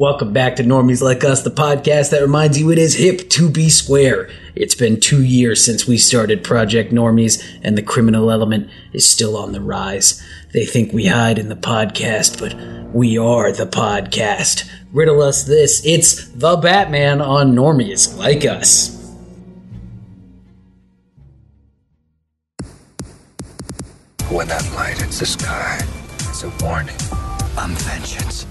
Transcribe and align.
Welcome 0.00 0.32
back 0.32 0.56
to 0.56 0.62
Normies 0.62 1.02
Like 1.02 1.24
Us, 1.24 1.42
the 1.42 1.50
podcast 1.50 2.08
that 2.08 2.22
reminds 2.22 2.58
you 2.58 2.70
it 2.70 2.78
is 2.78 2.94
hip 2.94 3.28
to 3.28 3.50
be 3.50 3.68
square. 3.68 4.30
It's 4.54 4.74
been 4.74 4.98
two 4.98 5.22
years 5.22 5.62
since 5.62 5.86
we 5.86 5.98
started 5.98 6.42
Project 6.42 6.90
Normies, 6.90 7.46
and 7.62 7.76
the 7.76 7.82
criminal 7.82 8.30
element 8.30 8.70
is 8.94 9.06
still 9.06 9.36
on 9.36 9.52
the 9.52 9.60
rise. 9.60 10.26
They 10.54 10.64
think 10.64 10.94
we 10.94 11.08
hide 11.08 11.38
in 11.38 11.50
the 11.50 11.54
podcast, 11.54 12.40
but 12.40 12.94
we 12.94 13.18
are 13.18 13.52
the 13.52 13.66
podcast. 13.66 14.66
Riddle 14.90 15.20
us 15.20 15.42
this 15.42 15.84
it's 15.84 16.28
the 16.28 16.56
Batman 16.56 17.20
on 17.20 17.54
Normies 17.54 18.16
Like 18.16 18.46
Us. 18.46 18.96
When 24.30 24.48
that 24.48 24.64
light 24.74 24.96
hits 24.96 25.18
the 25.18 25.26
sky, 25.26 25.78
it's 26.20 26.42
a 26.42 26.48
warning. 26.64 26.96
I'm 27.58 27.74
vengeance. 27.74 28.46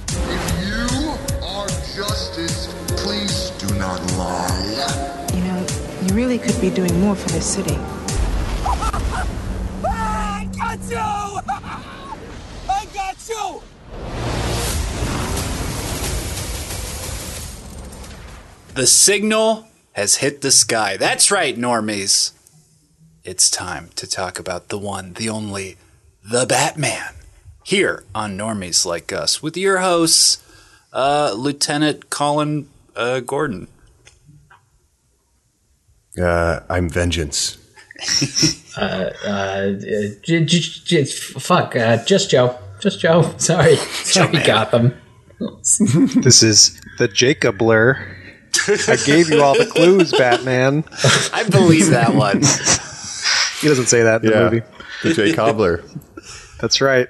You 6.10 6.16
really 6.16 6.40
could 6.40 6.60
be 6.60 6.70
doing 6.70 7.00
more 7.02 7.16
for 7.16 7.30
this 7.30 7.46
city. 7.46 7.76
I 9.86 10.50
got 10.58 10.80
you! 10.90 10.98
I 12.70 12.88
got 12.94 13.30
you! 13.30 13.62
The 18.74 18.88
signal 18.88 19.68
has 19.94 20.16
hit 20.16 20.42
the 20.42 20.52
sky. 20.52 20.98
That's 20.98 21.30
right, 21.32 21.56
normies. 21.56 22.32
It's 23.24 23.52
time 23.52 23.90
to 23.96 24.08
talk 24.08 24.40
about 24.40 24.70
the 24.70 24.78
one, 24.80 25.14
the 25.14 25.30
only, 25.30 25.78
the 26.24 26.46
Batman. 26.46 27.14
Here 27.64 28.04
on 28.16 28.36
Normies 28.36 28.86
Like 28.86 29.14
Us 29.14 29.44
with 29.44 29.56
your 29.56 29.78
hosts, 29.80 30.42
uh, 30.92 31.34
Lieutenant 31.38 32.10
Colin 32.10 32.68
uh, 32.96 33.20
Gordon. 33.20 33.68
Uh, 36.20 36.62
I'm 36.70 36.90
vengeance. 36.90 37.58
Uh, 38.78 39.72
j- 40.24 40.46
j- 40.46 40.46
j- 40.46 41.04
fuck, 41.04 41.76
uh, 41.76 42.02
just 42.06 42.30
Joe. 42.30 42.58
Just 42.80 43.02
Joe. 43.02 43.34
Sorry. 43.38 43.76
Sorry, 43.76 44.42
Gotham. 44.44 44.94
This 45.40 46.44
is 46.44 46.80
the 46.98 47.10
Jacob 47.10 47.58
Jacobler. 47.60 48.16
I 48.88 48.96
gave 49.06 49.30
you 49.30 49.42
all 49.42 49.58
the 49.58 49.66
clues, 49.66 50.12
Batman. 50.12 50.86
I 51.34 51.44
believe 51.50 51.90
that 51.90 52.14
one. 52.16 52.38
He 53.62 53.68
doesn't 53.68 53.88
say 53.88 54.04
that 54.04 54.24
in 54.24 54.30
the 54.32 54.40
movie. 54.44 54.62
the 55.04 55.14
Jay 55.14 55.34
Cobbler. 55.34 55.84
That's 56.62 56.80
right. 56.80 57.10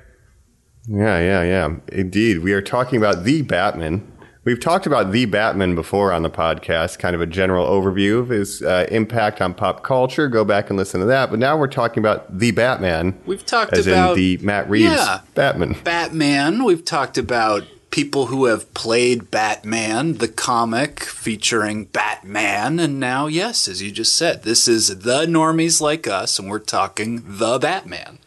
Yeah, 0.88 1.20
yeah, 1.20 1.44
yeah. 1.44 1.76
Indeed. 1.92 2.40
We 2.40 2.54
are 2.54 2.62
talking 2.64 2.98
about 2.98 3.23
the 3.26 3.42
Batman. 3.44 4.12
We've 4.45 4.59
talked 4.59 4.86
about 4.86 5.12
the 5.12 5.26
Batman 5.26 5.76
before 5.76 6.14
on 6.14 6.23
the 6.23 6.30
podcast, 6.30 6.98
kind 6.98 7.14
of 7.14 7.22
a 7.22 7.26
general 7.26 7.68
overview 7.68 8.20
of 8.20 8.30
his 8.30 8.62
uh, 8.62 8.88
impact 8.90 9.42
on 9.42 9.54
pop 9.54 9.84
culture. 9.84 10.30
Go 10.30 10.45
back 10.45 10.70
and 10.70 10.78
listen 10.78 11.02
to 11.02 11.06
that. 11.08 11.30
But 11.30 11.40
now 11.40 11.58
we're 11.58 11.68
talking 11.68 12.02
about 12.02 12.40
the 12.40 12.52
Batman. 12.52 13.20
We've 13.26 13.45
talked 13.45 13.73
as 13.73 13.86
about 13.86 14.12
in 14.12 14.16
the 14.17 14.38
Matt 14.38 14.70
Reeves 14.70 14.92
Yeah. 14.94 15.22
Batman. 15.36 15.76
Batman. 15.84 16.64
We've 16.64 16.86
talked 16.86 17.17
about 17.17 17.64
people 17.92 18.28
who 18.28 18.45
have 18.45 18.73
played 18.73 19.30
Batman, 19.30 20.16
the 20.20 20.28
comic 20.28 21.02
featuring 21.02 21.86
Batman, 21.86 22.80
and 22.80 23.00
now, 23.00 23.28
yes, 23.28 23.67
as 23.67 23.82
you 23.82 23.92
just 23.92 24.16
said, 24.16 24.44
this 24.44 24.67
is 24.67 25.00
the 25.00 25.26
normies 25.26 25.82
like 25.82 26.08
us, 26.08 26.40
and 26.40 26.50
we're 26.50 26.60
talking 26.60 27.23
the 27.26 27.58
Batman. 27.60 28.20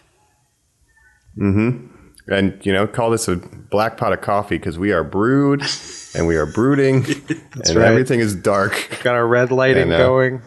Mm 1.39 1.55
hmm. 1.55 1.87
And, 2.29 2.65
you 2.65 2.73
know, 2.73 2.87
call 2.87 3.11
this 3.11 3.27
a 3.27 3.37
black 3.37 3.97
pot 3.97 4.13
of 4.13 4.21
coffee 4.21 4.57
because 4.57 4.79
we 4.79 4.93
are 4.93 5.03
brewed 5.03 5.63
and 6.15 6.27
we 6.27 6.37
are 6.37 6.47
brooding 6.47 7.05
and 7.29 7.77
right. 7.77 7.87
everything 7.87 8.21
is 8.21 8.35
dark. 8.35 8.89
We've 8.91 9.03
got 9.03 9.15
our 9.15 9.27
red 9.27 9.51
lighting 9.51 9.93
I 9.93 9.99
know. 9.99 10.07
going. 10.07 10.43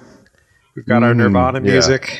We've 0.76 0.86
got 0.86 1.04
our 1.04 1.14
Nirvana 1.14 1.60
yeah. 1.60 1.72
music. 1.72 2.20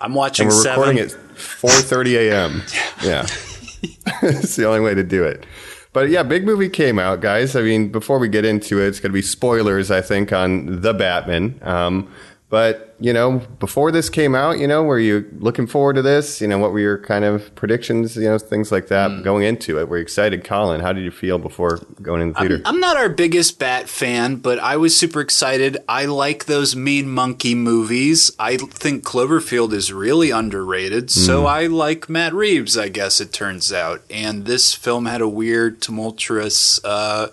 I'm 0.00 0.14
watching 0.14 0.46
And 0.48 0.56
we're 0.56 0.62
seven. 0.62 0.80
recording 0.80 1.02
at 1.02 1.10
4:30 1.36 2.14
a.m. 2.30 2.62
Yeah, 3.02 3.22
it's 4.22 4.56
the 4.56 4.66
only 4.66 4.80
way 4.80 4.94
to 4.94 5.02
do 5.02 5.24
it. 5.24 5.44
But 5.92 6.08
yeah, 6.08 6.22
big 6.22 6.44
movie 6.44 6.68
came 6.70 6.98
out, 6.98 7.20
guys. 7.20 7.54
I 7.54 7.62
mean, 7.62 7.90
before 7.90 8.18
we 8.18 8.28
get 8.28 8.44
into 8.44 8.80
it, 8.80 8.86
it's 8.88 9.00
going 9.00 9.10
to 9.10 9.14
be 9.14 9.22
spoilers, 9.22 9.90
I 9.90 10.00
think, 10.00 10.32
on 10.32 10.80
the 10.80 10.94
Batman. 10.94 11.58
Um, 11.62 12.10
but 12.52 12.94
you 13.00 13.14
know, 13.14 13.38
before 13.60 13.90
this 13.90 14.10
came 14.10 14.34
out, 14.34 14.58
you 14.58 14.66
know, 14.68 14.82
were 14.82 14.98
you 14.98 15.26
looking 15.38 15.66
forward 15.66 15.94
to 15.94 16.02
this? 16.02 16.38
You 16.42 16.46
know, 16.46 16.58
what 16.58 16.70
were 16.70 16.80
your 16.80 16.98
kind 16.98 17.24
of 17.24 17.52
predictions? 17.54 18.14
You 18.14 18.28
know, 18.28 18.36
things 18.38 18.70
like 18.70 18.88
that 18.88 19.10
Mm. 19.10 19.24
going 19.24 19.44
into 19.44 19.80
it. 19.80 19.88
Were 19.88 19.96
you 19.96 20.02
excited, 20.02 20.44
Colin? 20.44 20.82
How 20.82 20.92
did 20.92 21.02
you 21.02 21.10
feel 21.10 21.38
before 21.38 21.80
going 22.02 22.20
in 22.20 22.28
the 22.28 22.38
theater? 22.38 22.60
I'm 22.66 22.78
not 22.78 22.98
our 22.98 23.08
biggest 23.08 23.58
Bat 23.58 23.88
fan, 23.88 24.36
but 24.36 24.58
I 24.58 24.76
was 24.76 24.94
super 24.94 25.20
excited. 25.22 25.78
I 25.88 26.04
like 26.04 26.44
those 26.44 26.76
Mean 26.76 27.08
Monkey 27.08 27.54
movies. 27.54 28.30
I 28.38 28.58
think 28.58 29.02
Cloverfield 29.02 29.72
is 29.72 29.90
really 29.90 30.30
underrated, 30.30 31.10
so 31.10 31.46
I 31.46 31.66
like 31.68 32.10
Matt 32.10 32.34
Reeves, 32.34 32.76
I 32.76 32.88
guess 32.90 33.18
it 33.18 33.32
turns 33.32 33.72
out. 33.72 34.02
And 34.10 34.44
this 34.44 34.74
film 34.74 35.06
had 35.06 35.22
a 35.22 35.28
weird, 35.28 35.80
tumultuous 35.80 36.78
uh, 36.84 37.28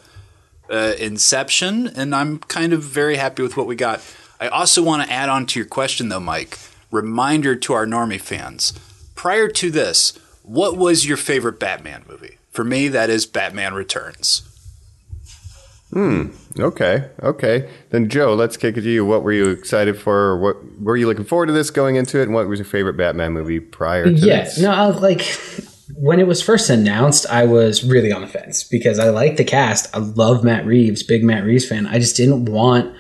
uh, 0.71 0.93
inception, 0.97 1.87
and 1.93 2.15
I'm 2.15 2.39
kind 2.39 2.71
of 2.71 2.81
very 2.83 3.17
happy 3.17 3.43
with 3.43 3.57
what 3.57 3.67
we 3.67 3.75
got. 3.75 3.99
I 4.39 4.47
also 4.47 4.81
want 4.81 5.03
to 5.03 5.11
add 5.11 5.29
on 5.29 5.45
to 5.47 5.59
your 5.59 5.67
question, 5.67 6.09
though, 6.09 6.19
Mike. 6.19 6.57
Reminder 6.91 7.55
to 7.55 7.73
our 7.73 7.85
Normie 7.85 8.19
fans. 8.21 8.73
Prior 9.15 9.47
to 9.49 9.69
this, 9.69 10.17
what 10.43 10.77
was 10.77 11.05
your 11.05 11.17
favorite 11.17 11.59
Batman 11.59 12.03
movie? 12.07 12.37
For 12.51 12.63
me, 12.63 12.87
that 12.87 13.09
is 13.09 13.25
Batman 13.25 13.73
Returns. 13.73 14.43
Hmm. 15.91 16.27
Okay, 16.59 17.09
okay. 17.23 17.69
Then 17.89 18.09
Joe, 18.09 18.35
let's 18.35 18.57
kick 18.57 18.77
it 18.77 18.81
to 18.81 18.89
you. 18.89 19.05
What 19.05 19.23
were 19.23 19.31
you 19.31 19.49
excited 19.49 19.99
for? 19.99 20.37
What 20.39 20.57
were 20.79 20.95
you 20.97 21.07
looking 21.07 21.25
forward 21.25 21.47
to 21.47 21.53
this 21.53 21.71
going 21.71 21.95
into 21.95 22.19
it? 22.19 22.23
And 22.23 22.33
what 22.33 22.47
was 22.47 22.59
your 22.59 22.65
favorite 22.65 22.93
Batman 22.97 23.33
movie 23.33 23.59
prior 23.59 24.05
to 24.05 24.11
Yeah, 24.11 24.43
this? 24.43 24.59
no, 24.59 24.71
I 24.71 24.85
was 24.87 25.01
like 25.01 25.21
when 25.95 26.19
it 26.19 26.27
was 26.27 26.41
first 26.43 26.69
announced, 26.69 27.25
I 27.27 27.45
was 27.45 27.83
really 27.83 28.11
on 28.11 28.21
the 28.21 28.27
fence 28.27 28.63
because 28.63 28.99
I 28.99 29.09
like 29.09 29.37
the 29.37 29.43
cast. 29.43 29.93
I 29.95 29.99
love 29.99 30.43
Matt 30.43 30.65
Reeves, 30.65 31.01
big 31.01 31.23
Matt 31.23 31.43
Reeves 31.43 31.67
fan. 31.67 31.87
I 31.87 31.97
just 31.97 32.15
didn't 32.15 32.45
want 32.45 32.95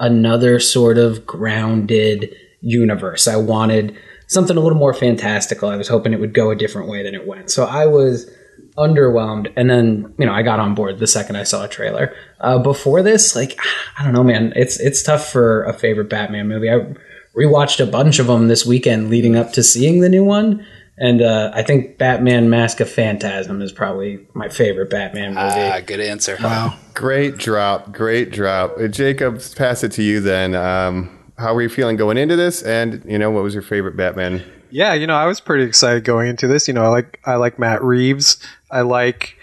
another 0.00 0.58
sort 0.58 0.98
of 0.98 1.24
grounded 1.24 2.34
universe. 2.60 3.28
I 3.28 3.36
wanted 3.36 3.96
something 4.26 4.56
a 4.56 4.60
little 4.60 4.78
more 4.78 4.94
fantastical. 4.94 5.68
I 5.68 5.76
was 5.76 5.88
hoping 5.88 6.12
it 6.12 6.20
would 6.20 6.34
go 6.34 6.50
a 6.50 6.56
different 6.56 6.88
way 6.88 7.02
than 7.02 7.14
it 7.14 7.26
went. 7.26 7.50
So 7.50 7.64
I 7.64 7.86
was 7.86 8.28
underwhelmed 8.78 9.52
and 9.56 9.68
then 9.68 10.14
you 10.16 10.24
know 10.24 10.32
i 10.32 10.42
got 10.42 10.60
on 10.60 10.74
board 10.74 10.98
the 10.98 11.06
second 11.06 11.34
i 11.34 11.42
saw 11.42 11.64
a 11.64 11.68
trailer 11.68 12.14
uh, 12.40 12.56
before 12.58 13.02
this 13.02 13.34
like 13.34 13.58
i 13.98 14.04
don't 14.04 14.12
know 14.12 14.22
man 14.22 14.52
it's 14.54 14.78
it's 14.78 15.02
tough 15.02 15.28
for 15.28 15.64
a 15.64 15.72
favorite 15.72 16.08
batman 16.08 16.46
movie 16.46 16.70
i 16.70 16.78
rewatched 17.36 17.80
a 17.80 17.90
bunch 17.90 18.18
of 18.18 18.28
them 18.28 18.48
this 18.48 18.64
weekend 18.64 19.10
leading 19.10 19.34
up 19.34 19.52
to 19.52 19.62
seeing 19.62 20.00
the 20.00 20.08
new 20.08 20.24
one 20.24 20.64
and 21.00 21.20
uh, 21.22 21.50
i 21.54 21.62
think 21.62 21.98
batman 21.98 22.48
mask 22.48 22.78
of 22.78 22.88
phantasm 22.88 23.60
is 23.60 23.72
probably 23.72 24.24
my 24.34 24.48
favorite 24.48 24.90
batman 24.90 25.34
movie 25.34 25.40
Ah, 25.40 25.80
good 25.84 26.00
answer. 26.00 26.36
Wow. 26.40 26.74
Great 26.94 27.38
drop, 27.38 27.90
great 27.92 28.30
drop. 28.30 28.76
Uh, 28.78 28.86
Jacob, 28.88 29.40
pass 29.56 29.82
it 29.82 29.90
to 29.92 30.02
you 30.02 30.20
then. 30.20 30.54
Um, 30.54 31.08
how 31.38 31.54
were 31.54 31.62
you 31.62 31.68
feeling 31.70 31.96
going 31.96 32.18
into 32.18 32.36
this? 32.36 32.62
And 32.62 33.02
you 33.06 33.18
know, 33.18 33.30
what 33.30 33.42
was 33.42 33.54
your 33.54 33.62
favorite 33.62 33.96
Batman? 33.96 34.42
Yeah, 34.70 34.92
you 34.94 35.06
know, 35.06 35.14
I 35.16 35.26
was 35.26 35.40
pretty 35.40 35.64
excited 35.64 36.04
going 36.04 36.28
into 36.28 36.46
this. 36.46 36.68
You 36.68 36.74
know, 36.74 36.84
I 36.84 36.88
like 36.88 37.18
I 37.24 37.34
like 37.36 37.58
Matt 37.58 37.82
Reeves. 37.82 38.36
I 38.70 38.82
like 38.82 39.36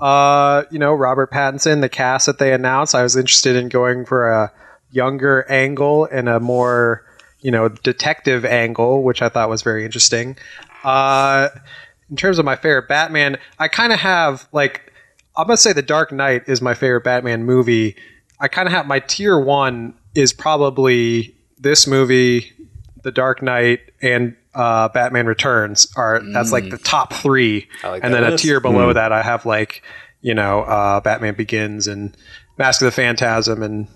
uh, 0.00 0.64
you 0.70 0.78
know, 0.78 0.92
Robert 0.92 1.30
Pattinson, 1.32 1.80
the 1.80 1.88
cast 1.88 2.26
that 2.26 2.38
they 2.38 2.52
announced. 2.52 2.94
I 2.94 3.02
was 3.02 3.16
interested 3.16 3.56
in 3.56 3.68
going 3.68 4.04
for 4.04 4.30
a 4.30 4.52
younger 4.90 5.44
angle 5.50 6.06
and 6.06 6.28
a 6.28 6.38
more, 6.40 7.04
you 7.40 7.50
know, 7.50 7.68
detective 7.68 8.44
angle, 8.44 9.02
which 9.02 9.22
I 9.22 9.28
thought 9.28 9.48
was 9.48 9.62
very 9.62 9.84
interesting. 9.84 10.36
Uh 10.84 11.48
in 12.10 12.16
terms 12.16 12.38
of 12.38 12.44
my 12.44 12.56
favorite 12.56 12.88
Batman, 12.88 13.38
I 13.58 13.68
kind 13.68 13.92
of 13.92 13.98
have 14.00 14.46
like 14.52 14.92
I'm 15.36 15.46
gonna 15.46 15.56
say 15.56 15.72
The 15.72 15.82
Dark 15.82 16.12
Knight 16.12 16.42
is 16.46 16.60
my 16.60 16.74
favorite 16.74 17.04
Batman 17.04 17.44
movie. 17.44 17.96
I 18.38 18.48
kind 18.48 18.66
of 18.66 18.72
have 18.72 18.86
my 18.86 19.00
tier 19.00 19.38
one 19.38 19.94
is 20.14 20.32
probably 20.32 21.34
this 21.58 21.86
movie, 21.86 22.52
The 23.02 23.12
Dark 23.12 23.40
Knight, 23.40 23.80
and 24.02 24.36
uh, 24.54 24.88
Batman 24.88 25.26
Returns 25.26 25.86
are 25.96 26.20
that's 26.32 26.52
like 26.52 26.68
the 26.68 26.78
top 26.78 27.14
three, 27.14 27.68
like 27.82 28.04
and 28.04 28.12
that 28.12 28.20
then 28.20 28.32
a 28.34 28.36
tier 28.36 28.60
below 28.60 28.92
that 28.92 29.12
I 29.12 29.22
have 29.22 29.46
like 29.46 29.82
you 30.20 30.34
know 30.34 30.62
uh, 30.62 31.00
Batman 31.00 31.34
Begins 31.34 31.86
and 31.86 32.14
Mask 32.58 32.82
of 32.82 32.86
the 32.86 32.92
Phantasm 32.92 33.62
and 33.62 33.88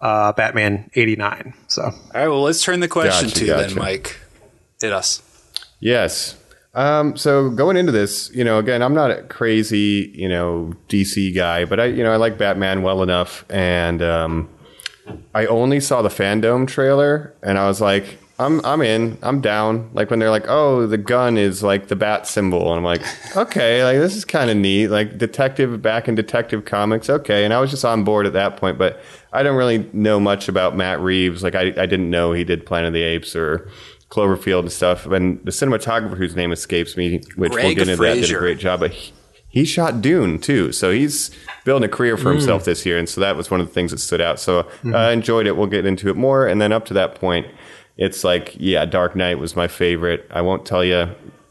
uh, 0.00 0.32
Batman 0.32 0.90
'89. 0.94 1.54
So 1.66 1.82
All 1.82 1.92
right, 2.14 2.28
well, 2.28 2.42
let's 2.42 2.62
turn 2.62 2.78
the 2.80 2.88
question 2.88 3.28
Gotcha, 3.28 3.40
to 3.40 3.46
you 3.46 3.54
then. 3.54 3.74
Mike. 3.74 4.20
Hit 4.80 4.92
us. 4.92 5.22
Yes. 5.80 6.36
Um, 6.74 7.16
so 7.16 7.50
going 7.50 7.76
into 7.76 7.92
this, 7.92 8.30
you 8.34 8.44
know, 8.44 8.58
again, 8.58 8.82
I'm 8.82 8.94
not 8.94 9.10
a 9.10 9.22
crazy, 9.24 10.12
you 10.14 10.28
know, 10.28 10.74
DC 10.88 11.34
guy, 11.34 11.64
but 11.64 11.80
I, 11.80 11.86
you 11.86 12.02
know, 12.02 12.12
I 12.12 12.16
like 12.16 12.38
Batman 12.38 12.82
well 12.82 13.02
enough, 13.02 13.44
and 13.50 14.02
um, 14.02 14.48
I 15.34 15.46
only 15.46 15.80
saw 15.80 16.02
the 16.02 16.08
FanDome 16.08 16.68
trailer, 16.68 17.34
and 17.42 17.58
I 17.58 17.66
was 17.66 17.80
like, 17.80 18.18
I'm 18.40 18.64
I'm 18.64 18.82
in. 18.82 19.18
I'm 19.22 19.40
down. 19.40 19.90
Like 19.94 20.10
when 20.10 20.20
they're 20.20 20.30
like, 20.30 20.46
"Oh, 20.46 20.86
the 20.86 20.98
gun 20.98 21.36
is 21.36 21.62
like 21.64 21.88
the 21.88 21.96
bat 21.96 22.24
symbol," 22.26 22.70
and 22.72 22.78
I'm 22.78 22.84
like, 22.84 23.02
"Okay, 23.36 23.82
like 23.82 23.98
this 23.98 24.14
is 24.14 24.24
kind 24.24 24.48
of 24.48 24.56
neat." 24.56 24.88
Like 24.88 25.18
detective 25.18 25.82
back 25.82 26.06
in 26.06 26.14
Detective 26.14 26.64
Comics, 26.64 27.10
okay. 27.10 27.44
And 27.44 27.52
I 27.52 27.60
was 27.60 27.70
just 27.70 27.84
on 27.84 28.04
board 28.04 28.26
at 28.26 28.34
that 28.34 28.56
point, 28.56 28.78
but 28.78 29.02
I 29.32 29.42
don't 29.42 29.56
really 29.56 29.90
know 29.92 30.20
much 30.20 30.48
about 30.48 30.76
Matt 30.76 31.00
Reeves. 31.00 31.42
Like 31.42 31.56
I 31.56 31.62
I 31.62 31.86
didn't 31.86 32.10
know 32.10 32.32
he 32.32 32.44
did 32.44 32.64
Planet 32.64 32.88
of 32.88 32.94
the 32.94 33.02
Apes 33.02 33.34
or 33.34 33.68
Cloverfield 34.10 34.60
and 34.60 34.72
stuff. 34.72 35.06
And 35.06 35.44
the 35.44 35.50
cinematographer 35.50 36.16
whose 36.16 36.34
name 36.34 36.52
escapes 36.52 36.96
me, 36.96 37.22
which 37.36 37.52
we'll 37.52 37.74
get 37.74 37.88
into 37.88 37.96
that, 37.96 38.14
did 38.14 38.30
a 38.30 38.38
great 38.38 38.58
job. 38.58 38.80
But 38.80 38.92
he, 38.92 39.12
he 39.48 39.64
shot 39.64 40.00
Dune 40.00 40.38
too, 40.38 40.72
so 40.72 40.90
he's 40.90 41.30
building 41.64 41.88
a 41.88 41.92
career 41.92 42.16
for 42.16 42.30
hmm. 42.30 42.38
himself 42.38 42.64
this 42.64 42.84
year, 42.84 42.98
and 42.98 43.08
so 43.08 43.20
that 43.20 43.36
was 43.36 43.50
one 43.50 43.60
of 43.60 43.66
the 43.66 43.72
things 43.72 43.90
that 43.90 43.98
stood 43.98 44.20
out. 44.20 44.38
So 44.38 44.68
uh, 44.84 44.96
I 44.96 45.12
enjoyed 45.12 45.46
it. 45.46 45.56
We'll 45.56 45.66
get 45.66 45.86
into 45.86 46.08
it 46.08 46.16
more, 46.16 46.46
and 46.46 46.60
then 46.60 46.72
up 46.72 46.84
to 46.86 46.94
that 46.94 47.14
point, 47.14 47.46
it's 47.96 48.24
like, 48.24 48.54
yeah, 48.58 48.84
Dark 48.84 49.16
Knight 49.16 49.38
was 49.38 49.56
my 49.56 49.66
favorite. 49.66 50.26
I 50.30 50.42
won't 50.42 50.64
tell 50.64 50.84
you 50.84 51.08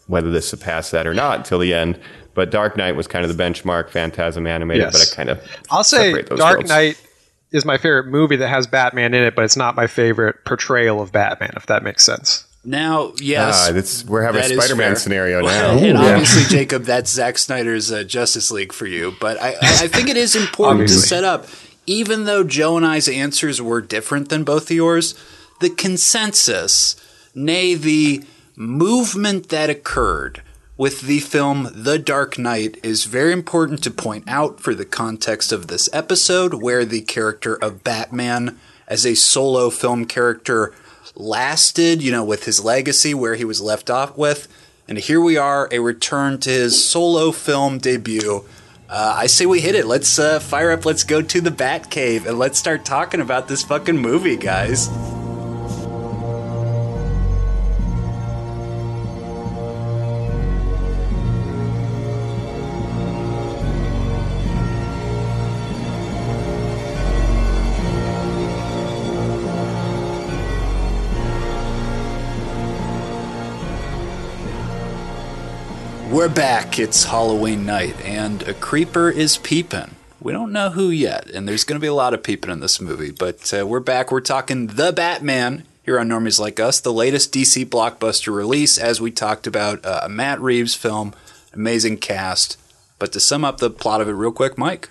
whether 0.07 0.31
this 0.31 0.47
surpassed 0.47 0.91
that 0.93 1.05
or 1.05 1.13
not 1.13 1.43
till 1.43 1.59
the 1.59 1.73
end, 1.73 1.99
but 2.33 2.51
Dark 2.51 2.77
Knight 2.77 2.95
was 2.95 3.07
kind 3.07 3.25
of 3.25 3.35
the 3.35 3.43
benchmark. 3.43 3.89
Phantasm 3.89 4.47
animated, 4.47 4.83
Yes. 4.83 4.93
but 4.93 5.01
I 5.01 5.15
kind 5.15 5.29
of 5.29 5.43
I'll 5.69 5.83
say 5.83 6.21
those 6.21 6.39
Dark 6.39 6.57
worlds. 6.57 6.69
Knight 6.69 7.01
is 7.51 7.65
my 7.65 7.77
favorite 7.77 8.07
movie 8.07 8.35
that 8.37 8.47
has 8.47 8.67
Batman 8.67 9.13
in 9.13 9.23
it, 9.23 9.35
but 9.35 9.43
it's 9.43 9.57
not 9.57 9.75
my 9.75 9.87
favorite 9.87 10.45
portrayal 10.45 11.01
of 11.01 11.11
Batman, 11.11 11.51
if 11.55 11.65
that 11.65 11.83
makes 11.83 12.05
sense. 12.05 12.46
Now, 12.69 13.13
yes, 13.21 13.69
Ah, 13.69 13.71
that's, 13.71 14.03
we're 14.03 14.23
having 14.23 14.41
a 14.41 14.49
Spider-Man 14.61 14.97
scenario 14.97 15.39
now. 15.41 15.71
and 15.77 15.85
Yeah. 15.97 16.11
obviously, 16.11 16.43
Jacob, 16.53 16.83
that's 16.83 17.09
Zack 17.09 17.37
Snyder's 17.37 17.93
uh, 17.93 18.03
Justice 18.03 18.51
League 18.51 18.73
for 18.73 18.85
you. 18.85 19.15
But 19.21 19.41
I, 19.41 19.51
I 19.53 19.57
I 19.83 19.87
think 19.87 20.09
it 20.09 20.17
is 20.17 20.35
important 20.35 20.89
to 20.89 20.93
set 20.95 21.23
up, 21.23 21.47
even 21.85 22.25
though 22.25 22.43
Joe 22.43 22.75
and 22.75 22.85
I's 22.85 23.07
answers 23.07 23.61
were 23.61 23.79
different 23.79 24.27
than 24.27 24.43
both 24.43 24.63
of 24.69 24.75
yours, 24.75 25.15
the 25.61 25.69
consensus, 25.69 26.97
nay, 27.33 27.73
the 27.75 28.23
movement 28.57 29.47
that 29.47 29.69
occurred 29.69 30.41
with 30.75 31.01
the 31.01 31.19
film 31.19 31.69
The 31.73 31.97
Dark 31.97 32.37
Knight 32.37 32.77
is 32.83 33.05
very 33.05 33.31
important 33.31 33.81
to 33.83 33.91
point 33.91 34.25
out 34.27 34.59
for 34.59 34.75
the 34.75 34.85
context 34.85 35.53
of 35.53 35.67
this 35.67 35.87
episode, 35.93 36.55
where 36.55 36.83
the 36.83 37.01
character 37.01 37.55
of 37.55 37.83
Batman 37.85 38.59
as 38.89 39.05
a 39.05 39.15
solo 39.15 39.69
film 39.69 40.03
character 40.05 40.73
lasted, 41.19 42.01
you 42.01 42.11
know, 42.11 42.23
with 42.23 42.45
his 42.45 42.63
legacy 42.63 43.13
where 43.13 43.35
he 43.35 43.45
was 43.45 43.61
left 43.61 43.89
off 43.89 44.17
with. 44.17 44.47
And 44.87 44.97
here 44.97 45.19
we 45.19 45.35
are, 45.37 45.67
a 45.71 45.79
return 45.79 46.39
to 46.39 46.49
his 46.49 46.83
solo 46.83 47.31
film 47.31 47.77
debut. 47.77 48.45
Uh, 48.89 49.15
I 49.17 49.27
say 49.27 49.45
we 49.45 49.59
hit 49.59 49.75
it. 49.75 49.85
Let's 49.85 50.17
uh, 50.17 50.39
fire 50.39 50.71
up. 50.71 50.85
Let's 50.85 51.03
go 51.03 51.21
to 51.21 51.41
the 51.41 51.49
Batcave 51.49 52.25
and 52.25 52.39
let's 52.39 52.57
start 52.57 52.85
talking 52.85 53.19
about 53.19 53.49
this 53.49 53.63
fucking 53.63 53.97
movie, 53.97 54.37
guys. 54.37 54.87
Back. 76.37 76.77
It's 76.77 77.05
Halloween 77.05 77.65
night, 77.65 77.99
and 78.01 78.43
a 78.43 78.53
creeper 78.53 79.09
is 79.09 79.37
peeping. 79.37 79.95
We 80.21 80.31
don't 80.31 80.51
know 80.51 80.69
who 80.69 80.91
yet, 80.91 81.27
and 81.31 81.47
there's 81.47 81.63
going 81.63 81.77
to 81.77 81.83
be 81.83 81.87
a 81.87 81.95
lot 81.95 82.13
of 82.13 82.21
peeping 82.21 82.51
in 82.51 82.59
this 82.59 82.79
movie, 82.79 83.09
but 83.09 83.51
uh, 83.51 83.65
we're 83.65 83.79
back. 83.79 84.11
We're 84.11 84.21
talking 84.21 84.67
The 84.67 84.93
Batman 84.93 85.63
here 85.83 85.99
on 85.99 86.09
Normies 86.09 86.39
Like 86.39 86.59
Us, 86.59 86.79
the 86.79 86.93
latest 86.93 87.33
DC 87.33 87.65
blockbuster 87.65 88.31
release, 88.35 88.77
as 88.77 89.01
we 89.01 89.09
talked 89.09 89.47
about 89.47 89.83
uh, 89.83 90.01
a 90.03 90.09
Matt 90.09 90.39
Reeves 90.39 90.75
film, 90.75 91.15
amazing 91.53 91.97
cast. 91.97 92.59
But 92.99 93.11
to 93.13 93.19
sum 93.19 93.43
up 93.43 93.57
the 93.57 93.71
plot 93.71 94.01
of 94.01 94.07
it 94.07 94.13
real 94.13 94.31
quick, 94.31 94.59
Mike. 94.59 94.89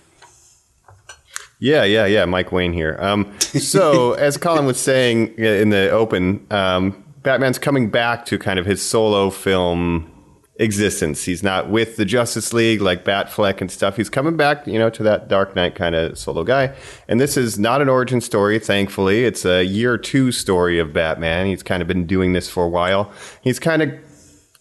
Yeah, 1.60 1.84
yeah, 1.84 2.06
yeah. 2.06 2.24
Mike 2.24 2.50
Wayne 2.50 2.72
here. 2.72 2.96
Um, 2.98 3.32
so, 3.38 4.12
as 4.14 4.36
Colin 4.36 4.66
was 4.66 4.80
saying 4.80 5.36
uh, 5.38 5.44
in 5.44 5.70
the 5.70 5.90
open, 5.90 6.44
um, 6.50 7.04
Batman's 7.22 7.60
coming 7.60 7.88
back 7.88 8.26
to 8.26 8.36
kind 8.36 8.58
of 8.58 8.66
his 8.66 8.82
solo 8.82 9.30
film 9.30 10.10
existence. 10.58 11.24
He's 11.24 11.42
not 11.42 11.68
with 11.68 11.96
the 11.96 12.04
Justice 12.04 12.52
League 12.52 12.80
like 12.80 13.04
Batfleck 13.04 13.60
and 13.60 13.70
stuff. 13.70 13.96
He's 13.96 14.08
coming 14.08 14.36
back, 14.36 14.66
you 14.66 14.78
know, 14.78 14.90
to 14.90 15.02
that 15.02 15.28
Dark 15.28 15.54
Knight 15.54 15.74
kind 15.74 15.94
of 15.94 16.18
solo 16.18 16.44
guy. 16.44 16.74
And 17.08 17.20
this 17.20 17.36
is 17.36 17.58
not 17.58 17.82
an 17.82 17.88
origin 17.88 18.20
story, 18.20 18.58
thankfully. 18.58 19.24
It's 19.24 19.44
a 19.44 19.64
year 19.64 19.98
two 19.98 20.32
story 20.32 20.78
of 20.78 20.92
Batman. 20.92 21.46
He's 21.46 21.62
kind 21.62 21.82
of 21.82 21.88
been 21.88 22.06
doing 22.06 22.32
this 22.32 22.48
for 22.48 22.64
a 22.64 22.68
while. 22.68 23.12
He's 23.42 23.58
kind 23.58 23.82
of 23.82 23.92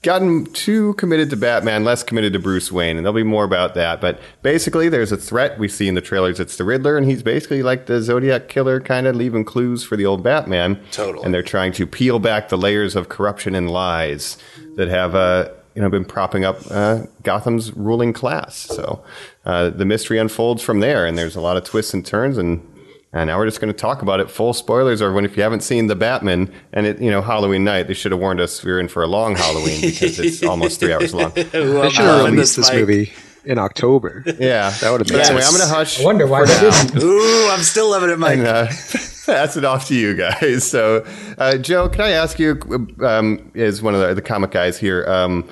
gotten 0.05 0.45
too 0.53 0.93
committed 0.95 1.31
to 1.31 1.35
Batman, 1.35 1.83
less 1.83 2.03
committed 2.03 2.31
to 2.31 2.39
Bruce 2.39 2.71
Wayne, 2.71 2.95
and 2.95 3.03
there'll 3.03 3.15
be 3.15 3.23
more 3.23 3.43
about 3.43 3.73
that. 3.73 3.99
But 3.99 4.19
basically, 4.43 4.87
there's 4.87 5.11
a 5.11 5.17
threat 5.17 5.57
we 5.57 5.67
see 5.67 5.87
in 5.87 5.95
the 5.95 6.01
trailers. 6.01 6.39
It's 6.39 6.57
the 6.57 6.63
Riddler, 6.63 6.95
and 6.95 7.07
he's 7.07 7.23
basically 7.23 7.63
like 7.63 7.87
the 7.87 8.01
Zodiac 8.01 8.47
killer, 8.47 8.79
kind 8.79 9.07
of 9.07 9.15
leaving 9.15 9.43
clues 9.43 9.83
for 9.83 9.95
the 9.97 10.05
old 10.05 10.21
Batman. 10.21 10.79
Totally. 10.91 11.25
And 11.25 11.33
they're 11.33 11.41
trying 11.41 11.71
to 11.73 11.87
peel 11.87 12.19
back 12.19 12.49
the 12.49 12.57
layers 12.57 12.95
of 12.95 13.09
corruption 13.09 13.55
and 13.55 13.71
lies 13.71 14.37
that 14.75 14.89
have, 14.89 15.15
uh, 15.15 15.49
you 15.75 15.81
know, 15.81 15.89
been 15.89 16.05
propping 16.05 16.45
up 16.45 16.57
uh, 16.71 17.03
Gotham's 17.23 17.71
ruling 17.73 18.13
class. 18.13 18.55
So 18.55 19.03
uh, 19.45 19.69
the 19.69 19.85
mystery 19.85 20.17
unfolds 20.17 20.61
from 20.63 20.79
there, 20.79 21.05
and 21.05 21.17
there's 21.17 21.35
a 21.35 21.41
lot 21.41 21.57
of 21.57 21.63
twists 21.65 21.93
and 21.93 22.05
turns, 22.05 22.37
and 22.37 22.65
and 23.13 23.27
now 23.29 23.37
we're 23.37 23.45
just 23.45 23.61
going 23.61 23.71
to 23.73 23.77
talk 23.79 24.01
about 24.01 24.19
it. 24.19 24.29
Full 24.29 24.53
spoilers, 24.53 25.01
or 25.01 25.13
when 25.13 25.23
if 25.25 25.37
you 25.37 25.43
haven't 25.43 25.61
seen 25.61 25.87
the 25.87 25.95
Batman 25.95 26.51
and 26.73 26.85
it, 26.85 26.99
you 26.99 27.09
know, 27.11 27.21
Halloween 27.21 27.63
night, 27.63 27.87
they 27.87 27.93
should 27.93 28.11
have 28.11 28.19
warned 28.19 28.39
us 28.41 28.63
we 28.63 28.71
were 28.71 28.79
in 28.79 28.87
for 28.89 29.03
a 29.03 29.07
long 29.07 29.35
Halloween 29.35 29.79
because 29.81 30.19
it's 30.19 30.43
almost 30.51 30.79
three 30.79 30.91
hours 30.93 31.13
long. 31.13 31.31
They 31.31 31.43
should 31.43 31.53
have 31.53 31.69
loving 31.69 32.33
released 32.33 32.57
this, 32.57 32.67
this 32.69 32.73
movie 32.73 33.13
in 33.45 33.57
October. 33.57 34.23
Yeah, 34.25 34.69
That 34.81 34.91
would've 34.91 35.07
But 35.07 35.13
made 35.17 35.25
anyway, 35.27 35.41
sense. 35.41 35.53
I'm 35.53 35.59
going 35.59 35.69
to 35.69 35.75
hush. 35.75 36.01
I 36.01 36.03
wonder 36.03 36.25
why 36.27 36.41
for 36.41 36.47
they 36.47 36.61
now. 36.69 36.83
didn't. 36.83 37.03
Ooh, 37.03 37.47
I'm 37.51 37.61
still 37.61 37.89
loving 37.91 38.09
it, 38.09 38.17
Mike. 38.19 38.39
and 38.39 38.47
uh, 38.47 38.65
pass 39.25 39.55
it 39.55 39.63
off 39.63 39.87
to 39.87 39.95
you 39.95 40.15
guys. 40.15 40.69
So, 40.69 41.05
uh, 41.37 41.57
Joe, 41.57 41.87
can 41.87 42.01
I 42.01 42.09
ask 42.11 42.37
you, 42.39 42.59
um, 43.01 43.51
as 43.55 43.81
one 43.81 43.93
of 43.95 44.01
the, 44.01 44.13
the 44.15 44.21
comic 44.21 44.51
guys 44.51 44.77
here, 44.79 45.05
um, 45.07 45.47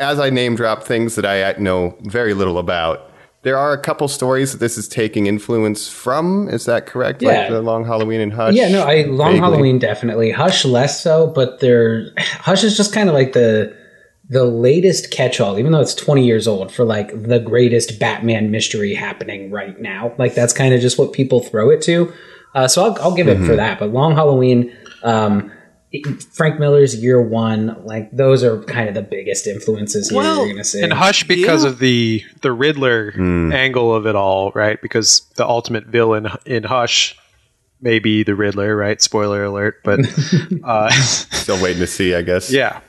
as 0.00 0.18
I 0.18 0.30
name 0.30 0.56
drop 0.56 0.82
things 0.82 1.14
that 1.14 1.26
I 1.26 1.52
know 1.60 1.96
very 2.00 2.34
little 2.34 2.58
about, 2.58 3.10
there 3.42 3.56
are 3.56 3.72
a 3.72 3.78
couple 3.78 4.08
stories 4.08 4.52
that 4.52 4.58
this 4.58 4.76
is 4.76 4.88
taking 4.88 5.26
influence 5.26 5.88
from. 5.88 6.48
Is 6.48 6.64
that 6.66 6.86
correct? 6.86 7.22
Yeah. 7.22 7.28
Like 7.42 7.50
the 7.50 7.62
Long 7.62 7.84
Halloween 7.84 8.20
and 8.20 8.32
Hush. 8.32 8.54
Yeah, 8.54 8.68
no, 8.68 8.82
I 8.82 9.02
Long 9.02 9.32
Vaguely. 9.32 9.38
Halloween 9.38 9.78
definitely. 9.78 10.30
Hush 10.30 10.64
less 10.64 11.02
so, 11.02 11.28
but 11.28 11.60
there 11.60 12.06
Hush 12.18 12.64
is 12.64 12.76
just 12.76 12.92
kind 12.92 13.08
of 13.08 13.14
like 13.14 13.32
the 13.32 13.78
the 14.28 14.44
latest 14.44 15.10
catch-all, 15.10 15.58
even 15.58 15.72
though 15.72 15.80
it's 15.80 15.94
20 15.94 16.24
years 16.24 16.46
old, 16.46 16.72
for 16.72 16.84
like 16.84 17.10
the 17.20 17.40
greatest 17.40 17.98
Batman 17.98 18.52
mystery 18.52 18.94
happening 18.94 19.50
right 19.50 19.80
now. 19.80 20.14
Like 20.18 20.34
that's 20.34 20.52
kind 20.52 20.72
of 20.72 20.80
just 20.80 20.98
what 20.98 21.12
people 21.12 21.40
throw 21.40 21.68
it 21.70 21.82
to. 21.82 22.12
Uh, 22.54 22.68
so 22.68 22.84
I'll, 22.84 23.02
I'll 23.02 23.14
give 23.14 23.28
it 23.28 23.44
for 23.44 23.56
that. 23.56 23.78
But 23.80 23.90
Long 23.90 24.14
Halloween, 24.14 24.72
um, 25.02 25.50
Frank 26.32 26.60
Miller's 26.60 26.94
Year 27.02 27.20
One, 27.20 27.76
like 27.84 28.10
those 28.12 28.44
are 28.44 28.62
kind 28.62 28.88
of 28.88 28.94
the 28.94 29.02
biggest 29.02 29.46
influences 29.46 30.08
here. 30.10 30.18
Well, 30.18 30.46
you're 30.46 30.54
gonna 30.54 30.64
see. 30.64 30.82
And 30.82 30.92
Hush 30.92 31.24
because 31.24 31.64
Yeah. 31.64 31.70
of 31.70 31.78
the 31.80 32.22
the 32.42 32.52
Riddler 32.52 33.12
angle 33.52 33.94
of 33.94 34.06
it 34.06 34.14
all, 34.14 34.52
right? 34.54 34.80
Because 34.80 35.22
the 35.36 35.46
ultimate 35.46 35.86
villain 35.86 36.28
in 36.46 36.62
Hush 36.64 37.16
may 37.80 37.98
be 37.98 38.22
the 38.22 38.34
Riddler, 38.34 38.76
right? 38.76 39.00
Spoiler 39.02 39.42
alert, 39.44 39.78
but 39.82 40.00
uh, 40.64 40.90
Still 41.00 41.60
waiting 41.62 41.80
to 41.80 41.86
see, 41.86 42.14
I 42.14 42.22
guess. 42.22 42.52
yeah. 42.52 42.80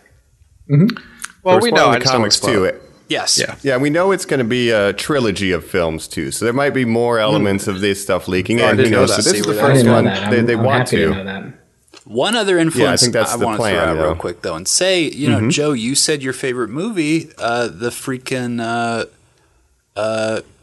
Mm-hmm. 0.70 0.96
Well, 1.44 1.56
We're 1.56 1.62
we 1.64 1.72
know 1.72 1.78
spoiling 1.78 1.94
the 1.94 2.00
just 2.00 2.12
don't 2.12 2.20
comics 2.22 2.44
wanna 2.44 2.64
it. 2.66 2.72
too. 2.74 2.88
yes. 3.08 3.40
Yeah. 3.40 3.56
Yeah, 3.64 3.78
we 3.78 3.90
know 3.90 4.12
it's 4.12 4.26
going 4.26 4.38
to 4.40 4.44
be 4.44 4.70
a 4.70 4.94
trilogy 4.94 5.52
of 5.52 5.66
films 5.66 6.08
too, 6.08 6.30
so 6.30 6.46
there 6.46 6.54
might 6.54 6.70
be 6.76 6.86
more 6.86 7.18
elements 7.20 7.68
of 7.68 7.82
this 7.82 8.02
stuff 8.02 8.28
leaking. 8.28 8.62
I 8.62 8.70
and 8.70 8.78
who 8.78 8.84
didn't 8.84 8.92
know 8.94 9.00
knows? 9.02 9.16
that. 9.16 9.24
So 9.24 9.32
this 9.32 9.32
See 9.32 9.38
is 9.40 9.46
the 9.46 9.54
where 9.54 9.56
that 9.62 9.66
I 9.72 9.74
first 9.74 9.88
one 9.88 10.06
that. 10.06 10.30
They, 10.30 10.42
they 10.42 10.54
I'm 10.54 10.64
want 10.64 10.90
happy 10.90 10.98
to. 10.98 11.08
to 11.08 11.16
know 11.16 11.24
that. 11.24 11.58
One 12.06 12.36
other 12.36 12.58
influence 12.58 13.08
that's 13.08 13.34
I 13.34 13.38
the 13.38 13.46
want 13.46 13.58
plan, 13.58 13.76
to 13.76 13.80
throw 13.82 13.90
out 13.90 14.04
real 14.04 14.16
quick 14.16 14.42
though, 14.42 14.56
and 14.56 14.68
say, 14.68 15.04
you 15.04 15.30
know, 15.30 15.50
Joe, 15.50 15.74
you 15.74 15.94
said 15.96 16.24
your 16.24 16.34
favorite 16.34 16.70
movie, 16.70 17.30
uh, 17.38 17.68
the 17.68 17.90
freaking 17.90 18.60
uh, 18.60 19.06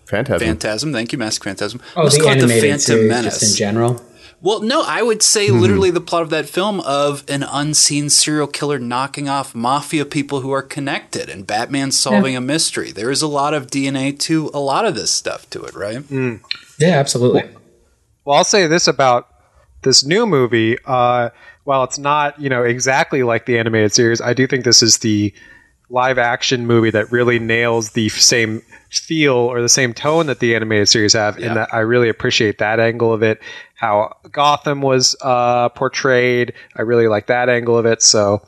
Phantasm. 0.06 0.46
Phantasm. 0.46 0.92
Thank 0.92 1.12
you, 1.12 1.18
Mask 1.18 1.44
Phantasm. 1.44 1.80
Oh, 1.94 2.04
Let's 2.04 2.16
the 2.16 2.22
call 2.22 2.32
it 2.32 2.38
animated 2.38 2.80
series, 2.80 3.10
just 3.24 3.42
in 3.42 3.56
general. 3.56 4.02
Well, 4.40 4.60
no, 4.60 4.84
I 4.86 5.02
would 5.02 5.22
say 5.22 5.50
literally 5.50 5.90
the 5.90 6.00
plot 6.00 6.22
of 6.22 6.30
that 6.30 6.48
film 6.48 6.78
of 6.80 7.24
an 7.28 7.42
unseen 7.42 8.08
serial 8.08 8.46
killer 8.46 8.78
knocking 8.78 9.28
off 9.28 9.52
mafia 9.52 10.04
people 10.04 10.42
who 10.42 10.52
are 10.52 10.62
connected 10.62 11.28
and 11.28 11.44
Batman 11.44 11.90
solving 11.90 12.36
a 12.36 12.40
mystery. 12.40 12.92
There 12.92 13.10
is 13.10 13.20
a 13.20 13.26
lot 13.26 13.52
of 13.52 13.66
DNA 13.66 14.16
to 14.20 14.48
a 14.54 14.60
lot 14.60 14.86
of 14.86 14.94
this 14.94 15.10
stuff 15.10 15.50
to 15.50 15.64
it, 15.64 15.74
right? 15.74 16.04
Yeah, 16.78 16.98
absolutely. 16.98 17.48
Well, 18.24 18.36
I'll 18.36 18.44
say 18.44 18.68
this 18.68 18.86
about 18.86 19.28
this 19.82 20.04
new 20.04 20.26
movie. 20.26 20.76
Uh, 20.84 21.30
while 21.64 21.84
it's 21.84 21.98
not, 21.98 22.40
you 22.40 22.48
know, 22.48 22.62
exactly 22.62 23.22
like 23.22 23.46
the 23.46 23.58
animated 23.58 23.92
series, 23.92 24.20
I 24.20 24.32
do 24.32 24.46
think 24.46 24.64
this 24.64 24.82
is 24.82 24.98
the 24.98 25.32
live 25.90 26.18
action 26.18 26.66
movie 26.66 26.90
that 26.90 27.10
really 27.10 27.38
nails 27.38 27.90
the 27.90 28.06
f- 28.06 28.12
same 28.12 28.62
feel 28.90 29.34
or 29.34 29.60
the 29.62 29.68
same 29.68 29.92
tone 29.94 30.26
that 30.26 30.38
the 30.40 30.54
animated 30.54 30.88
series 30.88 31.12
have, 31.14 31.36
and 31.38 31.56
that 31.56 31.72
I 31.74 31.80
really 31.80 32.08
appreciate 32.08 32.58
that 32.58 32.80
angle 32.80 33.12
of 33.12 33.22
it. 33.22 33.40
How 33.74 34.16
Gotham 34.32 34.80
was 34.82 35.14
uh, 35.22 35.68
portrayed, 35.70 36.52
I 36.76 36.82
really 36.82 37.06
like 37.08 37.26
that 37.26 37.48
angle 37.48 37.76
of 37.78 37.86
it. 37.86 38.02
So, 38.02 38.42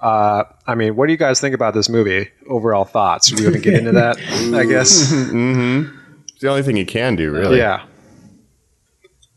uh, 0.00 0.44
I 0.66 0.74
mean, 0.74 0.94
what 0.96 1.06
do 1.06 1.12
you 1.12 1.18
guys 1.18 1.40
think 1.40 1.54
about 1.54 1.74
this 1.74 1.88
movie? 1.88 2.28
Overall 2.48 2.84
thoughts? 2.84 3.32
We 3.32 3.42
want 3.44 3.54
to 3.54 3.60
get 3.60 3.74
into 3.74 3.92
that, 3.92 4.18
I 4.54 4.64
guess. 4.64 5.12
It's 6.34 6.40
the 6.40 6.48
only 6.48 6.62
thing 6.64 6.76
you 6.76 6.86
can 6.86 7.14
do, 7.14 7.30
really. 7.30 7.58
Yeah, 7.58 7.84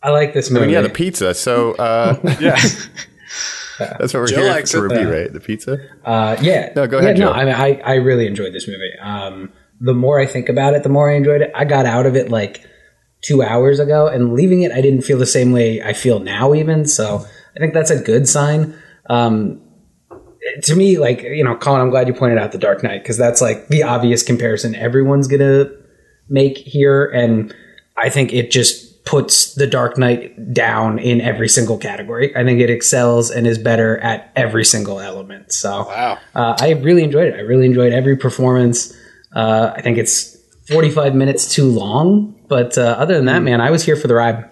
I 0.03 0.11
like 0.11 0.33
this 0.33 0.49
I 0.49 0.53
movie. 0.53 0.65
mean, 0.67 0.73
yeah, 0.73 0.81
the 0.81 0.89
pizza. 0.89 1.33
So 1.33 1.73
uh, 1.73 2.19
yeah. 2.39 2.55
that's 3.79 4.13
what 4.13 4.21
we're 4.21 4.27
Joe 4.27 4.37
here 4.41 4.49
likes 4.49 4.71
to 4.71 4.77
it, 4.77 4.81
review, 4.81 5.09
yeah. 5.09 5.13
right? 5.21 5.33
The 5.33 5.39
pizza. 5.39 5.79
Uh, 6.05 6.37
yeah. 6.41 6.71
No, 6.75 6.87
go 6.87 6.97
Yeah, 6.97 7.03
ahead, 7.05 7.17
no, 7.19 7.27
Joe. 7.27 7.33
I 7.33 7.45
mean, 7.45 7.53
I, 7.55 7.81
I 7.83 7.95
really 7.95 8.27
enjoyed 8.27 8.53
this 8.53 8.67
movie. 8.67 8.91
Um, 9.01 9.51
the 9.79 9.93
more 9.93 10.19
I 10.19 10.25
think 10.25 10.49
about 10.49 10.73
it, 10.73 10.83
the 10.83 10.89
more 10.89 11.11
I 11.11 11.15
enjoyed 11.15 11.41
it. 11.41 11.51
I 11.53 11.65
got 11.65 11.85
out 11.85 12.05
of 12.05 12.15
it 12.15 12.29
like 12.29 12.65
two 13.21 13.41
hours 13.43 13.79
ago, 13.79 14.07
and 14.07 14.33
leaving 14.33 14.61
it, 14.63 14.71
I 14.71 14.81
didn't 14.81 15.01
feel 15.01 15.17
the 15.17 15.25
same 15.25 15.51
way 15.51 15.81
I 15.81 15.93
feel 15.93 16.19
now, 16.19 16.53
even. 16.53 16.85
So 16.85 17.25
I 17.55 17.59
think 17.59 17.73
that's 17.73 17.91
a 17.91 18.01
good 18.01 18.27
sign. 18.27 18.75
Um, 19.09 19.61
to 20.63 20.75
me, 20.75 20.97
like 20.97 21.21
you 21.21 21.43
know, 21.43 21.55
Colin, 21.55 21.81
I'm 21.81 21.89
glad 21.89 22.07
you 22.07 22.13
pointed 22.13 22.37
out 22.37 22.51
the 22.51 22.57
Dark 22.57 22.81
Knight 22.83 23.03
because 23.03 23.17
that's 23.17 23.41
like 23.41 23.67
the 23.67 23.83
obvious 23.83 24.23
comparison 24.23 24.73
everyone's 24.75 25.27
gonna 25.27 25.69
make 26.29 26.57
here, 26.57 27.05
and 27.05 27.53
I 27.97 28.09
think 28.09 28.33
it 28.33 28.49
just 28.51 28.86
puts 29.07 29.55
the 29.55 29.65
Dark 29.65 29.97
Knight 29.97 30.53
down 30.53 30.99
in 30.99 31.21
every 31.21 31.47
single 31.49 31.77
category. 31.77 32.35
I 32.35 32.43
think 32.43 32.59
it 32.59 32.69
excels 32.69 33.31
and 33.31 33.47
is 33.47 33.57
better 33.57 33.97
at 33.99 34.31
every 34.35 34.65
single 34.65 34.99
element. 34.99 35.51
So 35.51 35.85
Wow. 35.87 36.17
uh, 36.35 36.57
I 36.59 36.71
really 36.73 37.03
enjoyed 37.03 37.27
it. 37.27 37.35
I 37.35 37.39
really 37.39 37.65
enjoyed 37.65 37.93
every 37.93 38.17
performance. 38.17 38.93
Uh, 39.33 39.71
I 39.75 39.81
think 39.81 39.97
it's 39.97 40.35
45 40.69 41.15
minutes 41.15 41.51
too 41.53 41.65
long, 41.65 42.35
but 42.49 42.77
uh, 42.77 42.81
other 42.99 43.15
than 43.15 43.25
that, 43.25 43.41
man, 43.41 43.61
I 43.61 43.71
was 43.71 43.83
here 43.85 43.95
for 43.95 44.07
the 44.07 44.15
ride. 44.15 44.49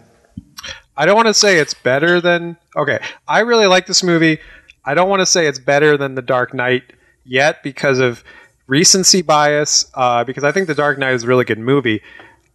I 0.97 1.05
don't 1.05 1.15
want 1.17 1.27
to 1.27 1.33
say 1.33 1.59
it's 1.59 1.74
better 1.74 2.21
than. 2.21 2.55
Okay, 2.75 3.00
I 3.27 3.41
really 3.41 3.67
like 3.67 3.85
this 3.85 4.01
movie. 4.03 4.39
I 4.85 4.93
don't 4.93 5.09
want 5.09 5.19
to 5.19 5.25
say 5.25 5.47
it's 5.47 5.59
better 5.59 5.97
than 5.97 6.15
The 6.15 6.21
Dark 6.21 6.53
Knight 6.53 6.83
yet 7.25 7.62
because 7.63 8.00
of 8.00 8.24
recency 8.67 9.21
bias. 9.21 9.85
Uh, 9.93 10.24
because 10.24 10.43
I 10.45 10.51
think 10.53 10.67
The 10.67 10.75
Dark 10.75 10.97
Knight 10.97 11.13
is 11.13 11.24
a 11.24 11.27
really 11.27 11.43
good 11.45 11.59
movie. 11.59 12.01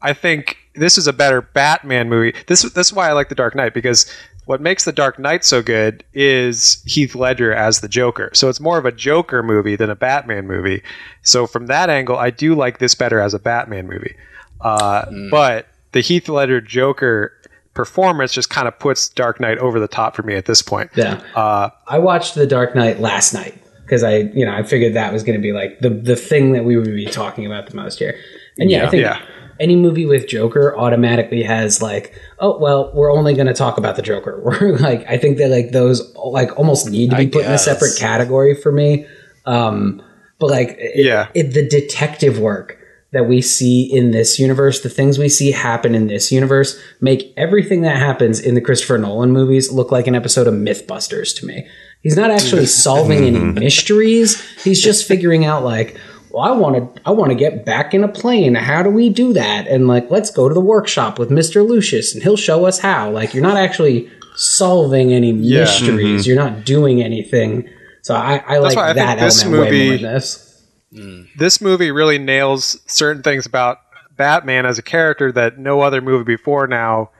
I 0.02 0.12
think 0.12 0.56
this 0.74 0.96
is 0.98 1.06
a 1.06 1.12
better 1.12 1.42
Batman 1.42 2.08
movie. 2.08 2.36
This 2.46 2.62
this 2.72 2.88
is 2.88 2.92
why 2.92 3.08
I 3.08 3.12
like 3.12 3.28
The 3.28 3.34
Dark 3.34 3.54
Knight 3.54 3.74
because 3.74 4.10
what 4.46 4.60
makes 4.60 4.84
The 4.84 4.92
Dark 4.92 5.18
Knight 5.18 5.44
so 5.44 5.62
good 5.62 6.02
is 6.12 6.82
Heath 6.86 7.14
Ledger 7.14 7.52
as 7.52 7.80
the 7.80 7.88
Joker. 7.88 8.30
So 8.32 8.48
it's 8.48 8.60
more 8.60 8.78
of 8.78 8.86
a 8.86 8.92
Joker 8.92 9.42
movie 9.42 9.76
than 9.76 9.90
a 9.90 9.94
Batman 9.94 10.46
movie. 10.46 10.82
So 11.22 11.46
from 11.46 11.66
that 11.66 11.90
angle, 11.90 12.16
I 12.16 12.30
do 12.30 12.54
like 12.54 12.78
this 12.78 12.94
better 12.94 13.20
as 13.20 13.34
a 13.34 13.38
Batman 13.38 13.86
movie. 13.86 14.16
Uh, 14.60 15.04
But 15.30 15.68
the 15.92 16.00
Heath 16.00 16.28
Ledger 16.28 16.60
Joker 16.60 17.32
performance 17.74 18.32
just 18.32 18.50
kind 18.50 18.66
of 18.66 18.78
puts 18.78 19.08
Dark 19.08 19.40
Knight 19.40 19.58
over 19.58 19.78
the 19.78 19.88
top 19.88 20.16
for 20.16 20.22
me 20.22 20.34
at 20.34 20.46
this 20.46 20.62
point. 20.62 20.90
Yeah. 20.96 21.22
Uh, 21.34 21.70
I 21.86 21.98
watched 21.98 22.34
The 22.34 22.46
Dark 22.46 22.74
Knight 22.74 23.00
last 23.00 23.32
night 23.32 23.54
because 23.84 24.02
I, 24.02 24.18
you 24.18 24.44
know, 24.44 24.52
I 24.52 24.62
figured 24.62 24.94
that 24.94 25.12
was 25.12 25.22
going 25.22 25.38
to 25.38 25.42
be 25.42 25.52
like 25.52 25.78
the 25.80 25.90
the 25.90 26.16
thing 26.16 26.52
that 26.52 26.64
we 26.64 26.76
would 26.76 26.86
be 26.86 27.06
talking 27.06 27.46
about 27.46 27.68
the 27.68 27.76
most 27.76 27.98
here. 27.98 28.18
And 28.58 28.70
yeah, 28.70 28.86
I 28.86 28.90
think 28.90 29.02
Yeah. 29.02 29.20
Any 29.60 29.76
movie 29.76 30.06
with 30.06 30.26
Joker 30.26 30.76
automatically 30.76 31.42
has 31.42 31.80
like, 31.82 32.12
oh 32.38 32.58
well, 32.58 32.90
we're 32.94 33.12
only 33.12 33.34
going 33.34 33.46
to 33.46 33.54
talk 33.54 33.78
about 33.78 33.94
the 33.96 34.02
Joker. 34.02 34.40
We're 34.60 34.78
like, 34.78 35.04
I 35.08 35.18
think 35.18 35.36
that 35.38 35.50
like 35.50 35.70
those 35.72 36.14
like 36.16 36.58
almost 36.58 36.88
need 36.90 37.10
to 37.10 37.16
be 37.16 37.22
I 37.24 37.26
put 37.28 37.44
in 37.44 37.52
a 37.52 37.58
separate 37.58 37.96
category 37.98 38.54
for 38.54 38.72
me. 38.72 39.06
Um, 39.46 40.02
but 40.38 40.50
like, 40.50 40.70
it- 40.78 41.04
Yeah. 41.04 41.28
it, 41.34 41.52
the 41.54 41.68
detective 41.68 42.38
work 42.38 42.78
that 43.12 43.26
we 43.28 43.42
see 43.42 43.82
in 43.82 44.12
this 44.12 44.38
universe, 44.38 44.80
the 44.80 44.88
things 44.88 45.18
we 45.18 45.28
see 45.28 45.50
happen 45.50 45.94
in 45.96 46.06
this 46.06 46.30
universe, 46.30 46.80
make 47.00 47.32
everything 47.36 47.82
that 47.82 47.96
happens 47.96 48.38
in 48.38 48.54
the 48.54 48.60
Christopher 48.60 48.98
Nolan 48.98 49.32
movies 49.32 49.72
look 49.72 49.90
like 49.90 50.06
an 50.06 50.14
episode 50.14 50.46
of 50.46 50.54
MythBusters 50.54 51.36
to 51.40 51.46
me. 51.46 51.66
He's 52.02 52.16
not 52.16 52.30
actually 52.30 52.66
solving 52.84 53.24
any 53.24 53.38
mysteries. 53.60 54.40
He's 54.62 54.80
just 54.80 55.06
figuring 55.08 55.44
out 55.44 55.64
like, 55.64 55.98
well, 56.30 56.42
I 56.42 56.52
want 56.52 56.94
to, 56.94 57.02
I 57.04 57.10
want 57.10 57.30
to 57.30 57.34
get 57.34 57.64
back 57.64 57.94
in 57.94 58.04
a 58.04 58.08
plane. 58.08 58.54
How 58.54 58.82
do 58.82 58.90
we 58.90 59.08
do 59.08 59.32
that? 59.32 59.66
And 59.66 59.88
like, 59.88 60.10
let's 60.10 60.30
go 60.30 60.48
to 60.48 60.54
the 60.54 60.60
workshop 60.60 61.18
with 61.18 61.30
Mister 61.30 61.62
Lucius, 61.62 62.14
and 62.14 62.22
he'll 62.22 62.36
show 62.36 62.66
us 62.66 62.78
how. 62.78 63.10
Like, 63.10 63.34
you're 63.34 63.42
not 63.42 63.56
actually 63.56 64.10
solving 64.36 65.12
any 65.12 65.32
mysteries. 65.32 66.22
Mm-hmm. 66.22 66.28
You're 66.28 66.36
not 66.36 66.64
doing 66.64 67.02
anything. 67.02 67.68
So 68.02 68.14
I, 68.14 68.42
I 68.46 68.58
like 68.58 68.76
why 68.76 68.90
I 68.90 68.92
that 68.94 69.18
this 69.18 69.42
element 69.42 69.62
way 69.62 69.70
more 69.70 69.90
movie- 69.90 70.04
in 70.04 70.12
this. 70.12 70.46
Mm. 70.92 71.28
this 71.36 71.60
movie 71.60 71.92
really 71.92 72.18
nails 72.18 72.80
certain 72.86 73.22
things 73.22 73.46
about 73.46 73.78
Batman 74.16 74.66
as 74.66 74.76
a 74.76 74.82
character 74.82 75.30
that 75.30 75.56
no 75.56 75.82
other 75.82 76.00
movie 76.00 76.24
before 76.24 76.66
now 76.66 77.10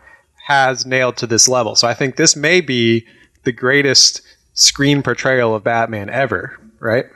has 0.46 0.84
nailed 0.84 1.16
to 1.18 1.26
this 1.28 1.46
level. 1.46 1.76
So 1.76 1.86
I 1.86 1.94
think 1.94 2.16
this 2.16 2.34
may 2.34 2.60
be 2.60 3.06
the 3.44 3.52
greatest 3.52 4.22
screen 4.54 5.04
portrayal 5.04 5.54
of 5.54 5.62
Batman 5.62 6.10
ever, 6.10 6.58
right? 6.80 7.06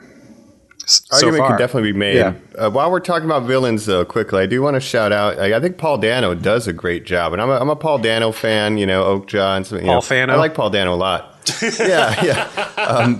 S- 0.85 1.01
so 1.09 1.15
Argument 1.17 1.37
far. 1.41 1.49
could 1.51 1.61
definitely 1.63 1.91
be 1.91 1.97
made. 1.97 2.15
Yeah. 2.15 2.33
Uh, 2.57 2.69
while 2.69 2.89
we're 2.91 2.99
talking 2.99 3.25
about 3.25 3.43
villains, 3.43 3.85
though, 3.85 4.05
quickly, 4.05 4.41
I 4.41 4.45
do 4.45 4.61
want 4.61 4.75
to 4.75 4.79
shout 4.79 5.11
out. 5.11 5.37
I, 5.39 5.57
I 5.57 5.59
think 5.59 5.77
Paul 5.77 5.97
Dano 5.97 6.33
does 6.35 6.67
a 6.67 6.73
great 6.73 7.05
job, 7.05 7.33
and 7.33 7.41
I'm 7.41 7.49
a, 7.49 7.53
I'm 7.59 7.69
a 7.69 7.75
Paul 7.75 7.97
Dano 7.97 8.31
fan. 8.31 8.77
You 8.77 8.85
know, 8.85 9.03
Oak 9.03 9.33
and 9.33 9.65
some. 9.65 9.79
You 9.79 9.85
Paul 9.85 9.95
know, 9.95 10.01
Fano? 10.01 10.33
I 10.33 10.37
like 10.37 10.53
Paul 10.53 10.69
Dano 10.69 10.93
a 10.93 10.95
lot. 10.95 11.31
yeah, 11.79 12.23
yeah. 12.23 12.71
Um, 12.77 13.17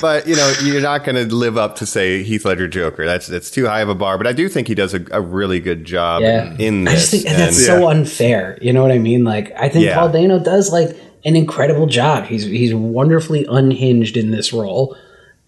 but 0.00 0.26
you 0.26 0.34
know, 0.36 0.52
you're 0.64 0.80
not 0.80 1.04
going 1.04 1.14
to 1.16 1.32
live 1.34 1.56
up 1.56 1.76
to 1.76 1.86
say 1.86 2.22
Heath 2.22 2.44
Ledger 2.44 2.66
Joker. 2.68 3.06
That's 3.06 3.26
that's 3.26 3.50
too 3.50 3.66
high 3.66 3.80
of 3.80 3.88
a 3.88 3.94
bar. 3.94 4.16
But 4.18 4.26
I 4.26 4.32
do 4.32 4.48
think 4.48 4.66
he 4.68 4.74
does 4.74 4.94
a, 4.94 5.04
a 5.12 5.20
really 5.20 5.60
good 5.60 5.84
job 5.84 6.22
Yeah. 6.22 6.54
in 6.58 6.84
this. 6.84 6.92
I 6.92 6.96
just 6.96 7.10
this. 7.12 7.22
think 7.24 7.36
that's 7.36 7.56
and- 7.58 7.66
so 7.66 7.88
unfair. 7.88 8.58
You 8.60 8.72
know 8.72 8.82
what 8.82 8.92
I 8.92 8.98
mean? 8.98 9.24
Like 9.24 9.52
I 9.56 9.68
think 9.68 9.84
Yeah. 9.84 9.96
Paul 9.96 10.10
Dano 10.10 10.38
does 10.38 10.72
like 10.72 10.96
an 11.24 11.36
incredible 11.36 11.86
job. 11.86 12.24
He's 12.24 12.44
he's 12.44 12.74
wonderfully 12.74 13.46
unhinged 13.48 14.16
in 14.16 14.30
this 14.30 14.52
role. 14.52 14.96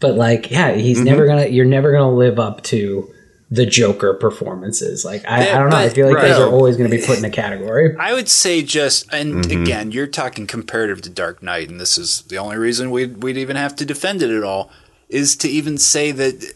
But 0.02 0.16
like, 0.16 0.50
yeah, 0.50 0.73
he's 0.73 0.99
Mm-hmm. 0.99 1.04
never 1.06 1.26
gonna 1.26 1.47
you're 1.47 1.64
never 1.64 1.90
gonna 1.92 2.12
live 2.12 2.38
up 2.38 2.62
to 2.64 3.09
the 3.50 3.64
Joker 3.66 4.14
performances. 4.14 5.04
Like 5.04 5.25
I, 5.26 5.50
I 5.54 5.59
don't 5.59 5.71
know. 5.71 5.76
I 5.76 5.88
feel 5.90 6.11
like 6.12 6.23
those 6.23 6.38
are 6.38 6.49
always 6.50 6.76
gonna 6.76 6.88
be 6.90 7.02
put 7.04 7.18
in 7.18 7.25
a 7.25 7.30
category. 7.30 7.94
I 7.99 8.12
would 8.14 8.28
say 8.28 8.62
just, 8.62 9.12
and 9.12 9.44
Mm-hmm. 9.44 9.62
again, 9.62 9.90
you're 9.92 10.06
talking 10.06 10.47
comparative 10.47 11.00
to 11.02 11.11
Dark 11.11 11.42
Knight, 11.42 11.68
and 11.71 11.78
this 11.80 11.97
is 11.99 12.23
the 12.23 12.37
only 12.38 12.56
reason 12.56 12.90
we'd, 12.90 13.23
we'd 13.23 13.37
even 13.37 13.56
have 13.56 13.76
to 13.76 13.85
defend 13.85 14.23
it 14.23 14.30
at 14.30 14.42
all, 14.42 14.71
is 15.09 15.37
to 15.37 15.49
even 15.49 15.78
say 15.78 16.12
that. 16.12 16.54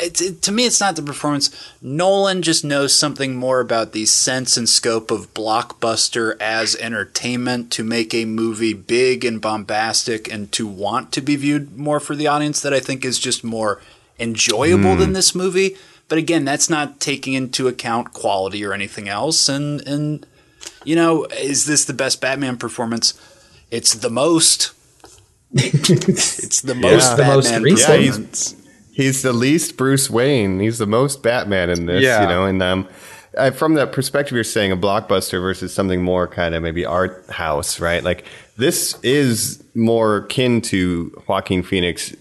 It's, 0.00 0.20
it, 0.20 0.42
to 0.42 0.52
me, 0.52 0.66
it's 0.66 0.80
not 0.80 0.96
the 0.96 1.02
performance. 1.02 1.50
Nolan 1.82 2.42
just 2.42 2.64
knows 2.64 2.98
something 2.98 3.36
more 3.36 3.60
about 3.60 3.92
the 3.92 4.06
sense 4.06 4.56
and 4.56 4.68
scope 4.68 5.10
of 5.10 5.34
blockbuster 5.34 6.40
as 6.40 6.74
entertainment 6.76 7.70
to 7.72 7.84
make 7.84 8.14
a 8.14 8.24
movie 8.24 8.72
big 8.74 9.24
and 9.24 9.40
bombastic 9.40 10.32
and 10.32 10.50
to 10.52 10.66
want 10.66 11.12
to 11.12 11.20
be 11.20 11.36
viewed 11.36 11.76
more 11.76 12.00
for 12.00 12.16
the 12.16 12.26
audience 12.26 12.60
that 12.60 12.74
I 12.74 12.80
think 12.80 13.04
is 13.04 13.18
just 13.18 13.44
more 13.44 13.80
enjoyable 14.18 14.96
than 14.96 15.08
hmm. 15.08 15.14
this 15.14 15.34
movie. 15.34 15.76
But 16.08 16.18
again, 16.18 16.44
that's 16.44 16.68
not 16.68 16.98
taking 17.00 17.34
into 17.34 17.68
account 17.68 18.12
quality 18.12 18.64
or 18.64 18.72
anything 18.72 19.08
else. 19.08 19.48
And 19.48 19.80
and 19.86 20.26
you 20.84 20.96
know, 20.96 21.24
is 21.26 21.66
this 21.66 21.84
the 21.84 21.94
best 21.94 22.20
Batman 22.20 22.56
performance? 22.56 23.14
It's 23.70 23.94
the 23.94 24.10
most. 24.10 24.72
it's 25.52 26.60
the 26.62 26.74
most 26.74 27.16
The 27.16 27.24
most 27.24 27.50
Batman 27.50 27.62
recent. 27.62 28.54
Yeah, 28.54 28.59
he's- 28.92 29.22
the 29.22 29.32
least 29.32 29.76
Bruce 29.76 30.08
Wayne. 30.10 30.60
He's 30.60 30.78
the 30.78 30.86
most 30.86 31.22
Batman 31.22 31.70
in 31.70 31.86
this, 31.86 32.02
Yeah. 32.02 32.22
you 32.22 32.28
know. 32.28 32.44
And 32.44 32.62
um, 32.62 32.88
uh, 33.36 33.50
from 33.50 33.74
that 33.74 33.92
perspective 33.92 34.34
you're 34.34 34.44
saying, 34.44 34.72
a 34.72 34.76
blockbuster 34.76 35.40
versus 35.40 35.72
something 35.72 36.02
more 36.02 36.26
kind 36.26 36.54
of 36.54 36.62
maybe 36.62 36.84
art 36.84 37.24
house, 37.30 37.80
right? 37.80 38.02
Like 38.02 38.24
this 38.56 38.98
is 39.02 39.62
more 39.74 40.16
akin 40.18 40.60
to 40.62 41.22
Joaquin 41.26 41.62
Phoenix 41.62 42.14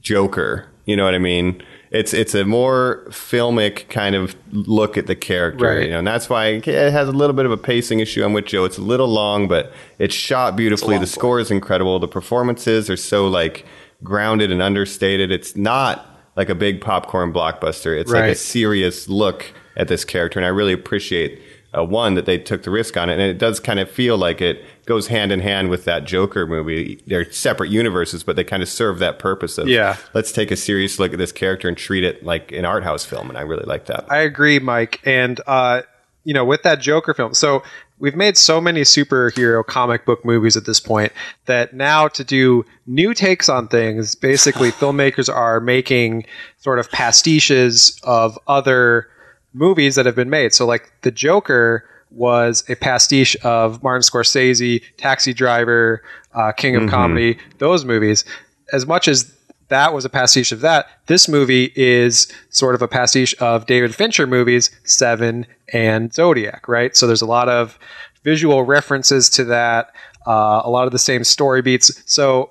Joker. 0.00 0.66
You 0.84 0.96
know 0.96 1.04
what 1.04 1.14
I 1.14 1.18
mean? 1.18 1.62
It's 1.90 2.14
it's 2.14 2.34
a 2.34 2.44
more 2.46 3.04
filmic 3.10 3.88
kind 3.90 4.14
of 4.14 4.34
look 4.50 4.96
at 4.96 5.06
the 5.06 5.14
character, 5.14 5.66
Right. 5.66 5.82
you 5.84 5.90
know, 5.90 5.98
and 5.98 6.06
that's 6.06 6.30
why 6.30 6.46
it 6.46 6.64
has 6.66 7.06
a 7.06 7.12
little 7.12 7.34
bit 7.36 7.44
of 7.44 7.52
a 7.52 7.56
pacing 7.58 8.00
issue. 8.00 8.24
I'm 8.24 8.32
with 8.32 8.46
Joe. 8.46 8.64
It's 8.64 8.78
a 8.78 8.82
little 8.82 9.08
long, 9.08 9.46
but 9.46 9.72
it's 9.98 10.14
shot 10.14 10.56
beautifully. 10.56 10.94
long 10.94 11.02
The 11.02 11.06
score 11.06 11.38
is 11.38 11.50
incredible. 11.50 11.98
The 11.98 12.08
performances 12.08 12.88
are 12.88 12.96
so 12.96 13.28
like 13.28 13.66
grounded 14.02 14.50
and 14.50 14.62
understated. 14.62 15.30
It's 15.30 15.54
not 15.54 16.11
like 16.36 16.48
a 16.48 16.54
big 16.54 16.80
popcorn 16.80 17.32
blockbuster. 17.32 17.98
It's 17.98 18.10
like 18.10 18.30
a 18.32 18.34
serious 18.34 19.08
look 19.08 19.46
at 19.76 19.88
this 19.88 20.04
character, 20.04 20.38
and 20.38 20.46
I 20.46 20.50
really 20.50 20.72
appreciate 20.72 21.40
uh, 21.76 21.82
one 21.84 22.14
that 22.14 22.26
they 22.26 22.36
took 22.36 22.62
the 22.64 22.70
risk 22.70 22.96
on 22.98 23.08
it, 23.08 23.14
and 23.14 23.22
it 23.22 23.38
does 23.38 23.58
kind 23.60 23.80
of 23.80 23.90
feel 23.90 24.18
like 24.18 24.40
it 24.42 24.62
goes 24.84 25.06
hand 25.08 25.32
in 25.32 25.40
hand 25.40 25.70
with 25.70 25.84
that 25.86 26.04
Joker 26.04 26.46
movie. 26.46 27.00
They're 27.06 27.30
separate 27.32 27.70
universes, 27.70 28.22
but 28.22 28.36
they 28.36 28.44
kind 28.44 28.62
of 28.62 28.68
serve 28.68 28.98
that 28.98 29.18
purpose 29.18 29.56
of 29.56 29.68
Yeah. 29.68 29.96
let's 30.12 30.32
take 30.32 30.50
a 30.50 30.56
serious 30.56 30.98
look 30.98 31.12
at 31.12 31.18
this 31.18 31.32
character 31.32 31.68
and 31.68 31.76
treat 31.76 32.04
it 32.04 32.22
like 32.24 32.52
an 32.52 32.64
art 32.66 32.84
house 32.84 33.04
film, 33.04 33.28
and 33.30 33.38
I 33.38 33.42
really 33.42 33.64
like 33.64 33.86
that. 33.86 34.04
I 34.10 34.18
agree, 34.18 34.58
Mike. 34.58 35.00
And 35.04 35.40
uh, 35.46 35.82
you 36.24 36.34
know, 36.34 36.44
with 36.44 36.62
that 36.64 36.80
Joker 36.80 37.14
film, 37.14 37.32
so 37.34 37.62
we've 38.02 38.16
made 38.16 38.36
so 38.36 38.60
many 38.60 38.80
superhero 38.80 39.64
comic 39.64 40.04
book 40.04 40.24
movies 40.24 40.56
at 40.56 40.66
this 40.66 40.80
point 40.80 41.12
that 41.46 41.72
now 41.72 42.08
to 42.08 42.24
do 42.24 42.66
new 42.84 43.14
takes 43.14 43.48
on 43.48 43.68
things, 43.68 44.16
basically 44.16 44.70
filmmakers 44.72 45.32
are 45.32 45.60
making 45.60 46.26
sort 46.58 46.80
of 46.80 46.90
pastiches 46.90 47.98
of 48.02 48.36
other 48.48 49.08
movies 49.54 49.94
that 49.94 50.04
have 50.04 50.16
been 50.16 50.30
made. 50.30 50.52
So 50.52 50.66
like 50.66 50.92
The 51.02 51.12
Joker 51.12 51.88
was 52.10 52.64
a 52.68 52.74
pastiche 52.74 53.36
of 53.44 53.82
Martin 53.84 54.02
Scorsese, 54.02 54.82
Taxi 54.96 55.32
Driver, 55.32 56.02
uh, 56.34 56.50
King 56.52 56.76
of 56.76 56.90
Comedy, 56.90 57.38
those 57.58 57.84
movies. 57.84 58.24
As 58.72 58.84
much 58.84 59.06
as 59.06 59.32
that 59.72 59.94
was 59.94 60.04
a 60.04 60.10
pastiche 60.10 60.52
of 60.52 60.60
that, 60.60 60.86
this 61.06 61.28
movie 61.28 61.72
is 61.74 62.30
sort 62.50 62.74
of 62.74 62.82
a 62.82 62.88
pastiche 62.88 63.34
of 63.40 63.66
David 63.66 63.94
Fincher 63.94 64.26
movies, 64.26 64.70
Seven 64.84 65.46
and 65.72 66.12
Zodiac, 66.12 66.68
right? 66.68 66.94
So 66.94 67.06
there's 67.06 67.22
a 67.22 67.26
lot 67.26 67.48
of 67.48 67.78
visual 68.22 68.64
references 68.64 69.30
to 69.30 69.44
that, 69.44 69.92
uh, 70.26 70.60
a 70.62 70.70
lot 70.70 70.86
of 70.86 70.92
the 70.92 70.98
same 70.98 71.24
story 71.24 71.62
beats. 71.62 72.02
So, 72.04 72.50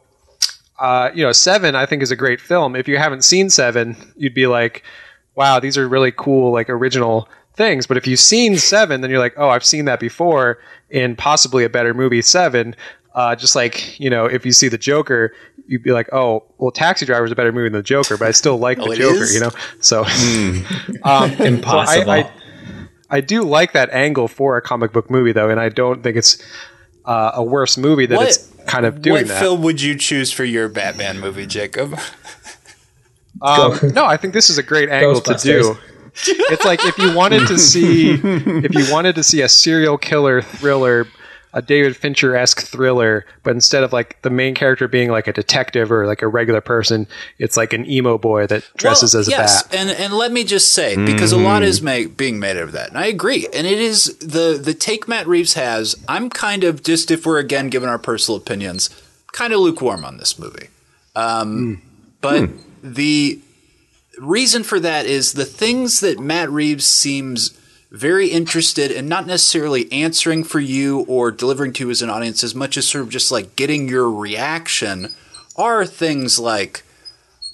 uh, 0.80 1.12
you 1.14 1.24
know, 1.24 1.32
Seven 1.32 1.76
I 1.76 1.86
think 1.86 2.02
is 2.02 2.12
a 2.12 2.16
great 2.16 2.42
film. 2.42 2.76
If 2.76 2.88
you 2.88 2.98
haven't 2.98 3.24
seen 3.24 3.52
Seven, 3.52 3.96
you'd 4.18 4.34
be 4.34 4.48
like, 4.48 4.84
wow, 5.36 5.60
these 5.60 5.78
are 5.78 5.88
really 5.88 6.12
cool, 6.12 6.52
like 6.52 6.70
original 6.70 7.30
things. 7.54 7.86
But 7.86 7.98
if 7.98 8.08
you've 8.08 8.20
seen 8.20 8.58
Seven, 8.58 9.02
then 9.02 9.12
you're 9.12 9.20
like, 9.20 9.36
oh, 9.38 9.50
I've 9.50 9.64
seen 9.64 9.86
that 9.86 10.00
before 10.00 10.58
in 10.90 11.16
possibly 11.16 11.64
a 11.64 11.70
better 11.70 11.94
movie, 11.94 12.24
Seven. 12.24 12.76
Uh, 13.14 13.36
just 13.36 13.56
like 13.56 14.00
you 14.00 14.10
know, 14.10 14.26
if 14.26 14.46
you 14.46 14.54
see 14.54 14.70
the 14.70 14.78
Joker, 14.78 15.34
you'd 15.72 15.84
be 15.84 15.92
like, 15.92 16.10
oh, 16.14 16.44
well, 16.58 16.70
Taxi 16.72 17.06
Driver 17.06 17.26
is 17.26 17.32
a 17.32 17.36
better 17.36 17.52
movie 17.52 17.70
than 17.70 17.80
the 17.80 17.84
Joker, 17.84 18.18
but 18.18 18.28
I 18.28 18.32
still 18.32 18.58
like 18.58 18.78
the 18.84 18.96
Joker, 18.96 19.24
is? 19.24 19.34
you 19.34 19.40
know. 19.40 19.52
So, 19.80 20.02
um, 21.04 21.32
so 21.36 21.44
Impossible. 21.44 22.12
I, 22.12 22.20
I, 22.20 22.32
I 23.10 23.22
do 23.22 23.44
like 23.44 23.72
that 23.74 23.90
angle 23.92 24.28
for 24.28 24.58
a 24.58 24.62
comic 24.62 24.92
book 24.94 25.10
movie, 25.10 25.32
though, 25.32 25.50
and 25.50 25.60
I 25.60 25.70
don't 25.70 26.04
think 26.04 26.18
it's 26.18 26.44
uh, 27.06 27.32
a 27.36 27.44
worse 27.44 27.78
movie 27.78 28.06
that 28.06 28.18
What- 28.18 28.28
it's 28.28 28.48
kind 28.68 28.86
of 28.86 29.02
doing 29.02 29.24
what 29.24 29.28
that. 29.30 29.40
film 29.40 29.64
would 29.64 29.82
you 29.82 29.96
choose 29.96 30.32
for 30.32 30.44
your 30.44 30.70
Batman 30.70 31.20
movie, 31.20 31.48
Jacob? 31.48 31.98
Um, 33.42 33.80
no, 33.96 34.06
I 34.06 34.18
think 34.18 34.34
this 34.36 34.50
is 34.52 34.60
a 34.60 34.64
great 34.64 34.90
angle 34.90 35.20
to 35.22 35.34
do. 35.36 35.76
It's 36.28 36.64
like 36.66 36.86
if 36.86 36.96
you 37.00 37.16
wanted 37.16 37.48
to 37.48 37.58
see 37.58 38.12
if 38.12 38.76
you 38.76 38.94
wanted 38.94 39.16
to 39.16 39.24
see 39.24 39.42
a 39.42 39.50
serial 39.50 39.98
killer 39.98 40.42
thriller, 40.44 41.08
a 41.54 41.62
David 41.62 41.98
Fincher 41.98 42.36
esque 42.36 42.62
thriller, 42.62 43.26
but 43.44 43.52
instead 43.52 43.84
of 43.84 43.92
like 43.92 44.22
the 44.22 44.30
main 44.30 44.56
character 44.56 44.88
being 44.88 45.10
like 45.12 45.28
a 45.28 45.34
detective 45.34 45.92
or 45.92 46.06
like 46.06 46.22
a 46.22 46.28
regular 46.28 46.62
person, 46.62 47.08
it's 47.40 47.58
like 47.58 47.74
an 47.74 47.90
emo 47.90 48.18
boy 48.18 48.48
that 48.48 48.64
dresses 48.78 49.14
Well, 49.14 49.22
as 49.22 49.28
a 49.28 49.32
yes, 49.32 49.64
bat. 49.64 49.76
and 49.76 49.90
and 49.90 50.14
let 50.14 50.32
me 50.32 50.44
just 50.44 50.72
say 50.72 50.96
because 50.96 51.32
a 51.32 51.38
lot 51.38 51.62
hmm. 51.62 51.68
is 51.68 51.82
ma- 51.82 52.08
being 52.16 52.40
made 52.40 52.58
of 52.58 52.72
that, 52.72 52.90
and 52.90 52.98
I 52.98 53.08
agree. 53.08 53.48
And 53.54 53.68
it 53.68 53.80
is 53.80 54.18
the 54.18 54.60
the 54.62 54.74
take 54.74 55.08
Matt 55.08 55.28
Reeves 55.28 55.54
has. 55.54 55.96
I'm 56.08 56.30
kind 56.30 56.64
of 56.64 56.84
just 56.84 57.12
if 57.12 57.26
we're 57.26 57.40
again 57.40 57.70
giving 57.70 57.90
our 57.90 58.00
personal 58.00 58.38
opinions, 58.38 58.90
kind 59.34 59.54
of 59.54 59.60
lukewarm 59.60 60.06
on 60.06 60.18
this 60.18 60.40
movie. 60.40 60.68
Um, 61.16 61.76
hmm. 61.76 61.88
But 62.22 62.46
hmm. 62.46 62.58
the 62.82 63.42
reason 64.20 64.64
for 64.64 64.80
that 64.80 65.06
is 65.06 65.34
the 65.34 65.46
things 65.46 66.00
that 66.00 66.20
Matt 66.20 66.50
Reeves 66.50 66.86
seems 66.86 67.58
very 67.92 68.30
interested 68.30 68.90
in 68.90 69.08
not 69.08 69.28
necessarily 69.28 69.92
answering 69.92 70.46
for 70.46 70.62
you 70.62 71.02
or 71.02 71.30
delivering 71.30 71.74
to 71.74 71.86
you 71.86 71.92
as 71.92 72.02
an 72.02 72.10
audience 72.10 72.44
as 72.44 72.56
much 72.56 72.78
as 72.78 72.88
sort 72.88 73.04
of 73.04 73.10
just 73.10 73.32
like 73.32 73.56
getting 73.58 73.90
your 73.90 74.10
reaction 74.10 75.14
are 75.58 75.86
things 75.86 76.40
like 76.40 76.84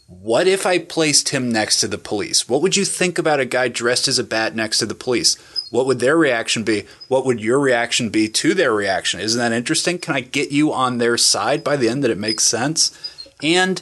what 0.08 0.48
if 0.48 0.66
I 0.66 0.80
placed 0.80 1.30
him 1.30 1.52
next 1.52 1.82
to 1.82 1.88
the 1.88 1.98
police? 1.98 2.48
What 2.48 2.62
would 2.62 2.78
you 2.78 2.86
think 2.86 3.18
about 3.18 3.42
a 3.42 3.46
guy 3.46 3.68
dressed 3.68 4.08
as 4.08 4.18
a 4.18 4.24
bat 4.24 4.56
next 4.56 4.80
to 4.80 4.86
the 4.86 4.96
police? 4.96 5.36
What 5.70 5.86
would 5.86 6.00
their 6.00 6.16
reaction 6.16 6.64
be? 6.64 6.86
What 7.10 7.26
would 7.26 7.42
your 7.42 7.60
reaction 7.60 8.10
be 8.10 8.30
to 8.30 8.54
their 8.54 8.74
reaction? 8.74 9.20
Isn't 9.20 9.40
that 9.40 9.52
interesting? 9.52 10.00
Can 10.00 10.16
I 10.16 10.22
get 10.22 10.50
you 10.50 10.72
on 10.72 10.98
their 10.98 11.18
side 11.18 11.62
by 11.62 11.76
the 11.76 11.90
end 11.90 12.06
that 12.06 12.12
it 12.12 12.18
makes 12.18 12.46
sense? 12.46 12.98
And 13.44 13.82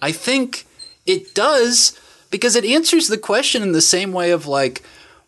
I 0.00 0.12
think 0.12 0.66
it 1.04 1.34
does 1.34 1.98
because 2.30 2.54
it 2.54 2.64
answers 2.64 3.08
the 3.08 3.18
question 3.18 3.62
in 3.62 3.72
the 3.72 3.80
same 3.80 4.12
way 4.12 4.30
of 4.30 4.46
like, 4.46 4.84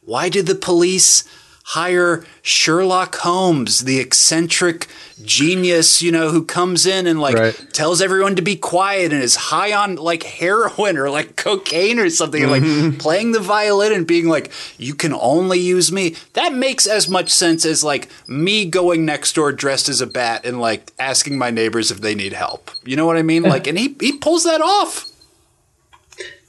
why 0.08 0.30
did 0.30 0.46
the 0.46 0.54
police 0.54 1.22
hire 1.64 2.24
Sherlock 2.40 3.16
Holmes, 3.16 3.80
the 3.80 3.98
eccentric 3.98 4.86
genius, 5.22 6.00
you 6.00 6.10
know, 6.10 6.30
who 6.30 6.46
comes 6.46 6.86
in 6.86 7.06
and 7.06 7.20
like 7.20 7.36
Right. 7.36 7.66
tells 7.74 8.00
everyone 8.00 8.34
to 8.36 8.42
be 8.42 8.56
quiet 8.56 9.12
and 9.12 9.22
is 9.22 9.36
high 9.36 9.74
on 9.74 9.96
like 9.96 10.22
heroin 10.22 10.96
or 10.96 11.10
like 11.10 11.36
cocaine 11.36 11.98
or 11.98 12.08
something, 12.08 12.42
and, 12.42 12.50
like 12.50 12.62
mm-hmm. 12.62 12.96
playing 12.96 13.32
the 13.32 13.40
violin 13.40 13.92
and 13.92 14.06
being 14.06 14.28
like, 14.28 14.50
you 14.78 14.94
can 14.94 15.12
only 15.12 15.58
use 15.58 15.92
me. 15.92 16.16
That 16.32 16.54
makes 16.54 16.86
as 16.86 17.06
much 17.06 17.28
sense 17.28 17.66
as 17.66 17.84
like 17.84 18.08
me 18.26 18.64
going 18.64 19.04
next 19.04 19.34
door 19.34 19.52
dressed 19.52 19.90
as 19.90 20.00
a 20.00 20.06
bat 20.06 20.46
and 20.46 20.58
like 20.58 20.90
asking 20.98 21.36
my 21.36 21.50
neighbors 21.50 21.90
if 21.90 22.00
they 22.00 22.14
need 22.14 22.32
help. 22.32 22.70
You 22.82 22.96
know 22.96 23.04
what 23.04 23.18
I 23.18 23.22
mean? 23.22 23.42
Like, 23.48 23.66
and 23.66 23.78
he, 23.78 23.96
he 24.00 24.12
pulls 24.16 24.44
that 24.44 24.60
off. 24.62 25.10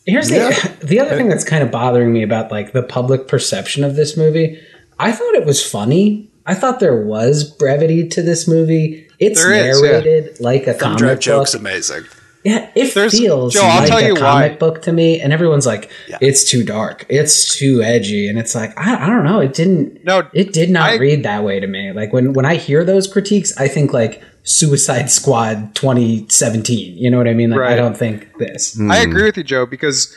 Here's 0.10 0.30
the 0.30 0.76
the 0.84 1.00
other 1.00 1.15
thing 1.15 1.30
that's 1.30 1.43
kind 1.43 1.63
of 1.63 1.72
bothering 1.72 2.12
me 2.12 2.24
about 2.24 2.52
like 2.52 2.72
the 2.74 2.84
public 2.84 3.28
perception 3.28 3.84
of 3.84 3.95
this 3.95 4.17
movie. 4.17 4.60
I 4.98 5.12
thought 5.12 5.34
it 5.36 5.45
was 5.45 5.63
funny. 5.65 6.30
I 6.45 6.56
thought 6.56 6.80
there 6.80 7.06
was 7.06 7.43
brevity 7.43 8.08
to 8.10 8.22
this 8.22 8.48
movie. 8.48 9.08
It's 9.19 9.41
There 9.41 9.54
is, 9.54 9.82
yeah. 9.82 9.89
narrated 9.91 10.39
like 10.39 10.67
a 10.67 10.74
Thumb 10.74 10.80
comic 10.98 10.98
drive 11.00 11.15
book. 11.17 11.22
joke's 11.22 11.54
amazing. 11.54 12.04
Yeah, 12.45 12.69
it 12.74 12.93
There's- 12.93 13.12
feels 13.12 13.54
Joe, 13.54 13.60
like 13.62 13.89
tell 13.89 13.98
a 13.98 14.08
you 14.08 14.15
comic 14.15 14.52
why. 14.54 14.58
book 14.58 14.82
to 14.84 14.93
me, 14.93 15.19
and 15.19 15.34
everyone's 15.34 15.65
like, 15.65 15.91
"It's 16.22 16.45
too 16.45 16.63
dark, 16.63 17.06
it's 17.10 17.54
too 17.58 17.84
edgy," 17.84 18.30
and 18.30 18.39
it's 18.39 18.56
like, 18.56 18.72
I, 18.78 19.04
I 19.04 19.08
don't 19.08 19.26
know, 19.26 19.41
it 19.41 19.54
didn't. 19.54 20.06
No, 20.06 20.24
it 20.34 20.54
did 20.54 20.69
not 20.69 20.91
I- 20.91 20.95
read 20.95 21.24
that 21.24 21.43
way 21.43 21.60
to 21.60 21.67
me. 21.67 21.91
Like 21.91 22.13
when 22.13 22.32
when 22.32 22.45
I 22.45 22.56
hear 22.56 22.86
those 22.86 23.08
critiques, 23.12 23.56
I 23.58 23.67
think 23.67 23.91
like 23.91 24.24
Suicide 24.43 25.10
Squad 25.10 25.75
2017. 25.75 26.97
You 26.97 27.12
know 27.12 27.17
what 27.17 27.28
I 27.28 27.34
mean? 27.34 27.52
Like 27.52 27.62
I 27.62 27.75
don't 27.75 27.97
think 27.97 28.38
this. 28.38 28.80
I 28.80 28.97
agree 28.97 29.23
with 29.23 29.38
you, 29.38 29.43
Joe, 29.43 29.65
because 29.65 30.15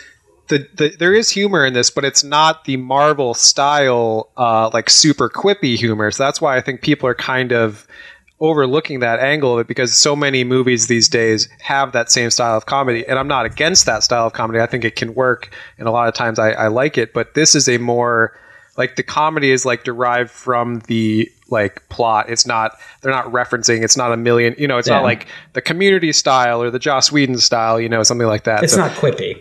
the, 0.49 0.67
the 0.75 0.97
there 0.99 1.15
is 1.15 1.31
humor 1.31 1.65
in 1.65 1.73
this, 1.73 1.91
but 1.91 2.05
it's 2.05 2.23
not 2.23 2.65
the 2.65 2.77
Marvel 2.77 3.35
style, 3.35 4.31
uh, 4.37 4.71
like 4.73 4.91
super 4.91 5.29
quippy 5.29 5.77
humor. 5.77 6.11
So 6.11 6.25
that's 6.25 6.41
why 6.41 6.57
I 6.57 6.61
think 6.61 6.83
people 6.83 7.09
are 7.09 7.15
kind 7.15 7.53
of 7.53 7.87
overlooking 8.41 8.99
that 9.01 9.21
angle 9.21 9.55
of 9.55 9.61
it 9.61 9.69
because 9.69 9.97
so 9.97 10.17
many 10.17 10.43
movies 10.43 10.89
these 10.89 11.09
days 11.09 11.49
have 11.61 11.93
that 11.93 12.11
same 12.11 12.29
style 12.29 12.57
of 12.57 12.67
comedy. 12.67 13.07
And 13.07 13.17
I'm 13.17 13.29
not 13.29 13.47
against 13.47 13.87
that 13.87 14.03
style 14.03 14.27
of 14.27 14.33
comedy. 14.33 14.61
I 14.61 14.67
think 14.67 14.85
it 14.85 14.97
can 14.97 15.15
work, 15.15 15.55
and 15.79 15.87
a 15.87 15.91
lot 15.91 16.09
of 16.09 16.15
times 16.15 16.39
I, 16.39 16.51
I 16.53 16.67
like 16.69 16.99
it. 16.99 17.13
But 17.13 17.35
this 17.35 17.55
is 17.55 17.69
a 17.69 17.79
more 17.79 18.39
like 18.77 18.97
the 18.97 19.03
comedy 19.03 19.51
is 19.51 19.65
like 19.67 19.85
derived 19.85 20.31
from 20.31 20.81
the 20.87 21.31
like 21.51 21.87
plot. 21.91 22.31
It's 22.31 22.47
not 22.47 22.79
they're 23.03 23.13
not 23.13 23.27
referencing. 23.27 23.83
It's 23.85 23.97
not 23.97 24.13
a 24.13 24.17
million. 24.17 24.55
You 24.59 24.67
know, 24.69 24.79
it's 24.79 24.89
Yeah. 24.89 24.95
not 24.97 25.05
like 25.05 25.27
the 25.53 25.61
Community 25.61 26.13
style 26.13 26.63
or 26.63 26.71
the 26.71 26.79
Joss 26.79 27.13
Whedon 27.13 27.39
style. 27.39 27.79
You 27.81 27.89
know, 27.89 28.03
something 28.03 28.27
like 28.27 28.45
that. 28.45 28.63
It's 28.65 28.73
So- 28.75 28.81
not 28.81 28.93
quippy. 28.93 29.39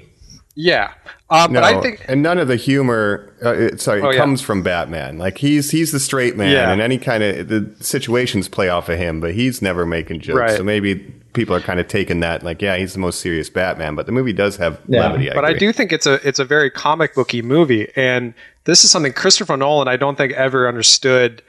yeah, 0.56 0.91
um, 1.30 1.54
No, 1.54 1.62
but 1.62 1.74
I 1.76 1.82
think 1.82 2.04
and 2.10 2.22
none 2.22 2.38
of 2.38 2.50
the 2.50 2.58
humor. 2.58 3.32
Uh, 3.44 3.54
it, 3.54 3.82
sorry, 3.82 4.02
Oh, 4.02 4.10
it 4.10 4.15
yeah. 4.15 4.20
comes 4.20 4.41
from 4.41 4.62
Batman. 4.63 5.17
Like 5.17 5.38
he's 5.38 5.72
he's 5.72 5.91
the 5.94 6.00
straight 6.00 6.36
man, 6.36 6.52
Yeah. 6.52 6.72
and 6.72 6.82
any 6.82 6.98
kind 6.98 7.24
of 7.24 7.48
the 7.48 7.72
situations 7.80 8.50
play 8.50 8.67
off 8.67 8.89
of 8.89 8.98
him, 9.00 9.22
but 9.22 9.34
he's 9.34 9.62
never 9.62 9.86
making 9.86 10.20
jokes. 10.20 10.38
Right. 10.38 10.58
So 10.58 10.63
maybe 10.63 10.96
people 11.34 11.56
are 11.56 11.62
kind 11.62 11.80
of 11.80 11.88
taking 11.88 12.20
that 12.20 12.44
like, 12.44 12.62
yeah, 12.62 12.76
he's 12.76 12.91
the 12.91 13.00
most 13.00 13.22
serious 13.22 13.50
Batman, 13.50 13.96
but 13.96 14.06
the 14.06 14.12
movie 14.12 14.34
does 14.34 14.58
have 14.58 14.78
Yeah. 14.89 15.04
levity. 15.08 15.32
I 15.32 15.34
but 15.36 15.46
I 15.46 15.54
do 15.54 15.72
think 15.72 15.94
it's 15.94 16.06
a 16.06 16.15
it's 16.28 16.39
a 16.39 16.46
very 16.46 16.70
comic 16.70 17.15
booky 17.15 17.41
movie, 17.41 17.89
and 17.96 18.34
this 18.65 18.84
is 18.84 18.91
something 18.91 19.13
Christopher 19.13 19.58
Nolan 19.58 19.88
I 19.88 19.97
don't 19.97 20.17
think 20.17 20.34
ever 20.34 20.67
understood 20.67 21.41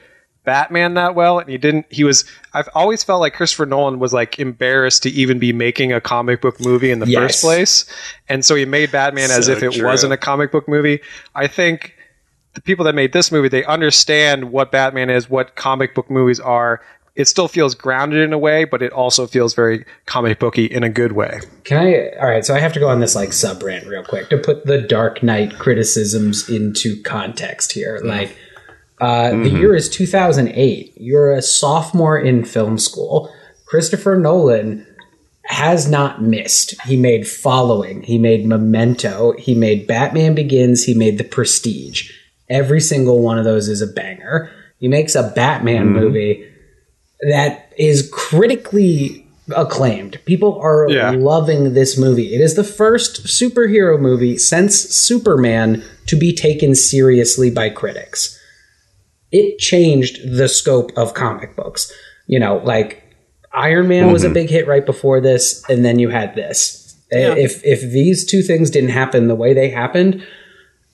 Batman 0.45 0.95
that 0.95 1.15
well, 1.15 1.39
and 1.39 1.49
he 1.49 1.57
didn't. 1.57 1.85
He 1.89 2.03
was. 2.03 2.25
I've 2.53 2.67
always 2.75 3.01
felt 3.03 3.21
like 3.21 3.33
Christopher 3.33 3.65
Nolan 3.65 3.97
was 3.99 4.11
like 4.11 4.39
embarrassed 4.39 5.03
to 5.03 5.09
even 5.09 5.39
be 5.39 5.53
making 5.53 5.93
a 5.93 6.01
comic 6.01 6.41
book 6.41 6.59
movie 6.59 6.91
in 6.91 6.99
the 6.99 7.07
Yes. 7.07 7.21
first 7.21 7.41
place, 7.43 7.85
and 8.27 8.43
so 8.43 8.53
he 8.55 8.65
made 8.65 8.91
Batman 8.91 9.31
as 9.31 9.47
if 9.47 9.63
it 9.63 9.71
true. 9.73 9.85
wasn't 9.85 10.11
a 10.11 10.17
comic 10.17 10.51
book 10.51 10.67
movie. 10.67 10.99
I 11.33 11.47
think 11.47 11.95
the 12.55 12.61
people 12.61 12.83
that 12.85 12.93
made 12.93 13.13
this 13.13 13.31
movie 13.31 13.47
they 13.47 13.63
understand 13.63 14.51
what 14.51 14.69
Batman 14.71 15.09
is, 15.09 15.29
what 15.29 15.55
comic 15.55 15.95
book 15.95 16.09
movies 16.11 16.39
are. 16.41 16.81
It 17.15 17.27
still 17.27 17.47
feels 17.47 17.75
grounded 17.75 18.21
in 18.21 18.33
a 18.33 18.39
way, 18.39 18.65
but 18.65 18.81
it 18.81 18.91
also 18.91 19.27
feels 19.27 19.53
very 19.53 19.85
comic 20.07 20.39
booky 20.39 20.65
in 20.65 20.83
a 20.83 20.89
good 20.89 21.11
way. 21.11 21.41
Can 21.63 21.77
I? 21.77 22.09
All 22.19 22.27
right, 22.27 22.43
so 22.43 22.55
I 22.55 22.59
have 22.59 22.73
to 22.73 22.79
go 22.79 22.89
on 22.89 22.99
this 22.99 23.15
like 23.15 23.33
sub 23.33 23.61
rant 23.61 23.85
real 23.85 24.03
quick 24.03 24.29
to 24.29 24.37
put 24.37 24.65
the 24.65 24.81
Dark 24.81 25.21
Knight 25.21 25.59
criticisms 25.59 26.49
into 26.49 27.01
context 27.03 27.71
here. 27.71 27.99
Mm. 28.03 28.07
Like, 28.07 28.37
uh, 28.99 29.31
the 29.31 29.35
mm-hmm. 29.35 29.57
year 29.57 29.75
is 29.75 29.89
2008. 29.89 30.93
You're 30.95 31.33
a 31.33 31.41
sophomore 31.41 32.17
in 32.17 32.45
film 32.45 32.77
school. 32.77 33.33
Christopher 33.65 34.15
Nolan 34.15 34.87
has 35.45 35.89
not 35.89 36.21
missed. 36.21 36.79
He 36.83 36.95
made 36.95 37.27
Following, 37.27 38.03
he 38.03 38.17
made 38.17 38.45
Memento, 38.45 39.33
he 39.37 39.55
made 39.55 39.87
Batman 39.87 40.35
Begins, 40.35 40.83
he 40.83 40.93
made 40.93 41.17
The 41.17 41.23
Prestige. 41.23 42.11
Every 42.49 42.79
single 42.79 43.21
one 43.21 43.37
of 43.37 43.45
those 43.45 43.67
is 43.67 43.81
a 43.81 43.87
banger. 43.87 44.51
He 44.79 44.87
makes 44.87 45.15
a 45.15 45.31
Batman 45.35 45.85
mm-hmm. 45.85 45.95
movie 45.95 46.52
that 47.29 47.71
is 47.77 48.09
critically 48.11 49.25
acclaimed. 49.55 50.19
People 50.25 50.57
are 50.61 50.87
Yeah. 50.89 51.11
loving 51.11 51.73
this 51.73 51.97
movie. 51.97 52.33
It 52.33 52.41
is 52.41 52.53
the 52.55 52.63
first 52.63 53.25
superhero 53.25 53.99
movie 53.99 54.37
since 54.37 54.75
Superman 54.79 55.83
to 56.07 56.15
be 56.15 56.33
taken 56.33 56.75
seriously 56.75 57.49
by 57.49 57.69
critics. 57.69 58.39
it 59.35 59.57
changed 59.57 60.37
the 60.37 60.47
scope 60.47 60.91
of 60.95 61.15
comic 61.15 61.55
books. 61.55 61.91
You 62.27 62.39
know, 62.39 62.61
like 62.63 63.01
Iron 63.51 63.87
Man 63.87 64.11
was 64.13 64.23
a 64.23 64.27
mm-hmm. 64.27 64.33
big 64.35 64.49
hit 64.51 64.67
right 64.67 64.85
before 64.85 65.19
this, 65.21 65.63
and 65.69 65.83
then 65.83 65.97
you 65.97 66.09
had 66.09 66.35
this. 66.35 66.95
If 67.09 67.63
if 67.65 67.81
these 67.81 68.25
two 68.25 68.43
things 68.43 68.69
didn't 68.69 68.89
happen 68.91 69.27
the 69.27 69.35
way 69.35 69.53
they 69.53 69.69
happened, 69.69 70.23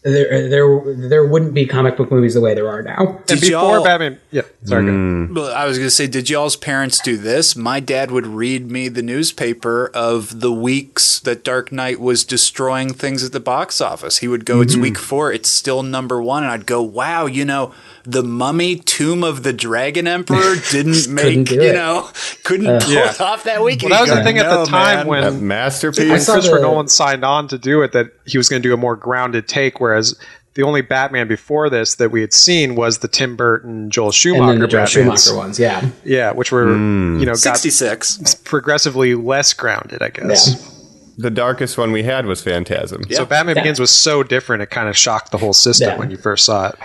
there 0.03 0.47
there 0.47 0.95
there 0.95 1.27
wouldn't 1.27 1.53
be 1.53 1.65
comic 1.65 1.97
book 1.97 2.09
movies 2.09 2.33
the 2.33 2.41
way 2.41 2.53
there 2.53 2.69
are 2.69 2.81
now. 2.81 2.95
and 2.97 3.25
Did 3.25 3.41
before 3.41 3.51
y'all- 3.51 3.83
Batman, 3.83 4.17
yeah, 4.31 4.43
sorry. 4.63 4.83
go 4.83 4.89
ahead. 4.89 4.99
Mm. 4.99 5.35
Well, 5.35 5.53
I 5.53 5.65
was 5.65 5.77
going 5.77 5.87
to 5.87 5.91
say, 5.91 6.07
did 6.07 6.29
y'all's 6.29 6.55
parents 6.55 7.01
do 7.01 7.17
this? 7.17 7.55
My 7.55 7.81
dad 7.81 8.09
would 8.09 8.25
read 8.25 8.71
me 8.71 8.87
the 8.87 9.01
newspaper 9.01 9.91
of 9.93 10.39
the 10.39 10.53
weeks 10.53 11.19
that 11.19 11.43
Dark 11.43 11.73
Knight 11.73 11.99
was 11.99 12.23
destroying 12.23 12.93
things 12.93 13.25
at 13.25 13.33
the 13.33 13.41
box 13.41 13.81
office. 13.81 14.19
He 14.19 14.29
would 14.29 14.45
go, 14.45 14.61
it's 14.61 14.73
mm-hmm. 14.73 14.83
week 14.83 14.97
four, 14.97 15.33
it's 15.33 15.49
still 15.49 15.83
number 15.83 16.21
one. 16.21 16.43
And 16.43 16.51
I'd 16.51 16.65
go, 16.65 16.81
wow, 16.81 17.25
you 17.25 17.43
know, 17.43 17.73
the 18.09 18.23
mummy 18.23 18.75
tomb 18.77 19.23
of 19.23 19.43
the 19.43 19.53
dragon 19.53 20.07
emperor 20.07 20.55
didn't 20.71 21.07
make, 21.09 21.51
you 21.51 21.61
it. 21.61 21.73
know, 21.73 22.09
couldn't 22.43 22.81
pull 22.83 22.93
Yeah. 22.93 23.11
it 23.11 23.21
off 23.21 23.43
that 23.43 23.61
weekend. 23.63 23.91
Well, 23.91 24.05
that 24.05 24.09
was 24.09 24.17
the 24.19 24.23
thing 24.23 24.37
at 24.39 24.49
the 24.49 24.55
"No, 24.63 24.65
time 24.65 24.97
man." 24.99 25.07
when 25.07 25.23
A 25.23 25.27
I 25.27 25.31
masterpiece. 25.31 26.25
saw 26.25 26.33
Christopher 26.33 26.57
the- 26.57 26.61
Nolan 26.63 26.87
signed 26.87 27.23
on 27.23 27.47
to 27.49 27.57
do 27.57 27.81
it 27.83 27.91
that 27.91 28.07
he 28.25 28.37
was 28.37 28.49
going 28.49 28.61
to 28.61 28.67
do 28.67 28.73
a 28.73 28.77
more 28.77 28.95
grounded 28.95 29.47
take, 29.47 29.79
whereas 29.79 30.17
the 30.55 30.63
only 30.63 30.81
Batman 30.81 31.27
before 31.27 31.69
this 31.69 31.95
that 31.95 32.09
we 32.11 32.21
had 32.21 32.33
seen 32.33 32.75
was 32.75 32.97
the 32.97 33.07
Tim 33.07 33.35
Burton, 33.35 33.89
Joel 33.91 34.07
And 34.07 34.15
Schumacher 34.15 34.51
then 34.53 34.59
the 34.59 34.67
Joel 34.67 34.81
Batmans. 34.85 34.89
Schumacher 34.89 35.35
ones, 35.37 35.59
yeah. 35.59 35.89
Yeah, 36.03 36.31
which 36.31 36.51
were 36.51 36.73
hmm. 36.73 37.19
you 37.19 37.25
know 37.25 37.35
66. 37.35 38.35
progressively 38.43 39.13
less 39.15 39.53
grounded, 39.53 40.01
I 40.01 40.09
guess. 40.09 40.49
Yeah. 40.59 40.78
The 41.21 41.29
darkest 41.29 41.77
one 41.77 41.91
we 41.91 42.03
had 42.03 42.25
was 42.25 42.41
Phantasm. 42.41 43.03
So 43.11 43.25
Batman 43.25 43.55
Yeah. 43.57 43.63
Begins 43.63 43.79
was 43.79 43.91
so 43.91 44.23
different; 44.23 44.63
it 44.63 44.69
kind 44.69 44.87
of 44.87 44.95
shocked 44.97 45.31
the 45.31 45.37
whole 45.37 45.51
system 45.53 45.89
Yeah. 45.89 45.97
when 45.97 46.09
you 46.09 46.15
first 46.17 46.45
saw 46.45 46.69
it. 46.69 46.75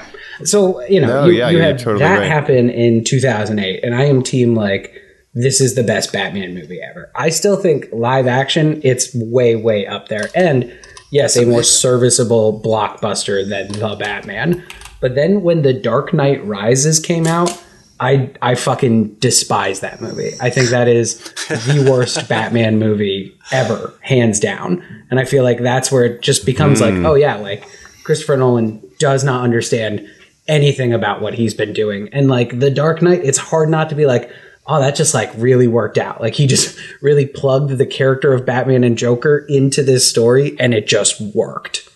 So 0.47 0.85
you 0.87 1.01
know, 1.01 1.07
No, 1.07 1.25
you, 1.27 1.38
yeah, 1.38 1.49
you 1.51 1.59
you're 1.59 1.66
had 1.66 1.79
totally 1.79 2.01
that 2.01 2.18
right. 2.18 2.27
happen 2.27 2.68
in 2.68 3.05
2008, 3.05 3.85
and 3.85 3.94
I 3.94 4.05
am 4.07 4.23
team 4.25 4.55
like 4.57 4.92
this 5.35 5.61
is 5.61 5.77
the 5.77 5.85
best 5.85 6.12
Batman 6.12 6.53
movie 6.55 6.81
ever. 6.81 7.11
I 7.14 7.29
still 7.31 7.57
think 7.57 7.88
live 7.92 8.27
action, 8.27 8.81
it's 8.83 9.14
way 9.14 9.55
way 9.55 9.87
up 9.87 10.09
there, 10.09 10.29
and 10.35 10.73
yes, 11.12 11.37
a 11.37 11.47
more 11.47 11.62
serviceable 11.62 12.61
blockbuster 12.61 13.49
than 13.49 13.68
the 13.73 13.94
Batman. 13.94 14.64
But 15.01 15.14
then 15.14 15.42
when 15.42 15.62
the 15.62 15.73
Dark 15.73 16.12
Knight 16.12 16.44
Rises 16.44 16.99
came 16.99 17.27
out. 17.27 17.57
I, 18.01 18.33
I 18.43 18.55
fucking 18.57 19.15
despise 19.15 19.81
that 19.81 20.01
movie. 20.01 20.33
I 20.41 20.51
think 20.51 20.71
that 20.71 20.89
is 20.89 21.19
the 21.49 21.87
worst 21.91 22.29
Batman 22.29 22.79
movie 22.79 23.37
ever, 23.53 23.95
hands 24.01 24.41
down. 24.41 24.85
And 25.11 25.21
I 25.21 25.25
feel 25.25 25.45
like 25.45 25.61
that's 25.61 25.93
where 25.93 26.05
it 26.05 26.21
just 26.21 26.45
becomes 26.45 26.81
like, 26.81 26.95
hmm. 26.95 27.07
oh 27.07 27.15
yeah, 27.15 27.37
like 27.37 27.65
Christopher 28.03 28.37
Nolan 28.37 28.83
does 28.99 29.23
not 29.23 29.43
understand 29.43 30.09
anything 30.49 30.93
about 30.93 31.21
what 31.21 31.35
he's 31.35 31.55
been 31.55 31.73
doing. 31.73 32.09
And 32.13 32.29
like 32.29 32.59
The 32.59 32.71
Dark 32.71 33.01
Knight, 33.01 33.25
it's 33.25 33.39
hard 33.39 33.69
not 33.69 33.89
to 33.91 33.95
be 33.95 34.07
like, 34.07 34.31
oh, 34.67 34.81
that 34.81 34.97
just 34.97 35.15
like 35.15 35.31
really 35.37 35.69
worked 35.69 35.99
out. 35.99 36.21
Like 36.21 36.35
he 36.35 36.47
just 36.47 36.79
really 37.01 37.27
plugged 37.27 37.71
the 37.71 37.87
character 37.87 38.33
of 38.33 38.45
Batman 38.47 38.85
and 38.85 38.99
Joker 38.99 39.45
into 39.49 39.83
this 39.83 40.09
story 40.09 40.59
and 40.59 40.75
it 40.75 40.87
just 40.87 41.21
worked. 41.35 41.89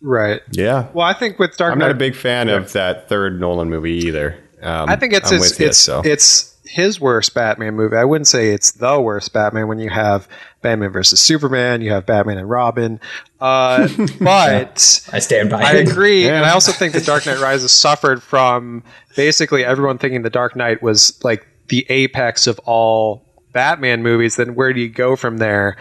Right. 0.00 0.40
Yeah. 0.50 0.88
Well, 0.92 1.06
I 1.06 1.14
think 1.14 1.38
with 1.38 1.56
Dark 1.56 1.72
I'm 1.72 1.78
Knight, 1.78 1.86
not 1.86 1.92
a 1.92 1.98
big 1.98 2.16
fan 2.16 2.48
of 2.48 2.72
that 2.72 3.08
third 3.08 3.40
Nolan 3.40 3.70
movie 3.70 3.92
either. 3.92 4.36
Um, 4.62 4.88
I 4.88 4.96
think 4.96 5.12
it's 5.12 5.30
I'm 5.30 5.38
his, 5.38 5.50
with 5.50 5.60
you, 5.60 5.66
it's 5.66 5.78
so. 5.78 6.02
it's 6.04 6.56
his 6.64 7.00
worst 7.00 7.34
Batman 7.34 7.74
movie. 7.74 7.96
I 7.96 8.04
wouldn't 8.04 8.28
say 8.28 8.50
it's 8.50 8.72
the 8.72 9.00
worst 9.00 9.32
Batman 9.32 9.68
when 9.68 9.78
you 9.78 9.90
have 9.90 10.28
Batman 10.62 10.90
versus 10.90 11.20
Superman, 11.20 11.82
you 11.82 11.90
have 11.90 12.06
Batman 12.06 12.38
and 12.38 12.48
Robin. 12.48 13.00
Uh, 13.40 13.88
but 14.20 15.08
I 15.12 15.18
stand 15.18 15.50
by 15.50 15.62
I 15.62 15.72
it. 15.74 15.88
agree, 15.88 16.28
and 16.28 16.44
I 16.44 16.50
also 16.50 16.72
think 16.72 16.92
the 16.92 17.00
Dark 17.00 17.26
Knight 17.26 17.40
Rises 17.40 17.72
suffered 17.72 18.22
from 18.22 18.84
basically 19.16 19.64
everyone 19.64 19.98
thinking 19.98 20.22
the 20.22 20.30
Dark 20.30 20.56
Knight 20.56 20.82
was 20.82 21.22
like 21.24 21.46
the 21.68 21.84
apex 21.88 22.46
of 22.46 22.58
all 22.60 23.24
Batman 23.52 24.02
movies. 24.02 24.36
Then 24.36 24.54
where 24.54 24.72
do 24.72 24.80
you 24.80 24.88
go 24.88 25.16
from 25.16 25.38
there? 25.38 25.76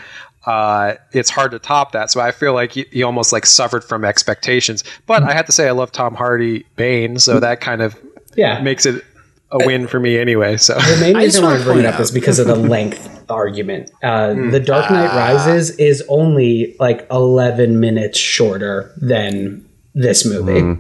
Uh, 0.46 0.96
it's 1.12 1.30
hard 1.30 1.52
to 1.52 1.60
top 1.60 1.92
that. 1.92 2.10
So 2.10 2.20
I 2.20 2.32
feel 2.32 2.54
like 2.54 2.72
he, 2.72 2.86
he 2.92 3.04
almost 3.04 3.32
like 3.32 3.46
suffered 3.46 3.84
from 3.84 4.04
expectations. 4.04 4.84
But 5.06 5.22
I 5.22 5.34
have 5.34 5.46
to 5.46 5.52
say, 5.52 5.68
I 5.68 5.72
love 5.72 5.92
Tom 5.92 6.16
Hardy 6.16 6.66
Bane, 6.76 7.20
so 7.20 7.40
that 7.40 7.62
kind 7.62 7.82
of 7.82 7.96
Yeah. 8.36 8.62
makes 8.62 8.86
it 8.86 9.04
a 9.52 9.66
win 9.66 9.88
for 9.88 10.00
me 10.00 10.18
anyway. 10.18 10.58
So 10.58 10.76
The 10.76 10.98
main 11.00 11.16
I 11.16 11.26
just 11.26 11.38
reason 11.38 11.44
I 11.44 11.48
wanna 11.48 11.56
wanted 11.56 11.60
to 11.60 11.66
bring 11.66 11.80
it 11.80 11.84
point 11.84 11.96
up 11.96 12.00
is 12.00 12.12
because 12.12 12.40
of 12.40 12.48
the 12.48 12.56
length 12.76 13.26
argument. 13.30 13.92
Uh, 14.02 14.34
hmm. 14.34 14.50
the 14.52 14.60
Dark 14.60 14.90
Knight 14.90 15.10
ah. 15.12 15.18
Rises 15.18 15.72
is 15.72 16.04
only 16.08 16.76
like 16.80 17.08
11 17.12 17.80
minutes 17.80 18.18
shorter 18.18 18.94
than 18.98 19.66
this 19.94 20.26
movie. 20.26 20.62
Hmm. 20.62 20.74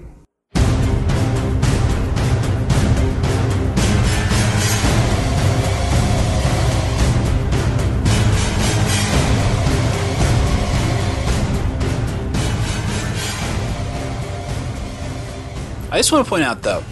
I 15.93 15.97
just 15.97 16.13
want 16.13 16.25
to 16.25 16.29
point 16.29 16.43
out, 16.43 16.61
though, 16.61 16.85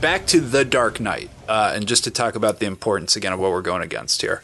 back 0.00 0.26
to 0.26 0.40
The 0.40 0.64
Dark 0.64 1.00
Knight, 1.00 1.30
uh, 1.48 1.72
and 1.74 1.86
just 1.86 2.04
to 2.04 2.10
talk 2.10 2.34
about 2.34 2.60
the 2.60 2.66
importance 2.66 3.16
again 3.16 3.32
of 3.32 3.40
what 3.40 3.50
we're 3.50 3.62
going 3.62 3.82
against 3.82 4.22
here. 4.22 4.42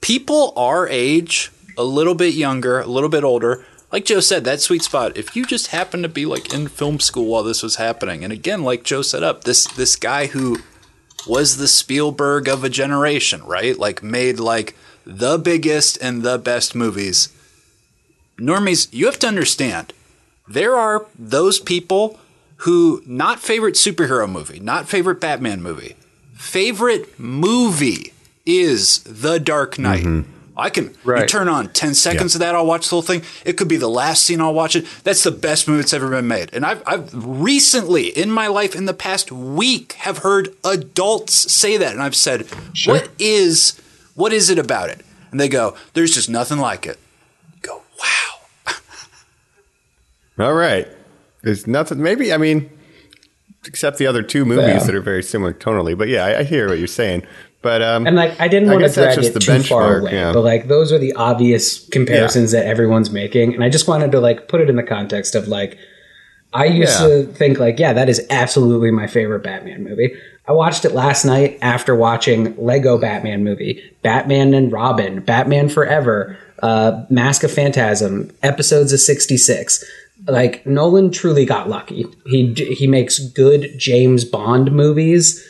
People 0.00 0.52
our 0.56 0.88
age, 0.88 1.50
a 1.76 1.84
little 1.84 2.14
bit 2.14 2.34
younger, 2.34 2.80
a 2.80 2.86
little 2.86 3.08
bit 3.08 3.24
older, 3.24 3.64
like 3.90 4.04
Joe 4.04 4.20
said, 4.20 4.44
that 4.44 4.60
sweet 4.60 4.82
spot. 4.82 5.16
If 5.16 5.34
you 5.34 5.46
just 5.46 5.68
happen 5.68 6.02
to 6.02 6.08
be 6.08 6.26
like 6.26 6.52
in 6.52 6.68
film 6.68 7.00
school 7.00 7.26
while 7.26 7.42
this 7.42 7.62
was 7.62 7.76
happening, 7.76 8.22
and 8.22 8.32
again, 8.32 8.62
like 8.62 8.84
Joe 8.84 9.02
set 9.02 9.22
up, 9.22 9.44
this 9.44 9.66
this 9.66 9.96
guy 9.96 10.26
who 10.26 10.58
was 11.26 11.56
the 11.56 11.68
Spielberg 11.68 12.48
of 12.48 12.62
a 12.62 12.68
generation, 12.68 13.42
right? 13.44 13.76
Like 13.76 14.02
made 14.02 14.38
like 14.38 14.76
the 15.04 15.38
biggest 15.38 15.98
and 16.00 16.22
the 16.22 16.38
best 16.38 16.74
movies. 16.74 17.30
Normies, 18.38 18.88
you 18.92 19.06
have 19.06 19.18
to 19.20 19.26
understand 19.26 19.92
there 20.46 20.76
are 20.76 21.06
those 21.18 21.58
people 21.58 22.20
who 22.58 23.02
not 23.06 23.40
favorite 23.40 23.74
superhero 23.74 24.30
movie, 24.30 24.60
not 24.60 24.88
favorite 24.88 25.20
Batman 25.20 25.62
movie. 25.62 25.96
Favorite 26.34 27.18
movie 27.18 28.12
is 28.46 29.02
The 29.04 29.38
Dark 29.38 29.78
Knight. 29.78 30.04
Mm-hmm. 30.04 30.32
I 30.56 30.70
can 30.70 30.92
you 31.20 31.26
turn 31.26 31.48
on 31.48 31.68
10 31.68 31.94
seconds 31.94 32.34
of 32.34 32.40
that, 32.40 32.56
I'll 32.56 32.66
watch 32.66 32.86
the 32.86 32.90
whole 32.90 33.02
thing. 33.02 33.22
It 33.44 33.52
could 33.52 33.68
be 33.68 33.76
the 33.76 33.88
last 33.88 34.24
scene, 34.24 34.40
I'll 34.40 34.52
watch 34.52 34.74
it. 34.74 34.86
That's 35.04 35.22
the 35.22 35.30
best 35.30 35.68
movie 35.68 35.82
that's 35.82 35.92
ever 35.92 36.10
been 36.10 36.26
made. 36.26 36.50
And 36.52 36.66
I've, 36.66 36.82
I've 36.84 37.10
recently, 37.14 38.08
in 38.08 38.28
my 38.28 38.48
life, 38.48 38.74
in 38.74 38.86
the 38.86 38.94
past 38.94 39.30
week, 39.30 39.92
have 39.92 40.18
heard 40.18 40.52
adults 40.64 41.52
say 41.52 41.76
that. 41.76 41.92
And 41.92 42.02
I've 42.02 42.16
said, 42.16 42.48
what 42.86 43.08
is 43.20 43.80
what 44.16 44.32
is 44.32 44.50
it 44.50 44.58
about 44.58 44.88
it? 44.90 45.00
And 45.30 45.38
they 45.38 45.48
go, 45.48 45.76
there's 45.94 46.12
just 46.12 46.28
nothing 46.28 46.58
like 46.58 46.86
it. 46.86 46.98
go, 47.62 47.82
wow. 48.00 48.74
All 50.44 50.54
right. 50.54 50.88
There's 51.42 51.66
nothing. 51.66 52.02
Maybe 52.02 52.32
I 52.32 52.36
mean, 52.36 52.70
except 53.66 53.98
the 53.98 54.06
other 54.06 54.22
two 54.22 54.44
movies 54.44 54.66
Yeah. 54.66 54.78
that 54.84 54.94
are 54.94 55.00
very 55.00 55.22
similar 55.22 55.52
tonally. 55.52 55.96
But 55.96 56.08
yeah, 56.08 56.24
I, 56.24 56.38
I 56.40 56.42
hear 56.44 56.68
what 56.68 56.78
you're 56.78 56.86
saying. 56.86 57.24
But 57.60 57.82
um, 57.82 58.06
And 58.06 58.14
like, 58.14 58.40
I 58.40 58.46
didn't 58.46 58.68
I 58.70 58.76
want 58.76 58.86
to 58.86 58.92
drag 58.92 59.16
just 59.16 59.30
it 59.30 59.34
the 59.34 59.40
too 59.40 59.62
far 59.64 59.98
away, 59.98 60.12
yeah. 60.12 60.32
but 60.32 60.42
like, 60.42 60.68
those 60.68 60.92
are 60.92 60.98
the 60.98 61.12
obvious 61.14 61.88
comparisons 61.88 62.52
that 62.52 62.64
everyone's 62.66 63.10
making. 63.10 63.52
And 63.54 63.64
I 63.64 63.68
just 63.68 63.88
wanted 63.88 64.12
to 64.12 64.20
like 64.20 64.46
put 64.48 64.60
it 64.60 64.70
in 64.70 64.76
the 64.76 64.84
context 64.84 65.34
of 65.34 65.48
like, 65.48 65.76
I 66.52 66.66
used 66.66 67.00
Yeah. 67.00 67.08
to 67.08 67.24
think 67.26 67.58
like, 67.58 67.78
yeah, 67.80 67.92
that 67.92 68.08
is 68.08 68.24
absolutely 68.30 68.90
my 68.92 69.06
favorite 69.08 69.42
Batman 69.42 69.82
movie. 69.82 70.14
I 70.46 70.52
watched 70.52 70.84
it 70.84 70.92
last 70.92 71.24
night 71.24 71.58
after 71.60 71.94
watching 71.96 72.56
Lego 72.56 72.96
Batman 72.96 73.42
movie, 73.44 73.82
Batman 74.02 74.54
and 74.54 74.72
Robin, 74.72 75.20
Batman 75.20 75.68
Forever, 75.68 76.38
uh, 76.62 77.04
Mask 77.10 77.42
of 77.42 77.52
Phantasm, 77.52 78.30
episodes 78.42 78.92
of 78.92 79.00
66. 79.00 79.84
Like 80.26 80.66
Nolan 80.66 81.10
truly 81.10 81.44
got 81.44 81.68
lucky. 81.68 82.06
He 82.26 82.52
he 82.54 82.86
makes 82.86 83.18
good 83.18 83.70
James 83.78 84.24
Bond 84.24 84.72
movies. 84.72 85.44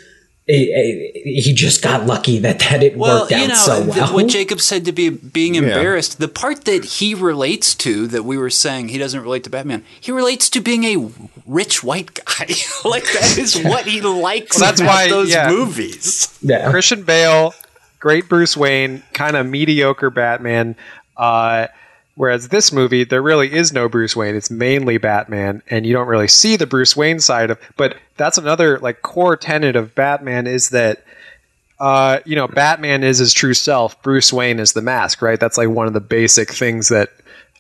He, 0.47 1.11
he 1.43 1.53
just 1.53 1.83
got 1.83 2.07
lucky 2.07 2.39
that 2.39 2.59
that 2.61 2.83
it 2.83 2.97
Well, 2.97 3.21
worked 3.21 3.33
out 3.33 3.41
you 3.43 3.49
know, 3.49 3.55
so 3.55 3.85
th- 3.85 3.97
well. 3.97 4.15
what 4.15 4.29
Jacob 4.29 4.63
said 4.63 4.87
to 4.87 4.93
be 4.93 5.11
being 5.11 5.57
embarrassed, 5.57 6.19
the 6.21 6.29
part 6.29 6.65
that 6.65 6.85
he 6.87 7.13
relates 7.15 7.75
to 7.77 8.07
that 8.07 8.23
we 8.25 8.39
were 8.39 8.49
saying 8.49 8.89
he 8.89 8.97
doesn't 8.97 9.21
relate 9.21 9.45
to 9.45 9.51
Batman, 9.51 9.85
he 10.01 10.11
relates 10.11 10.49
to 10.51 10.61
being 10.63 10.85
a 10.85 11.11
rich 11.47 11.85
white 11.85 12.15
guy. 12.15 12.47
like 12.87 13.05
that 13.05 13.37
is 13.39 13.63
what 13.63 13.85
he 13.87 14.01
likes 14.01 14.59
Well, 14.59 14.69
that's 14.71 14.81
about 14.81 14.89
why- 14.91 15.09
those 15.11 15.31
yeah. 15.31 15.51
movies. 15.51 16.39
yeah. 16.41 16.71
Christian 16.71 17.03
Bale, 17.03 17.53
great 18.01 18.27
Bruce 18.27 18.57
Wayne, 18.57 19.03
kind 19.13 19.37
of 19.37 19.45
mediocre 19.47 20.09
Batman. 20.09 20.77
Uh, 21.15 21.67
whereas 22.19 22.49
this 22.49 22.73
movie, 22.73 23.05
there 23.05 23.23
really 23.23 23.53
is 23.53 23.73
no 23.73 23.89
Bruce 23.89 24.17
Wayne. 24.17 24.35
It's 24.35 24.51
mainly 24.51 24.99
Batman, 24.99 25.63
and 25.71 25.87
you 25.87 25.93
don't 25.93 26.09
really 26.09 26.27
see 26.27 26.57
the 26.57 26.67
Bruce 26.67 26.97
Wayne 26.97 27.21
side 27.21 27.51
of. 27.51 27.59
But 27.77 27.97
that's 28.17 28.39
another 28.39 28.79
like 28.81 29.03
core 29.03 29.37
tenet 29.37 29.77
of 29.77 29.95
Batman 29.95 30.47
is 30.47 30.71
that. 30.71 31.05
Uh, 31.81 32.19
you 32.25 32.35
know, 32.35 32.49
Batman 32.49 33.05
is 33.05 33.19
his 33.19 33.33
true 33.33 33.55
self. 33.55 34.03
Bruce 34.03 34.33
Wayne 34.33 34.59
is 34.59 34.73
the 34.73 34.83
mask, 34.83 35.23
right? 35.23 35.39
That's 35.39 35.57
like 35.57 35.69
one 35.69 35.87
of 35.87 35.93
the 35.93 36.01
basic 36.01 36.51
things 36.51 36.89
that 36.89 37.11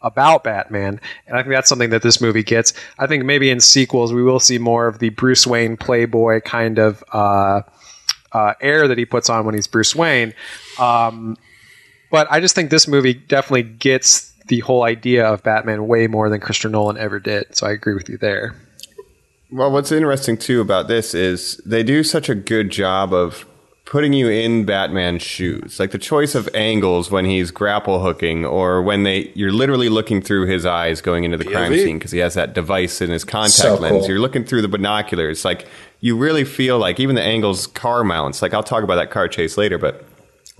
about 0.03 0.42
Batman, 0.42 1.01
and 1.29 1.37
I 1.37 1.42
think 1.42 1.55
that's 1.55 1.68
something 1.68 1.90
that 1.90 2.03
this 2.03 2.21
movie 2.21 2.42
gets. 2.42 2.73
I 2.99 3.07
think 3.07 3.25
maybe 3.25 3.49
in 3.49 3.61
sequels 3.61 4.12
we 4.12 4.25
will 4.25 4.40
see 4.40 4.59
more 4.59 4.88
of 4.88 4.99
the 4.99 5.11
Bruce 5.11 5.47
Wayne 5.47 5.77
playboy 5.77 6.40
kind 6.40 6.81
of 6.81 7.05
uh, 7.12 7.62
uh, 8.33 8.55
air 8.61 8.88
that 8.88 8.99
he 8.99 9.05
puts 9.05 9.31
on 9.31 9.44
when 9.44 9.55
he's 9.55 9.68
Bruce 9.68 9.94
Wayne. 9.94 10.35
Um, 10.81 11.37
but 12.11 12.27
I 12.31 12.40
just 12.40 12.55
think 12.55 12.71
this 12.71 12.88
movie 12.88 13.14
definitely 13.14 13.62
gets 13.62 14.27
the 14.48 14.61
whole 14.61 14.82
idea 14.84 15.26
of 15.26 15.42
Batman 15.42 15.87
way 15.87 16.06
more 16.06 16.28
than 16.28 16.40
Christopher 16.40 16.70
Nolan 16.70 16.98
ever 16.98 17.18
did. 17.20 17.54
So 17.56 17.66
I 17.66 17.72
agree 17.72 17.94
with 17.94 18.08
you 18.08 18.18
there. 18.18 18.54
Well, 19.50 19.70
what's 19.70 19.92
interesting 19.92 20.37
too 20.37 20.61
about 20.61 20.88
this 20.88 21.14
is 21.14 21.56
they 21.64 21.82
do 21.82 22.02
such 22.02 22.28
a 22.28 22.34
good 22.34 22.70
job 22.70 23.14
of 23.14 23.46
putting 23.87 24.12
you 24.12 24.28
in 24.28 24.66
Batman's 24.66 25.22
shoes. 25.22 25.80
Like 25.80 25.92
the 25.92 25.98
choice 25.98 26.34
of 26.34 26.46
angles 26.54 27.11
when 27.11 27.24
he's 27.24 27.50
grapple 27.50 28.02
hooking 28.02 28.44
or 28.44 28.82
when 28.82 29.04
they 29.04 29.32
you're 29.34 29.52
literally 29.52 29.88
looking 29.88 30.20
through 30.20 30.46
his 30.46 30.66
eyes 30.66 31.00
going 31.00 31.24
into 31.24 31.38
the 31.38 31.46
crime 31.46 31.72
scene 31.72 31.98
because 31.98 32.11
he 32.12 32.18
has 32.18 32.34
that 32.34 32.52
device 32.52 33.00
in 33.00 33.08
his 33.08 33.24
contact 33.24 33.52
So 33.54 33.76
lens. 33.76 34.00
cool. 34.00 34.08
You're 34.08 34.18
looking 34.20 34.44
through 34.44 34.61
the 34.61 34.68
binoculars. 34.68 35.42
Like 35.46 35.66
you 36.00 36.18
really 36.18 36.44
feel 36.44 36.78
like 36.78 37.00
even 37.00 37.16
the 37.16 37.22
angles 37.22 37.66
car 37.68 38.04
mounts. 38.04 38.42
Like 38.42 38.52
I'll 38.52 38.62
talk 38.62 38.84
about 38.84 38.96
that 38.96 39.11
car 39.11 39.26
chase 39.28 39.56
later, 39.56 39.78
but 39.78 40.04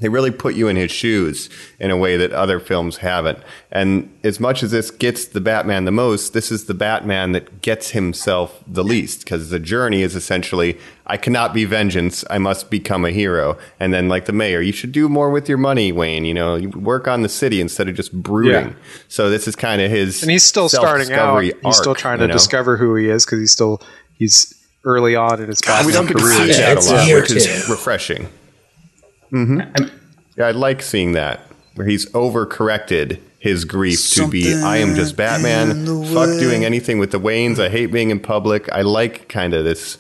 they 0.01 0.09
really 0.09 0.31
put 0.31 0.55
you 0.55 0.69
in 0.69 0.77
his 0.77 0.91
shoes 0.91 1.51
in 1.81 1.91
a 1.91 1.97
way 1.97 2.17
that 2.17 2.33
other 2.33 2.61
films 2.61 2.99
haven't. 2.99 3.39
And 3.73 4.13
as 4.23 4.39
much 4.39 4.63
as 4.63 4.71
this 4.71 4.91
gets 4.91 5.25
the 5.27 5.41
Batman 5.41 5.85
the 5.85 5.91
most, 5.91 6.33
this 6.33 6.51
is 6.53 6.67
the 6.67 6.75
Batman 6.75 7.33
that 7.33 7.63
gets 7.63 7.91
himself 7.91 8.63
the 8.67 8.85
least 8.85 9.21
because 9.25 9.51
the 9.51 9.59
journey 9.59 10.03
is 10.03 10.15
essentially 10.15 10.79
I 11.11 11.17
cannot 11.17 11.55
be 11.55 11.65
vengeance, 11.65 12.23
I 12.29 12.37
must 12.39 12.71
become 12.71 13.05
a 13.07 13.11
hero. 13.11 13.57
And 13.81 13.95
then 13.95 14.09
like 14.09 14.27
the 14.27 14.33
mayor, 14.33 14.61
you 14.61 14.73
should 14.73 14.93
do 14.93 15.09
more 15.09 15.31
with 15.31 15.49
your 15.49 15.57
money, 15.59 15.91
Wayne, 15.91 16.25
you 16.27 16.35
know, 16.35 16.55
you 16.57 16.69
work 16.71 17.09
on 17.09 17.23
the 17.23 17.29
city 17.31 17.61
instead 17.63 17.89
of 17.89 17.95
just 17.95 18.13
brooding. 18.13 18.69
Yeah. 18.71 18.75
So 19.09 19.31
this 19.31 19.49
is 19.49 19.57
kind 19.57 19.81
of 19.81 19.91
his 19.91 20.23
And 20.23 20.31
he's 20.31 20.45
still 20.45 20.69
starting 20.69 21.11
out. 21.13 21.41
self-discovery 21.41 21.53
He's 21.65 21.77
still 21.77 21.91
arc, 21.93 21.99
trying 21.99 22.19
you 22.21 22.25
to 22.25 22.29
know? 22.29 22.35
discover 22.35 22.77
who 22.77 22.95
he 22.95 23.09
is 23.09 23.25
because 23.25 23.39
he's 23.41 23.53
still 23.53 23.81
he's 24.19 24.55
early 24.85 25.17
on 25.17 25.41
in 25.41 25.49
his 25.49 25.61
God, 25.61 25.85
we 25.87 25.93
don't 25.93 26.07
get 26.07 26.17
to 26.19 26.23
career. 26.23 26.35
see 26.37 26.49
Yeah, 26.51 26.75
that 26.75 26.77
it's 26.79 26.91
a 26.91 26.95
lot, 26.95 27.13
which 27.15 27.31
is 27.33 27.47
two. 27.67 27.73
refreshing. 27.73 28.29
Hmm 29.31 29.61
Yeah, 30.37 30.47
I 30.47 30.51
like 30.53 30.83
seeing 30.83 31.13
that 31.13 31.41
where 31.75 31.87
he's 31.87 32.07
overcorrected 32.13 33.21
his 33.39 33.65
grief 33.65 34.11
to 34.15 34.29
be 34.29 34.53
I 34.55 34.79
am 34.79 34.95
just 34.97 35.17
Batman. 35.17 36.05
Fuck 36.07 36.39
doing 36.39 36.65
anything 36.65 36.99
with 36.99 37.13
the 37.13 37.21
Waynes. 37.21 37.59
I 37.61 37.69
hate 37.69 37.87
being 37.87 38.11
in 38.11 38.19
public. 38.21 38.69
I 38.73 38.83
like 38.83 39.29
kind 39.29 39.55
of 39.55 39.65
this 39.65 39.97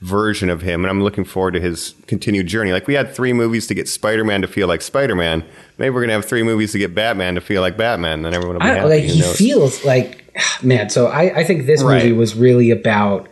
version 0.00 0.48
of 0.50 0.62
him, 0.62 0.82
and 0.82 0.90
I'm 0.90 1.02
looking 1.02 1.24
forward 1.24 1.52
to 1.52 1.60
his 1.60 1.94
continued 2.06 2.46
journey. 2.48 2.72
Like 2.72 2.86
we 2.88 2.94
had 2.94 3.14
three 3.14 3.32
movies 3.32 3.66
to 3.68 3.74
get 3.74 3.86
Spider-Man 3.88 4.40
to 4.42 4.48
feel 4.48 4.66
like 4.66 4.82
Spider-Man. 4.82 5.44
Maybe 5.78 5.90
we're 5.90 6.00
gonna 6.00 6.14
have 6.14 6.24
three 6.24 6.42
movies 6.42 6.72
to 6.72 6.78
get 6.78 6.94
Batman 6.94 7.34
to 7.36 7.40
feel 7.40 7.60
like 7.60 7.76
Batman. 7.76 8.14
And 8.14 8.24
then 8.24 8.34
everyone 8.34 8.56
will 8.56 8.62
be 8.62 8.70
I, 8.70 8.74
happy. 8.74 8.88
like 8.88 9.04
he 9.04 9.20
knows? 9.20 9.36
feels 9.36 9.84
like 9.84 10.24
man. 10.62 10.90
So 10.90 11.06
I, 11.06 11.40
I 11.40 11.44
think 11.44 11.66
this 11.66 11.82
Right. 11.82 12.02
movie 12.02 12.12
was 12.12 12.34
really 12.34 12.70
about 12.70 13.28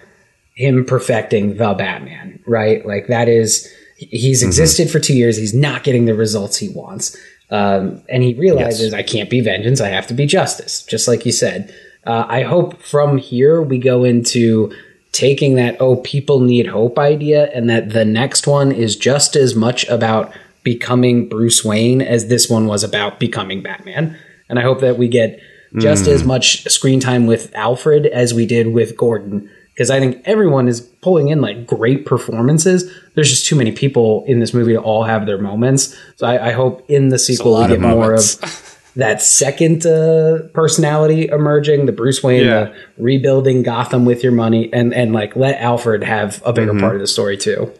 him 0.54 0.84
perfecting 0.84 1.56
the 1.56 1.74
Batman, 1.74 2.38
right? 2.46 2.84
Like 2.86 3.06
that 3.08 3.28
is 3.28 3.66
he's 3.98 4.40
Mm-hmm. 4.40 4.48
existed 4.48 4.90
for 4.90 5.00
two 5.00 5.16
years. 5.16 5.36
He's 5.36 5.54
not 5.54 5.84
getting 5.84 6.04
the 6.06 6.14
results 6.14 6.56
he 6.56 6.68
wants, 6.70 7.16
um, 7.50 8.02
and 8.08 8.22
he 8.22 8.34
realizes 8.34 8.94
I 8.94 9.02
can't 9.02 9.28
be 9.28 9.40
vengeance. 9.40 9.80
I 9.80 9.88
have 9.88 10.06
to 10.08 10.14
be 10.14 10.26
justice, 10.26 10.82
just 10.82 11.08
like 11.08 11.26
you 11.26 11.32
said. 11.32 11.74
Uh, 12.06 12.24
I 12.28 12.42
hope 12.42 12.80
from 12.80 13.18
here 13.18 13.60
we 13.60 13.78
go 13.78 14.04
into 14.04 14.72
taking 15.12 15.54
that 15.56 15.76
oh 15.80 15.96
people 15.96 16.40
need 16.40 16.66
hope 16.68 16.98
idea, 16.98 17.50
and 17.52 17.68
that 17.68 17.90
the 17.90 18.04
next 18.04 18.46
one 18.46 18.72
is 18.72 18.96
just 18.96 19.36
as 19.36 19.54
much 19.54 19.86
about 19.88 20.32
becoming 20.62 21.28
Bruce 21.28 21.64
Wayne 21.64 22.00
as 22.02 22.28
this 22.28 22.48
one 22.48 22.66
was 22.66 22.84
about 22.84 23.18
becoming 23.18 23.62
Batman. 23.62 24.16
And 24.48 24.58
I 24.58 24.62
hope 24.62 24.80
that 24.80 24.98
we 24.98 25.08
get 25.08 25.40
just 25.78 26.06
as 26.06 26.24
much 26.24 26.64
screen 26.64 26.98
time 27.00 27.26
with 27.26 27.54
Alfred 27.54 28.06
as 28.06 28.32
we 28.32 28.46
did 28.46 28.72
with 28.72 28.96
Gordon. 28.96 29.50
Because 29.78 29.90
I 29.92 30.00
think 30.00 30.20
everyone 30.24 30.66
is 30.66 30.80
pulling 30.80 31.28
in 31.28 31.40
like 31.40 31.64
great 31.64 32.04
performances. 32.04 32.92
There's 33.14 33.30
just 33.30 33.46
too 33.46 33.54
many 33.54 33.70
people 33.70 34.24
in 34.26 34.40
this 34.40 34.52
movie 34.52 34.72
to 34.72 34.80
all 34.80 35.04
have 35.04 35.24
their 35.26 35.38
moments. 35.38 35.96
So 36.16 36.26
I, 36.26 36.48
I 36.48 36.50
hope 36.50 36.84
in 36.90 37.10
the 37.10 37.18
sequel 37.18 37.54
we 37.60 37.68
get 37.68 37.76
of 37.76 37.80
more 37.82 38.12
of 38.14 38.90
that 38.96 39.22
second 39.22 39.86
uh, 39.86 40.48
personality 40.52 41.28
emerging, 41.28 41.86
the 41.86 41.92
Bruce 41.92 42.24
Wayne, 42.24 42.44
Yeah. 42.46 42.58
uh, 42.58 42.74
rebuilding 42.96 43.62
Gotham 43.62 44.04
with 44.04 44.24
your 44.24 44.32
money, 44.32 44.68
and 44.72 44.92
and 44.92 45.12
like 45.12 45.36
let 45.36 45.60
Alfred 45.60 46.02
have 46.02 46.42
a 46.44 46.52
bigger 46.52 46.76
part 46.76 46.96
of 46.96 47.00
the 47.00 47.06
story 47.06 47.36
too. 47.36 47.72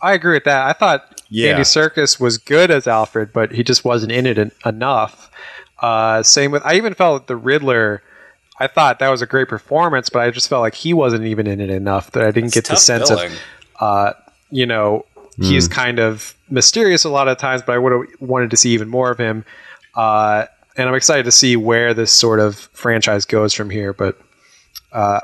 I 0.00 0.14
agree 0.14 0.32
with 0.36 0.44
that. 0.44 0.66
I 0.66 0.72
thought 0.72 1.20
Yeah. 1.28 1.50
Andy 1.50 1.64
Serkis 1.64 2.18
was 2.18 2.38
good 2.38 2.70
as 2.70 2.86
Alfred, 2.86 3.30
but 3.34 3.52
he 3.52 3.62
just 3.62 3.84
wasn't 3.84 4.12
in 4.12 4.24
it 4.24 4.38
en- 4.38 4.52
enough. 4.64 5.30
Uh, 5.80 6.22
same 6.22 6.50
with 6.50 6.62
I 6.64 6.76
even 6.76 6.94
felt 6.94 7.26
the 7.26 7.36
Riddler. 7.36 8.02
I 8.62 8.68
thought 8.68 9.00
that 9.00 9.08
was 9.08 9.22
a 9.22 9.26
great 9.26 9.48
performance, 9.48 10.08
but 10.08 10.20
I 10.20 10.30
just 10.30 10.48
felt 10.48 10.60
like 10.60 10.76
he 10.76 10.94
wasn't 10.94 11.24
even 11.24 11.48
in 11.48 11.60
it 11.60 11.68
enough 11.68 12.12
that 12.12 12.22
I 12.22 12.30
didn't 12.30 12.52
get 12.52 12.68
the 12.68 12.76
sense 12.76 13.08
billing. 13.10 13.32
of, 13.32 13.38
uh, 13.80 14.12
you 14.50 14.66
know, 14.66 15.04
he's 15.36 15.66
kind 15.66 15.98
of 15.98 16.36
mysterious 16.48 17.02
a 17.02 17.08
lot 17.08 17.26
of 17.26 17.38
times, 17.38 17.62
but 17.62 17.72
I 17.72 17.78
would 17.78 17.92
have 17.92 18.20
wanted 18.20 18.52
to 18.52 18.56
see 18.56 18.70
even 18.70 18.88
more 18.88 19.10
of 19.10 19.18
him. 19.18 19.44
Uh, 19.96 20.46
and 20.76 20.88
I'm 20.88 20.94
excited 20.94 21.24
to 21.24 21.32
see 21.32 21.56
where 21.56 21.92
this 21.92 22.12
sort 22.12 22.38
of 22.38 22.56
franchise 22.72 23.24
goes 23.24 23.52
from 23.52 23.68
here. 23.68 23.92
But 23.92 24.16
uh, 24.92 25.20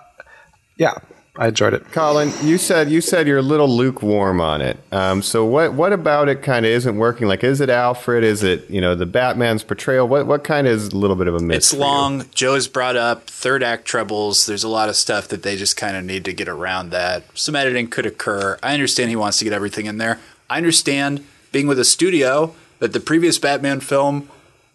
yeah, 0.77 0.95
I 1.39 1.49
enjoyed 1.49 1.73
it. 1.73 1.91
Colin, 1.93 2.33
you 2.43 2.59
said 2.59 2.91
you 2.91 3.01
said 3.01 3.29
you're 3.29 3.39
a 3.39 3.43
little 3.43 3.69
lukewarm 3.69 4.41
on 4.41 4.61
it. 4.61 4.77
Um, 4.91 5.23
so 5.23 5.45
what 5.45 5.73
what 5.73 5.93
about 5.93 6.29
it 6.29 6.43
kind 6.43 6.67
of 6.67 6.73
isn't 6.73 6.97
working? 6.97 7.29
Like, 7.29 7.45
is 7.45 7.61
it 7.61 7.71
Alfred? 7.71 8.25
Is 8.25 8.43
it 8.43 8.69
you 8.69 8.81
know 8.81 8.97
the 8.97 9.07
Batman's 9.07 9.63
portrayal? 9.63 10.09
What 10.09 10.27
what 10.27 10.43
kind 10.43 10.67
of 10.67 10.73
is 10.73 10.89
a 10.89 10.97
little 10.97 11.15
bit 11.15 11.29
of 11.29 11.37
a 11.37 11.39
miss? 11.39 11.57
It's 11.59 11.71
for 11.71 11.77
you? 11.77 11.83
long. 11.83 12.25
Joe's 12.35 12.67
brought 12.67 12.97
up 12.97 13.31
third 13.31 13.63
act 13.63 13.85
trebles. 13.85 14.47
There's 14.47 14.65
a 14.65 14.69
lot 14.69 14.89
of 14.89 14.97
stuff 14.97 15.29
that 15.29 15.45
they 15.45 15.57
just 15.57 15.77
kind 15.77 15.97
of 15.97 16.05
need 16.05 16.25
to 16.25 16.33
get 16.33 16.49
around 16.49 16.91
that. 16.91 17.23
Some 17.39 17.55
editing 17.55 17.87
could 17.87 18.05
occur. 18.05 18.59
I 18.61 18.75
understand 18.75 19.11
he 19.11 19.17
wants 19.17 19.39
to 19.39 19.45
get 19.45 19.53
everything 19.53 19.87
in 19.87 19.99
there. 19.99 20.19
I 20.51 20.57
understand 20.57 21.25
being 21.53 21.69
with 21.69 21.79
a 21.79 21.85
studio 21.85 22.55
that 22.81 22.93
the 22.93 23.01
previous 23.01 23.39
Batman 23.39 23.79
film 23.79 24.29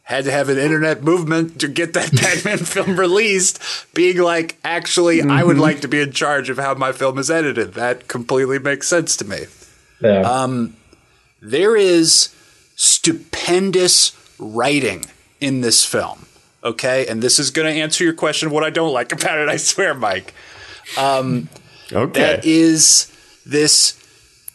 had 0.04 0.26
to 0.26 0.32
have 0.32 0.50
an 0.50 0.58
internet 0.58 1.02
movement 1.02 1.60
to 1.62 1.68
get 1.68 1.94
that 1.94 2.12
Batman 2.22 2.60
film 2.60 3.00
released, 3.00 3.60
being 3.94 4.18
like, 4.18 4.58
actually, 4.64 5.22
I 5.22 5.44
would 5.44 5.54
mm-hmm. 5.54 5.62
like 5.62 5.82
to 5.82 5.88
be 5.88 6.02
in 6.02 6.12
charge 6.12 6.50
of 6.50 6.58
how 6.58 6.74
my 6.74 6.92
film 6.92 7.18
is 7.18 7.32
edited. 7.32 7.74
That 7.74 8.08
completely 8.08 8.60
makes 8.60 8.88
sense 8.88 9.16
to 9.18 9.26
me. 9.26 9.46
Yeah. 10.02 10.22
Um, 10.22 10.76
there 11.42 11.76
is 11.76 12.34
stupendous 12.76 14.12
writing 14.40 15.06
in 15.40 15.62
this 15.62 15.86
film. 15.86 16.26
Okay, 16.64 17.06
and 17.08 17.22
this 17.22 17.40
is 17.40 17.52
going 17.52 17.74
to 17.74 17.82
answer 17.82 18.06
your 18.06 18.14
question 18.14 18.50
what 18.50 18.64
I 18.64 18.70
don't 18.70 18.94
like 18.94 19.12
about 19.12 19.38
it. 19.38 19.50
I 19.50 19.58
swear, 19.58 19.94
Mike. 19.94 20.34
Um, 20.98 21.50
okay. 21.92 22.20
That 22.20 22.46
is 22.46 23.12
this 23.46 24.00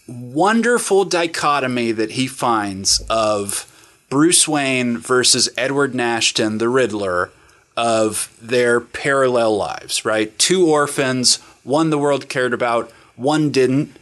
wonderful 0.06 1.04
dichotomy 1.04 1.92
that 1.92 2.12
he 2.12 2.26
finds 2.26 3.00
of 3.10 3.67
Bruce 4.08 4.48
Wayne 4.48 4.98
versus 4.98 5.48
Edward 5.56 5.94
Nashton, 5.94 6.58
the 6.58 6.68
Riddler, 6.68 7.30
of 7.76 8.36
their 8.40 8.80
parallel 8.80 9.56
lives, 9.56 10.04
right? 10.04 10.36
Two 10.38 10.66
orphans, 10.66 11.36
one 11.62 11.90
the 11.90 11.98
world 11.98 12.28
cared 12.28 12.52
about, 12.52 12.90
one 13.16 13.50
didn't. 13.50 13.96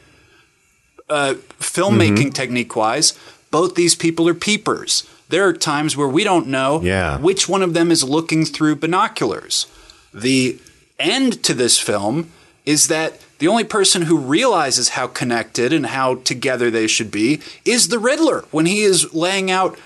Uh, 1.09 1.35
filmmaking 1.61 2.35
technique 2.35 2.75
wise, 2.75 3.17
both 3.53 3.75
these 3.77 3.95
people 3.95 4.29
are 4.29 4.35
peepers. 4.35 5.09
There 5.29 5.47
are 5.47 5.53
times 5.53 5.97
where 5.97 6.09
we 6.09 6.25
don't 6.25 6.49
know 6.49 6.81
Yeah. 6.83 7.19
which 7.19 7.49
one 7.49 7.63
of 7.63 7.75
them 7.75 7.91
is 7.93 8.03
looking 8.03 8.45
through 8.45 8.77
binoculars. 8.77 9.67
The 10.13 10.59
end 10.99 11.43
to 11.45 11.55
this 11.55 11.79
film 11.79 12.31
is 12.65 12.89
that 12.89 13.21
the 13.39 13.47
only 13.47 13.63
person 13.65 14.03
who 14.03 14.17
realizes 14.17 14.91
how 14.91 15.07
connected 15.07 15.73
and 15.73 15.87
how 15.87 16.17
together 16.17 16.71
they 16.73 16.87
should 16.89 17.11
be 17.13 17.41
is 17.65 17.87
the 17.89 17.99
Riddler 18.01 18.45
when 18.51 18.67
he 18.67 18.83
is 18.83 19.13
laying 19.15 19.49
out 19.51 19.79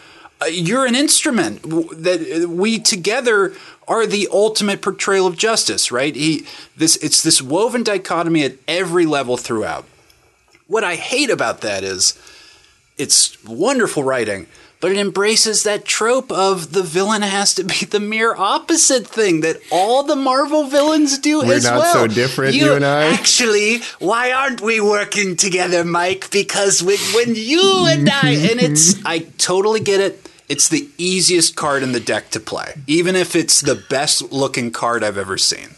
you're 0.48 0.86
an 0.86 0.94
instrument 0.94 1.62
that 1.62 2.42
uh, 2.44 2.48
we 2.48 2.78
together 2.78 3.52
are 3.86 4.06
the 4.06 4.28
ultimate 4.32 4.80
portrayal 4.80 5.26
of 5.26 5.36
justice 5.36 5.90
right 5.92 6.14
he 6.16 6.46
this 6.76 6.96
it's 6.96 7.22
this 7.22 7.42
woven 7.42 7.82
dichotomy 7.82 8.42
at 8.44 8.54
every 8.66 9.06
level 9.06 9.36
throughout 9.36 9.84
what 10.66 10.84
i 10.84 10.94
hate 10.94 11.30
about 11.30 11.60
that 11.60 11.82
is 11.84 12.18
it's 13.00 13.42
wonderful 13.44 14.04
writing, 14.04 14.46
but 14.80 14.90
it 14.90 14.98
embraces 14.98 15.62
that 15.62 15.86
trope 15.86 16.30
of 16.30 16.72
the 16.72 16.82
villain 16.82 17.22
has 17.22 17.54
to 17.54 17.64
be 17.64 17.86
the 17.86 17.98
mere 17.98 18.34
opposite 18.36 19.06
thing 19.06 19.40
that 19.40 19.56
all 19.72 20.02
the 20.02 20.16
Marvel 20.16 20.64
villains 20.64 21.18
do 21.18 21.38
We're 21.38 21.54
as 21.54 21.64
not 21.64 21.78
well. 21.78 21.92
so 21.94 22.06
different, 22.06 22.54
you 22.54 22.74
and 22.74 22.84
I. 22.84 23.04
Actually, 23.04 23.78
why 24.00 24.32
aren't 24.32 24.60
we 24.60 24.80
working 24.80 25.36
together, 25.36 25.82
Mike? 25.82 26.30
Because 26.30 26.82
when, 26.82 26.98
when 27.14 27.34
you 27.34 27.86
and 27.88 28.08
I, 28.08 28.32
and 28.32 28.60
it's, 28.60 29.02
I 29.04 29.20
totally 29.38 29.80
get 29.80 30.00
it. 30.00 30.29
It's 30.50 30.68
the 30.68 30.88
easiest 30.98 31.54
card 31.56 31.82
in 31.82 31.92
the 31.92 32.00
deck 32.00 32.30
to 32.30 32.40
play, 32.40 32.74
even 32.86 33.14
if 33.16 33.34
it's 33.36 33.60
the 33.60 33.76
best 33.88 34.32
looking 34.32 34.70
card 34.72 35.04
I've 35.04 35.16
ever 35.16 35.38
seen. 35.38 35.68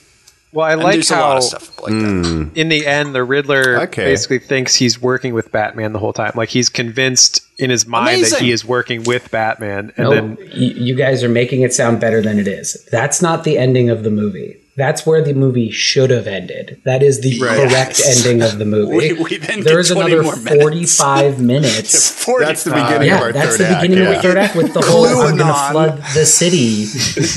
Well, 0.55 0.67
I 0.67 0.73
And 0.73 0.83
like 0.83 0.95
there's 0.95 1.11
a 1.11 1.15
how 1.15 1.29
lot 1.29 1.37
of 1.39 1.43
stuff 1.45 1.81
like 1.81 1.93
that. 1.93 1.99
Hmm. 2.27 2.49
in 2.55 2.69
the 2.69 2.87
end, 2.87 3.15
the 3.15 3.25
Riddler 3.25 3.81
Okay. 3.85 4.05
basically 4.05 4.39
thinks 4.39 4.75
he's 4.75 5.01
working 5.01 5.33
with 5.33 5.51
Batman 5.53 5.93
the 5.95 5.99
whole 5.99 6.13
time. 6.13 6.33
Like 6.35 6.51
he's 6.51 6.69
convinced 6.69 7.41
in 7.59 7.71
his 7.71 7.87
mind 7.87 8.25
that 8.25 8.41
he 8.41 8.51
is 8.51 8.63
working 8.65 9.05
with 9.05 9.31
Batman, 9.31 9.93
and 9.97 10.05
No, 10.09 10.11
then 10.11 10.39
you, 10.53 10.69
you 10.75 10.95
guys 10.95 11.23
are 11.23 11.29
making 11.31 11.63
it 11.63 11.73
sound 11.73 12.01
better 12.01 12.21
than 12.21 12.39
it 12.39 12.49
is. 12.49 12.87
That's 12.91 13.23
not 13.23 13.45
the 13.45 13.57
ending 13.59 13.89
of 13.89 14.03
the 14.05 14.11
movie. 14.11 14.57
That's 14.75 15.05
where 15.05 15.23
the 15.23 15.35
movie 15.35 15.71
should 15.71 16.09
have 16.11 16.27
ended. 16.27 16.81
That 16.87 17.03
is 17.03 17.21
the 17.21 17.39
Right. 17.41 17.57
correct 17.69 17.99
Yes. 17.99 18.25
ending 18.25 18.43
of 18.43 18.59
the 18.59 18.65
movie. 18.77 19.13
We- 19.13 19.23
we 19.23 19.37
then 19.37 19.59
get 19.59 19.65
There's 19.67 19.91
another 19.91 20.23
more 20.23 20.37
minutes. 20.37 20.63
45 20.63 21.41
minutes. 21.55 22.11
45. 22.25 22.47
That's 22.49 22.65
the 22.65 22.71
beginning 22.71 22.97
of 22.97 23.05
yeah, 23.07 23.21
our 23.21 23.33
that's 23.33 23.59
the 23.59 23.65
beginning 23.65 23.99
act. 23.99 24.09
of 24.09 24.09
yeah. 24.09 24.15
the 24.17 24.23
third 24.23 24.37
act 24.39 24.57
with 24.57 24.73
the 24.73 24.81
whole 24.81 25.07
I'm 25.07 25.37
gonna 25.37 25.71
flood 25.73 26.03
the 26.15 26.25
city. 26.25 26.87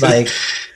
Like 0.00 0.28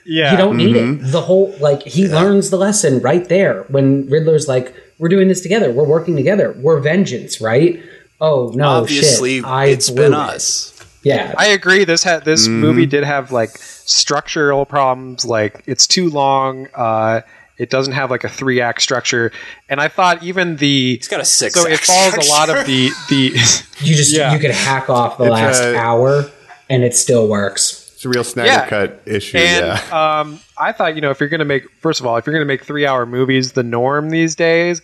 yeah, 0.04 0.32
you 0.32 0.36
don't 0.38 0.56
need 0.56 0.76
Mm-hmm. 0.76 1.04
it. 1.06 1.12
The 1.12 1.20
whole 1.22 1.54
like 1.60 1.82
he 1.84 2.08
learns 2.08 2.50
the 2.50 2.56
lesson 2.58 3.00
right 3.00 3.26
there 3.28 3.64
when 3.68 4.08
Riddler's 4.08 4.48
like, 4.48 4.74
"We're 4.98 5.08
doing 5.08 5.28
this 5.28 5.40
together. 5.42 5.70
We're 5.72 5.84
working 5.86 6.16
together. 6.16 6.54
We're 6.58 6.80
vengeance, 6.80 7.40
right?" 7.40 7.80
Oh 8.20 8.50
no, 8.54 8.64
Obviously, 8.68 9.36
shit! 9.36 9.44
I 9.46 9.66
it's 9.66 9.88
blew 9.90 10.02
been 10.04 10.12
it. 10.14 10.18
us. 10.18 10.74
Yeah, 11.02 11.34
I 11.38 11.46
agree. 11.48 11.84
This 11.84 12.02
had 12.02 12.24
this 12.24 12.46
Mm-hmm. 12.46 12.60
movie 12.60 12.86
did 12.86 13.04
have 13.04 13.32
like 13.32 13.50
structural 13.56 14.66
problems. 14.66 15.24
Like 15.24 15.62
it's 15.66 15.86
too 15.86 16.10
long. 16.10 16.68
Uh, 16.74 17.22
it 17.58 17.68
doesn't 17.70 17.92
have 17.92 18.10
like 18.10 18.24
a 18.24 18.28
three 18.28 18.60
act 18.60 18.80
structure, 18.82 19.32
and 19.68 19.80
I 19.80 19.88
thought 19.88 20.22
even 20.22 20.56
the 20.56 20.94
It's 20.94 21.08
got 21.08 21.20
a 21.20 21.24
six. 21.24 21.54
so 21.54 21.66
it 21.66 21.74
act 21.74 21.84
follows 21.86 22.26
a 22.26 22.30
lot 22.30 22.48
of 22.50 22.66
the 22.66 22.90
the 23.08 23.16
you 23.80 23.94
just 23.94 24.12
Yeah. 24.14 24.32
you 24.32 24.38
could 24.38 24.50
hack 24.50 24.88
off 24.90 25.18
the 25.18 25.24
It's 25.24 25.32
last 25.32 25.60
a- 25.62 25.76
hour 25.76 26.24
and 26.68 26.84
it 26.84 26.94
still 26.94 27.28
works. 27.28 27.90
It's 27.94 28.04
a 28.06 28.08
real 28.08 28.24
Snyder 28.24 28.48
Yeah. 28.48 28.66
cut 28.68 29.02
issue. 29.04 29.36
And 29.36 29.66
yeah. 29.66 30.20
um, 30.20 30.40
I 30.58 30.72
thought, 30.72 30.94
you 30.94 31.02
know, 31.02 31.10
if 31.10 31.20
you're 31.20 31.28
going 31.28 31.40
to 31.40 31.44
make, 31.44 31.70
first 31.80 32.00
of 32.00 32.06
all, 32.06 32.16
if 32.16 32.24
you're 32.26 32.32
going 32.32 32.40
to 32.46 32.50
make 32.50 32.64
three 32.64 32.86
hour 32.86 33.04
movies 33.04 33.52
the 33.52 33.62
norm 33.62 34.08
these 34.08 34.34
days, 34.34 34.80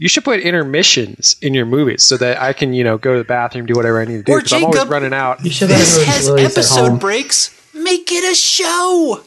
you 0.00 0.08
should 0.08 0.24
put 0.24 0.40
intermissions 0.40 1.36
in 1.42 1.52
your 1.54 1.66
movies 1.66 2.02
so 2.02 2.16
that 2.16 2.40
I 2.40 2.52
can, 2.54 2.72
you 2.72 2.82
know, 2.82 2.96
go 2.98 3.12
to 3.12 3.18
the 3.18 3.24
bathroom, 3.24 3.66
do 3.66 3.74
whatever 3.74 4.00
I 4.00 4.06
need 4.06 4.16
to 4.16 4.22
do. 4.22 4.32
Or 4.32 4.38
Because 4.38 4.52
I'm 4.54 4.64
always 4.64 4.86
running 4.86 5.12
out. 5.12 5.44
You 5.44 5.50
should 5.50 5.68
This 5.68 6.02
has 6.06 6.28
released 6.28 6.56
at 6.58 6.64
home. 6.64 6.84
episode 6.86 7.00
breaks. 7.00 7.50
Make 7.74 8.10
it 8.10 8.24
a 8.32 8.34
show. 8.34 9.20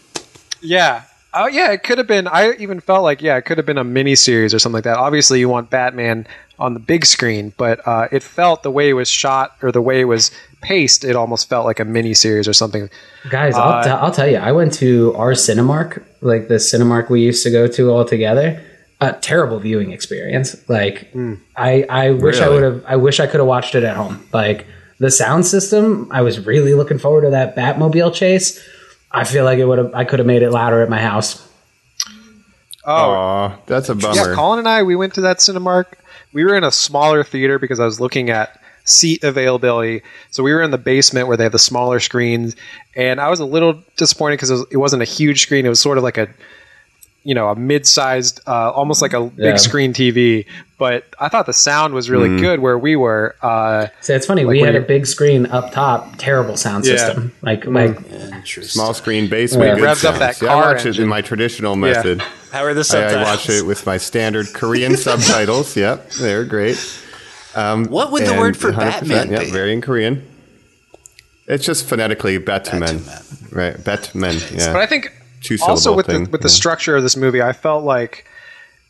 Yeah. 0.61 1.03
Oh, 1.33 1.47
yeah. 1.47 1.71
It 1.71 1.83
could 1.83 1.97
have 1.99 2.07
been, 2.07 2.27
I 2.27 2.53
even 2.53 2.79
felt 2.79 3.03
like, 3.03 3.21
yeah, 3.21 3.37
it 3.37 3.43
could 3.43 3.57
have 3.57 3.65
been 3.67 3.77
a 3.77 3.83
mini 3.83 4.15
series 4.15 4.53
or 4.53 4.59
something 4.59 4.75
like 4.77 4.83
that. 4.85 4.97
Obviously, 4.97 5.39
you 5.39 5.47
want 5.49 5.69
Batman 5.69 6.25
on 6.59 6.73
the 6.73 6.79
big 6.79 7.05
screen, 7.05 7.53
but 7.57 7.85
uh, 7.87 8.07
it 8.11 8.21
felt 8.23 8.63
the 8.63 8.71
way 8.71 8.89
it 8.89 8.93
was 8.93 9.09
shot 9.09 9.55
or 9.61 9.71
the 9.71 9.81
way 9.81 10.01
it 10.01 10.05
was 10.05 10.31
paced, 10.61 11.03
it 11.03 11.15
almost 11.15 11.49
felt 11.49 11.65
like 11.65 11.79
a 11.79 11.85
mini 11.85 12.13
series 12.13 12.47
or 12.47 12.53
something. 12.53 12.89
Guys, 13.29 13.55
Uh, 13.55 13.61
I'll, 13.61 13.83
t- 13.83 13.89
I'll 13.89 14.11
tell 14.11 14.27
you, 14.27 14.37
I 14.37 14.51
went 14.53 14.73
to 14.75 15.13
our 15.15 15.33
Cinemark, 15.33 16.03
like 16.21 16.47
the 16.47 16.55
Cinemark 16.55 17.09
we 17.09 17.21
used 17.21 17.43
to 17.43 17.51
go 17.51 17.67
to 17.67 17.91
all 17.91 18.05
together. 18.05 18.61
A 19.01 19.13
terrible 19.13 19.59
viewing 19.59 19.91
experience. 19.91 20.67
Like, 20.69 21.11
Hmm. 21.11 21.35
I, 21.57 21.83
I 21.89 22.11
wish 22.11 22.39
I 22.39 22.47
would 22.49 22.63
have. 22.63 22.83
I 22.87 22.95
wish 22.95 23.19
I 23.19 23.27
could 23.27 23.39
have 23.39 23.47
watched 23.47 23.75
it 23.75 23.83
at 23.83 23.97
home. 23.97 24.25
Like 24.31 24.65
the 24.99 25.11
sound 25.11 25.45
system, 25.45 26.07
I 26.11 26.21
was 26.21 26.39
really 26.45 26.73
looking 26.73 26.99
forward 26.99 27.21
to 27.21 27.31
that 27.31 27.55
Batmobile 27.55 28.13
chase. 28.13 28.63
I 29.11 29.25
feel 29.25 29.43
like 29.43 29.59
it 29.59 29.65
would 29.65 29.77
have. 29.77 29.93
I 29.93 30.05
could 30.05 30.19
have 30.19 30.25
made 30.25 30.41
it 30.41 30.51
louder 30.51 30.81
at 30.81 30.89
my 30.89 31.01
house. 31.01 31.45
Oh, 32.85 32.91
Aw, 33.11 33.57
that's 33.65 33.89
a 33.89 33.95
bummer. 33.95 34.15
Yeah, 34.29 34.35
Colin 34.35 34.59
and 34.59 34.67
I, 34.67 34.83
we 34.83 34.95
went 34.95 35.13
to 35.15 35.21
that 35.21 35.37
Cinemark. 35.37 35.85
We 36.33 36.43
were 36.43 36.55
in 36.55 36.63
a 36.63 36.71
smaller 36.71 37.23
theater 37.23 37.57
because 37.59 37.79
I 37.79 37.85
was 37.85 37.99
looking 38.01 38.29
at 38.29 38.59
seat 38.85 39.23
availability. 39.23 40.01
So 40.31 40.43
we 40.43 40.51
were 40.53 40.61
in 40.61 40.71
the 40.71 40.77
basement 40.77 41.27
where 41.27 41.37
they 41.37 41.43
have 41.43 41.53
the 41.53 41.59
smaller 41.59 41.99
screens, 42.01 42.55
and 42.95 43.21
I 43.21 43.29
was 43.29 43.39
a 43.39 43.45
little 43.45 43.81
disappointed 43.95 44.35
because 44.37 44.49
it, 44.49 44.53
was, 44.55 44.65
it 44.71 44.77
wasn't 44.77 45.01
a 45.01 45.05
huge 45.05 45.41
screen. 45.43 45.65
It 45.65 45.69
was 45.69 45.79
sort 45.79 45.97
of 45.97 46.03
like 46.03 46.17
a, 46.17 46.27
you 47.23 47.33
know, 47.33 47.49
a 47.49 47.55
mid-sized, 47.55 48.41
uh, 48.47 48.71
almost 48.71 49.01
like 49.01 49.13
a 49.13 49.31
Yeah. 49.37 49.51
big 49.51 49.59
screen 49.59 49.93
TV. 49.93 50.45
But 50.77 51.05
I 51.19 51.29
thought 51.29 51.45
the 51.45 51.53
sound 51.53 51.93
was 51.93 52.09
really 52.09 52.27
good 52.41 52.59
where 52.59 52.77
we 52.77 52.97
were. 52.97 53.35
Uh, 53.41 53.87
So 54.01 54.13
it's 54.13 54.25
funny. 54.25 54.43
we 54.43 54.59
had 54.59 54.75
a 54.75 54.81
big 54.81 55.05
screen 55.07 55.45
up 55.45 55.71
top, 55.71 56.15
terrible 56.17 56.57
sound 56.57 56.85
Yeah. 56.85 56.97
system. 56.97 57.31
Like, 57.41 57.65
like 57.65 57.97
Small 58.45 58.93
screen 58.93 59.29
basement. 59.29 59.69
Yeah. 59.69 59.75
good 59.75 59.83
Revs 59.83 60.03
up 60.03 60.15
sounds. 60.17 60.39
that 60.39 60.45
Yeah, 60.45 60.51
I 60.57 60.61
car 60.61 60.73
watch 60.73 60.81
it 60.85 60.87
engine. 60.89 61.03
in 61.03 61.09
my 61.09 61.21
traditional 61.21 61.75
method. 61.77 62.21
How 62.51 62.65
are 62.65 62.73
the 62.73 62.85
I, 62.93 63.19
I 63.19 63.23
watch 63.23 63.49
it 63.49 63.65
with 63.65 63.85
my 63.85 63.97
standard 63.97 64.47
Korean 64.53 64.97
subtitles. 65.07 65.77
Yep, 65.77 66.09
they're 66.19 66.43
great. 66.43 66.77
Um, 67.55 67.85
What 67.85 68.11
would 68.11 68.25
the 68.25 68.33
word 68.33 68.57
for 68.57 68.71
Batman 68.73 69.31
Yep, 69.31 69.39
be? 69.45 69.51
very 69.51 69.71
in 69.71 69.79
Korean. 69.81 70.23
It's 71.47 71.65
just 71.65 71.87
phonetically 71.87 72.37
Batman. 72.39 72.97
Batman. 72.99 73.21
Right, 73.51 73.83
Batman. 73.83 74.35
Yeah. 74.53 74.73
But 74.73 74.81
I 74.81 74.85
think 74.85 75.11
Two 75.43 75.57
also 75.61 75.93
with 75.95 76.07
thing, 76.07 76.25
the 76.25 76.29
with 76.31 76.41
the 76.41 76.49
structure 76.49 76.95
of 76.95 77.03
this 77.03 77.15
movie, 77.17 77.41
I 77.41 77.53
felt 77.53 77.83
like 77.83 78.25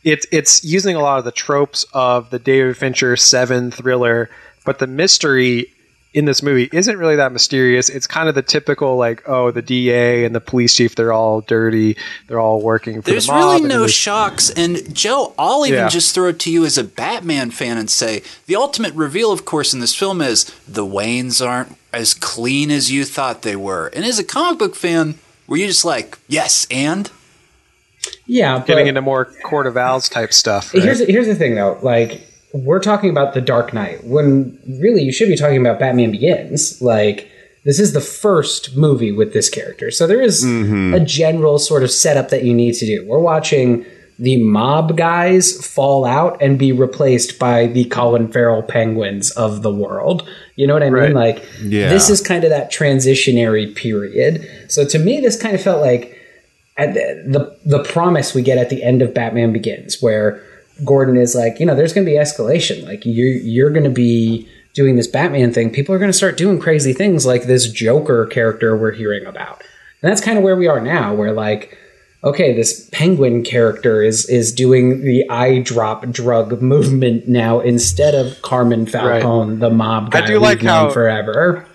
it's 0.04 0.26
it's 0.32 0.64
using 0.64 0.96
a 0.96 1.00
lot 1.02 1.20
of 1.20 1.26
the 1.26 1.32
tropes 1.32 1.86
of 1.94 2.30
the 2.30 2.40
David 2.40 2.78
Fincher 2.78 3.16
Seven 3.18 3.72
thriller, 3.72 4.30
but 4.66 4.80
the 4.80 4.88
mystery 4.88 5.68
in 6.14 6.26
this 6.26 6.44
movie 6.44 6.70
isn't 6.72 6.98
really 7.00 7.16
that 7.16 7.32
mysterious. 7.32 7.90
It's 7.90 8.06
kind 8.06 8.30
of 8.30 8.36
the 8.36 8.44
typical 8.44 8.98
like, 8.98 9.24
oh, 9.28 9.50
the 9.50 9.64
DA 9.64 10.26
and 10.26 10.36
the 10.36 10.40
police 10.40 10.76
chief, 10.76 10.94
they're 10.94 11.12
all 11.12 11.42
dirty, 11.42 11.98
they're 12.28 12.40
all 12.40 12.62
working 12.62 13.02
for 13.02 13.10
There's 13.10 13.26
the 13.26 13.32
mob. 13.34 13.54
really 13.56 13.68
no 13.68 13.80
there's- 13.80 13.92
shocks. 13.94 14.52
And 14.52 14.94
Joe, 14.94 15.34
I'll 15.40 15.66
even 15.66 15.80
Yeah. 15.80 15.90
just 15.90 16.14
throw 16.14 16.28
it 16.28 16.38
to 16.42 16.52
you 16.52 16.66
as 16.66 16.78
a 16.78 16.84
Batman 16.84 17.50
fan 17.50 17.80
and 17.80 17.90
say 17.90 18.22
the 18.46 18.56
ultimate 18.56 18.94
reveal, 18.94 19.32
of 19.32 19.44
course, 19.44 19.74
in 19.74 19.80
this 19.80 19.96
film 19.96 20.22
is 20.22 20.46
the 20.68 20.86
Waynes 20.86 21.44
aren't 21.44 21.76
as 21.92 22.14
clean 22.14 22.70
as 22.70 22.92
you 22.92 23.06
thought 23.06 23.42
they 23.42 23.56
were. 23.56 23.88
And 23.96 24.06
as 24.06 24.20
a 24.20 24.24
comic 24.24 24.60
book 24.60 24.76
fan, 24.76 25.16
were 25.48 25.58
you 25.58 25.68
just 25.68 25.86
like, 25.86 26.18
yes, 26.28 26.68
and? 26.72 27.10
yeah, 28.26 28.58
but 28.58 28.68
getting 28.68 28.88
into 28.88 29.02
more 29.02 29.26
Court 29.44 29.68
of 29.68 29.78
Owls 29.78 30.10
type 30.10 30.34
stuff. 30.34 30.74
right? 30.74 30.84
Here's 30.84 31.00
here's 31.00 31.28
the 31.28 31.36
thing 31.36 31.56
though, 31.56 31.78
like 31.82 32.22
we're 32.54 32.80
talking 32.80 33.10
about 33.10 33.34
the 33.34 33.42
Dark 33.42 33.74
Knight 33.74 34.04
when 34.04 34.60
really 34.80 35.02
you 35.02 35.12
should 35.12 35.28
be 35.28 35.36
talking 35.36 35.60
about 35.60 35.80
Batman 35.80 36.12
Begins. 36.12 36.82
Like 36.82 37.30
this 37.66 37.80
is 37.80 37.94
the 37.94 38.02
first 38.02 38.76
movie 38.76 39.12
with 39.12 39.34
this 39.34 39.50
character, 39.50 39.92
so 39.92 40.08
there 40.08 40.22
is 40.22 40.44
mm-hmm. 40.44 40.94
a 40.94 41.00
general 41.00 41.60
sort 41.60 41.84
of 41.84 41.92
setup 41.92 42.30
that 42.30 42.44
you 42.44 42.54
need 42.54 42.74
to 42.76 42.86
do. 42.86 43.06
We're 43.08 43.20
watching 43.20 43.86
the 44.20 44.42
mob 44.44 44.96
guys 44.98 45.66
fall 45.66 46.06
out 46.06 46.42
and 46.42 46.58
be 46.60 46.72
replaced 46.72 47.40
by 47.40 47.68
the 47.68 47.86
Colin 47.86 48.32
Farrell 48.32 48.62
penguins 48.64 49.32
of 49.32 49.62
the 49.64 49.74
world. 49.74 50.28
You 50.56 50.68
know 50.68 50.74
what 50.74 50.84
I 50.84 50.90
Right. 50.90 51.08
mean? 51.10 51.14
Like 51.16 51.44
Yeah. 51.64 51.90
this 51.90 52.10
is 52.10 52.22
kind 52.22 52.44
of 52.44 52.50
that 52.52 52.72
transitionary 52.72 53.76
period. 53.76 54.48
So 54.68 54.86
to 54.86 55.00
me, 55.00 55.20
this 55.20 55.40
kind 55.42 55.56
of 55.56 55.62
felt 55.62 55.82
like 55.82 56.18
at 56.78 56.94
the, 56.94 57.24
the 57.28 57.78
the 57.78 57.84
promise 57.84 58.34
we 58.34 58.42
get 58.42 58.58
at 58.58 58.70
the 58.70 58.84
end 58.84 59.02
of 59.02 59.14
Batman 59.14 59.54
Begins, 59.54 60.02
where 60.02 60.42
Gordon 60.84 61.18
is 61.18 61.36
like, 61.36 61.60
you 61.60 61.66
know, 61.66 61.76
there's 61.76 61.94
going 61.94 62.06
to 62.06 62.12
be 62.12 62.18
escalation. 62.18 62.84
Like 62.86 63.04
you're 63.06 63.28
you're 63.28 63.70
going 63.70 63.84
to 63.84 63.90
be 63.92 64.48
doing 64.74 64.96
this 64.96 65.08
Batman 65.08 65.54
thing. 65.54 65.70
People 65.70 65.94
are 65.94 66.00
going 66.00 66.10
to 66.10 66.18
start 66.18 66.36
doing 66.36 66.60
crazy 66.60 66.94
things 66.94 67.26
like 67.28 67.44
this 67.44 67.72
Joker 67.72 68.26
character 68.26 68.76
we're 68.76 68.92
hearing 68.92 69.26
about, 69.28 69.62
and 70.02 70.10
that's 70.12 70.22
kind 70.22 70.36
of 70.38 70.44
where 70.44 70.56
we 70.56 70.68
are 70.68 70.82
now. 70.82 71.14
Where 71.14 71.32
like, 71.32 71.78
okay, 72.24 72.54
this 72.56 72.88
Penguin 72.92 73.44
character 73.44 74.02
is 74.02 74.28
is 74.30 74.54
doing 74.54 75.02
the 75.04 75.30
eye 75.30 75.60
drop 75.60 76.10
drug 76.10 76.62
movement 76.62 77.28
now 77.28 77.60
instead 77.60 78.16
of 78.16 78.42
Carmen 78.42 78.86
Falcone, 78.86 79.58
the 79.58 79.70
mob 79.70 80.12
guy 80.12 80.24
I 80.24 80.26
do 80.26 80.40
like 80.40 80.62
how- 80.62 80.90
forever. 80.90 81.66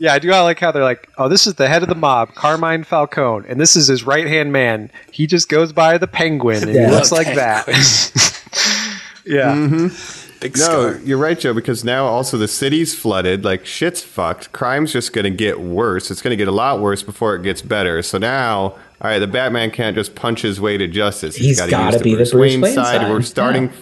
Yeah, 0.00 0.12
I 0.12 0.18
do. 0.18 0.32
I 0.32 0.40
like 0.40 0.58
how 0.58 0.72
they're 0.72 0.82
like, 0.82 1.08
oh, 1.18 1.28
this 1.28 1.46
is 1.46 1.54
the 1.54 1.68
head 1.68 1.82
of 1.84 1.88
the 1.88 1.94
mob, 1.94 2.34
Carmine 2.34 2.82
Falcone, 2.82 3.46
and 3.48 3.60
this 3.60 3.76
is 3.76 3.86
his 3.86 4.02
right 4.02 4.26
hand 4.26 4.52
man. 4.52 4.90
He 5.12 5.28
just 5.28 5.48
goes 5.48 5.72
by 5.72 5.98
the 5.98 6.08
Penguin, 6.08 6.64
and 6.64 6.74
Yeah. 6.74 6.86
he 6.88 6.94
looks 6.94 7.10
The 7.10 7.14
like 7.14 7.34
that. 7.36 7.68
yeah, 9.24 9.54
mm-hmm. 9.54 10.23
Big 10.44 10.58
No, 10.58 10.62
scar. 10.64 11.00
you're 11.04 11.16
right, 11.18 11.38
Joe, 11.40 11.54
because 11.54 11.84
now 11.84 12.04
also 12.04 12.36
the 12.36 12.46
city's 12.48 12.94
flooded. 12.94 13.44
Like, 13.44 13.64
shit's 13.64 14.02
fucked. 14.02 14.52
Crime's 14.52 14.92
just 14.92 15.12
going 15.14 15.24
to 15.24 15.30
get 15.30 15.58
worse. 15.60 16.10
It's 16.10 16.20
going 16.20 16.32
to 16.32 16.36
get 16.36 16.48
a 16.48 16.52
lot 16.52 16.80
worse 16.80 17.02
before 17.02 17.34
it 17.34 17.42
gets 17.42 17.62
better. 17.62 18.02
So 18.02 18.18
now, 18.18 18.60
all 18.60 18.76
right, 19.02 19.18
the 19.18 19.26
Batman 19.26 19.70
can't 19.70 19.96
just 19.96 20.14
punch 20.14 20.42
his 20.42 20.60
way 20.60 20.76
to 20.76 20.86
justice. 20.86 21.34
He's 21.36 21.58
gotta 21.58 21.70
gotta 21.70 21.92
use 21.96 22.02
be 22.02 22.10
the 22.10 22.16
Bruce 22.30 22.34
Wayne 22.34 22.74
side. 22.74 23.08
We're 23.10 23.22
starting. 23.22 23.64
Yeah. 23.64 23.72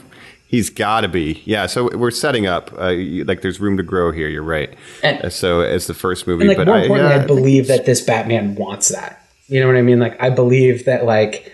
He's 0.46 0.70
got 0.70 1.00
to 1.00 1.08
be. 1.08 1.42
Yeah, 1.46 1.66
so 1.66 1.88
we're 1.96 2.10
setting 2.10 2.46
up. 2.46 2.70
Uh, 2.78 2.88
you- 2.88 3.24
like, 3.24 3.40
there's 3.42 3.58
room 3.58 3.76
to 3.78 3.82
grow 3.82 4.12
here. 4.12 4.28
You're 4.28 4.42
right. 4.42 4.72
And- 5.02 5.20
Uh, 5.24 5.30
so, 5.30 5.62
as 5.62 5.86
the 5.88 5.94
first 5.94 6.26
movie. 6.28 6.42
And 6.42 6.48
like 6.48 6.58
but 6.58 6.66
more 6.68 6.76
I, 6.76 6.82
importantly, 6.82 7.14
yeah, 7.14 7.20
I, 7.20 7.24
I 7.24 7.26
believe 7.26 7.66
that 7.68 7.86
this 7.86 8.00
Batman 8.02 8.54
wants 8.54 8.88
that. 8.90 9.18
You 9.48 9.60
know 9.60 9.66
what 9.66 9.76
I 9.76 9.82
mean? 9.82 9.98
Like 9.98 10.16
I 10.22 10.30
believe 10.30 10.84
that 10.86 11.04
like 11.04 11.51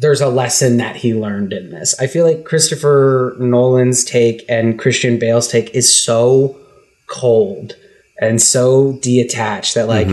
there's 0.00 0.20
a 0.20 0.28
lesson 0.28 0.78
that 0.78 0.96
he 0.96 1.14
learned 1.14 1.52
in 1.52 1.70
this. 1.70 1.94
I 2.00 2.06
feel 2.06 2.26
like 2.26 2.44
Christopher 2.44 3.36
Nolan's 3.38 4.02
take 4.04 4.44
and 4.48 4.78
Christian 4.78 5.18
Bale's 5.18 5.46
take 5.48 5.70
is 5.74 5.94
so 5.94 6.56
cold 7.06 7.74
and 8.20 8.40
so 8.40 8.98
detached 9.02 9.74
that 9.74 9.88
like 9.88 10.08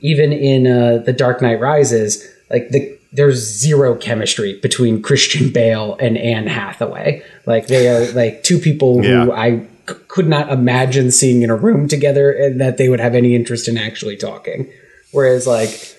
even 0.00 0.32
in 0.32 0.66
uh, 0.66 0.98
the 0.98 1.12
Dark 1.12 1.40
Knight 1.42 1.60
Rises, 1.60 2.26
like 2.50 2.68
the 2.70 2.96
there's 3.12 3.38
zero 3.38 3.94
chemistry 3.94 4.58
between 4.60 5.02
Christian 5.08 5.50
Bale 5.52 5.96
and 6.00 6.18
Anne 6.18 6.46
Hathaway. 6.46 7.22
Like 7.46 7.66
they 7.66 7.88
are 7.88 8.12
like 8.12 8.42
two 8.42 8.58
people 8.58 9.02
who 9.02 9.08
Yeah. 9.08 9.30
I 9.30 9.60
c- 9.88 9.94
could 10.08 10.28
not 10.28 10.50
imagine 10.52 11.10
seeing 11.10 11.42
in 11.42 11.50
a 11.50 11.56
room 11.56 11.88
together 11.88 12.30
and 12.30 12.60
that 12.60 12.76
they 12.76 12.88
would 12.88 13.00
have 13.00 13.14
any 13.14 13.34
interest 13.34 13.66
in 13.68 13.78
actually 13.78 14.16
talking. 14.16 14.70
Whereas 15.10 15.46
like 15.46 15.94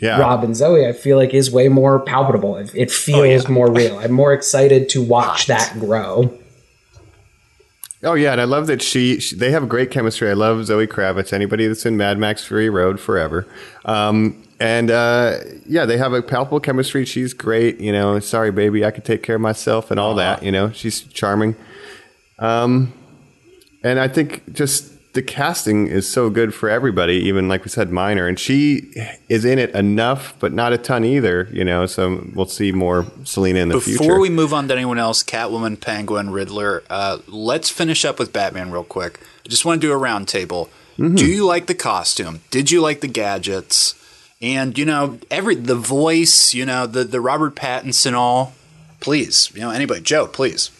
Yeah. 0.00 0.18
Rob 0.18 0.44
and 0.44 0.56
Zoe, 0.56 0.86
I 0.86 0.92
feel 0.92 1.16
like 1.16 1.34
is 1.34 1.50
way 1.50 1.68
more 1.68 2.00
palpable. 2.00 2.56
It, 2.56 2.70
it 2.74 2.90
feels 2.90 3.48
more 3.48 3.70
real. 3.70 3.98
I'm 3.98 4.12
more 4.12 4.32
excited 4.32 4.88
to 4.90 5.02
watch 5.02 5.46
that 5.46 5.72
grow. 5.78 6.38
Oh 8.04 8.14
yeah, 8.14 8.30
and 8.30 8.40
I 8.40 8.44
love 8.44 8.68
that 8.68 8.80
she, 8.80 9.18
she 9.18 9.34
they 9.34 9.50
have 9.50 9.68
great 9.68 9.90
chemistry. 9.90 10.30
I 10.30 10.34
love 10.34 10.64
Zoe 10.66 10.86
Kravitz. 10.86 11.32
Anybody 11.32 11.66
that's 11.66 11.84
in 11.84 11.96
Mad 11.96 12.16
Max 12.16 12.44
Fury 12.44 12.70
Road 12.70 13.00
forever. 13.00 13.46
Um, 13.84 14.40
and 14.60 14.90
uh, 14.90 15.38
yeah, 15.66 15.84
they 15.84 15.98
have 15.98 16.12
a 16.12 16.22
palpable 16.22 16.60
chemistry. 16.60 17.04
She's 17.04 17.34
great. 17.34 17.80
You 17.80 17.90
know, 17.90 18.20
sorry 18.20 18.52
baby, 18.52 18.84
I 18.84 18.92
can 18.92 19.02
take 19.02 19.24
care 19.24 19.34
of 19.34 19.40
myself 19.40 19.90
and 19.90 19.98
all 19.98 20.14
that. 20.14 20.44
You 20.44 20.52
know, 20.52 20.70
she's 20.70 21.02
charming. 21.02 21.56
Um, 22.38 22.92
and 23.82 23.98
I 23.98 24.06
think 24.06 24.52
just 24.52 24.92
the 25.18 25.22
casting 25.22 25.88
is 25.88 26.08
so 26.08 26.30
good 26.30 26.54
for 26.54 26.70
everybody, 26.70 27.14
even 27.14 27.48
like 27.48 27.64
we 27.64 27.70
said, 27.70 27.90
minor. 27.90 28.28
And 28.28 28.38
she 28.38 28.94
is 29.28 29.44
in 29.44 29.58
it 29.58 29.74
enough, 29.74 30.38
but 30.38 30.52
not 30.52 30.72
a 30.72 30.78
ton 30.78 31.04
either. 31.04 31.48
You 31.50 31.64
know, 31.64 31.86
so 31.86 32.24
we'll 32.36 32.46
see 32.46 32.70
more 32.70 33.04
Selina 33.24 33.58
in 33.58 33.68
the 33.68 33.74
Before 33.74 33.84
future. 33.84 34.04
Before 34.04 34.20
we 34.20 34.30
move 34.30 34.54
on 34.54 34.68
to 34.68 34.74
anyone 34.74 34.96
else, 34.96 35.24
Catwoman, 35.24 35.80
Penguin, 35.80 36.30
Riddler, 36.30 36.84
uh, 36.88 37.18
let's 37.26 37.68
finish 37.68 38.04
up 38.04 38.20
with 38.20 38.32
Batman 38.32 38.70
real 38.70 38.84
quick. 38.84 39.18
I 39.44 39.48
just 39.48 39.64
want 39.64 39.80
to 39.80 39.88
do 39.88 39.92
a 39.92 39.96
round 39.96 40.28
table. 40.28 40.70
Mm-hmm. 40.98 41.16
Do 41.16 41.26
you 41.26 41.44
like 41.44 41.66
the 41.66 41.74
costume? 41.74 42.42
Did 42.52 42.70
you 42.70 42.80
like 42.80 43.00
the 43.00 43.08
gadgets? 43.08 43.96
And 44.40 44.78
you 44.78 44.84
know, 44.84 45.18
every 45.32 45.56
the 45.56 45.74
voice, 45.74 46.54
you 46.54 46.64
know, 46.64 46.86
the 46.86 47.02
the 47.02 47.20
Robert 47.20 47.56
Pattinson 47.56 48.12
all. 48.12 48.52
Please, 49.00 49.50
you 49.52 49.62
know, 49.62 49.70
anybody, 49.70 50.00
Joe, 50.00 50.28
please. 50.28 50.70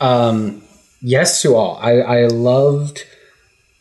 Um, 0.00 0.62
yes 1.00 1.40
to 1.42 1.54
all. 1.54 1.78
I, 1.80 2.00
I 2.00 2.26
loved 2.26 3.04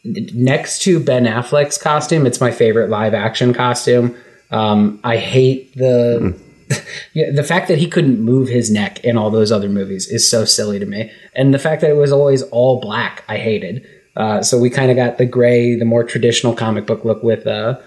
next 0.05 0.81
to 0.83 0.99
Ben 0.99 1.25
Affleck's 1.25 1.77
costume. 1.77 2.25
It's 2.25 2.39
my 2.39 2.51
favorite 2.51 2.89
live 2.89 3.13
action 3.13 3.53
costume. 3.53 4.15
Um, 4.51 4.99
I 5.03 5.17
hate 5.17 5.73
the 5.75 6.39
yeah, 7.13 7.31
the 7.31 7.43
fact 7.43 7.67
that 7.67 7.77
he 7.77 7.87
couldn't 7.87 8.19
move 8.19 8.47
his 8.47 8.71
neck 8.71 9.03
in 9.03 9.17
all 9.17 9.29
those 9.29 9.51
other 9.51 9.69
movies 9.69 10.07
is 10.07 10.27
so 10.29 10.45
silly 10.45 10.79
to 10.79 10.85
me, 10.85 11.11
and 11.35 11.53
the 11.53 11.59
fact 11.59 11.81
that 11.81 11.89
it 11.89 11.95
was 11.95 12.11
always 12.11 12.41
all 12.43 12.79
black, 12.79 13.23
I 13.27 13.37
hated. 13.37 13.87
Uh, 14.15 14.41
so 14.41 14.57
we 14.57 14.69
kind 14.69 14.89
of 14.89 14.95
got 14.95 15.17
the 15.17 15.25
gray, 15.25 15.75
the 15.75 15.85
more 15.85 16.03
traditional 16.03 16.53
comic 16.53 16.85
book 16.85 17.03
look 17.03 17.21
with 17.21 17.45
uh, 17.45 17.77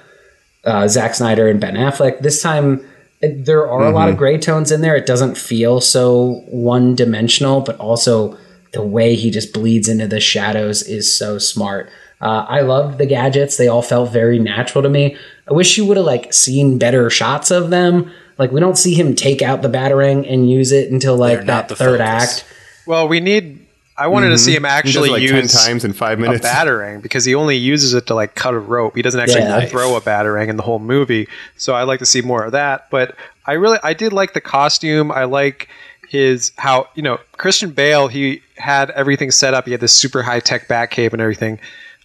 uh, 0.65 0.87
Zack 0.87 1.15
Snyder 1.15 1.49
and 1.49 1.61
Ben 1.61 1.75
Affleck. 1.75 2.21
This 2.21 2.43
time, 2.43 2.85
there 3.23 3.69
are 3.69 3.87
a 3.87 3.91
lot 3.91 4.11
of 4.11 4.17
gray 4.17 4.37
tones 4.37 4.71
in 4.71 4.83
there. 4.83 4.95
It 4.95 5.07
doesn't 5.07 5.39
feel 5.39 5.81
so 5.81 6.45
one 6.49 6.95
dimensional, 6.95 7.63
but 7.63 7.77
also 7.79 8.37
the 8.73 8.85
way 8.85 9.15
he 9.15 9.31
just 9.31 9.55
bleeds 9.55 9.89
into 9.89 10.07
the 10.07 10.21
shadows 10.21 10.83
is 10.83 11.13
so 11.13 11.39
smart. 11.39 11.91
Uh, 12.21 12.45
I 12.49 12.61
loved 12.63 12.99
the 12.99 13.07
gadgets; 13.07 13.57
they 13.57 13.69
all 13.69 13.83
felt 13.83 14.11
very 14.13 14.39
natural 14.39 14.83
to 14.83 14.89
me. 14.89 15.17
I 15.49 15.53
wish 15.53 15.79
you 15.79 15.85
would 15.87 15.97
have 15.97 16.07
like 16.07 16.33
seen 16.33 16.79
better 16.79 17.09
shots 17.11 17.51
of 17.51 17.71
them. 17.71 18.11
Like 18.39 18.53
we 18.53 18.61
don't 18.61 18.77
see 18.79 18.95
him 18.95 19.15
take 19.15 19.43
out 19.43 19.63
the 19.63 19.69
batarang 19.69 20.31
and 20.33 20.49
use 20.51 20.73
it 20.73 20.91
until 20.91 21.17
like 21.17 21.39
not 21.41 21.47
that 21.47 21.69
the 21.69 21.77
third 21.77 22.01
focus. 22.01 22.39
act. 22.41 22.45
Well, 22.87 23.09
we 23.09 23.21
need. 23.21 23.67
I 23.97 24.07
wanted 24.07 24.29
to 24.29 24.39
see 24.39 24.55
him 24.55 24.63
He 24.63 24.69
does 24.69 24.73
it 24.73 24.79
actually 24.79 25.11
like 25.11 25.23
use 25.23 25.53
ten 25.53 25.67
times 25.67 25.85
in 25.85 25.93
five 25.93 26.19
a 26.19 26.23
minutes. 26.23 26.47
batarang 26.47 27.03
because 27.03 27.25
he 27.25 27.35
only 27.35 27.57
uses 27.57 27.95
it 27.95 28.07
to 28.07 28.15
like 28.15 28.35
cut 28.37 28.55
a 28.55 28.59
rope. 28.59 28.95
He 28.95 29.03
doesn't 29.03 29.19
actually 29.19 29.41
Yeah. 29.43 29.65
throw 29.67 29.97
a 29.97 30.01
batarang 30.01 30.49
in 30.49 30.57
the 30.57 30.63
whole 30.63 30.79
movie. 30.79 31.27
So 31.57 31.75
I'd 31.75 31.83
like 31.85 31.99
to 31.99 32.07
see 32.07 32.23
more 32.23 32.45
of 32.45 32.53
that. 32.53 32.89
But 32.91 33.17
I 33.45 33.55
really, 33.55 33.79
I 33.83 33.95
did 33.95 34.13
like 34.13 34.35
the 34.35 34.41
costume. 34.41 35.11
I 35.11 35.25
like 35.25 35.69
his 36.09 36.53
how 36.57 36.89
you 36.95 37.03
know 37.03 37.19
Christian 37.39 37.71
Bale. 37.71 38.07
He 38.07 38.41
had 38.57 38.91
everything 38.93 39.33
set 39.33 39.53
up. 39.53 39.65
He 39.67 39.73
had 39.73 39.81
this 39.81 39.93
super 39.95 40.23
high 40.23 40.41
tech 40.41 40.69
Batcave 40.69 41.13
and 41.13 41.21
everything. 41.21 41.59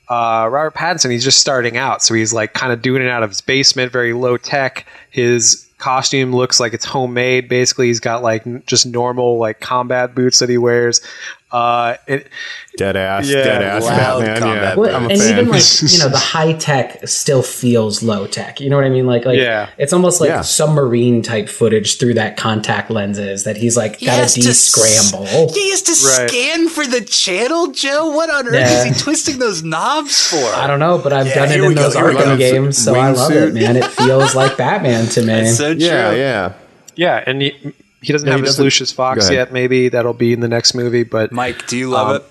Uh, 0.09 0.47
Robert 0.51 0.73
Pattinson, 0.75 1.11
he's 1.11 1.23
just 1.23 1.39
starting 1.39 1.77
out, 1.77 2.01
so 2.01 2.13
he's 2.13 2.33
like 2.33 2.53
kind 2.53 2.73
of 2.73 2.81
doing 2.81 3.01
it 3.01 3.09
out 3.09 3.23
of 3.23 3.29
his 3.29 3.41
basement, 3.41 3.91
very 3.91 4.13
low 4.13 4.37
tech. 4.37 4.85
His 5.09 5.67
costume 5.77 6.33
looks 6.33 6.59
like 6.59 6.73
it's 6.73 6.85
homemade. 6.85 7.49
Basically, 7.49 7.87
he's 7.87 7.99
got 7.99 8.21
like 8.21 8.45
n- 8.45 8.63
just 8.65 8.85
normal 8.85 9.37
like 9.37 9.59
combat 9.59 10.13
boots 10.13 10.39
that 10.39 10.49
he 10.49 10.57
wears. 10.57 11.01
Uh, 11.53 11.97
it, 12.07 12.27
Dead 12.75 12.97
ass, 12.97 13.29
Yeah, 13.29 13.43
dead 13.43 13.61
ass 13.61 13.85
Batman. 13.87 14.39
combat 14.41 14.61
Yeah, 14.63 14.75
Well, 14.75 14.95
I'm 14.95 15.05
a 15.05 15.09
and 15.09 15.21
fan. 15.21 15.31
even 15.33 15.49
like 15.49 15.61
you 15.83 15.99
know 15.99 16.09
the 16.09 16.17
high 16.33 16.53
tech 16.53 17.07
still 17.07 17.43
feels 17.43 18.01
low 18.01 18.25
tech. 18.25 18.59
You 18.59 18.71
know 18.71 18.75
what 18.77 18.85
I 18.85 18.89
mean? 18.89 19.05
Like 19.05 19.25
like 19.25 19.37
Yeah. 19.37 19.69
it's 19.77 19.93
almost 19.93 20.19
like 20.19 20.29
Yeah. 20.29 20.41
submarine 20.41 21.21
type 21.21 21.47
footage 21.49 21.99
through 21.99 22.15
that 22.15 22.35
contact 22.35 22.89
lenses 22.89 23.43
that 23.43 23.57
he's 23.57 23.77
like 23.77 23.99
got 24.01 24.09
has 24.15 24.33
to 24.33 24.41
to 24.41 24.47
de-scramble. 24.47 25.27
He 25.53 25.69
has 25.69 25.83
to 25.83 25.91
Right. 25.91 26.29
scan 26.31 26.67
for 26.69 26.87
the 26.87 27.01
channel, 27.01 27.67
Joe. 27.67 28.09
What 28.09 28.31
on 28.31 28.47
earth 28.47 28.55
Yeah. 28.55 28.73
is 28.73 28.83
he 28.85 29.03
twisting 29.03 29.37
those 29.37 29.61
knobs 29.61 30.19
for? 30.29 30.43
I 30.55 30.65
don't 30.65 30.79
know, 30.79 30.97
but 30.97 31.13
I've 31.13 31.27
Yeah, 31.27 31.35
done 31.35 31.51
it 31.51 31.63
in 31.63 31.75
those 31.75 31.93
here 31.93 32.05
Arkham 32.05 32.39
games, 32.39 32.79
so 32.83 32.95
I 32.95 33.11
love 33.11 33.31
it, 33.31 33.53
man. 33.53 33.77
It 33.77 33.85
feels 33.85 34.33
like 34.33 34.57
Batman 34.57 35.05
to 35.09 35.21
me. 35.27 35.27
That's 35.27 35.57
so 35.57 35.75
true. 35.75 35.85
yeah, 35.85 36.11
yeah. 36.13 36.51
yeah, 36.95 37.23
and 37.27 37.39
he, 37.43 37.53
he 38.03 38.13
doesn't 38.13 38.25
No, 38.25 38.33
have 38.33 38.41
he 38.41 38.45
his 38.45 38.51
doesn't- 38.55 38.63
Lucius 38.65 38.91
Fox 38.91 39.29
yet. 39.31 39.51
Maybe 39.51 39.89
that'll 39.89 40.13
be 40.13 40.33
in 40.33 40.39
the 40.41 40.47
next 40.47 40.73
movie, 40.75 41.03
but 41.03 41.31
Mike, 41.31 41.65
do 41.67 41.77
you 41.77 41.89
love 41.89 42.09
Um, 42.09 42.15
it? 42.17 42.23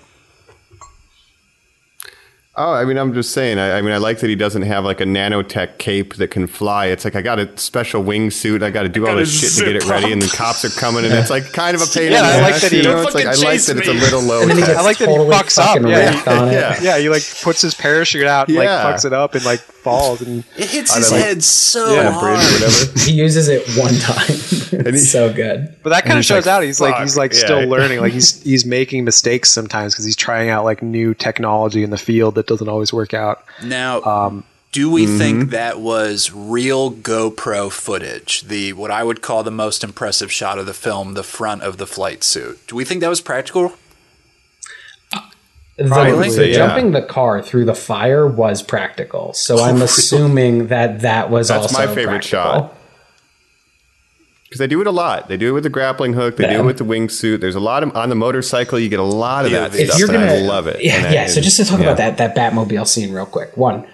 Oh, 2.55 2.71
I 2.71 2.85
mean, 2.85 2.99
I'm 2.99 3.15
just 3.15 3.31
saying. 3.31 3.57
I, 3.57 3.79
I 3.79 3.81
mean, 3.81 3.91
I 3.93 3.97
like 3.97 4.19
that 4.19 4.29
he 4.29 4.35
doesn't 4.35 4.61
have 4.61 4.85
like 4.85 5.01
a 5.01 5.05
nanotech 5.05 5.79
cape 5.79 6.17
that 6.17 6.27
can 6.27 6.45
fly. 6.45 6.85
It's 6.85 7.03
like 7.03 7.15
I 7.15 7.23
got 7.23 7.39
a 7.39 7.49
special 7.57 8.03
wingsuit. 8.03 8.61
I 8.61 8.69
got 8.69 8.83
to 8.83 8.89
do 8.89 9.07
all 9.07 9.15
this 9.15 9.31
shit 9.33 9.53
to 9.53 9.65
get 9.65 9.75
it 9.77 9.81
zip 9.81 9.89
ready, 9.91 10.11
and 10.13 10.21
the 10.21 10.27
cops 10.27 10.63
are 10.63 10.69
coming, 10.79 11.03
and 11.03 11.11
it's 11.15 11.31
like 11.31 11.51
kind 11.51 11.73
of 11.75 11.81
a 11.81 11.87
pain 11.91 12.11
Yeah, 12.11 12.19
in 12.19 12.23
the 12.27 12.33
I 12.33 12.41
like 12.41 12.53
ass, 12.53 12.61
that 12.61 12.71
he- 12.71 12.77
you 12.77 12.83
know? 12.83 13.01
It's 13.01 13.15
like 13.15 13.25
I 13.25 13.29
like 13.31 13.59
that 13.63 13.77
it's 13.77 13.87
a 13.87 13.93
little 13.93 14.21
low 14.21 14.41
and 14.41 14.51
then 14.51 14.57
he 14.57 14.61
tech. 14.63 14.69
gets 14.69 14.79
I 14.79 14.83
like 14.83 14.97
that 14.99 15.05
totally 15.07 15.25
he 15.25 15.33
fucks 15.33 15.57
up. 15.57 15.81
Yeah, 15.81 16.11
wrecked 16.13 16.27
on 16.27 16.47
it. 16.49 16.51
yeah. 16.51 16.79
yeah, 16.83 16.97
he 16.99 17.09
like 17.09 17.23
puts 17.41 17.59
his 17.63 17.73
parachute 17.73 18.27
out, 18.27 18.49
and, 18.49 18.55
Yeah. 18.57 18.85
like 18.85 18.95
fucks 18.97 19.05
it 19.05 19.13
up, 19.13 19.33
and 19.33 19.43
like 19.45 19.61
falls. 19.83 20.21
And 20.21 20.43
It 20.57 20.69
hits 20.69 20.95
his 20.95 21.11
know. 21.11 21.17
head 21.17 21.43
so 21.43 21.93
yeah, 21.93 22.11
hard. 22.11 22.37
bridge, 22.39 22.61
whatever. 22.61 22.99
He 23.05 23.11
uses 23.13 23.47
it 23.49 23.67
one 23.77 23.93
time. 23.95 24.25
he- 24.27 24.89
it's 24.89 25.09
so 25.11 25.31
good. 25.31 25.75
but 25.83 25.89
that 25.91 26.05
kind 26.05 26.17
of 26.17 26.25
shows 26.25 26.45
like, 26.47 26.53
out. 26.55 26.63
He's 26.63 26.81
like 26.81 26.99
he's 27.01 27.17
like 27.17 27.33
Yeah. 27.33 27.39
still 27.39 27.67
learning. 27.67 27.99
Like 27.99 28.13
he's 28.13 28.41
he's 28.41 28.65
making 28.65 29.03
mistakes 29.05 29.51
sometimes 29.51 29.93
because 29.93 30.05
he's 30.05 30.15
trying 30.15 30.49
out 30.49 30.63
like 30.63 30.81
new 30.81 31.13
technology 31.13 31.83
in 31.83 31.89
the 31.91 31.97
field 31.97 32.35
that 32.35 32.47
doesn't 32.47 32.67
always 32.69 32.91
work 32.93 33.13
out. 33.13 33.43
Now, 33.63 34.01
Um, 34.03 34.43
do 34.71 34.89
we 34.89 35.05
mm-hmm. 35.05 35.17
think 35.19 35.49
that 35.51 35.79
was 35.79 36.31
real 36.33 36.91
GoPro 36.91 37.71
footage? 37.71 38.41
The 38.41 38.73
what 38.73 38.89
I 38.89 39.03
would 39.03 39.21
call 39.21 39.43
the 39.43 39.51
most 39.51 39.83
impressive 39.83 40.31
shot 40.31 40.57
of 40.57 40.65
the 40.65 40.73
film, 40.73 41.13
the 41.13 41.21
front 41.23 41.61
of 41.61 41.77
the 41.77 41.85
flight 41.85 42.23
suit. 42.23 42.59
Do 42.67 42.75
we 42.75 42.83
think 42.83 43.01
that 43.01 43.09
was 43.09 43.21
practical? 43.21 43.73
The, 45.77 45.85
Probably, 45.85 46.29
the 46.29 46.47
yeah. 46.49 46.53
jumping 46.53 46.91
the 46.91 47.01
car 47.01 47.41
through 47.41 47.65
the 47.65 47.73
fire 47.73 48.27
was 48.27 48.61
practical, 48.61 49.33
so 49.33 49.57
I'm 49.63 49.81
assuming 49.81 50.67
that 50.67 51.01
that 51.01 51.31
was 51.31 51.47
That's 51.47 51.63
also 51.63 51.77
my 51.79 51.87
favorite 51.87 52.21
practical. 52.21 52.29
shot. 52.69 52.77
Because 54.43 54.59
they 54.59 54.67
do 54.67 54.81
it 54.81 54.85
a 54.87 54.91
lot. 54.91 55.29
They 55.29 55.37
do 55.37 55.49
it 55.49 55.51
with 55.53 55.63
the 55.63 55.71
grappling 55.71 56.13
hook. 56.13 56.37
They 56.37 56.47
do 56.47 56.59
it 56.59 56.63
with 56.63 56.77
the 56.77 56.83
wingsuit. 56.85 57.39
There's 57.41 57.55
a 57.55 57.59
lot 57.59 57.81
of 57.81 57.95
on 57.97 58.09
the 58.09 58.15
motorcycle. 58.15 58.77
You 58.77 58.87
get 58.87 58.99
a 58.99 59.03
lot 59.03 59.45
of 59.45 59.51
Yeah, 59.51 59.67
that 59.67 59.87
stuff. 59.87 59.97
you're 59.97 60.07
gonna 60.09 60.27
I 60.27 60.37
love 60.41 60.67
it. 60.67 60.83
Yeah, 60.83 61.11
yeah. 61.11 61.25
So 61.25 61.41
just 61.41 61.57
to 61.57 61.65
talk 61.65 61.79
about 61.79 61.97
that 61.97 62.19
that 62.19 62.35
Batmobile 62.35 62.85
scene 62.85 63.11
real 63.11 63.25
quick. 63.25 63.57
One 63.57 63.87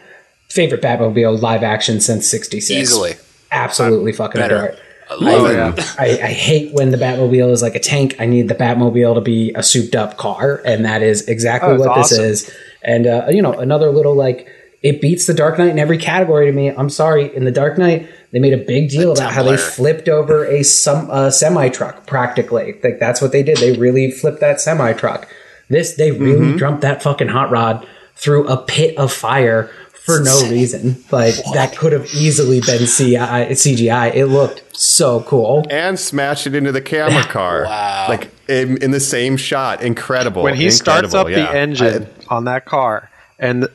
favorite 0.49 0.81
Batmobile 0.81 1.41
live 1.41 1.63
action 1.63 2.01
since 2.01 2.27
'66. 2.27 2.71
Easily. 2.77 3.13
absolutely 3.53 4.11
fucking 4.11 4.41
better. 4.41 4.55
adore 4.57 4.69
it. 4.71 4.79
I 5.09 5.15
love 5.15 5.41
Oh, 5.41 5.45
it. 5.47 5.55
yeah. 5.55 5.85
I, 5.97 6.05
I 6.23 6.31
hate 6.33 6.73
when 6.73 6.91
the 6.91 6.97
Batmobile 6.97 7.51
is 7.51 7.61
like 7.61 7.75
a 7.75 7.79
tank. 7.79 8.15
I 8.19 8.25
need 8.25 8.47
the 8.47 8.55
Batmobile 8.55 9.15
to 9.15 9.21
be 9.21 9.51
a 9.55 9.63
souped 9.63 9.95
up 9.95 10.17
car, 10.17 10.61
and 10.65 10.85
that 10.85 11.01
is 11.01 11.27
exactly 11.27 11.71
Oh, 11.73 11.77
what 11.79 11.89
awesome. 11.89 12.17
this 12.21 12.47
is. 12.47 12.55
And 12.83 13.07
uh, 13.07 13.27
you 13.29 13.41
know, 13.41 13.53
another 13.53 13.89
little 13.89 14.15
like 14.15 14.47
it 14.81 15.01
beats 15.01 15.25
the 15.27 15.33
Dark 15.33 15.57
Knight 15.57 15.69
in 15.69 15.79
every 15.79 15.97
category 15.97 16.45
to 16.45 16.51
me. 16.53 16.69
I'm 16.69 16.89
sorry, 16.89 17.35
in 17.35 17.43
the 17.43 17.51
Dark 17.51 17.77
Knight 17.77 18.09
they 18.31 18.39
made 18.39 18.53
a 18.53 18.57
big 18.63 18.89
deal 18.91 19.11
about 19.11 19.33
how 19.33 19.41
they 19.43 19.57
flipped 19.57 20.07
over 20.07 20.45
a 20.45 20.61
some 20.63 21.09
uh, 21.09 21.31
semi 21.31 21.69
truck 21.69 22.05
practically. 22.05 22.79
Like 22.83 22.99
that's 22.99 23.21
what 23.21 23.31
they 23.31 23.41
did. 23.43 23.57
They 23.57 23.71
really 23.77 24.11
flipped 24.11 24.39
that 24.41 24.61
semi 24.61 24.93
truck. 24.93 25.27
This 25.69 25.95
they 25.95 26.11
really 26.11 26.39
Mm-hmm. 26.47 26.57
jumped 26.57 26.81
that 26.81 27.01
fucking 27.03 27.27
hot 27.29 27.49
rod 27.51 27.85
through 28.15 28.47
a 28.47 28.57
pit 28.57 28.97
of 28.97 29.11
fire 29.11 29.71
for 30.17 30.23
no 30.23 30.49
reason. 30.49 31.03
Like 31.11 31.35
that 31.53 31.75
could 31.77 31.93
have 31.93 32.13
easily 32.13 32.61
been 32.61 32.79
CI, 32.87 33.15
CGI. 33.17 34.13
It 34.15 34.25
looked 34.27 34.75
so 34.77 35.21
cool. 35.23 35.65
and 35.69 35.99
smash 35.99 36.47
it 36.47 36.55
into 36.55 36.71
the 36.71 36.81
camera 36.81 37.23
car. 37.23 37.63
Wow. 37.65 38.05
Like 38.09 38.31
in, 38.47 38.81
in 38.83 38.91
the 38.91 38.99
same 38.99 39.37
shot. 39.37 39.81
Incredible. 39.81 40.43
when 40.43 40.55
he 40.55 40.69
starts 40.71 41.13
up 41.13 41.29
yeah. 41.29 41.51
the 41.51 41.57
engine 41.57 42.07
on 42.29 42.45
that 42.45 42.65
car, 42.65 43.09
and 43.37 43.67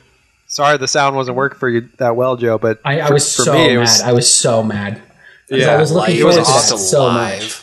sorry 0.47 0.77
the 0.77 0.87
sound 0.87 1.15
wasn't 1.15 1.37
working 1.37 1.57
for 1.59 1.69
you 1.69 1.89
that 1.97 2.15
well, 2.15 2.35
Joe, 2.37 2.57
but 2.57 2.79
I, 2.85 3.01
I 3.01 3.07
for- 3.07 3.13
was 3.13 3.35
for 3.35 3.43
so 3.43 3.53
me, 3.53 3.67
mad. 3.75 3.79
was- 3.79 4.01
I 4.01 4.11
was 4.13 4.31
so 4.31 4.63
mad. 4.63 5.01
Yeah, 5.49 5.75
I 5.75 5.79
was 5.79 5.91
looking 5.91 6.15
Like, 6.15 6.21
forward 6.21 6.41
it 6.41 6.45
to 6.45 6.51
was 6.51 6.69
that 6.71 6.77
so 6.79 7.03
live. 7.05 7.39
much. 7.41 7.61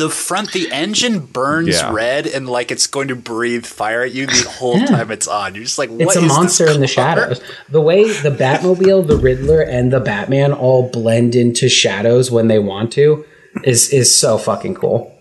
The 0.00 0.08
front, 0.08 0.52
the 0.52 0.72
engine 0.72 1.20
burns 1.20 1.76
Yeah. 1.76 1.92
red 1.92 2.26
and 2.26 2.48
like 2.48 2.70
it's 2.70 2.86
going 2.86 3.08
to 3.08 3.14
breathe 3.14 3.66
fire 3.66 4.02
at 4.02 4.12
you 4.12 4.24
the 4.26 4.48
whole 4.48 4.78
Yeah. 4.78 4.86
time 4.86 5.10
it's 5.10 5.28
on. 5.28 5.54
You're 5.54 5.64
just 5.64 5.78
like, 5.78 5.90
what 5.90 6.00
It's 6.00 6.16
a 6.16 6.18
is 6.20 6.24
this 6.24 6.32
monster 6.32 6.68
in 6.70 6.80
the 6.80 6.86
shadows. 6.86 7.38
The 7.68 7.82
way 7.82 8.04
the 8.10 8.30
Batmobile, 8.30 9.06
the 9.06 9.16
Riddler, 9.16 9.60
and 9.60 9.92
the 9.92 10.00
Batman 10.00 10.52
all 10.54 10.88
blend 10.90 11.34
into 11.36 11.68
shadows 11.68 12.30
when 12.30 12.48
they 12.48 12.58
want 12.58 12.92
to 12.94 13.24
is 13.62 13.90
is 13.90 14.14
so 14.14 14.38
fucking 14.38 14.74
cool. 14.76 15.14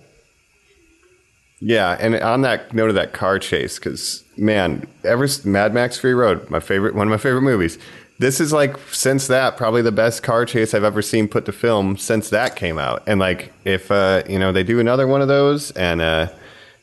Yeah, 1.62 1.98
and 2.00 2.16
on 2.22 2.42
that 2.44 2.74
note 2.74 2.88
of 2.88 2.96
that 2.96 3.12
car 3.12 3.38
chase, 3.38 3.78
because 3.80 4.24
man, 4.38 4.88
ever 5.04 5.28
Mad 5.44 5.74
Max 5.74 5.98
Fury 6.00 6.16
Road, 6.16 6.50
my 6.50 6.62
favorite, 6.62 6.96
one 6.96 7.06
of 7.08 7.12
my 7.12 7.18
favorite 7.18 7.42
movies. 7.42 7.78
This 8.20 8.42
is 8.42 8.52
like 8.52 8.78
since 8.92 9.28
that 9.28 9.56
probably 9.56 9.82
the 9.82 9.94
best 9.94 10.24
car 10.24 10.46
chase 10.46 10.74
I've 10.74 10.84
ever 10.84 11.02
seen 11.02 11.30
put 11.30 11.46
to 11.46 11.54
film 11.54 11.98
since 11.98 12.30
that 12.30 12.58
came 12.58 12.78
out. 12.78 13.02
And 13.08 13.20
like 13.20 13.54
if 13.64 13.90
uh, 13.90 14.24
you 14.28 14.38
know 14.38 14.52
they 14.52 14.64
do 14.64 14.80
another 14.80 15.08
one 15.08 15.22
of 15.22 15.30
those 15.30 15.72
and 15.72 16.02
uh, 16.02 16.28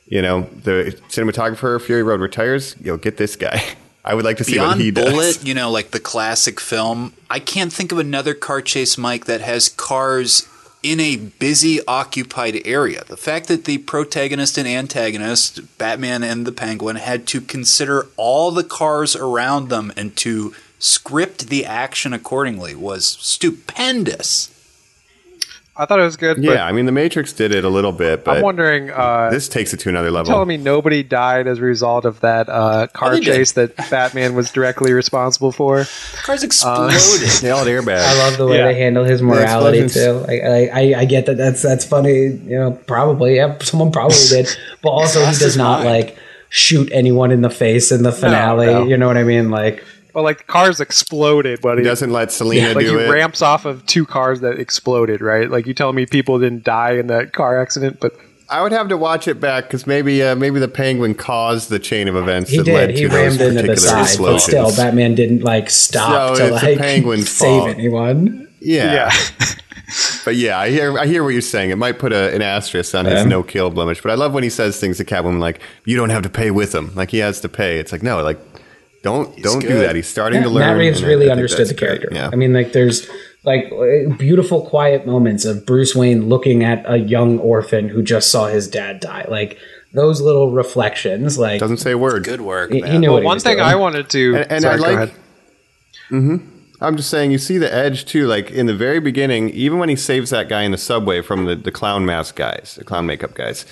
you 0.07 0.23
know 0.23 0.43
the 0.65 0.99
cinematographer 1.09 1.81
Fury 1.81 2.03
Road 2.03 2.21
retires, 2.21 2.75
you'll 2.81 2.97
get 2.97 3.19
this 3.19 3.37
guy. 3.37 3.63
I 4.05 4.15
would 4.15 4.25
like 4.25 4.37
to 4.37 4.45
see 4.45 4.53
Beyond 4.53 4.69
what 4.69 4.81
he 4.81 4.91
does. 4.93 5.11
Bullitt, 5.13 5.47
you 5.47 5.53
know, 5.53 5.69
like 5.71 5.91
the 5.91 5.99
classic 5.99 6.61
film, 6.61 7.13
I 7.29 7.41
can't 7.41 7.73
think 7.73 7.91
of 7.91 7.99
another 7.99 8.35
car 8.35 8.63
chase, 8.63 8.97
Mike, 8.97 9.25
that 9.25 9.41
has 9.41 9.69
cars 9.69 10.49
in 10.85 11.01
a 11.01 11.17
busy, 11.17 11.85
occupied 11.89 12.63
area. 12.65 13.03
The 13.03 13.17
fact 13.17 13.49
that 13.49 13.65
the 13.65 13.79
protagonist 13.79 14.57
and 14.59 14.69
antagonist, 14.69 15.77
Batman 15.79 16.23
and 16.23 16.47
the 16.47 16.53
Penguin, 16.53 16.95
had 16.95 17.27
to 17.27 17.41
consider 17.41 18.07
all 18.17 18.53
the 18.53 18.63
cars 18.63 19.17
around 19.17 19.71
them 19.71 19.93
and 19.97 20.17
to 20.19 20.55
script 20.87 21.49
the 21.49 21.65
action 21.67 22.13
accordingly 22.13 22.75
was 22.75 23.05
stupendous. 23.21 24.53
I 25.79 25.85
thought 25.85 26.01
it 26.01 26.05
was 26.05 26.17
good. 26.17 26.39
Yeah, 26.43 26.53
but 26.53 26.61
I 26.61 26.73
mean 26.73 26.87
the 26.87 26.93
Matrix 26.93 27.35
did 27.35 27.53
it 27.53 27.63
a 27.63 27.69
little 27.69 27.93
bit, 27.93 28.25
but 28.25 28.39
I'm 28.39 28.43
wondering. 28.43 28.91
Uh, 28.91 29.29
this 29.29 29.47
takes 29.47 29.75
it 29.75 29.81
to 29.81 29.91
another 29.91 30.11
level. 30.11 30.33
telling 30.33 30.49
me 30.49 30.57
nobody 30.57 31.03
died 31.03 31.47
as 31.47 31.59
a 31.59 31.63
result 31.63 32.07
of 32.07 32.21
that 32.21 32.49
uh, 32.49 32.87
car 32.87 33.11
they 33.11 33.21
did. 33.21 33.27
chase 33.35 33.53
that 33.53 33.77
Batman 33.91 34.35
was 34.35 34.51
directly 34.51 34.95
responsible 34.95 35.53
for. 35.53 35.81
The 35.81 36.19
cars 36.23 36.43
exploded. 36.43 36.97
They 37.43 37.51
all 37.51 37.59
had 37.59 37.67
airbags. 37.67 38.07
I 38.07 38.17
love 38.27 38.39
the 38.39 38.47
way 38.47 38.57
Yeah. 38.57 38.67
they 38.69 38.75
handle 38.81 39.05
his 39.05 39.21
morality 39.21 39.87
too. 39.87 40.13
Like, 40.13 40.41
I, 40.43 40.67
I, 40.69 40.95
I 41.01 41.05
get 41.05 41.27
that 41.27 41.37
that's 41.37 41.61
that's 41.61 41.85
funny. 41.85 42.21
You 42.23 42.59
know, 42.59 42.71
probably 42.87 43.37
yeah, 43.37 43.59
someone 43.59 43.93
probably 43.93 44.17
did, 44.31 44.49
but 44.81 44.89
also 44.89 45.27
he 45.27 45.37
does 45.37 45.59
not 45.59 45.85
mind. 45.85 45.91
like 45.91 46.19
shoot 46.49 46.89
anyone 46.91 47.31
in 47.33 47.43
the 47.43 47.51
face 47.51 47.93
in 47.93 48.03
the 48.03 48.13
finale. 48.13 48.65
no. 48.67 48.85
You 48.87 48.97
know 48.97 49.09
what 49.09 49.19
I 49.19 49.25
mean? 49.25 49.51
Like, 49.51 49.85
But 50.17 50.23
like 50.23 50.39
the 50.39 50.45
cars 50.45 50.81
exploded, 50.81 51.61
buddy. 51.61 51.83
He 51.83 51.87
doesn't 51.87 52.11
let 52.11 52.33
Selina 52.33 52.73
like 52.73 52.87
do 52.87 52.97
he 52.97 53.05
it. 53.05 53.11
ramps 53.11 53.43
off 53.43 53.67
of 53.67 53.85
two 53.85 54.07
cars 54.07 54.41
that 54.41 54.59
exploded, 54.59 55.21
right? 55.21 55.51
Like 55.51 55.67
you 55.67 55.75
telling 55.75 55.95
me 55.95 56.07
people 56.07 56.39
didn't 56.39 56.65
die 56.65 56.93
in 56.93 57.09
that 57.09 57.35
car 57.35 57.61
accident, 57.61 57.99
but 58.01 58.17
I 58.49 58.63
would 58.63 58.73
have 58.73 58.89
to 58.89 58.97
watch 58.97 59.29
it 59.29 59.41
back 59.41 59.65
because 59.65 59.87
maybe 59.87 60.23
uh, 60.23 60.35
maybe 60.35 60.59
the 60.59 60.69
Penguin 60.69 61.15
caused 61.17 61.69
the 61.69 61.79
chain 61.79 62.09
of 62.09 62.17
events 62.17 62.49
he 62.51 62.57
that 62.57 62.67
led 62.67 62.87
did. 62.87 62.97
He 62.97 63.03
to 63.03 63.09
those 63.11 63.39
rammed 63.39 63.41
into 63.43 63.55
the 63.63 63.69
particular 63.69 63.77
side, 63.77 63.97
but 63.99 64.03
explosions. 64.05 64.45
still, 64.45 64.75
Batman 64.87 65.15
didn't 65.17 65.43
like 65.43 65.69
stop 65.69 66.37
So 66.39 66.47
to 66.49 66.55
it's 66.55 66.63
the 66.63 66.69
like 66.71 66.79
Penguin's 66.87 67.29
save 67.31 67.61
fault. 67.65 67.69
anyone. 67.77 68.49
yeah. 68.61 69.13
yeah. 69.13 69.47
But 70.25 70.35
yeah, 70.35 70.59
I 70.59 70.71
hear 70.71 70.99
I 70.99 71.07
hear 71.07 71.23
what 71.23 71.29
you're 71.31 71.41
saying. 71.43 71.71
It 71.71 71.77
might 71.77 71.99
put 72.01 72.13
a, 72.13 72.35
an 72.35 72.41
asterisk 72.43 72.93
on 72.95 73.05
his 73.05 73.15
Yeah. 73.15 73.25
no 73.25 73.43
kill 73.45 73.71
blemish. 73.71 74.03
But 74.03 74.11
I 74.11 74.15
love 74.15 74.33
when 74.33 74.43
he 74.43 74.51
says 74.51 74.81
things 74.81 74.97
to 74.97 75.05
Catwoman 75.05 75.39
like, 75.39 75.61
"You 75.85 75.97
don't 75.97 76.11
have 76.11 76.23
to 76.23 76.29
pay 76.29 76.51
with 76.51 76.75
him." 76.75 76.93
Like 76.97 77.11
he 77.13 77.19
has 77.19 77.39
to 77.43 77.49
pay. 77.49 77.79
It's 77.79 77.93
like 77.93 78.03
no, 78.03 78.21
like 78.23 78.39
don't 79.07 79.43
don't 79.43 79.61
do 79.61 79.79
that. 79.81 79.95
He's 79.97 80.07
starting 80.09 80.43
to 80.43 80.49
learn. 80.51 80.67
Matt 80.67 80.77
Reeves 80.77 80.99
and 80.99 81.07
I- 81.07 81.09
really 81.11 81.29
I 81.29 81.33
understood 81.33 81.61
that's 81.69 81.71
the 81.71 81.77
great. 81.77 82.01
character. 82.01 82.09
Yeah. 82.13 82.31
I 82.33 82.37
mean, 82.37 82.53
like, 82.53 82.73
there's 82.73 83.09
like 83.45 83.71
beautiful, 84.19 84.67
quiet 84.67 85.07
moments 85.07 85.45
of 85.45 85.65
Bruce 85.65 85.95
Wayne 85.95 86.29
looking 86.29 86.65
at 86.65 86.85
a 86.91 86.99
young 86.99 87.39
orphan 87.39 87.89
who 87.89 88.03
just 88.03 88.31
saw 88.31 88.49
his 88.49 88.67
dad 88.69 88.99
die. 89.01 89.25
Like 89.29 89.59
those 89.93 90.21
little 90.21 90.51
reflections. 90.51 91.39
Like 91.39 91.61
doesn't 91.61 91.77
say 91.79 91.93
a 91.93 91.99
word. 91.99 92.25
Good 92.25 92.41
work, 92.41 92.73
he, 92.73 92.81
he 92.83 92.99
knew 92.99 93.09
Well, 93.09 93.15
what 93.15 93.23
he 93.23 93.27
one 93.27 93.37
was 93.37 93.43
thing 93.45 93.57
doing. 93.59 93.69
I 93.69 93.77
wanted 93.77 94.11
to 94.11 94.37
And, 94.37 94.53
and 94.53 94.63
sorry, 94.63 94.75
I 94.75 94.77
go 94.79 94.83
like. 94.83 94.95
ahead. 94.97 95.11
Mm-hmm. 96.11 96.37
I'm 96.81 96.97
just 96.97 97.09
saying, 97.09 97.31
you 97.31 97.39
see 97.39 97.57
the 97.57 97.73
edge 97.73 98.05
too. 98.05 98.27
Like 98.27 98.51
in 98.51 98.67
the 98.67 98.75
very 98.75 99.01
beginning, 99.01 99.49
even 99.51 99.79
when 99.79 99.89
he 99.89 99.97
saves 99.97 100.31
that 100.31 100.49
guy 100.49 100.63
in 100.63 100.73
the 100.73 100.79
subway 100.79 101.23
from 101.23 101.47
the, 101.47 101.57
the 101.57 101.71
clown 101.73 102.05
mask 102.05 102.37
guys, 102.37 102.75
the 102.79 102.85
clown 102.85 103.07
makeup 103.07 103.35
guys, 103.35 103.65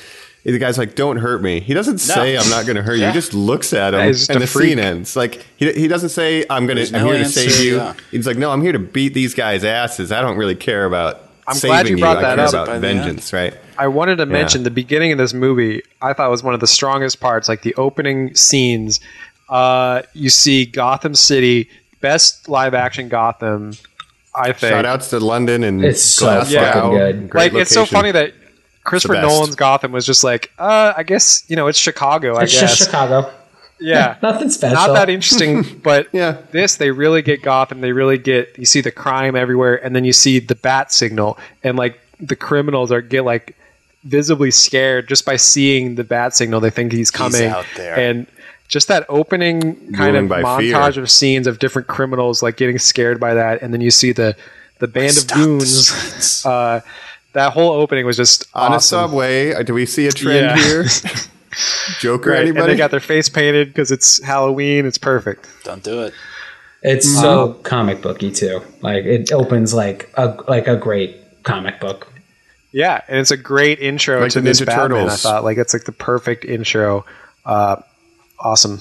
the 0.53 0.59
guy's 0.59 0.77
like, 0.79 0.95
"Don't 0.95 1.17
hurt 1.17 1.43
me." 1.43 1.61
He 1.61 1.73
doesn't 1.75 1.99
say, 1.99 2.37
"I'm 2.37 2.49
not 2.51 2.67
going 2.67 2.77
to 2.77 2.83
hurt 2.83 2.97
you." 2.99 3.07
He 3.07 3.13
just 3.13 3.33
looks 3.35 3.73
at 3.73 3.95
him, 3.95 4.01
Yeah, 4.01 4.07
and 4.31 4.43
the 4.43 4.47
freak. 4.47 4.69
scene 4.71 4.79
ends. 4.79 5.17
Like 5.17 5.45
he, 5.57 5.73
he 5.73 5.89
doesn't 5.89 6.11
say, 6.11 6.45
"I'm 6.51 6.67
going 6.67 6.77
There's 6.77 6.91
to, 6.91 6.99
I'm 6.99 7.05
no 7.05 7.13
here 7.13 7.23
answer, 7.25 7.41
to 7.45 7.51
save 7.51 7.65
you." 7.65 7.77
yeah. 7.77 7.95
He's 8.11 8.27
like, 8.27 8.37
"No, 8.37 8.51
I'm 8.51 8.61
here 8.63 8.73
to 8.73 8.79
beat 8.79 9.15
these 9.15 9.35
guys' 9.35 9.65
asses. 9.65 10.13
I 10.13 10.21
don't 10.21 10.37
really 10.37 10.55
care 10.57 10.85
about." 10.85 11.21
I'm 11.47 11.55
saving 11.57 11.69
glad 11.75 11.89
you 11.89 11.97
brought 11.99 12.17
I 12.19 12.23
that 12.23 12.37
care 12.51 12.61
up. 12.61 12.69
About 12.69 12.81
vengeance, 12.81 13.33
right? 13.33 13.55
I 13.77 13.87
wanted 13.89 14.17
to 14.17 14.27
mention 14.27 14.63
the 14.63 14.71
beginning 14.71 15.13
of 15.13 15.19
this 15.19 15.35
movie. 15.35 15.83
I 16.01 16.13
thought 16.15 16.31
was 16.31 16.43
one 16.43 16.55
of 16.55 16.61
the 16.61 16.67
strongest 16.67 17.21
parts, 17.21 17.49
like 17.51 17.63
the 17.63 17.75
opening 17.75 18.35
scenes. 18.35 18.99
Uh, 19.51 20.03
you 20.15 20.31
see 20.31 20.65
Gotham 20.65 21.15
City, 21.15 21.69
best 22.01 22.49
live 22.49 22.73
action 22.73 23.09
Gotham. 23.11 23.73
I 24.35 24.53
think. 24.53 24.71
Shout 24.73 24.87
outs 24.87 25.11
to 25.11 25.21
London 25.21 25.63
and 25.65 25.85
It's 25.85 26.03
so 26.03 26.27
Glasgow. 26.27 26.61
fucking 26.61 26.91
good. 26.91 27.31
Great 27.31 27.53
like 27.53 27.63
it's 27.63 27.71
so 27.73 27.85
funny 27.85 28.11
that 28.11 28.33
Christopher 28.85 29.15
best. 29.15 29.27
Nolan's 29.29 29.55
Gotham 29.57 29.93
was 29.93 30.07
just 30.07 30.23
like, 30.25 30.53
uh, 30.59 30.93
I 30.97 31.03
guess 31.03 31.45
you 31.49 31.57
know 31.57 31.67
it's 31.67 31.79
Chicago. 31.79 32.37
I 32.37 32.45
It's 32.45 32.53
guess 32.53 32.77
just 32.79 32.91
Chicago. 32.91 33.31
yeah, 33.81 34.17
Nothing 34.23 34.51
special. 34.51 34.77
not 34.77 34.93
that 34.95 35.09
interesting. 35.11 35.65
But 35.83 36.09
Yeah. 36.13 36.37
this 36.53 36.77
they 36.77 36.91
really 36.91 37.23
get 37.23 37.43
Gotham. 37.43 37.81
They 37.81 37.93
really 37.93 38.19
get 38.19 38.57
you 38.59 38.67
see 38.67 38.81
the 38.81 38.93
crime 38.93 39.35
everywhere, 39.37 39.83
and 39.85 39.97
then 39.97 40.05
you 40.05 40.13
see 40.13 40.39
the 40.39 40.55
bat 40.55 40.93
signal, 40.93 41.39
and 41.63 41.77
like 41.77 41.99
the 42.21 42.37
criminals 42.37 42.93
are 42.93 43.01
get 43.01 43.25
like 43.25 43.57
visibly 44.05 44.51
scared 44.51 45.09
just 45.09 45.25
by 45.25 45.37
seeing 45.37 45.95
the 45.95 46.05
bat 46.05 46.35
signal. 46.35 46.61
They 46.61 46.71
think 46.71 46.93
he's 46.93 47.11
coming 47.11 47.47
out 47.47 47.67
there. 47.77 47.99
and. 47.99 48.27
Just 48.67 48.89
that 48.89 49.05
opening 49.11 49.61
kind 49.93 50.15
Ruling 50.15 50.33
of 50.33 50.39
montage 50.39 50.95
fear. 50.95 51.03
of 51.03 51.11
scenes 51.11 51.47
of 51.47 51.59
different 51.59 51.87
criminals 51.87 52.43
like 52.43 52.57
getting 52.57 52.79
scared 52.79 53.21
by 53.21 53.35
that, 53.35 53.61
and 53.61 53.75
then 53.75 53.83
you 53.83 53.91
see 53.91 54.11
the 54.13 54.35
the 54.79 54.89
band 54.89 55.19
of 55.19 55.27
goons. 55.29 56.43
Uh, 56.47 56.81
that 57.35 57.53
whole 57.53 57.73
opening 57.73 58.07
was 58.07 58.17
just 58.17 58.47
on 58.55 58.73
a 58.73 58.77
awesome. 58.77 59.11
subway. 59.11 59.53
uh, 59.53 59.63
Do 59.63 59.75
we 59.75 59.87
see 59.87 60.07
a 60.07 60.13
trend 60.13 60.59
Yeah. 60.59 60.65
here? 60.65 60.85
Joker, 62.01 62.31
Right, 62.31 62.41
and 62.41 62.49
anybody? 62.49 62.73
they 62.73 62.77
got 62.77 62.91
their 62.91 62.99
face 63.01 63.29
painted 63.29 63.69
because 63.69 63.93
it's 63.93 64.21
Halloween. 64.23 64.87
It's 64.87 64.99
perfect. 64.99 65.47
Don't 65.63 65.83
do 65.85 66.03
it. 66.03 66.15
It's 66.83 67.07
Mm-hmm. 67.07 67.21
so 67.21 67.53
comic 67.63 68.03
booky 68.03 68.31
too. 68.33 68.61
Like 68.81 69.05
it 69.05 69.31
opens 69.33 69.73
like 69.73 70.11
a 70.15 70.37
like 70.49 70.67
a 70.67 70.77
great 70.77 71.17
comic 71.45 71.81
book. 71.81 72.09
Yeah, 72.73 73.01
and 73.09 73.19
it's 73.19 73.31
a 73.31 73.37
great 73.37 73.79
intro 73.79 74.21
Like 74.21 74.33
to 74.33 74.41
the 74.41 74.45
this 74.49 74.61
Ninja 74.61 74.67
Batman. 74.67 74.89
Turtles. 74.91 75.13
I 75.13 75.17
thought 75.31 75.45
like 75.45 75.59
it's 75.59 75.73
like 75.73 75.85
the 75.85 75.93
perfect 75.93 76.45
intro. 76.45 77.05
Uh, 77.47 77.77
awesome. 78.41 78.81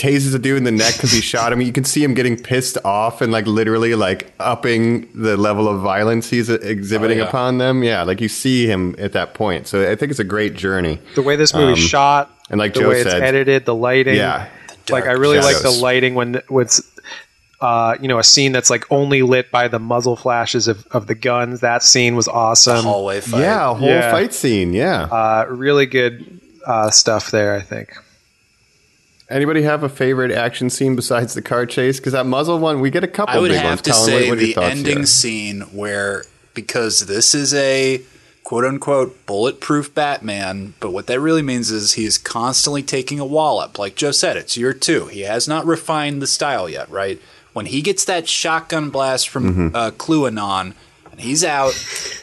Tases 0.00 0.34
a 0.34 0.38
dude 0.38 0.56
in 0.56 0.64
the 0.64 0.70
neck 0.70 0.94
because 0.94 1.12
he 1.18 1.20
shot 1.20 1.52
him. 1.52 1.60
You 1.60 1.72
can 1.72 1.84
see 1.84 2.02
him 2.02 2.14
getting 2.14 2.36
pissed 2.36 2.78
off 2.84 3.20
and 3.20 3.30
like 3.30 3.46
literally 3.46 3.94
like 3.94 4.32
upping 4.40 5.08
the 5.14 5.36
level 5.36 5.68
of 5.68 5.80
violence 5.82 6.30
he's 6.30 6.48
exhibiting 6.48 7.18
Oh, 7.20 7.22
yeah. 7.24 7.28
upon 7.28 7.58
them. 7.58 7.82
Yeah, 7.82 8.02
like 8.02 8.20
you 8.20 8.28
see 8.28 8.66
him 8.66 8.94
at 8.98 9.12
that 9.12 9.34
point. 9.34 9.66
So 9.66 9.82
I 9.90 9.94
think 9.96 10.10
it's 10.10 10.18
a 10.20 10.24
great 10.24 10.54
journey. 10.54 10.98
The 11.14 11.22
way 11.22 11.36
this 11.36 11.52
movie's 11.54 11.84
Um, 11.84 11.88
shot, 11.88 12.30
and 12.50 12.58
like 12.58 12.74
the 12.74 12.80
Joe 12.80 12.88
way 12.88 13.00
it's 13.02 13.12
edited, 13.14 13.66
the 13.66 13.74
lighting. 13.74 14.16
Yeah, 14.16 14.48
like 14.88 15.04
I 15.04 15.08
dark 15.08 15.18
really 15.20 15.38
like 15.40 15.60
the 15.62 15.70
lighting 15.70 16.14
when 16.14 16.40
with 16.48 16.80
uh, 17.60 17.96
you 18.00 18.08
know 18.08 18.18
a 18.18 18.24
scene 18.24 18.52
that's 18.52 18.70
like 18.70 18.90
only 18.90 19.20
lit 19.22 19.50
by 19.50 19.68
the 19.68 19.78
muzzle 19.78 20.16
flashes 20.16 20.66
of, 20.66 20.86
of 20.92 21.06
the 21.06 21.14
guns. 21.14 21.60
That 21.60 21.82
scene 21.82 22.16
was 22.16 22.26
awesome. 22.26 22.84
Hallway 22.84 23.20
fight. 23.20 23.40
yeah, 23.40 23.70
a 23.70 23.74
whole 23.74 23.86
Yeah. 23.88 24.10
fight 24.10 24.32
scene. 24.32 24.72
Yeah. 24.72 25.02
Uh, 25.02 25.44
really 25.50 25.84
good 25.86 26.40
uh, 26.66 26.90
stuff 26.90 27.30
there. 27.30 27.54
I 27.54 27.60
think. 27.60 27.90
Anybody 29.30 29.62
have 29.62 29.82
a 29.84 29.88
favorite 29.88 30.32
action 30.32 30.68
scene 30.70 30.96
besides 30.96 31.34
the 31.34 31.42
car 31.42 31.64
chase? 31.64 32.00
Because 32.00 32.12
that 32.14 32.26
muzzle 32.26 32.58
one, 32.58 32.80
we 32.80 32.90
get 32.90 33.04
a 33.04 33.08
couple 33.08 33.36
I 33.36 33.38
would 33.38 33.50
big 33.52 33.60
have 33.60 33.70
ones. 33.70 33.82
to 33.82 33.90
Colin, 33.92 34.06
say 34.06 34.28
what, 34.28 34.38
what 34.38 34.38
the 34.38 34.56
ending 34.56 34.96
here? 34.98 35.06
scene 35.06 35.60
where 35.72 36.24
because 36.52 37.06
this 37.06 37.32
is 37.34 37.54
a 37.54 38.02
quote 38.42 38.64
unquote 38.64 39.24
bulletproof 39.26 39.94
Batman, 39.94 40.74
but 40.80 40.92
what 40.92 41.06
that 41.06 41.20
really 41.20 41.42
means 41.42 41.70
is 41.70 41.92
he 41.92 42.04
is 42.04 42.18
constantly 42.18 42.82
taking 42.82 43.20
a 43.20 43.24
wallop. 43.24 43.78
Like 43.78 43.94
Joe 43.94 44.10
said, 44.10 44.36
it's 44.36 44.56
year 44.56 44.72
two. 44.72 45.06
He 45.06 45.20
has 45.20 45.46
not 45.46 45.64
refined 45.64 46.20
the 46.20 46.26
style 46.26 46.68
yet, 46.68 46.90
right? 46.90 47.20
When 47.52 47.66
he 47.66 47.82
gets 47.82 48.04
that 48.06 48.28
shotgun 48.28 48.90
blast 48.90 49.28
from 49.28 49.44
Mm-hmm. 49.70 49.76
uh, 49.76 49.90
QAnon, 49.92 50.74
and 51.12 51.20
he's 51.20 51.44
out, 51.44 51.72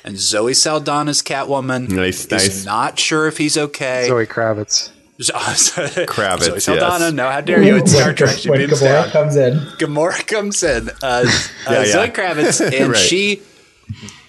and 0.03 0.17
Zoe 0.17 0.51
Saldana's 0.53 1.21
Catwoman 1.21 1.89
Nice, 1.89 2.25
is 2.25 2.31
nice. 2.31 2.65
not 2.65 2.99
sure 2.99 3.27
if 3.27 3.37
he's 3.37 3.57
okay. 3.57 4.05
Zoe 4.07 4.25
Kravitz. 4.25 4.89
Kravitz, 5.19 6.39
Zoe 6.43 6.59
Saldana, 6.59 7.05
yes. 7.05 7.13
no, 7.13 7.29
how 7.29 7.41
dare 7.41 7.61
you? 7.63 7.77
It's 7.77 7.91
Star 7.91 8.13
Trek. 8.13 8.37
She 8.37 8.49
when 8.49 8.59
Gamora 8.61 8.79
down. 8.79 9.09
comes 9.09 9.35
in. 9.35 9.53
Gamora 9.79 10.27
comes 10.27 10.63
in, 10.63 10.89
uh, 10.89 10.93
uh, 11.03 11.23
Yeah, 11.65 11.79
yeah. 11.79 11.85
Zoe 11.85 12.07
Kravitz, 12.09 12.61
and 12.81 12.91
Right. 12.91 12.97
she 12.97 13.41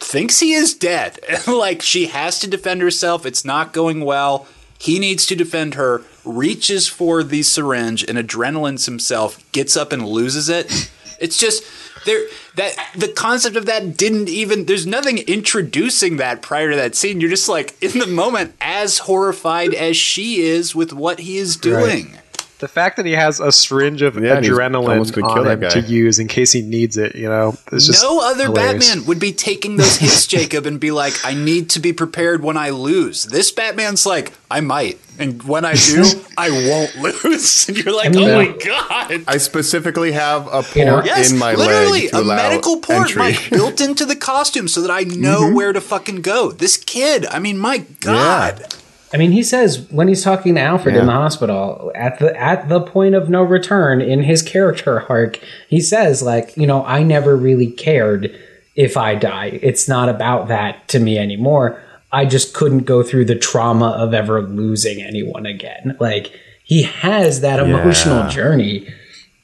thinks 0.00 0.40
he 0.40 0.52
is 0.52 0.74
dead. 0.74 1.18
like 1.46 1.82
she 1.82 2.06
has 2.06 2.38
to 2.40 2.46
defend 2.48 2.80
herself. 2.80 3.26
It's 3.26 3.44
not 3.44 3.72
going 3.72 4.04
well. 4.04 4.46
He 4.78 4.98
needs 4.98 5.26
to 5.26 5.34
defend 5.34 5.74
her. 5.74 6.02
Reaches 6.24 6.86
for 6.88 7.22
the 7.22 7.42
syringe 7.42 8.04
and 8.04 8.16
adrenalines 8.16 8.84
himself. 8.86 9.42
Gets 9.52 9.76
up 9.76 9.92
and 9.92 10.06
loses 10.06 10.48
it. 10.48 10.90
It's 11.20 11.36
just 11.38 11.64
there 12.08 12.26
that 12.56 12.74
the 12.96 13.08
concept 13.08 13.56
of 13.56 13.66
that 13.66 13.96
didn't 13.96 14.28
even. 14.28 14.64
There's 14.64 14.86
nothing 14.86 15.18
introducing 15.18 16.16
that 16.16 16.42
prior 16.42 16.70
to 16.70 16.76
that 16.76 16.94
scene. 16.94 17.20
You're 17.20 17.30
just 17.30 17.48
like 17.48 17.80
in 17.82 17.98
the 17.98 18.06
moment, 18.06 18.54
as 18.60 18.98
horrified 18.98 19.74
as 19.74 19.96
she 19.96 20.40
is 20.40 20.74
with 20.74 20.92
what 20.92 21.20
he 21.20 21.38
is 21.38 21.56
doing. 21.56 22.18
The 22.58 22.68
fact 22.68 22.96
that 22.96 23.06
he 23.06 23.12
has 23.12 23.40
a 23.40 23.52
syringe 23.52 24.02
of 24.02 24.16
Yeah, 24.16 24.34
and 24.36 24.44
he's 24.44 24.52
almost 24.58 24.72
adrenaline 24.72 25.12
gonna 25.14 25.34
kill 25.34 25.48
on 25.48 25.62
him 25.62 25.70
to 25.70 25.80
use 25.80 26.18
in 26.18 26.28
case 26.28 26.52
he 26.52 26.62
needs 26.62 26.96
it, 26.96 27.14
you 27.14 27.28
know, 27.28 27.56
it's 27.72 27.86
just 27.86 28.02
no 28.02 28.20
other 28.20 28.46
hilarious. 28.46 28.88
Batman 28.88 29.06
would 29.06 29.20
be 29.20 29.32
taking 29.32 29.76
those 29.76 29.96
hits, 29.96 30.26
Jacob, 30.26 30.66
and 30.66 30.80
be 30.80 30.90
like, 30.90 31.14
I 31.24 31.34
need 31.34 31.70
to 31.70 31.80
be 31.80 31.92
prepared 31.92 32.42
when 32.42 32.56
I 32.56 32.70
lose. 32.70 33.24
This 33.24 33.50
Batman's 33.52 34.06
like, 34.06 34.32
I 34.50 34.60
might. 34.60 34.98
And 35.20 35.42
when 35.42 35.64
I 35.64 35.74
do, 35.74 36.04
I 36.38 36.50
won't 36.50 36.96
lose. 37.24 37.68
And 37.68 37.76
you're 37.76 37.94
like, 37.94 38.12
mean, 38.12 38.28
oh 38.28 38.40
yeah. 38.40 38.50
my 38.52 38.56
God. 38.56 39.24
I 39.26 39.36
specifically 39.38 40.12
have 40.12 40.46
a 40.46 40.62
port 40.62 40.76
You 40.76 40.84
know- 40.84 41.02
Yes, 41.04 41.30
in 41.32 41.38
my 41.38 41.54
literally 41.54 42.02
leg 42.02 42.10
to 42.10 42.16
a 42.18 42.20
allow 42.22 42.36
medical 42.36 42.80
port, 42.80 43.02
entry. 43.08 43.18
Mike, 43.22 43.50
built 43.50 43.80
into 43.80 44.04
the 44.04 44.16
costume 44.16 44.68
so 44.68 44.80
that 44.82 44.90
I 44.90 45.02
know 45.02 45.42
Mm-hmm. 45.42 45.54
where 45.54 45.72
to 45.72 45.80
fucking 45.80 46.22
go. 46.22 46.50
This 46.52 46.76
kid, 46.76 47.26
I 47.26 47.38
mean, 47.38 47.58
my 47.58 47.78
God. 48.00 48.64
I 49.12 49.16
mean, 49.16 49.32
he 49.32 49.42
says 49.42 49.90
when 49.90 50.08
he's 50.08 50.22
talking 50.22 50.54
to 50.56 50.60
Alfred 50.60 50.94
in 50.94 51.06
the 51.06 51.12
hospital 51.12 51.90
at 51.94 52.18
the 52.18 52.36
at 52.38 52.68
the 52.68 52.80
point 52.80 53.14
of 53.14 53.30
no 53.30 53.42
return 53.42 54.00
in 54.02 54.22
his 54.22 54.42
character 54.42 55.00
arc, 55.08 55.40
he 55.68 55.80
says 55.80 56.22
like, 56.22 56.56
you 56.56 56.66
know, 56.66 56.84
I 56.84 57.02
never 57.02 57.36
really 57.36 57.70
cared 57.70 58.38
if 58.76 58.96
I 58.96 59.14
die. 59.14 59.58
It's 59.62 59.88
not 59.88 60.08
about 60.08 60.48
that 60.48 60.86
to 60.88 60.98
me 61.00 61.18
anymore. 61.18 61.82
I 62.12 62.26
just 62.26 62.54
couldn't 62.54 62.80
go 62.84 63.02
through 63.02 63.24
the 63.26 63.34
trauma 63.38 63.88
of 63.90 64.12
ever 64.14 64.42
losing 64.42 65.02
anyone 65.02 65.46
again. 65.46 65.96
Like 65.98 66.30
he 66.64 66.82
has 66.82 67.40
that 67.40 67.60
emotional 67.60 68.24
Yeah. 68.24 68.28
journey 68.30 68.94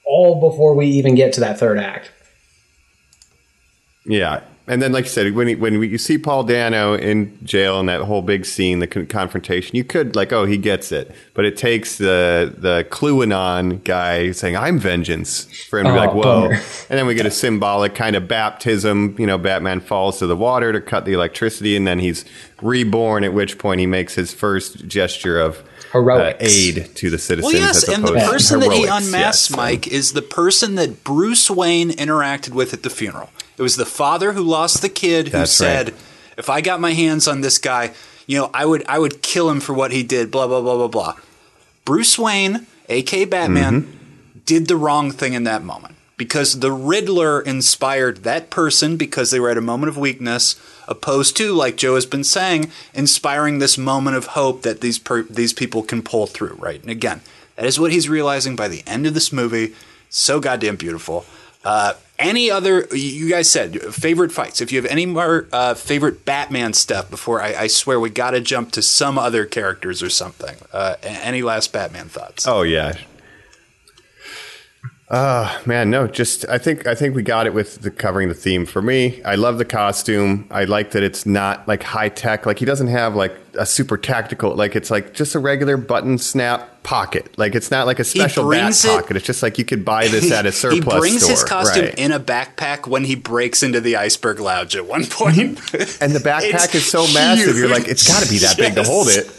all 0.07 0.41
before 0.41 0.75
we 0.75 0.87
even 0.89 1.15
get 1.15 1.33
to 1.35 1.41
that 1.41 1.59
third 1.59 1.79
act. 1.79 2.11
Yeah, 4.07 4.41
and 4.67 4.81
then 4.81 4.93
like 4.93 5.05
you 5.05 5.11
said, 5.11 5.35
when 5.35 5.49
he, 5.49 5.55
when 5.55 5.83
you 5.83 5.99
see 5.99 6.17
Paul 6.17 6.45
Dano 6.45 6.95
in 6.95 7.39
jail 7.45 7.79
and 7.79 7.89
that 7.91 8.01
whole 8.01 8.23
big 8.23 8.47
scene, 8.47 8.79
the 8.79 8.87
con- 8.87 9.07
confrontation, 9.07 9.77
you 9.77 9.85
could 9.85 10.17
like, 10.17 10.33
oh, 10.33 10.47
he 10.47 10.57
gets 10.57 10.91
it, 10.91 11.15
but 11.35 11.45
it 11.45 11.57
takes 11.57 11.99
the 11.99 12.55
the 12.57 12.87
QAnon 12.91 13.85
guy 13.85 14.31
saying, 14.33 14.57
"I'm 14.57 14.79
vengeance," 14.79 15.45
for 15.69 15.79
him 15.79 15.87
to 15.87 15.93
be 15.93 15.99
Oh, 15.99 16.01
like, 16.01 16.15
"Whoa!" 16.15 16.23
bummer. 16.23 16.61
And 16.89 16.99
then 16.99 17.07
we 17.07 17.15
get 17.15 17.27
a 17.27 17.31
symbolic 17.31 17.95
kind 17.95 18.17
of 18.17 18.27
baptism. 18.27 19.17
You 19.19 19.27
know, 19.27 19.37
Batman 19.39 19.81
falls 19.81 20.19
to 20.21 20.27
the 20.27 20.37
water 20.37 20.73
to 20.73 20.81
cut 20.81 21.05
the 21.05 21.13
electricity, 21.13 21.77
and 21.77 21.87
then 21.87 21.99
he's 21.99 22.25
reborn. 22.63 23.25
At 23.25 23.35
which 23.35 23.59
point, 23.59 23.81
he 23.81 23.87
makes 23.87 24.15
his 24.15 24.33
first 24.33 24.87
gesture 24.87 25.39
of. 25.39 25.63
Uh, 25.95 26.37
aid 26.41 26.91
to 26.97 27.09
the 27.09 27.19
citizens. 27.19 27.53
Well, 27.55 27.63
yes, 27.63 27.89
and 27.89 28.03
the 28.05 28.15
person 28.15 28.59
that 28.61 28.73
he 28.73 28.81
heroics, 28.83 29.07
unmasks, 29.07 29.51
yes. 29.51 29.57
Mike, 29.57 29.87
is 29.87 30.13
the 30.13 30.23
person 30.23 30.75
that 30.75 31.05
Bruce 31.05 31.49
Wayne 31.49 31.91
interacted 31.91 32.51
with 32.51 32.73
at 32.75 32.83
the 32.83 32.91
funeral. 32.91 33.31
It 33.57 33.63
was 33.63 33.77
the 33.77 33.87
father 33.87 34.33
who 34.33 34.43
lost 34.43 34.83
the 34.83 34.89
kid 34.89 35.29
who 35.29 35.39
That's 35.39 35.53
said, 35.53 35.91
right. 35.91 36.01
"If 36.37 36.51
I 36.51 36.61
got 36.61 36.81
my 36.81 36.93
hands 36.93 37.29
on 37.29 37.41
this 37.41 37.59
guy, 37.59 37.93
you 38.27 38.39
know, 38.39 38.51
I 38.53 38.65
would, 38.67 38.85
I 38.89 38.99
would 38.99 39.23
kill 39.23 39.49
him 39.51 39.61
for 39.61 39.73
what 39.75 39.93
he 39.93 40.03
did." 40.03 40.31
Blah 40.31 40.47
blah 40.47 40.61
blah 40.61 40.77
blah 40.77 40.89
blah. 40.89 41.15
Bruce 41.85 42.19
Wayne, 42.19 42.67
aka 42.89 43.25
Batman, 43.25 43.83
Mm-hmm. 43.83 44.39
did 44.47 44.67
the 44.69 44.77
wrong 44.77 45.11
thing 45.11 45.35
in 45.35 45.45
that 45.45 45.63
moment 45.63 45.95
because 46.17 46.61
the 46.61 46.73
Riddler 46.73 47.41
inspired 47.41 48.19
that 48.25 48.49
person 48.51 48.97
because 48.97 49.31
they 49.31 49.41
were 49.41 49.51
at 49.51 49.59
a 49.59 49.61
moment 49.63 49.89
of 49.91 49.97
weakness, 49.99 50.57
opposed 50.89 51.37
to, 51.37 51.53
like 51.53 51.77
Joe 51.77 51.95
has 51.97 52.07
been 52.07 52.25
saying, 52.25 52.71
inspiring 52.95 53.59
this 53.59 53.77
moment 53.77 54.17
of 54.17 54.27
hope 54.29 54.63
that 54.63 54.81
these 54.81 54.99
per- 54.99 55.25
these 55.25 55.53
people 55.53 55.83
can 55.83 56.03
pull 56.03 56.27
through. 56.27 56.57
Right, 56.59 56.81
and 56.81 56.91
again, 56.91 57.21
that 57.57 57.67
is 57.67 57.79
what 57.79 57.93
he's 57.93 58.09
realizing 58.09 58.57
by 58.57 58.69
the 58.69 58.83
end 58.87 59.07
of 59.07 59.15
this 59.15 59.33
movie. 59.33 59.75
So 60.09 60.41
goddamn 60.41 60.77
beautiful. 60.77 61.25
Uh, 61.65 61.95
any 62.19 62.51
other? 62.51 62.87
You 62.93 63.29
guys 63.29 63.51
said 63.51 63.81
favorite 63.83 64.33
fights. 64.33 64.61
If 64.61 64.73
you 64.73 64.81
have 64.81 64.91
any 64.91 65.07
more 65.07 65.47
uh, 65.53 65.75
favorite 65.75 66.25
Batman 66.25 66.73
stuff 66.73 67.11
before 67.11 67.41
I, 67.43 67.55
I 67.55 67.67
swear 67.67 67.99
we 67.99 68.11
got 68.11 68.33
to 68.33 68.41
jump 68.41 68.73
to 68.73 68.83
some 68.83 69.19
other 69.19 69.45
characters 69.45 70.03
or 70.03 70.11
something. 70.11 70.57
Uh, 70.73 70.97
any 71.03 71.43
last 71.43 71.73
Batman 71.73 72.09
thoughts? 72.09 72.47
Oh 72.47 72.63
yeah. 72.63 72.95
Uh 75.07 75.61
man, 75.67 75.91
no, 75.91 76.07
just 76.07 76.49
I 76.49 76.57
think 76.57 76.87
I 76.87 76.95
think 76.95 77.15
we 77.15 77.23
got 77.23 77.47
it 77.47 77.53
with 77.53 77.83
the 77.83 77.91
covering 77.91 78.29
the 78.29 78.35
theme. 78.35 78.65
For 78.65 78.81
me, 78.81 79.23
I 79.23 79.35
love 79.35 79.59
the 79.59 79.65
costume. 79.67 80.47
I 80.51 80.65
like 80.65 80.93
that 80.93 81.03
it's 81.03 81.27
not 81.27 81.69
like 81.69 81.83
high 81.83 82.09
tech. 82.09 82.47
Like 82.47 82.59
he 82.59 82.65
doesn't 82.65 82.87
have 82.87 83.15
like 83.15 83.37
a 83.53 83.67
super 83.67 83.99
tactical 83.99 84.55
like 84.57 84.75
it's 84.75 84.91
like 84.91 85.13
just 85.13 85.35
a 85.35 85.39
regular 85.39 85.77
button 85.77 86.17
snap 86.17 86.83
pocket. 86.85 87.37
Like 87.37 87.55
it's 87.55 87.71
not 87.71 87.87
like 87.87 87.99
a 87.99 88.05
special 88.05 88.51
it- 88.51 88.75
pocket. 88.83 89.17
It's 89.17 89.27
just 89.27 89.43
like 89.43 89.59
you 89.59 89.65
could 89.67 89.85
buy 89.85 90.09
this 90.09 90.31
at 90.33 90.47
a 90.47 90.53
surplus 90.53 90.95
he 90.95 90.99
brings 90.99 91.23
store. 91.23 91.31
his 91.33 91.45
costume 91.45 91.85
right. 91.85 91.99
in 91.99 92.11
a 92.11 92.19
backpack 92.19 92.87
when 92.87 93.05
he 93.05 93.15
breaks 93.15 93.63
into 93.63 93.83
the 93.83 93.97
iceberg 93.97 94.41
lounge 94.41 94.75
at 94.75 94.87
one 94.87 95.05
point. 95.05 95.39
and 96.01 96.13
the 96.13 96.19
backpack 96.25 96.75
is 96.75 96.91
so 96.91 97.03
massive. 97.13 97.59
You're 97.59 97.69
like, 97.69 97.89
it's 97.89 98.09
got 98.09 98.23
to 98.23 98.31
be 98.31 98.39
that 98.39 98.57
big 98.57 98.75
to 98.77 98.83
hold 98.83 99.09
it. 99.09 99.31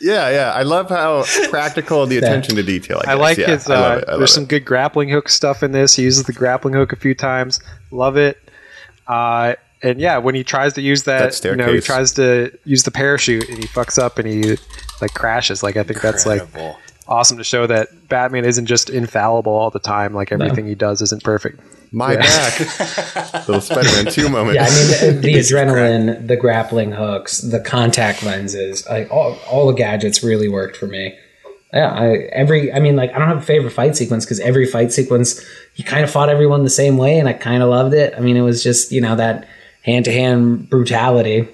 Yeah, 0.00 0.28
yeah. 0.30 0.52
I 0.52 0.62
love 0.62 0.88
how 0.90 1.24
practical 1.50 2.04
the 2.06 2.18
attention 2.18 2.56
to 2.56 2.62
detail. 2.62 3.00
I, 3.06 3.12
I 3.12 3.14
like 3.14 3.38
yeah, 3.38 3.46
his. 3.48 3.68
I 3.70 3.74
love 3.74 3.84
Uh, 3.84 3.96
it. 3.98 4.04
I 4.08 4.10
love 4.12 4.20
there's 4.20 4.30
it. 4.30 4.34
some 4.34 4.44
good 4.46 4.64
grappling 4.64 5.08
hook 5.08 5.28
stuff 5.28 5.62
in 5.62 5.72
this. 5.72 5.94
He 5.96 6.02
uses 6.02 6.24
the 6.24 6.32
grappling 6.32 6.74
hook 6.74 6.92
a 6.92 6.96
few 6.96 7.14
times. 7.14 7.60
Love 7.90 8.16
it. 8.16 8.38
Uh, 9.06 9.54
and 9.82 10.00
yeah, 10.00 10.18
when 10.18 10.34
he 10.34 10.42
tries 10.44 10.72
to 10.74 10.80
use 10.82 11.02
that, 11.04 11.32
That 11.34 11.44
you 11.50 11.56
know, 11.56 11.72
he 11.72 11.80
tries 11.80 12.12
to 12.14 12.50
use 12.64 12.82
the 12.84 12.90
parachute 12.90 13.48
and 13.48 13.58
he 13.58 13.66
fucks 13.66 13.98
up 13.98 14.18
and 14.18 14.26
he 14.26 14.56
like 15.02 15.12
crashes. 15.14 15.62
Like 15.62 15.76
I 15.76 15.82
think 15.82 16.00
that's 16.00 16.24
like 16.26 16.40
Incredible. 16.42 16.78
Awesome 17.06 17.38
to 17.38 17.44
show 17.44 17.66
that 17.66 18.08
Batman 18.08 18.44
isn't 18.44 18.66
just 18.66 18.90
infallible 18.90 19.52
all 19.52 19.70
the 19.70 19.78
time. 19.78 20.14
Like 20.14 20.32
everything 20.32 20.66
he 20.66 20.74
does 20.74 21.02
isn't 21.02 21.22
perfect. 21.22 21.60
My 21.92 22.14
Yeah. 22.14 22.20
back. 22.20 22.60
Little 23.48 23.60
Spider-Man 23.60 24.12
2 24.12 24.28
moment. 24.28 24.56
Yeah, 24.56 24.64
I 24.64 24.70
mean 24.70 25.16
the, 25.16 25.20
the 25.20 25.34
adrenaline, 25.38 26.26
the 26.26 26.36
grappling 26.36 26.92
hooks, 26.92 27.38
the 27.38 27.60
contact 27.60 28.22
lenses, 28.22 28.86
like 28.88 29.10
all, 29.12 29.38
all 29.48 29.66
the 29.68 29.74
gadgets 29.74 30.22
really 30.22 30.48
worked 30.48 30.76
for 30.76 30.86
me. 30.86 31.16
Yeah, 31.72 31.90
I, 31.92 32.06
every 32.32 32.72
I 32.72 32.78
mean 32.78 32.94
like 32.94 33.12
I 33.12 33.18
don't 33.18 33.26
have 33.28 33.38
a 33.38 33.42
favorite 33.42 33.72
fight 33.72 33.96
sequence 33.96 34.24
because 34.24 34.38
every 34.40 34.64
fight 34.64 34.92
sequence 34.92 35.44
he 35.74 35.82
kind 35.82 36.04
of 36.04 36.10
fought 36.10 36.28
everyone 36.28 36.62
the 36.62 36.70
same 36.70 36.96
way, 36.96 37.18
and 37.18 37.28
I 37.28 37.32
kind 37.32 37.62
of 37.64 37.68
loved 37.68 37.94
it. 37.94 38.14
I 38.16 38.20
mean, 38.20 38.36
it 38.36 38.42
was 38.42 38.62
just 38.62 38.92
you 38.92 39.00
know 39.00 39.16
that 39.16 39.48
hand 39.82 40.04
to 40.04 40.12
hand 40.12 40.70
brutality. 40.70 41.48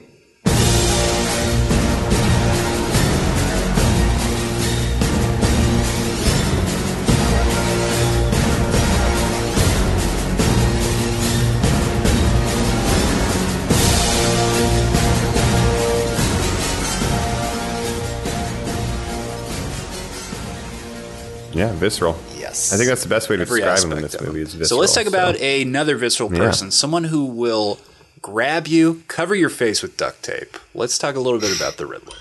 Yeah, 21.60 21.72
visceral. 21.74 22.18
Yes. 22.38 22.72
I 22.72 22.76
think 22.78 22.88
that's 22.88 23.02
the 23.02 23.08
best 23.10 23.28
way 23.28 23.36
to 23.36 23.42
Every 23.42 23.60
describe 23.60 23.84
him 23.92 23.98
in 23.98 24.02
this 24.02 24.18
movie. 24.18 24.40
Is 24.40 24.54
visceral, 24.54 24.78
so 24.78 24.80
let's 24.80 24.94
talk 24.94 25.04
about 25.06 25.36
another 25.36 25.94
visceral 25.96 26.32
Yeah. 26.32 26.38
person, 26.38 26.70
someone 26.70 27.04
who 27.04 27.26
will 27.26 27.78
grab 28.22 28.66
you, 28.66 29.02
cover 29.08 29.34
your 29.34 29.50
face 29.50 29.82
with 29.82 29.98
duct 29.98 30.22
tape. 30.22 30.56
Let's 30.74 30.96
talk 30.96 31.16
a 31.16 31.20
little 31.20 31.38
bit 31.38 31.54
about 31.54 31.76
the 31.76 31.84
Riddler. 31.84 32.16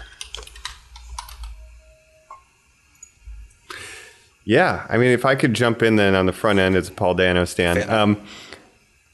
Yeah, 4.43 4.85
I 4.89 4.97
mean, 4.97 5.11
if 5.11 5.23
I 5.23 5.35
could 5.35 5.53
jump 5.53 5.83
in 5.83 5.95
then 5.95 6.15
on 6.15 6.25
the 6.25 6.33
front 6.33 6.59
end 6.59 6.75
a 6.75 6.89
Paul 6.89 7.13
Dano 7.13 7.45
stand, 7.45 7.89
um, 7.89 8.17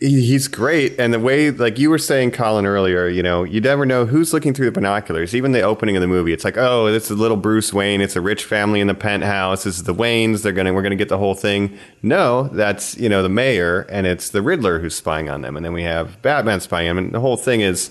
he's 0.10 0.48
great. 0.48 1.00
And 1.00 1.14
the 1.14 1.20
way, 1.20 1.52
like 1.52 1.78
you 1.80 1.90
were 1.90 1.98
saying, 1.98 2.32
Colin 2.32 2.66
earlier, 2.66 3.08
you 3.08 3.24
know, 3.24 3.44
you 3.44 3.62
never 3.62 3.86
know 3.86 4.06
who's 4.06 4.34
looking 4.34 4.54
through 4.54 4.68
the 4.68 4.72
binoculars. 4.72 5.36
Even 5.36 5.52
the 5.52 5.62
opening 5.62 5.96
of 5.96 6.02
the 6.02 6.08
movie, 6.08 6.34
it's 6.34 6.44
like, 6.44 6.58
oh, 6.58 6.92
this 6.92 7.10
is 7.10 7.18
little 7.18 7.38
Bruce 7.38 7.74
Wayne. 7.74 8.02
It's 8.02 8.16
a 8.16 8.22
rich 8.22 8.44
family 8.44 8.82
in 8.82 8.88
the 8.88 8.94
penthouse. 8.94 9.64
This 9.64 9.78
is 9.78 9.84
the 9.84 9.94
Waynes. 9.94 10.44
They're 10.44 10.52
gonna, 10.52 10.74
we're 10.74 10.82
gonna 10.82 10.96
get 10.96 11.10
the 11.10 11.18
whole 11.18 11.36
thing. 11.36 11.78
No, 12.02 12.44
that's 12.50 12.98
you 12.98 13.10
know 13.10 13.24
the 13.24 13.30
mayor, 13.30 13.82
and 13.90 14.06
it's 14.08 14.30
the 14.30 14.42
Riddler 14.42 14.80
who's 14.80 14.96
spying 14.96 15.30
on 15.30 15.42
them. 15.42 15.56
And 15.56 15.66
then 15.66 15.74
we 15.74 15.84
have 15.84 16.22
Batman 16.22 16.60
spying 16.60 16.90
on 16.90 16.96
them. 16.96 17.06
And 17.06 17.14
the 17.14 17.20
whole 17.20 17.38
thing 17.38 17.62
is, 17.62 17.90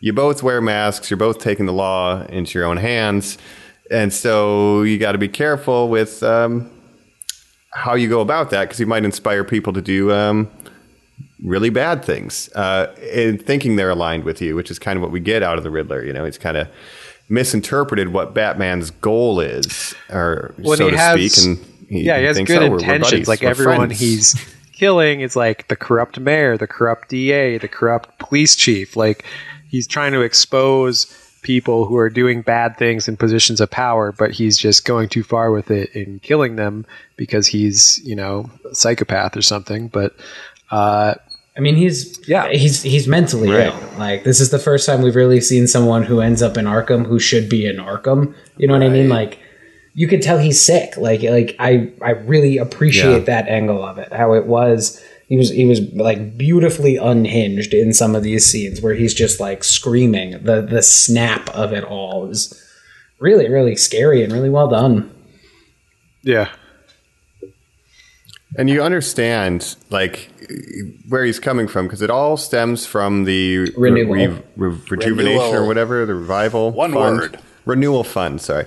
you 0.00 0.12
both 0.12 0.42
wear 0.42 0.60
masks. 0.60 1.10
You're 1.10 1.16
both 1.16 1.38
taking 1.38 1.66
the 1.66 1.72
law 1.72 2.24
into 2.26 2.58
your 2.58 2.66
own 2.66 2.76
hands. 2.76 3.38
And 3.90 4.12
so 4.12 4.82
you 4.82 4.98
got 4.98 5.12
to 5.12 5.18
be 5.18 5.28
careful 5.28 5.88
with 5.88 6.22
um, 6.22 6.70
how 7.72 7.94
you 7.94 8.08
go 8.08 8.20
about 8.20 8.50
that 8.50 8.64
because 8.64 8.80
you 8.80 8.86
might 8.86 9.04
inspire 9.04 9.44
people 9.44 9.72
to 9.74 9.82
do 9.82 10.12
um, 10.12 10.50
really 11.44 11.70
bad 11.70 12.04
things 12.04 12.48
uh, 12.54 12.92
in 13.12 13.38
thinking 13.38 13.76
they're 13.76 13.90
aligned 13.90 14.24
with 14.24 14.40
you, 14.42 14.56
which 14.56 14.70
is 14.70 14.78
kind 14.78 14.96
of 14.96 15.02
what 15.02 15.10
we 15.12 15.20
get 15.20 15.42
out 15.42 15.58
of 15.58 15.62
the 15.64 15.70
Riddler. 15.70 16.02
You 16.04 16.12
know, 16.12 16.24
he's 16.24 16.38
kind 16.38 16.56
of 16.56 16.66
misinterpreted 17.28 18.08
what 18.12 18.34
Batman's 18.34 18.90
goal 18.90 19.40
is, 19.40 19.94
or 20.10 20.54
When 20.58 20.78
so 20.78 20.86
he 20.86 20.90
to 20.92 20.96
has, 20.98 21.32
speak. 21.32 21.44
And 21.46 21.88
he, 21.88 22.02
yeah, 22.02 22.18
he 22.18 22.24
has 22.24 22.36
thinks, 22.36 22.50
good 22.50 22.58
"Oh, 22.62 22.70
we're- 22.70 22.70
we're 22.72 22.78
intentions. 22.94 23.28
like 23.28 23.42
we're 23.42 23.48
everyone 23.50 23.76
friends." 23.88 24.00
he's 24.00 24.34
killing 24.72 25.20
is 25.20 25.36
like 25.36 25.68
the 25.68 25.76
corrupt 25.76 26.18
mayor, 26.18 26.56
the 26.56 26.66
corrupt 26.66 27.08
DA, 27.08 27.58
the 27.58 27.68
corrupt 27.68 28.18
police 28.18 28.56
chief. 28.56 28.96
Like 28.96 29.24
he's 29.68 29.86
trying 29.86 30.12
to 30.12 30.20
expose 30.22 31.06
people 31.42 31.84
who 31.84 31.96
are 31.96 32.08
doing 32.08 32.40
bad 32.40 32.76
things 32.78 33.06
in 33.06 33.16
positions 33.18 33.60
of 33.60 33.70
power, 33.70 34.12
but 34.12 34.30
he's 34.32 34.56
just 34.56 34.84
going 34.86 35.08
too 35.10 35.22
far 35.22 35.50
with 35.50 35.70
it 35.70 35.90
in 35.94 36.18
killing 36.20 36.56
them 36.56 36.86
because 37.16 37.46
he's, 37.46 38.00
you 38.02 38.16
know, 38.16 38.48
a 38.70 38.74
psychopath 38.74 39.36
or 39.36 39.42
something. 39.42 39.88
But 39.88 40.14
uh, 40.70 41.14
I 41.56 41.60
mean, 41.60 41.76
he's 41.76 42.18
Yeah. 42.28 42.48
he's 42.50 42.82
he's 42.82 43.06
mentally 43.06 43.50
Right. 43.50 43.66
ill. 43.68 43.80
Like 43.98 44.24
this 44.24 44.40
is 44.40 44.50
the 44.50 44.58
first 44.58 44.86
time 44.86 45.02
we've 45.02 45.14
really 45.16 45.40
seen 45.40 45.66
someone 45.66 46.02
who 46.02 46.20
ends 46.20 46.42
up 46.42 46.56
in 46.56 46.64
Arkham 46.64 47.06
who 47.06 47.18
should 47.18 47.48
be 47.48 47.66
in 47.66 47.76
Arkham. 47.76 48.34
You 48.56 48.66
know 48.66 48.74
what 48.74 48.82
I 48.82 48.88
mean? 48.88 49.08
Like 49.08 49.38
you 49.94 50.08
could 50.08 50.20
tell 50.22 50.38
he's 50.38 50.60
sick. 50.60 50.96
Like 50.96 51.22
like 51.22 51.54
I 51.60 51.92
I 52.02 52.10
really 52.10 52.58
appreciate 52.58 53.12
Yeah. 53.20 53.24
that 53.26 53.48
angle 53.48 53.84
of 53.84 53.98
it. 53.98 54.12
How 54.12 54.32
it 54.34 54.46
was 54.46 55.00
he 55.28 55.36
was 55.36 55.50
he 55.50 55.64
was 55.64 55.80
like 55.92 56.36
beautifully 56.36 56.96
unhinged 56.96 57.72
in 57.72 57.92
some 57.92 58.16
of 58.16 58.22
these 58.24 58.44
scenes 58.44 58.80
where 58.82 58.94
he's 58.94 59.14
just 59.14 59.38
like 59.38 59.62
screaming. 59.62 60.32
The 60.42 60.60
the 60.60 60.82
snap 60.82 61.48
of 61.50 61.72
it 61.72 61.84
all 61.84 62.26
was 62.26 62.60
really 63.20 63.48
really 63.48 63.76
scary 63.76 64.24
and 64.24 64.32
really 64.32 64.50
well 64.50 64.66
done. 64.68 65.08
Yeah. 66.24 66.48
And 68.56 68.68
you 68.70 68.82
understand 68.82 69.76
like 69.90 70.28
where 71.08 71.24
he's 71.24 71.38
coming 71.38 71.68
from 71.68 71.86
because 71.86 72.02
it 72.02 72.10
all 72.10 72.36
stems 72.36 72.86
from 72.86 73.24
the 73.24 73.70
Renewal. 73.76 74.14
re- 74.14 74.42
re- 74.56 74.78
rejuvenation 74.90 75.54
or 75.54 75.66
whatever, 75.66 76.04
the 76.06 76.14
revival 76.14 76.70
One 76.70 76.92
fund. 76.92 77.16
word. 77.18 77.38
renewal 77.64 78.04
fund. 78.04 78.40
Sorry, 78.40 78.66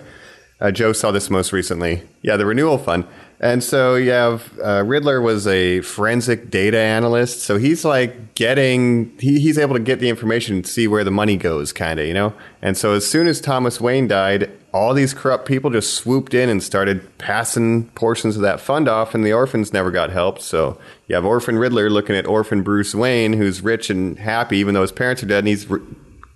uh, 0.60 0.72
Joe 0.72 0.94
saw 0.94 1.12
this 1.12 1.30
most 1.30 1.52
recently. 1.54 2.02
Yeah, 2.22 2.38
the 2.38 2.46
renewal 2.46 2.78
fund. 2.78 3.06
And 3.40 3.64
so 3.64 3.94
you 3.94 4.10
have 4.10 4.52
uh, 4.64 4.84
Riddler 4.84 5.22
was 5.22 5.46
a 5.46 5.82
forensic 5.82 6.50
data 6.50 6.80
analyst, 6.80 7.42
so 7.42 7.58
he's 7.58 7.86
like 7.86 8.34
getting 8.34 9.16
he, 9.20 9.40
he's 9.40 9.60
able 9.60 9.76
to 9.76 9.80
get 9.80 10.00
the 10.00 10.10
information 10.10 10.56
and 10.56 10.66
see 10.66 10.88
where 10.88 11.04
the 11.04 11.12
money 11.12 11.38
goes, 11.38 11.72
kind 11.72 12.00
of, 12.00 12.08
you 12.08 12.16
know. 12.16 12.34
And 12.64 12.76
so 12.76 12.94
as 12.94 13.06
soon 13.06 13.28
as 13.28 13.40
Thomas 13.40 13.80
Wayne 13.80 14.08
died, 14.08 14.50
all 14.78 14.94
these 14.94 15.14
corrupt 15.14 15.48
people 15.48 15.72
just 15.72 15.96
swooped 15.96 16.34
in 16.34 16.50
and 16.50 16.62
started 16.62 17.18
passing 17.18 17.90
portions 17.90 18.36
of 18.36 18.44
that 18.44 18.62
fund 18.62 18.88
off, 18.88 19.16
and 19.16 19.26
the 19.26 19.34
orphans 19.34 19.74
never 19.74 19.90
got 19.90 20.12
help. 20.12 20.40
So 20.40 20.80
you 21.08 21.16
have 21.16 21.26
Orphan 21.26 21.58
Riddler 21.58 21.90
looking 21.90 22.16
at 22.16 22.28
Orphan 22.28 22.62
Bruce 22.62 22.94
Wayne, 22.94 23.34
who's 23.34 23.62
rich 23.62 23.90
and 23.90 24.20
happy, 24.20 24.58
even 24.58 24.76
though 24.76 24.84
his 24.84 24.92
parents 24.92 25.24
are 25.24 25.26
dead, 25.26 25.40
and 25.40 25.48
he's 25.48 25.66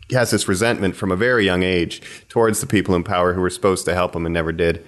he 0.09 0.15
has 0.15 0.31
this 0.31 0.47
resentment 0.47 0.95
from 0.95 1.11
a 1.11 1.15
very 1.15 1.45
young 1.45 1.63
age 1.63 2.01
towards 2.27 2.59
the 2.59 2.67
people 2.67 2.95
in 2.95 3.03
power 3.03 3.33
who 3.33 3.39
were 3.39 3.49
supposed 3.49 3.85
to 3.85 3.93
help 3.93 4.13
him 4.13 4.25
and 4.25 4.33
never 4.33 4.51
did. 4.51 4.83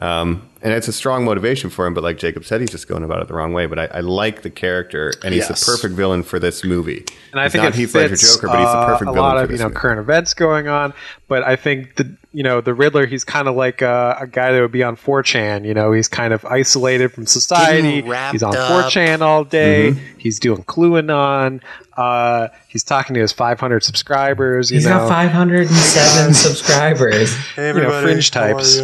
Um, 0.00 0.48
and 0.60 0.72
it's 0.72 0.88
a 0.88 0.92
strong 0.92 1.24
motivation 1.24 1.70
for 1.70 1.86
him, 1.86 1.94
but 1.94 2.02
like 2.02 2.18
Jacob 2.18 2.44
said, 2.44 2.60
he's 2.60 2.70
just 2.70 2.88
going 2.88 3.04
about 3.04 3.20
it 3.22 3.28
the 3.28 3.34
wrong 3.34 3.52
way. 3.52 3.66
But 3.66 3.78
I, 3.78 3.84
I 3.86 4.00
like 4.00 4.42
the 4.42 4.50
character, 4.50 5.12
and 5.22 5.32
he's 5.32 5.48
Yes. 5.48 5.64
the 5.64 5.70
perfect 5.70 5.94
villain 5.94 6.22
for 6.24 6.40
this 6.40 6.64
movie. 6.64 7.04
And 7.30 7.38
I 7.40 7.44
He's 7.44 7.52
think 7.52 7.64
not 7.64 7.74
it 7.74 7.78
Heath 7.78 7.92
fits 7.92 8.10
Ledger 8.22 8.34
Joker, 8.34 8.46
but 8.48 8.58
he's 8.58 8.66
the 8.72 8.76
uh, 8.78 8.86
perfect 8.86 9.10
a 9.10 9.12
villain 9.12 9.16
lot 9.34 9.36
for 9.38 9.44
of 9.44 9.50
you 9.52 9.58
know 9.58 9.64
movie. 9.64 9.76
current 9.76 10.00
events 10.00 10.34
going 10.34 10.66
on. 10.68 10.94
But 11.28 11.44
I 11.44 11.54
think 11.56 11.94
the 11.96 12.16
you 12.32 12.42
know 12.42 12.60
the 12.60 12.74
Riddler, 12.74 13.06
he's 13.06 13.22
kind 13.24 13.46
of 13.46 13.54
like 13.54 13.82
a, 13.82 14.16
a 14.22 14.26
guy 14.26 14.50
that 14.52 14.60
would 14.60 14.72
be 14.72 14.82
on 14.82 14.96
4chan. 14.96 15.64
You 15.64 15.74
know, 15.74 15.92
he's 15.92 16.08
kind 16.08 16.32
of 16.32 16.44
isolated 16.46 17.12
from 17.12 17.26
society. 17.26 18.00
He's 18.32 18.42
on 18.42 18.56
up. 18.56 18.86
4chan 18.86 19.20
all 19.20 19.44
day. 19.44 19.90
Mm-hmm. 19.92 20.18
He's 20.18 20.40
doing 20.40 20.64
QAnon. 20.64 21.60
Uh, 21.96 22.48
he's 22.66 22.82
talking 22.82 23.14
to 23.14 23.20
his 23.20 23.30
500 23.32 23.84
subscribers. 23.84 24.70
You 24.70 24.78
He's 24.78 24.86
know, 24.86 24.98
got 24.98 25.08
507 25.08 26.34
subscribers. 26.34 27.36
you 27.56 27.74
know, 27.74 28.02
fringe 28.02 28.30
types. 28.32 28.80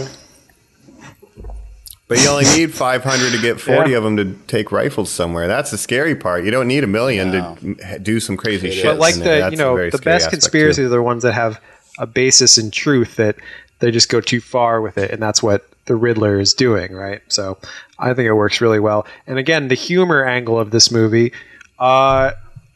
But 2.11 2.21
you 2.21 2.29
only 2.29 2.45
need 2.57 2.75
500 2.75 3.31
to 3.31 3.41
get 3.41 3.61
40 3.61 3.93
Yeah. 3.93 3.99
of 3.99 4.03
them 4.03 4.17
to 4.17 4.35
take 4.49 4.73
rifles 4.73 5.11
somewhere. 5.13 5.47
That's 5.47 5.71
the 5.71 5.79
scary 5.79 6.17
part. 6.17 6.45
You 6.45 6.51
don't 6.51 6.67
need 6.67 6.83
a 6.83 6.89
million 6.89 7.31
to 7.31 7.99
do 8.03 8.19
some 8.19 8.37
crazy 8.37 8.73
shit. 8.73 8.85
But 8.85 8.99
like 8.99 9.15
the 9.15 9.49
you 9.53 9.57
know 9.57 9.89
the 9.89 9.99
best 9.99 10.29
conspiracies 10.29 10.79
too. 10.79 10.87
are 10.87 10.89
the 10.89 11.03
ones 11.03 11.23
that 11.23 11.35
have 11.35 11.61
a 12.01 12.09
basis 12.09 12.59
in 12.59 12.73
truth 12.73 13.15
that 13.15 13.37
they 13.79 13.93
just 13.93 14.09
go 14.09 14.21
too 14.21 14.41
far 14.41 14.81
with 14.81 14.99
it, 14.99 15.13
and 15.13 15.23
that's 15.23 15.41
what 15.41 15.69
the 15.85 15.95
Riddler 15.95 16.41
is 16.41 16.53
doing, 16.53 16.93
right? 16.93 17.23
So 17.29 17.59
I 17.97 18.13
think 18.13 18.27
it 18.27 18.35
works 18.35 18.61
really 18.61 18.81
well. 18.81 19.07
And 19.29 19.39
again, 19.39 19.69
the 19.69 19.77
humor 19.77 20.25
angle 20.25 20.59
of 20.59 20.73
this 20.73 20.91
movie, 20.91 21.33
uh, 21.79 22.33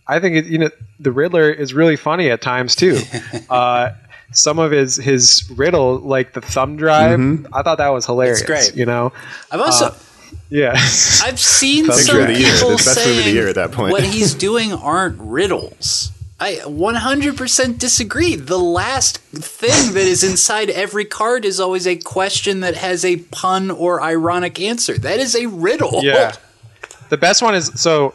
I 0.06 0.20
think 0.20 0.36
it, 0.36 0.46
you 0.46 0.58
know 0.58 0.70
the 1.00 1.10
Riddler 1.10 1.50
is 1.50 1.74
really 1.74 1.96
funny 1.96 2.30
at 2.30 2.40
times 2.40 2.76
too. 2.76 3.00
uh, 3.50 3.90
some 4.34 4.58
of 4.58 4.70
his 4.70 4.96
his 4.96 5.50
riddle, 5.56 5.98
like 5.98 6.32
the 6.34 6.40
thumb 6.40 6.76
drive, 6.76 7.18
I 7.52 7.62
thought 7.62 7.78
that 7.78 7.88
was 7.88 8.06
hilarious. 8.06 8.40
It's 8.40 8.46
great. 8.46 8.76
You 8.76 8.86
know, 8.86 9.12
I've 9.50 9.60
also 9.60 9.94
yeah. 10.50 10.72
I've 10.74 11.40
seen 11.40 11.86
That's 11.86 12.06
some 12.06 12.16
movie 12.18 12.32
of 12.32 12.38
the 12.38 12.44
year. 12.44 12.52
people 12.54 12.68
That's 12.70 12.84
best 12.84 12.98
movie 12.98 13.10
of 13.10 13.16
the 13.16 13.22
saying 13.22 13.34
year 13.34 13.48
at 13.48 13.54
that 13.56 13.72
point. 13.72 13.92
what 13.92 14.04
he's 14.04 14.34
doing 14.48 14.72
aren't 14.72 15.18
riddles. 15.20 16.10
I 16.40 16.56
100% 16.64 17.78
disagree. 17.78 18.34
The 18.34 18.58
last 18.58 19.18
thing 19.18 19.94
that 19.94 20.02
is 20.02 20.22
inside 20.24 20.68
every 20.68 21.04
card 21.04 21.44
is 21.44 21.60
always 21.60 21.86
a 21.86 21.96
question 21.96 22.60
that 22.60 22.74
has 22.74 23.04
a 23.04 23.16
pun 23.16 23.70
or 23.70 24.02
ironic 24.02 24.60
answer. 24.60 24.98
That 24.98 25.20
is 25.20 25.36
a 25.36 25.46
riddle. 25.46 26.02
Yeah. 26.02 26.32
The 27.08 27.16
best 27.16 27.40
one 27.40 27.54
is 27.54 27.66
so 27.80 28.14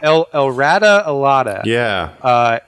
El 0.00 0.28
El 0.32 0.50
Rata 0.50 1.04
Alada. 1.06 1.62
Yeah. 1.64 2.14
Uh, 2.22 2.60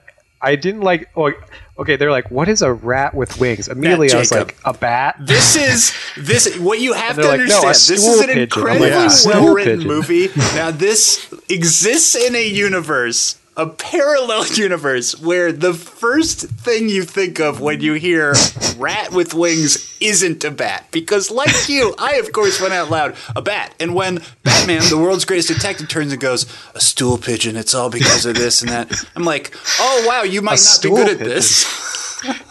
I 0.42 0.56
didn't 0.56 0.82
like. 0.82 1.08
Oh, 1.16 1.32
okay, 1.78 1.96
they're 1.96 2.10
like, 2.10 2.30
"What 2.30 2.48
is 2.48 2.62
a 2.62 2.72
rat 2.72 3.14
with 3.14 3.38
wings?" 3.40 3.68
Immediately, 3.68 4.12
I 4.12 4.18
was 4.18 4.30
Jacob. 4.30 4.48
like, 4.48 4.56
"A 4.64 4.72
bat." 4.78 5.16
This 5.20 5.56
is 5.68 5.92
this 6.16 6.56
what 6.58 6.80
you 6.80 6.92
have 6.92 7.16
to 7.16 7.22
like, 7.22 7.40
no, 7.40 7.56
understand. 7.60 7.74
this 7.74 7.90
is 7.90 8.20
an 8.20 8.26
pigeon. 8.28 8.42
incredibly 8.42 8.90
like, 8.90 9.06
"A 9.06 9.10
stool 9.10 9.32
well 9.44 9.54
written 9.54 9.86
movie. 9.86 10.28
Now 10.54 10.70
this 10.70 11.32
exists 11.48 12.14
in 12.14 12.34
a 12.34 12.46
universe, 12.46 13.36
a 13.56 13.66
parallel 13.66 14.46
universe 14.54 15.18
where 15.20 15.52
the 15.52 15.74
first 15.74 16.40
thing 16.48 16.88
you 16.88 17.04
think 17.04 17.38
of 17.40 17.60
when 17.60 17.80
you 17.80 17.94
hear 17.94 18.34
rat 18.76 19.12
with 19.12 19.34
wings 19.34 19.87
isn't 20.00 20.44
a 20.44 20.50
bat. 20.50 20.86
Because 20.90 21.30
like 21.30 21.50
you, 21.68 21.94
I 21.98 22.14
of 22.16 22.32
course 22.32 22.60
went 22.60 22.72
out 22.74 22.90
loud, 22.90 23.16
a 23.36 23.42
bat. 23.42 23.74
And 23.80 23.94
when 23.94 24.20
Batman, 24.44 24.82
the 24.88 24.98
world's 24.98 25.24
greatest 25.24 25.48
detective, 25.48 25.88
turns 25.88 26.12
and 26.12 26.20
goes, 26.20 26.46
a 26.74 26.80
stool 26.80 27.18
pigeon, 27.18 27.56
it's 27.56 27.74
all 27.74 27.90
because 27.90 28.26
of 28.26 28.34
this 28.36 28.60
and 28.62 28.70
that. 28.70 29.04
I'm 29.16 29.24
like, 29.24 29.54
oh 29.78 30.04
wow, 30.08 30.22
you 30.22 30.42
might 30.42 30.52
not 30.52 30.56
be 30.56 30.58
stool 30.58 30.96
good 30.96 31.08
at 31.08 31.18
this. 31.18 31.86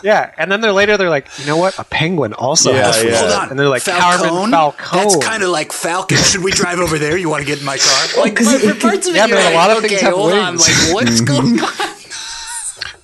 Yeah, 0.02 0.32
and 0.38 0.50
then 0.50 0.62
they're 0.62 0.72
later 0.72 0.96
they're 0.96 1.10
like, 1.10 1.28
"You 1.40 1.46
know 1.46 1.58
what? 1.58 1.78
A 1.78 1.84
penguin 1.84 2.32
also 2.32 2.72
Yeah, 2.72 2.86
has 2.86 3.04
yeah. 3.04 3.18
Hold 3.20 3.32
on. 3.34 3.50
And 3.50 3.60
they're 3.60 3.68
like, 3.68 3.82
Falcone? 3.82 4.30
"Carmen 4.30 4.52
Falcone." 4.52 5.04
That's 5.04 5.26
kind 5.26 5.44
of 5.44 5.50
like 5.50 5.74
Falcon. 5.74 6.18
Should 6.20 6.42
we 6.42 6.52
drive 6.52 6.80
over 6.80 6.98
there? 6.98 7.18
You 7.18 7.28
want 7.28 7.42
to 7.42 7.46
get 7.46 7.60
in 7.60 7.66
my 7.66 7.78
car? 7.78 8.24
Like, 8.24 8.38
'cause 8.38 8.48
for, 8.50 8.66
it- 8.66 8.76
for 8.76 8.80
parts 8.80 9.08
of 9.10 9.14
it, 9.14 9.18
Yeah, 9.18 9.26
you're 9.26 9.38
a 9.38 9.44
like, 9.44 9.54
lot 9.56 9.72
of 9.72 9.78
okay, 9.80 9.90
things 9.90 10.02
have 10.04 10.14
hold 10.14 10.32
on. 10.32 10.56
Like, 10.56 10.72
what's 10.94 11.20
going 11.34 11.60
on? 11.60 11.70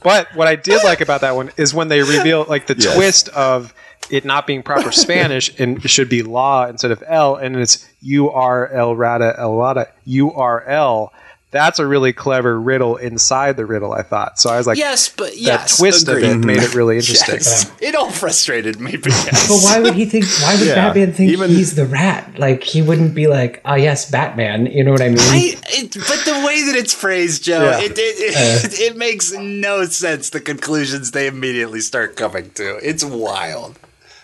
But 0.03 0.33
what 0.35 0.47
I 0.47 0.55
did 0.55 0.83
like 0.85 1.01
about 1.01 1.19
that 1.21 1.35
one 1.35 1.51
is 1.57 1.73
when 1.73 1.89
they 1.89 2.01
reveal 2.01 2.45
like 2.47 2.67
the 2.67 2.75
Yes. 2.77 2.95
twist 2.95 3.27
of 3.29 3.73
it 4.09 4.25
not 4.25 4.45
being 4.47 4.63
proper 4.63 4.91
Spanish 5.05 5.57
and 5.59 5.83
it 5.83 5.89
should 5.89 6.09
be 6.09 6.23
law 6.23 6.65
instead 6.67 6.91
of 6.91 7.03
L, 7.07 7.35
and 7.35 7.55
it's 7.55 7.87
U 8.01 8.29
R 8.29 8.67
L 8.69 8.95
Rata 8.95 9.35
El 9.37 9.55
Rata 9.55 9.89
U 10.05 10.31
R 10.33 10.63
L. 10.65 11.13
That's 11.51 11.77
a 11.77 11.85
really 11.85 12.13
clever 12.13 12.59
riddle 12.59 12.97
inside 12.97 13.57
the 13.57 13.65
riddle. 13.67 13.93
I 13.93 14.01
thought 14.01 14.39
so. 14.39 14.49
I 14.49 14.57
was 14.57 14.65
like, 14.65 14.79
Yes, 14.79 15.07
but 15.09 15.27
that 15.33 15.37
yes, 15.37 15.77
twist 15.77 16.07
agreed. 16.07 16.23
of 16.25 16.31
it 16.31 16.37
made 16.47 16.57
it 16.57 16.73
really 16.73 16.95
interesting. 16.97 17.35
Yes. 17.35 17.71
It 17.79 17.93
all 17.93 18.09
frustrated 18.09 18.79
me, 18.79 18.97
but 18.97 19.11
yes. 19.11 19.47
But 19.49 19.59
why 19.61 19.79
would 19.79 19.93
he 19.93 20.05
think? 20.05 20.25
Why 20.41 20.55
would 20.57 20.65
Yeah. 20.65 20.73
Batman 20.73 21.13
think 21.13 21.31
Even- 21.31 21.51
he's 21.51 21.75
the 21.75 21.85
rat? 21.85 22.39
Like 22.39 22.63
he 22.63 22.81
wouldn't 22.81 23.13
be 23.13 23.27
like, 23.27 23.61
"Ah, 23.65 23.75
yes, 23.75 24.09
Batman." 24.09 24.65
You 24.65 24.83
know 24.83 24.91
what 24.93 25.03
I 25.03 25.09
mean? 25.09 25.19
I, 25.19 25.55
it, 25.67 25.93
but 25.93 26.25
the 26.25 26.43
way 26.43 26.63
that 26.63 26.75
it's 26.75 26.91
phrased, 26.95 27.43
Joe, 27.43 27.61
Yeah. 27.65 27.81
it, 27.81 27.91
it, 27.91 27.99
it, 27.99 28.79
it 28.93 28.97
makes 28.97 29.31
no 29.31 29.85
sense. 29.85 30.31
The 30.31 30.41
conclusions 30.41 31.11
they 31.11 31.27
immediately 31.27 31.81
start 31.81 32.15
coming 32.15 32.49
to. 32.55 32.77
It's 32.77 33.05
wild. 33.05 33.77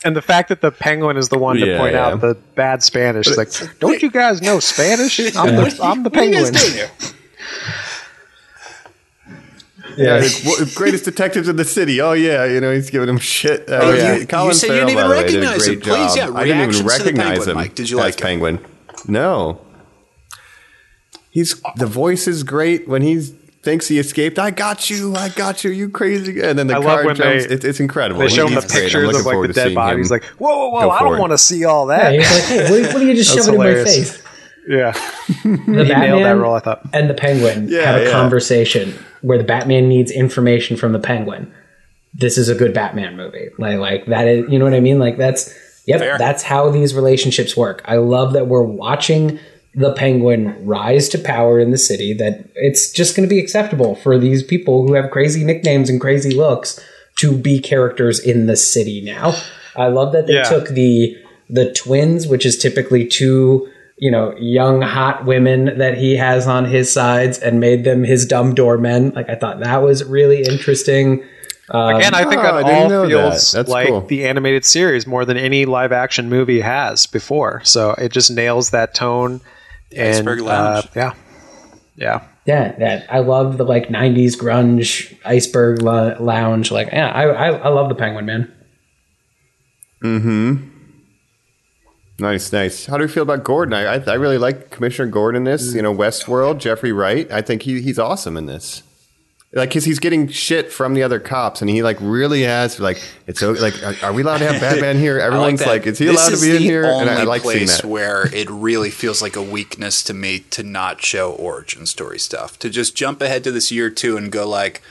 And 0.06 0.16
the 0.16 0.22
fact 0.22 0.50
that 0.50 0.62
the 0.62 0.72
penguin 0.72 1.18
is 1.18 1.28
the 1.30 1.38
one 1.38 1.58
to 1.58 1.66
Yeah, 1.68 1.78
point 1.78 1.94
yeah. 1.94 2.08
out 2.08 2.22
the 2.22 2.36
bad 2.56 2.82
Spanish, 2.84 3.28
is 3.28 3.38
like, 3.38 3.52
don't 3.80 4.02
you 4.02 4.10
guys 4.10 4.42
know 4.42 4.60
Spanish? 4.60 5.20
I'm 5.36 5.56
the, 5.56 5.80
I'm 5.84 6.04
the 6.04 6.10
What 6.10 6.20
are 6.20 6.24
you 6.26 6.32
guys 6.34 6.52
penguin. 6.52 6.90
doing? 7.00 7.14
Yeah, 9.98 10.18
like, 10.18 10.32
what- 10.46 10.76
greatest 10.76 11.04
detectives 11.06 11.50
in 11.50 11.56
the 11.58 11.66
city. 11.66 12.00
Oh 12.00 12.14
yeah, 12.14 12.46
you 12.46 12.62
know 12.62 12.72
he's 12.74 12.90
giving 12.90 13.10
him 13.10 13.18
shit. 13.18 13.68
Uh, 13.70 13.80
Oh, 13.82 13.94
yeah. 13.94 14.16
you- 14.18 14.28
Colin 14.28 14.48
you 14.50 14.54
said 14.54 14.68
you 14.68 14.74
Farrell, 14.74 14.88
didn't 14.88 14.96
by 14.96 15.02
even 15.02 15.10
the 15.10 15.16
way, 15.16 15.24
did 15.24 15.36
a 15.36 15.48
recognize 15.48 15.66
great 15.66 15.74
him. 15.76 15.82
Please, 15.82 16.16
job. 16.16 16.18
yeah, 16.18 16.40
I 16.40 16.44
didn't 16.46 16.58
even 16.58 16.70
reactions 16.70 16.78
to 16.78 16.84
the 16.84 16.90
recognize 16.90 17.28
Penguin, 17.28 17.50
him. 17.50 17.56
Mike. 17.56 17.76
Did 17.76 17.90
you 17.90 17.98
as 18.00 18.04
like 18.06 18.14
him? 18.16 18.22
Penguin? 18.26 18.60
No. 19.08 19.62
He's 21.32 21.62
the 21.76 21.86
voice 21.86 22.28
is 22.28 22.44
great 22.44 22.88
when 22.88 23.02
he 23.02 23.14
thinks 23.70 23.88
he 23.88 24.00
escaped. 24.00 24.40
I 24.40 24.52
got 24.52 24.90
you. 24.90 25.16
I 25.16 25.30
got 25.30 25.64
you. 25.64 25.70
You 25.72 25.90
crazy. 25.90 26.42
And 26.42 26.58
then 26.58 26.68
the 26.68 26.76
I 26.76 26.78
love 26.78 26.86
car 26.86 27.06
when 27.06 27.16
jumps. 27.16 27.46
they- 27.48 27.54
It, 27.54 27.64
it's 27.64 27.80
incredible. 27.80 28.20
They 28.22 28.30
show 28.30 28.48
him 28.48 28.56
the 28.56 28.62
pictures 28.62 29.16
of 29.18 29.26
like 29.26 29.48
the 29.48 29.54
dead 29.54 29.64
seeing 29.66 29.76
bodies. 29.76 30.10
Like, 30.12 30.24
whoa, 30.26 30.58
whoa, 30.58 30.70
whoa! 30.88 30.90
I 30.90 31.00
don't 31.00 31.20
want 31.20 31.32
to 31.32 31.38
see 31.38 31.66
all 31.66 31.90
Yeah, 31.90 31.98
that. 31.98 32.14
he's 32.14 32.32
like, 32.32 32.44
"Hey, 32.44 32.82
what, 32.84 32.94
what 32.94 33.02
are 33.04 33.06
you 33.06 33.14
just 33.16 33.34
That's 33.36 33.46
shoving 33.46 33.62
in 33.62 33.68
my 33.78 33.84
face?" 33.84 34.22
Yeah, 34.68 34.92
The 35.44 35.50
he 35.50 35.72
nailed 35.72 35.88
that 35.88 35.88
Batman 35.90 36.40
role. 36.40 36.54
I 36.56 36.60
thought. 36.60 36.82
and 36.94 37.10
the 37.10 37.14
Penguin 37.14 37.68
Yeah, 37.70 37.82
have 37.92 38.02
a 38.02 38.06
yeah. 38.06 38.12
conversation 38.12 38.94
where 39.22 39.38
the 39.38 39.44
Batman 39.44 39.88
needs 39.88 40.12
information 40.12 40.78
from 40.78 40.92
the 40.94 41.00
Penguin. 41.00 41.52
This 42.14 42.38
is 42.38 42.50
a 42.50 42.56
good 42.56 42.74
Batman 42.74 43.16
movie. 43.16 43.50
Like, 43.58 43.78
like 43.78 44.06
that 44.08 44.28
is, 44.28 44.50
you 44.50 44.58
know 44.60 44.66
what 44.66 44.74
I 44.74 44.80
mean? 44.80 45.00
Like 45.00 45.18
that's, 45.18 45.54
yep, 45.86 46.00
Fair. 46.00 46.18
that's 46.18 46.44
how 46.44 46.70
these 46.70 46.94
relationships 46.96 47.56
work. 47.58 47.82
I 47.86 47.98
love 47.98 48.34
that 48.34 48.48
we're 48.48 48.62
watching 48.64 49.40
the 49.76 49.94
Penguin 49.94 50.66
rise 50.66 51.08
to 51.10 51.18
power 51.20 51.60
in 51.60 51.72
the 51.72 51.78
city. 51.78 52.14
That 52.14 52.50
it's 52.56 52.92
just 52.92 53.16
going 53.16 53.28
to 53.28 53.34
be 53.34 53.40
acceptable 53.40 53.96
for 53.96 54.18
these 54.18 54.44
people 54.44 54.86
who 54.88 54.94
have 54.94 55.12
crazy 55.12 55.44
nicknames 55.44 55.90
and 55.90 56.02
crazy 56.02 56.32
looks 56.32 56.80
to 57.18 57.38
be 57.38 57.60
characters 57.60 58.20
in 58.20 58.46
the 58.48 58.56
city 58.56 59.02
now. 59.02 59.36
I 59.76 59.88
love 59.88 60.14
that 60.14 60.28
they 60.28 60.34
Yeah. 60.34 60.44
took 60.44 60.70
the 60.70 61.16
the 61.50 61.72
twins, 61.74 62.28
which 62.28 62.46
is 62.46 62.58
typically 62.58 63.08
two, 63.08 63.68
you 63.98 64.12
know, 64.12 64.36
young 64.38 64.82
hot 64.82 65.26
women 65.26 65.78
that 65.80 65.98
he 65.98 66.16
has 66.18 66.48
on 66.48 66.66
his 66.66 66.92
sides, 66.92 67.40
and 67.40 67.60
made 67.60 67.84
them 67.84 68.04
his 68.04 68.26
dumb 68.26 68.54
doormen. 68.54 69.12
Like 69.16 69.30
I 69.30 69.36
thought 69.36 69.60
that 69.62 69.82
was 69.82 70.04
really 70.04 70.44
interesting. 70.44 71.24
Um, 71.72 71.96
Again, 71.98 72.16
I 72.16 72.24
think 72.26 72.40
Oh, 72.40 72.44
that 72.44 72.54
I 72.54 72.64
didn't 72.64 72.84
all 72.84 72.90
know 72.90 73.08
that. 73.08 73.32
feels 73.42 73.68
like 73.68 73.88
cool. 73.90 74.02
the 74.02 74.26
animated 74.26 74.66
series 74.66 75.06
more 75.06 75.24
than 75.26 75.38
any 75.38 75.66
live 75.66 75.92
action 75.92 76.28
movie 76.30 76.62
has 76.62 77.06
before. 77.06 77.62
So 77.64 77.92
it 77.92 78.12
just 78.12 78.32
nails 78.32 78.72
that 78.72 78.96
tone. 78.96 79.42
And 79.96 80.16
Iceberg 80.16 80.40
uh, 80.40 80.44
Lounge. 80.46 80.88
yeah, 80.96 81.14
yeah. 81.96 82.22
Yeah, 82.46 82.72
that 82.80 83.06
I 83.14 83.20
love 83.20 83.58
the 83.58 83.64
like 83.64 83.90
'90s 83.90 84.36
grunge 84.36 85.16
iceberg 85.24 85.84
lo- 85.84 86.18
lounge. 86.20 86.72
Like, 86.72 86.88
yeah, 86.92 87.10
I, 87.10 87.26
I 87.26 87.48
I 87.50 87.68
love 87.68 87.90
the 87.90 87.96
Penguin 87.96 88.26
man. 88.26 88.52
Mm-hmm. 90.04 90.70
Nice, 92.20 92.52
nice. 92.52 92.86
How 92.88 92.98
do 92.98 93.04
you 93.04 93.08
feel 93.08 93.24
about 93.24 93.44
Gordon? 93.44 93.74
I, 93.74 93.96
I, 93.96 94.04
I 94.08 94.14
really 94.16 94.38
like 94.38 94.72
Commissioner 94.72 95.10
Gordon 95.12 95.38
in 95.38 95.44
this. 95.46 95.74
You 95.74 95.82
know, 95.82 95.94
Westworld, 95.94 96.58
Jeffrey 96.58 96.92
Wright. 96.92 97.32
I 97.32 97.42
think 97.42 97.62
he, 97.64 97.82
he's 97.82 98.00
awesome 98.00 98.36
in 98.36 98.46
this. 98.46 98.84
Like, 99.52 99.72
cause 99.74 99.84
he's 99.84 99.98
getting 99.98 100.28
shit 100.28 100.72
from 100.72 100.94
the 100.94 101.02
other 101.02 101.20
cops, 101.20 101.62
and 101.62 101.70
he 101.72 101.82
like 101.82 101.98
really 102.00 102.44
has 102.44 102.80
like 102.80 103.02
it's 103.26 103.42
o- 103.42 103.54
like, 103.54 103.82
are, 103.82 103.96
are 104.06 104.14
we 104.14 104.22
allowed 104.22 104.38
to 104.40 104.52
have 104.52 104.62
Batman 104.62 104.98
here? 105.00 105.18
Everyone's 105.22 105.62
that. 105.62 105.68
like, 105.68 105.88
is 105.88 105.98
he 105.98 106.06
This 106.06 106.16
allowed 106.16 106.34
is 106.34 106.42
to 106.42 106.46
be 106.46 106.52
in 106.52 106.58
the 106.62 106.64
here? 106.64 106.84
And 106.86 107.10
I, 107.10 107.22
I 107.22 107.24
like 107.24 107.42
seeing 107.42 107.58
place 107.58 107.82
that. 107.82 107.88
where 107.88 108.28
it 108.32 108.48
really 108.48 108.92
feels 108.92 109.24
like 109.24 109.36
a 109.36 109.42
weakness 109.42 110.04
to 110.04 110.14
me 110.14 110.40
to 110.52 110.62
not 110.62 111.02
show 111.04 111.32
origin 111.32 111.88
story 111.88 112.20
stuff. 112.20 112.60
To 112.60 112.70
just 112.70 112.96
jump 112.96 113.24
ahead 113.24 113.44
to 113.46 113.52
this 113.52 113.72
year 113.72 113.90
two 113.90 114.18
and 114.18 114.32
go 114.32 114.48
like, 114.48 114.84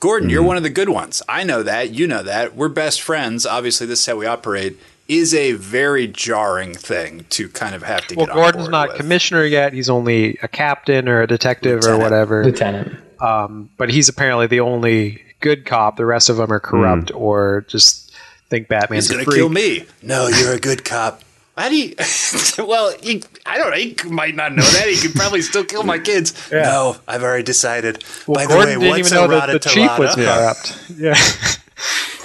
Gordon, 0.00 0.28
Mm-hmm. 0.28 0.34
you're 0.34 0.42
one 0.44 0.56
of 0.56 0.62
the 0.62 0.70
good 0.70 0.88
ones. 0.88 1.22
I 1.28 1.44
know 1.44 1.62
that. 1.62 1.90
You 1.92 2.06
know 2.06 2.22
that. 2.22 2.54
We're 2.56 2.68
best 2.70 3.02
friends. 3.02 3.44
Obviously, 3.44 3.86
this 3.86 4.00
is 4.00 4.06
how 4.06 4.16
we 4.16 4.24
operate. 4.26 4.78
Is 5.08 5.34
a 5.34 5.52
very 5.52 6.06
jarring 6.06 6.72
thing 6.72 7.26
to 7.30 7.48
kind 7.50 7.74
of 7.74 7.82
have 7.82 8.06
to 8.06 8.14
Well, 8.14 8.26
get 8.26 8.30
on 8.32 8.36
Gordon's 8.38 8.62
board 8.64 8.72
not 8.72 8.88
with. 8.88 8.96
commissioner 8.98 9.44
yet. 9.44 9.74
He's 9.74 9.90
only 9.90 10.38
a 10.42 10.48
captain 10.48 11.06
or 11.06 11.20
a 11.20 11.26
detective 11.26 11.84
or 11.84 11.98
whatever. 11.98 12.44
Lieutenant. 12.44 12.96
Um, 13.22 13.70
but 13.76 13.88
he's 13.88 14.08
apparently 14.08 14.48
the 14.48 14.60
only 14.60 15.22
good 15.40 15.64
cop. 15.64 15.96
The 15.96 16.04
rest 16.04 16.28
of 16.28 16.36
them 16.36 16.52
are 16.52 16.60
corrupt 16.60 17.12
or 17.14 17.64
just 17.68 18.12
think 18.48 18.68
Batman's 18.68 19.08
He's 19.08 19.16
gonna 19.16 19.36
kill 19.36 19.48
me. 19.48 19.86
No, 20.02 20.26
you're 20.26 20.52
a 20.54 20.58
good 20.58 20.84
cop. 20.84 21.22
How 21.56 21.68
do 21.68 21.76
you? 21.76 21.94
well, 22.58 22.94
he, 23.00 23.22
I 23.44 23.58
don't 23.58 23.70
know. 23.70 23.76
He 23.76 23.94
might 24.10 24.34
not 24.34 24.54
know 24.54 24.62
that. 24.62 24.88
He 24.88 24.96
could 24.96 25.14
probably 25.14 25.42
still 25.42 25.64
kill 25.64 25.82
my 25.82 25.98
kids. 25.98 26.50
No, 26.50 26.96
I've 27.06 27.22
already 27.22 27.44
decided. 27.44 28.02
Well, 28.26 28.36
By 28.36 28.46
Gordon 28.46 28.74
the 28.74 28.80
way, 28.80 28.86
didn't 28.86 29.02
what's 29.02 29.12
even 29.12 29.30
know 29.30 29.38
that 29.38 29.52
the 29.52 29.58
chief 29.68 29.98
was 29.98 30.16
ratatalata? 30.16 30.38
corrupt. 30.38 30.90
Yeah. 30.98 31.14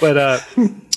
but 0.00 0.16
uh, 0.16 0.38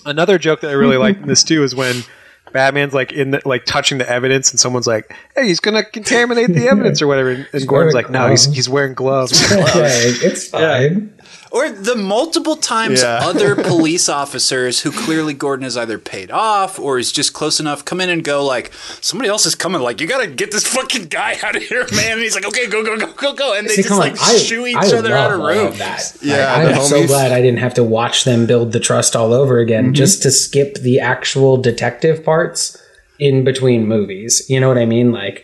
another 0.06 0.38
joke 0.38 0.62
that 0.62 0.70
I 0.70 0.74
really 0.74 0.98
liked 0.98 1.22
in 1.22 1.28
this 1.28 1.44
too 1.44 1.64
is 1.64 1.76
when 1.76 2.04
Batman's 2.52 2.94
like 2.94 3.12
in 3.12 3.32
the, 3.32 3.42
like 3.46 3.66
touching 3.66 3.98
the 3.98 4.10
evidence 4.10 4.52
and 4.52 4.60
someone's 4.60 4.88
like, 4.88 5.16
"Hey, 5.36 5.48
he's 5.48 5.60
gonna 5.60 5.84
contaminate 5.84 6.54
the 6.54 6.68
evidence 6.72 7.02
or 7.02 7.08
whatever," 7.08 7.32
and, 7.32 7.48
and 7.54 7.68
Gordon's 7.68 7.94
like, 7.94 8.10
"No, 8.10 8.30
he's 8.30 8.46
he's 8.46 8.70
wearing 8.70 8.94
gloves." 8.94 9.40
yeah, 9.52 9.66
it's 9.76 10.48
fine. 10.48 11.14
Or 11.52 11.70
the 11.70 11.96
multiple 11.98 12.56
times 12.56 13.02
Yeah. 13.02 13.20
other 13.24 13.56
police 13.56 14.08
officers 14.08 14.80
who 14.82 14.92
clearly 14.92 15.34
Gordon 15.34 15.66
has 15.66 15.76
either 15.76 15.98
paid 16.00 16.32
off 16.32 16.80
or 16.80 16.98
is 16.98 17.12
just 17.12 17.34
close 17.34 17.60
enough 17.60 17.84
come 17.84 18.00
in 18.00 18.10
and 18.10 18.24
go 18.24 18.46
like, 18.46 18.72
somebody 19.02 19.30
else 19.30 19.46
is 19.46 19.54
coming. 19.54 19.82
Like, 19.82 20.00
you 20.00 20.08
gotta 20.08 20.28
get 20.28 20.52
this 20.52 20.66
fucking 20.66 21.08
guy 21.08 21.38
out 21.44 21.58
of 21.58 21.62
here, 21.64 21.86
man. 21.94 22.14
And 22.14 22.22
he's 22.22 22.36
like, 22.36 22.46
okay, 22.46 22.68
go, 22.68 22.84
go, 22.86 22.98
go, 22.98 23.12
go, 23.14 23.34
go. 23.34 23.54
And 23.58 23.68
they 23.68 23.74
See, 23.74 23.82
just 23.84 23.90
come 23.90 24.00
on, 24.00 24.10
like 24.12 24.22
I, 24.22 24.38
shoo 24.38 24.66
each 24.66 24.78
I 24.78 24.98
other 24.98 25.14
out 25.14 25.32
of 25.32 25.40
love 25.40 25.58
all 25.58 25.64
rooms. 25.66 25.78
that. 25.80 26.18
Yeah, 26.22 26.54
I, 26.56 26.66
the 26.66 26.72
am 26.76 26.82
so 26.84 27.06
glad 27.06 27.34
I 27.34 27.42
didn't 27.42 27.60
have 27.60 27.74
to 27.74 27.84
watch 27.84 28.24
them 28.24 28.46
build 28.46 28.72
the 28.72 28.80
trust 28.80 29.16
all 29.16 29.34
over 29.34 29.60
again 29.60 29.84
Mm-hmm. 29.88 29.94
just 29.94 30.22
to 30.24 30.32
skip 30.32 30.76
the 30.76 31.00
actual 31.02 31.58
detective 31.58 32.24
parts 32.24 32.78
in 33.20 33.44
between 33.44 33.88
movies. 33.88 34.44
You 34.50 34.60
know 34.62 34.68
what 34.70 34.78
I 34.78 34.86
mean? 34.86 35.12
Like, 35.12 35.44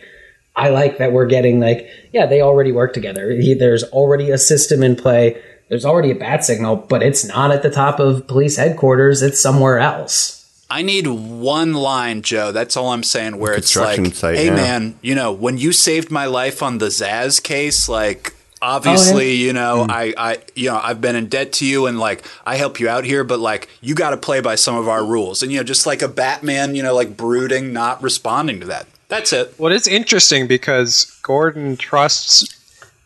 I 0.56 0.70
like 0.70 0.98
that 0.98 1.12
we're 1.12 1.26
getting 1.26 1.60
like, 1.60 1.86
yeah, 2.12 2.26
they 2.26 2.40
already 2.40 2.72
work 2.72 2.92
together. 2.94 3.30
He, 3.32 3.54
there's 3.54 3.84
already 3.84 4.30
a 4.30 4.38
system 4.38 4.82
in 4.82 4.96
play. 4.96 5.40
There's 5.68 5.84
already 5.84 6.10
a 6.10 6.14
bat 6.14 6.44
signal, 6.44 6.76
but 6.76 7.02
it's 7.02 7.24
not 7.24 7.50
at 7.50 7.62
the 7.62 7.70
top 7.70 8.00
of 8.00 8.26
police 8.26 8.56
headquarters. 8.56 9.22
It's 9.22 9.40
somewhere 9.40 9.78
else. 9.78 10.34
I 10.70 10.82
need 10.82 11.06
one 11.06 11.74
line, 11.74 12.22
Joe. 12.22 12.52
That's 12.52 12.76
all 12.76 12.90
I'm 12.90 13.02
saying. 13.02 13.38
Where 13.38 13.54
it's 13.54 13.74
like, 13.74 14.14
site, 14.14 14.36
"Hey, 14.36 14.46
yeah. 14.46 14.54
man, 14.54 14.98
you 15.02 15.14
know, 15.14 15.32
when 15.32 15.56
you 15.56 15.72
saved 15.72 16.10
my 16.10 16.26
life 16.26 16.62
on 16.62 16.78
the 16.78 16.86
Zaz 16.86 17.42
case, 17.42 17.88
like." 17.88 18.34
Obviously, 18.60 19.28
oh, 19.28 19.44
you 19.46 19.52
know, 19.52 19.86
mm. 19.88 19.90
I, 19.92 20.14
I, 20.18 20.38
you 20.56 20.68
know, 20.68 20.80
I've 20.82 21.00
been 21.00 21.14
in 21.14 21.28
debt 21.28 21.52
to 21.52 21.64
you, 21.64 21.86
and 21.86 21.96
like, 21.96 22.24
I 22.44 22.56
help 22.56 22.80
you 22.80 22.88
out 22.88 23.04
here, 23.04 23.22
but 23.22 23.38
like, 23.38 23.68
you 23.80 23.94
got 23.94 24.10
to 24.10 24.16
play 24.16 24.40
by 24.40 24.56
some 24.56 24.74
of 24.74 24.88
our 24.88 25.04
rules, 25.04 25.44
and 25.44 25.52
you 25.52 25.58
know, 25.58 25.62
just 25.62 25.86
like 25.86 26.02
a 26.02 26.08
Batman, 26.08 26.74
you 26.74 26.82
know, 26.82 26.92
like 26.92 27.16
brooding, 27.16 27.72
not 27.72 28.02
responding 28.02 28.58
to 28.58 28.66
that. 28.66 28.88
That's 29.06 29.32
it. 29.32 29.54
Well, 29.58 29.72
it's 29.72 29.86
interesting 29.86 30.48
because 30.48 31.04
Gordon 31.22 31.76
trusts 31.76 32.57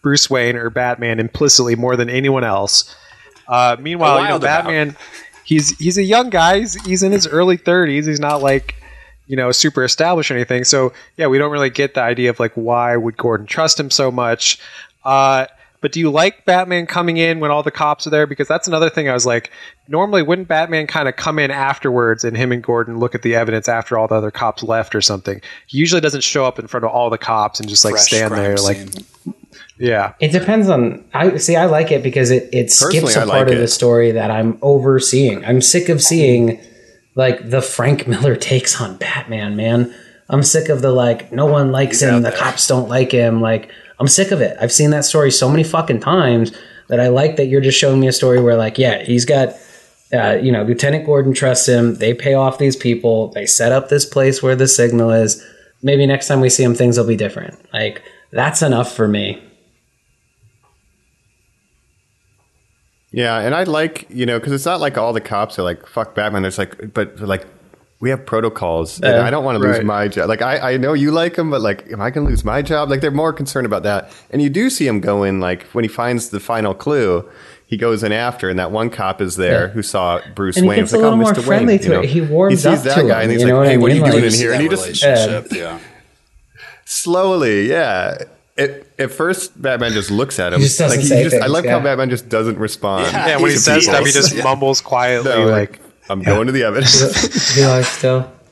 Bruce 0.02 0.28
Wayne 0.28 0.56
or 0.56 0.68
Batman 0.70 1.20
implicitly 1.20 1.76
more 1.76 1.96
than 1.96 2.10
anyone 2.10 2.44
else. 2.44 2.94
Uh, 3.48 3.76
meanwhile, 3.78 4.20
you 4.20 4.28
know, 4.28 4.36
about. 4.36 4.64
Batman, 4.64 4.96
he's 5.44 5.76
he's 5.78 5.98
a 5.98 6.02
young 6.02 6.30
guy. 6.30 6.58
He's, 6.60 6.74
he's 6.84 7.02
in 7.02 7.12
his 7.12 7.26
early 7.26 7.56
thirties. 7.56 8.06
He's 8.06 8.20
not 8.20 8.42
like 8.42 8.76
you 9.26 9.36
know 9.36 9.52
super 9.52 9.84
established 9.84 10.30
or 10.30 10.34
anything. 10.34 10.64
So 10.64 10.92
yeah, 11.16 11.28
we 11.28 11.38
don't 11.38 11.52
really 11.52 11.70
get 11.70 11.94
the 11.94 12.02
idea 12.02 12.30
of 12.30 12.40
like 12.40 12.52
why 12.54 12.96
would 12.96 13.16
Gordon 13.16 13.46
trust 13.46 13.78
him 13.78 13.90
so 13.90 14.10
much. 14.10 14.58
Uh, 15.04 15.46
but 15.82 15.90
do 15.90 15.98
you 15.98 16.10
like 16.10 16.44
Batman 16.44 16.86
coming 16.86 17.16
in 17.16 17.40
when 17.40 17.50
all 17.50 17.64
the 17.64 17.72
cops 17.72 18.06
are 18.06 18.10
there? 18.10 18.26
Because 18.26 18.46
that's 18.46 18.68
another 18.68 18.88
thing. 18.88 19.08
I 19.08 19.14
was 19.14 19.26
like, 19.26 19.50
normally 19.88 20.22
wouldn't 20.22 20.46
Batman 20.46 20.86
kind 20.86 21.08
of 21.08 21.16
come 21.16 21.40
in 21.40 21.50
afterwards 21.50 22.22
and 22.22 22.36
him 22.36 22.52
and 22.52 22.62
Gordon 22.62 23.00
look 23.00 23.16
at 23.16 23.22
the 23.22 23.34
evidence 23.34 23.68
after 23.68 23.98
all 23.98 24.06
the 24.06 24.14
other 24.14 24.30
cops 24.30 24.62
left 24.62 24.94
or 24.94 25.00
something? 25.00 25.42
He 25.66 25.78
usually 25.78 26.00
doesn't 26.00 26.22
show 26.22 26.44
up 26.44 26.60
in 26.60 26.68
front 26.68 26.84
of 26.84 26.92
all 26.92 27.10
the 27.10 27.18
cops 27.18 27.58
and 27.58 27.68
just 27.68 27.84
like 27.84 27.94
Fresh 27.94 28.06
stand 28.06 28.32
there 28.32 28.56
like 28.58 28.76
scene. 28.76 29.34
Yeah. 29.82 30.14
It 30.20 30.30
depends 30.30 30.68
on. 30.68 31.04
I 31.12 31.38
see. 31.38 31.56
I 31.56 31.66
like 31.66 31.90
it 31.90 32.04
because 32.04 32.30
it 32.30 32.48
it 32.52 32.70
skips 32.70 33.02
Personally, 33.02 33.14
a 33.14 33.22
I 33.22 33.38
part 33.38 33.48
like 33.48 33.54
of 33.56 33.60
the 33.60 33.66
story 33.66 34.12
that 34.12 34.30
I'm 34.30 34.56
overseeing. 34.62 35.44
I'm 35.44 35.60
sick 35.60 35.88
of 35.88 36.00
seeing 36.00 36.60
like 37.16 37.50
the 37.50 37.60
Frank 37.60 38.06
Miller 38.12 38.36
takes 38.36 38.80
on 38.80 38.96
Batman. 38.96 39.56
Man, 39.56 39.92
I'm 40.28 40.44
sick 40.44 40.68
of 40.68 40.82
the 40.82 40.92
like 40.92 41.32
no 41.32 41.46
one 41.46 41.72
likes 41.72 41.98
He's 41.98 42.08
him. 42.08 42.22
The 42.22 42.30
there. 42.30 42.38
cops 42.38 42.68
don't 42.68 42.88
like 42.88 43.10
him. 43.10 43.40
Like 43.40 43.72
I'm 43.98 44.06
sick 44.06 44.30
of 44.30 44.40
it. 44.40 44.56
I've 44.60 44.70
seen 44.70 44.90
that 44.90 45.04
story 45.04 45.32
so 45.32 45.48
many 45.50 45.64
fucking 45.64 45.98
times 45.98 46.52
that 46.88 47.00
I 47.00 47.08
like 47.08 47.34
that 47.36 47.46
you're 47.46 47.60
just 47.60 47.76
showing 47.78 47.98
me 47.98 48.06
a 48.06 48.12
story 48.12 48.40
where 48.40 48.56
like 48.56 48.78
yeah 48.78 49.02
he's 49.02 49.24
got. 49.24 49.54
Uh, 50.14 50.34
you 50.42 50.52
know, 50.52 50.62
Lieutenant 50.62 51.06
Gordon 51.06 51.32
trusts 51.32 51.66
him. 51.66 51.94
They 51.94 52.12
pay 52.12 52.34
off 52.34 52.58
these 52.58 52.76
people. 52.76 53.28
They 53.28 53.46
set 53.46 53.72
up 53.72 53.88
this 53.88 54.04
place 54.04 54.42
where 54.42 54.54
the 54.54 54.68
signal 54.68 55.10
is. 55.10 55.42
Maybe 55.82 56.04
next 56.04 56.28
time 56.28 56.40
we 56.40 56.50
see 56.50 56.62
him, 56.62 56.74
things 56.74 56.98
will 56.98 57.06
be 57.06 57.16
different. 57.16 57.58
Like 57.72 58.02
that's 58.30 58.60
enough 58.60 58.94
for 58.94 59.08
me. 59.08 59.42
Yeah, 63.12 63.38
and 63.38 63.54
I 63.54 63.64
like 63.64 64.06
you 64.10 64.24
know 64.26 64.38
because 64.38 64.52
it's 64.52 64.64
not 64.64 64.80
like 64.80 64.96
all 64.98 65.12
the 65.12 65.20
cops 65.20 65.58
are 65.58 65.62
like 65.62 65.86
fuck 65.86 66.14
Batman. 66.14 66.42
There's 66.42 66.58
like, 66.58 66.92
but 66.94 67.20
like 67.20 67.46
we 68.00 68.10
have 68.10 68.24
protocols. 68.26 68.96
and 69.00 69.04
Yeah, 69.14 69.24
I 69.24 69.30
don't 69.30 69.44
want 69.44 69.60
to 69.62 69.68
lose 69.68 69.84
my 69.84 70.08
job. 70.08 70.28
Like 70.28 70.42
I, 70.42 70.72
I 70.72 70.76
know 70.76 70.92
you 70.92 71.12
like 71.12 71.36
him, 71.36 71.50
but 71.50 71.60
like, 71.60 71.86
am 71.92 72.00
I 72.00 72.10
going 72.10 72.26
to 72.26 72.30
lose 72.30 72.44
my 72.44 72.60
job? 72.62 72.90
Like 72.90 73.00
they're 73.00 73.10
more 73.12 73.32
concerned 73.32 73.64
about 73.66 73.84
that. 73.84 74.10
And 74.30 74.42
you 74.42 74.50
do 74.50 74.70
see 74.70 74.86
him 74.88 74.98
go 75.00 75.22
in 75.22 75.38
like 75.40 75.64
when 75.68 75.84
he 75.84 75.88
finds 75.88 76.30
the 76.30 76.40
final 76.40 76.74
clue. 76.74 77.28
He 77.64 77.78
goes 77.78 78.02
in 78.02 78.12
after, 78.12 78.50
and 78.50 78.58
that 78.58 78.70
one 78.70 78.90
cop 78.90 79.22
is 79.22 79.36
there 79.36 79.66
Yeah. 79.68 79.72
who 79.72 79.82
saw 79.82 80.20
Bruce 80.34 80.56
And 80.56 80.64
he 80.64 80.68
Wayne. 80.68 80.78
gets 80.80 80.92
It's 80.92 80.94
a 80.94 80.96
like, 80.96 81.02
little 81.04 81.18
oh, 81.18 81.22
more 81.22 81.32
Mr. 81.32 81.42
friendly 81.42 81.66
Wayne. 81.74 81.78
to 81.78 81.84
you 81.84 81.90
know? 81.90 82.00
it. 82.02 82.08
He 82.10 82.20
warms 82.20 82.54
sees 82.62 82.66
up 82.66 82.82
that 82.84 82.94
to 82.96 83.08
guy, 83.08 83.22
him, 83.22 83.30
and 83.30 83.30
he's 83.32 83.40
like, 83.44 83.48
know 83.48 83.56
what 83.58 83.66
"Hey, 83.68 83.74
I 83.74 83.76
what 83.78 83.90
are 83.92 83.94
you 83.94 84.02
mean? 84.02 84.10
doing 84.10 84.24
in 84.24 84.32
here?" 84.32 84.52
And 84.52 84.62
he 84.62 84.68
just 84.68 84.82
relationship, 84.82 85.52
yeah. 85.52 85.78
slowly, 86.84 87.68
yeah. 87.70 88.18
At, 88.58 88.86
at 88.98 89.10
first, 89.10 89.60
Batman 89.60 89.92
just 89.92 90.10
looks 90.10 90.38
at 90.38 90.52
him. 90.52 90.60
He 90.60 90.66
just 90.66 90.78
doesn't 90.78 90.98
like, 90.98 91.06
say 91.06 91.22
just, 91.24 91.36
I 91.36 91.40
things, 91.40 91.52
like 91.52 91.66
how. 91.66 91.80
Batman 91.80 92.10
just 92.10 92.28
doesn't 92.28 92.58
respond. 92.58 93.06
Yeah, 93.10 93.28
Yeah, 93.28 93.36
when 93.36 93.46
he 93.46 93.52
He's 93.52 93.64
says 93.64 93.84
stuff, 93.84 93.98
he 94.00 94.04
people. 94.12 94.20
just 94.20 94.36
mumbles 94.44 94.80
quietly 94.82 95.30
No, 95.30 95.46
like 95.46 95.80
I'm 96.10 96.22
going 96.22 96.46
to 96.46 96.52
the 96.52 96.64
evidence. 96.64 97.54
Do 97.54 97.60
you 97.62 97.68
like 97.68 97.84
still? 97.84 98.30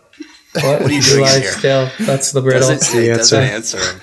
What, 0.53 0.83
are 0.83 0.91
you 0.91 1.01
doing 1.01 1.27
here? 1.27 1.53
still? 1.53 1.89
That's 2.01 2.33
the 2.33 2.43
riddle. 2.43 2.69
Doesn't, 2.71 2.93
the 2.99 3.05
it 3.13 3.17
doesn't 3.19 3.41
answer. 3.41 3.77
answer 3.79 3.93
him. 3.93 4.01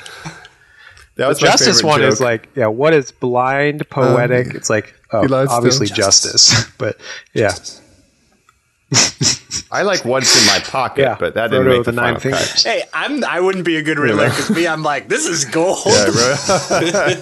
That 1.18 1.28
was 1.28 1.42
my 1.42 1.48
justice 1.50 1.82
favorite 1.82 1.90
one 1.90 2.04
is 2.04 2.22
like, 2.22 2.48
yeah, 2.56 2.68
what 2.68 2.94
is 2.94 3.12
blind, 3.12 3.90
poetic? 3.90 4.52
Um, 4.52 4.56
it's 4.56 4.70
like, 4.70 4.94
oh, 5.12 5.28
obviously 5.50 5.88
still. 5.88 5.98
justice. 5.98 6.64
but 6.78 6.98
yeah, 7.34 7.52
I 9.70 9.82
like 9.82 10.06
what's 10.06 10.40
in 10.40 10.46
my 10.48 10.60
pocket, 10.60 11.02
yeah. 11.02 11.18
but 11.20 11.34
that 11.34 11.50
didn't 11.52 11.68
make 11.68 11.78
with 11.80 11.86
the, 11.88 11.92
the 11.92 12.02
nine 12.02 12.20
final 12.20 12.38
cut. 12.40 12.62
Hey, 12.64 12.84
I'm. 12.94 13.24
I 13.26 13.42
wouldn't 13.42 13.66
be 13.66 13.76
a 13.78 13.82
good 13.82 14.00
Riddler 14.00 14.30
because 14.30 14.50
me, 14.50 14.66
I'm 14.68 14.82
like, 14.82 15.10
this 15.10 15.26
is 15.26 15.44
gold. 15.46 15.80
Yeah, 15.86 16.06
bro. 16.06 16.36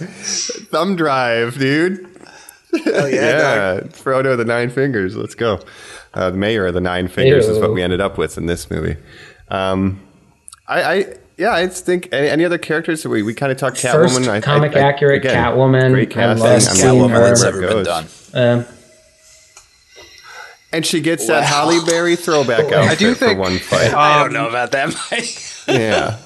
Thumb 0.70 0.96
drive, 0.96 1.58
dude. 1.58 2.08
Hell 2.84 3.10
yeah, 3.10 3.16
Yeah, 3.16 3.74
dog. 3.80 3.90
Frodo 3.94 4.38
the 4.38 4.46
Nine 4.46 4.70
Fingers. 4.70 5.16
Let's 5.16 5.34
go. 5.36 5.60
Uh, 6.14 6.30
the 6.32 6.38
Mayor 6.38 6.68
of 6.68 6.74
the 6.74 6.82
Nine 6.82 7.08
Fingers 7.08 7.48
is 7.48 7.58
what 7.58 7.74
we 7.74 7.82
ended 7.82 8.02
up 8.02 8.18
with 8.18 8.38
in 8.38 8.46
this 8.46 8.70
movie. 8.70 8.98
Um, 9.50 10.02
I, 10.68 10.84
I 10.84 11.06
yeah, 11.38 11.54
I 11.54 11.68
think 11.68 12.10
any, 12.12 12.28
any 12.30 12.46
other 12.46 12.58
characters? 12.58 13.06
We 13.06 13.24
we 13.24 13.34
kind 13.34 13.52
of 13.52 13.58
talked 13.58 13.78
First 13.80 14.18
Catwoman. 14.18 14.28
I- 14.28 14.38
I- 14.38 14.42
comic 14.42 14.76
I- 14.76 14.80
accurate 14.82 15.18
again, 15.18 15.36
Catwoman. 15.36 15.92
Great 15.92 16.12
I 16.12 16.14
casting. 16.14 16.44
love 16.44 16.52
I 16.52 16.56
Best 16.56 16.82
Catwoman 16.82 17.10
that's 17.10 17.44
ever 17.44 17.64
it 17.64 17.70
been 17.70 17.84
done. 17.84 18.06
Um, 18.34 18.66
And 20.76 20.86
she 20.86 21.00
gets 21.00 21.28
that 21.28 21.42
Wow. 21.42 21.70
Halle 21.70 21.86
Berry 21.86 22.16
throwback 22.16 22.72
outfit 22.72 23.00
do 23.00 23.14
think- 23.14 23.34
for 23.38 23.42
one 23.42 23.60
fight. 23.60 23.94
I 23.94 24.16
Um, 24.22 24.24
don't 24.26 24.34
know 24.34 24.50
about 24.50 24.72
that. 24.72 24.94
Mike. 25.12 25.42
yeah. 25.68 26.18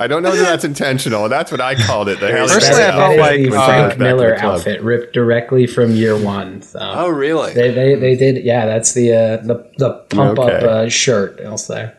I 0.00 0.06
don't 0.08 0.22
know 0.22 0.34
that 0.34 0.42
that's 0.42 0.64
intentional. 0.64 1.28
That's 1.28 1.50
what 1.52 1.60
I 1.60 1.74
called 1.74 2.08
it. 2.08 2.18
The 2.18 2.28
Harry 2.28 2.46
Personally, 2.48 2.82
I 2.82 2.90
felt 2.90 3.18
like, 3.18 3.40
the 3.42 3.48
uh, 3.56 3.66
Frank 3.66 3.88
Back 3.88 3.92
to 3.92 3.98
Miller 4.02 4.36
the 4.36 4.44
outfit 4.44 4.82
ripped 4.82 5.12
directly 5.14 5.66
from 5.66 5.90
year 5.92 6.16
one. 6.20 6.62
So. 6.62 6.78
Oh, 6.80 7.08
really? 7.08 7.52
They, 7.52 7.70
they, 7.72 7.94
they 7.94 8.16
did 8.16 8.44
yeah 8.44 8.66
that's 8.66 8.94
the 8.94 9.12
uh, 9.12 9.36
the 9.38 9.70
the 9.78 9.90
pump 10.10 10.38
Okay. 10.38 10.56
up 10.56 10.62
uh, 10.62 10.88
shirt 10.88 11.40
I'll 11.44 11.58
say 11.58 11.92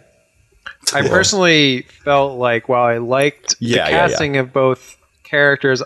I 0.93 1.07
personally 1.07 1.84
felt 2.03 2.38
like 2.39 2.67
while 2.67 2.84
I 2.86 2.97
liked 2.97 3.55
Yeah, 3.59 3.78
yeah, 3.78 3.86
the 3.86 3.91
yeah. 3.91 4.07
casting 4.07 4.38
of 4.38 4.51
both 4.51 4.97
characters, 5.24 5.84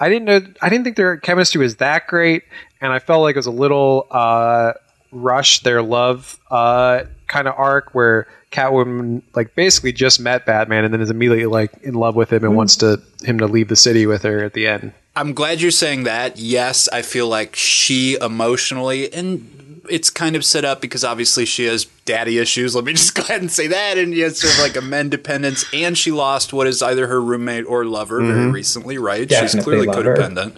I 0.00 0.08
didn't 0.08 0.24
know 0.24 0.40
I 0.62 0.68
didn't 0.68 0.84
think 0.84 0.96
their 0.96 1.16
chemistry 1.18 1.60
was 1.60 1.76
that 1.76 2.06
great, 2.06 2.44
and 2.80 2.92
I 2.92 2.98
felt 2.98 3.22
like 3.22 3.36
it 3.36 3.38
was 3.38 3.46
a 3.46 3.50
little 3.52 4.06
uh, 4.10 4.72
rushed 5.10 5.64
their 5.64 5.82
love 5.82 6.38
uh, 6.50 7.02
kind 7.26 7.48
of 7.48 7.54
arc 7.56 7.94
where 7.94 8.26
Catwoman 8.50 9.22
like 9.34 9.54
basically 9.54 9.92
just 9.92 10.20
met 10.20 10.46
Batman 10.46 10.84
and 10.84 10.92
then 10.94 11.00
is 11.00 11.10
immediately 11.10 11.46
like 11.46 11.72
in 11.82 11.94
love 11.94 12.16
with 12.16 12.32
him 12.32 12.44
and 12.44 12.56
wants 12.56 12.76
to 12.76 13.00
him 13.22 13.38
to 13.38 13.46
leave 13.46 13.68
the 13.68 13.76
city 13.76 14.06
with 14.06 14.22
her 14.22 14.42
at 14.44 14.54
the 14.54 14.66
end. 14.66 14.92
I'm 15.16 15.34
glad 15.34 15.60
you're 15.60 15.70
saying 15.70 16.04
that. 16.04 16.38
Yes, 16.38 16.88
I 16.88 17.02
feel 17.02 17.28
like 17.28 17.56
she 17.56 18.16
emotionally, 18.20 19.12
and 19.12 19.82
it's 19.90 20.10
kind 20.10 20.36
of 20.36 20.44
set 20.44 20.64
up 20.64 20.80
because 20.80 21.02
obviously 21.02 21.44
she 21.44 21.64
has 21.64 21.86
daddy 22.04 22.38
issues. 22.38 22.74
Let 22.76 22.84
me 22.84 22.92
just 22.94 23.14
go 23.14 23.22
ahead 23.22 23.40
and 23.40 23.50
say 23.50 23.66
that. 23.66 23.98
And 23.98 24.14
yes, 24.14 24.38
sort 24.38 24.54
of 24.54 24.60
like 24.60 24.76
a 24.76 24.80
men 24.86 25.08
dependence, 25.08 25.64
and 25.74 25.98
she 25.98 26.12
lost 26.12 26.52
what 26.52 26.66
is 26.68 26.82
either 26.82 27.08
her 27.08 27.20
roommate 27.20 27.66
or 27.66 27.84
lover 27.84 28.20
very 28.24 28.50
recently, 28.50 28.96
right? 28.96 29.28
Definitely 29.28 29.48
She's 29.48 29.54
Definitely 29.64 29.86
clearly 29.86 30.04
lover. 30.04 30.16
codependent. 30.22 30.56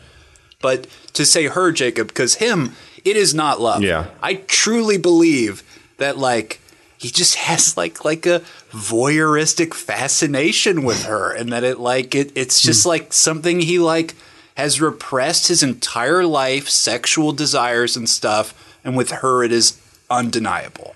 But 0.60 0.86
to 1.14 1.24
say 1.24 1.46
her, 1.46 1.72
Jacob, 1.72 2.08
because 2.08 2.34
him, 2.34 2.76
it 3.04 3.16
is 3.16 3.34
not 3.34 3.60
love. 3.60 3.82
Yeah. 3.82 4.06
I 4.22 4.34
truly 4.34 4.98
believe 4.98 5.62
that 5.98 6.18
like 6.18 6.60
he 7.00 7.08
just 7.08 7.36
has 7.36 7.76
like 7.76 8.04
like 8.04 8.26
a 8.26 8.40
voyeuristic 8.70 9.72
fascination 9.72 10.84
with 10.84 11.04
her 11.04 11.32
and 11.32 11.52
that 11.52 11.64
it 11.64 11.78
like 11.78 12.14
it 12.14 12.32
it's 12.34 12.62
hmm. 12.62 12.66
just 12.66 12.84
like 12.84 13.12
something 13.12 13.60
he 13.60 13.78
like 13.78 14.14
has 14.56 14.80
repressed 14.80 15.48
his 15.48 15.62
entire 15.62 16.24
life 16.24 16.68
sexual 16.68 17.32
desires 17.32 17.96
and 17.96 18.08
stuff 18.08 18.76
and 18.84 18.96
with 18.96 19.10
her 19.10 19.42
it 19.42 19.50
is 19.50 19.80
undeniable 20.10 20.94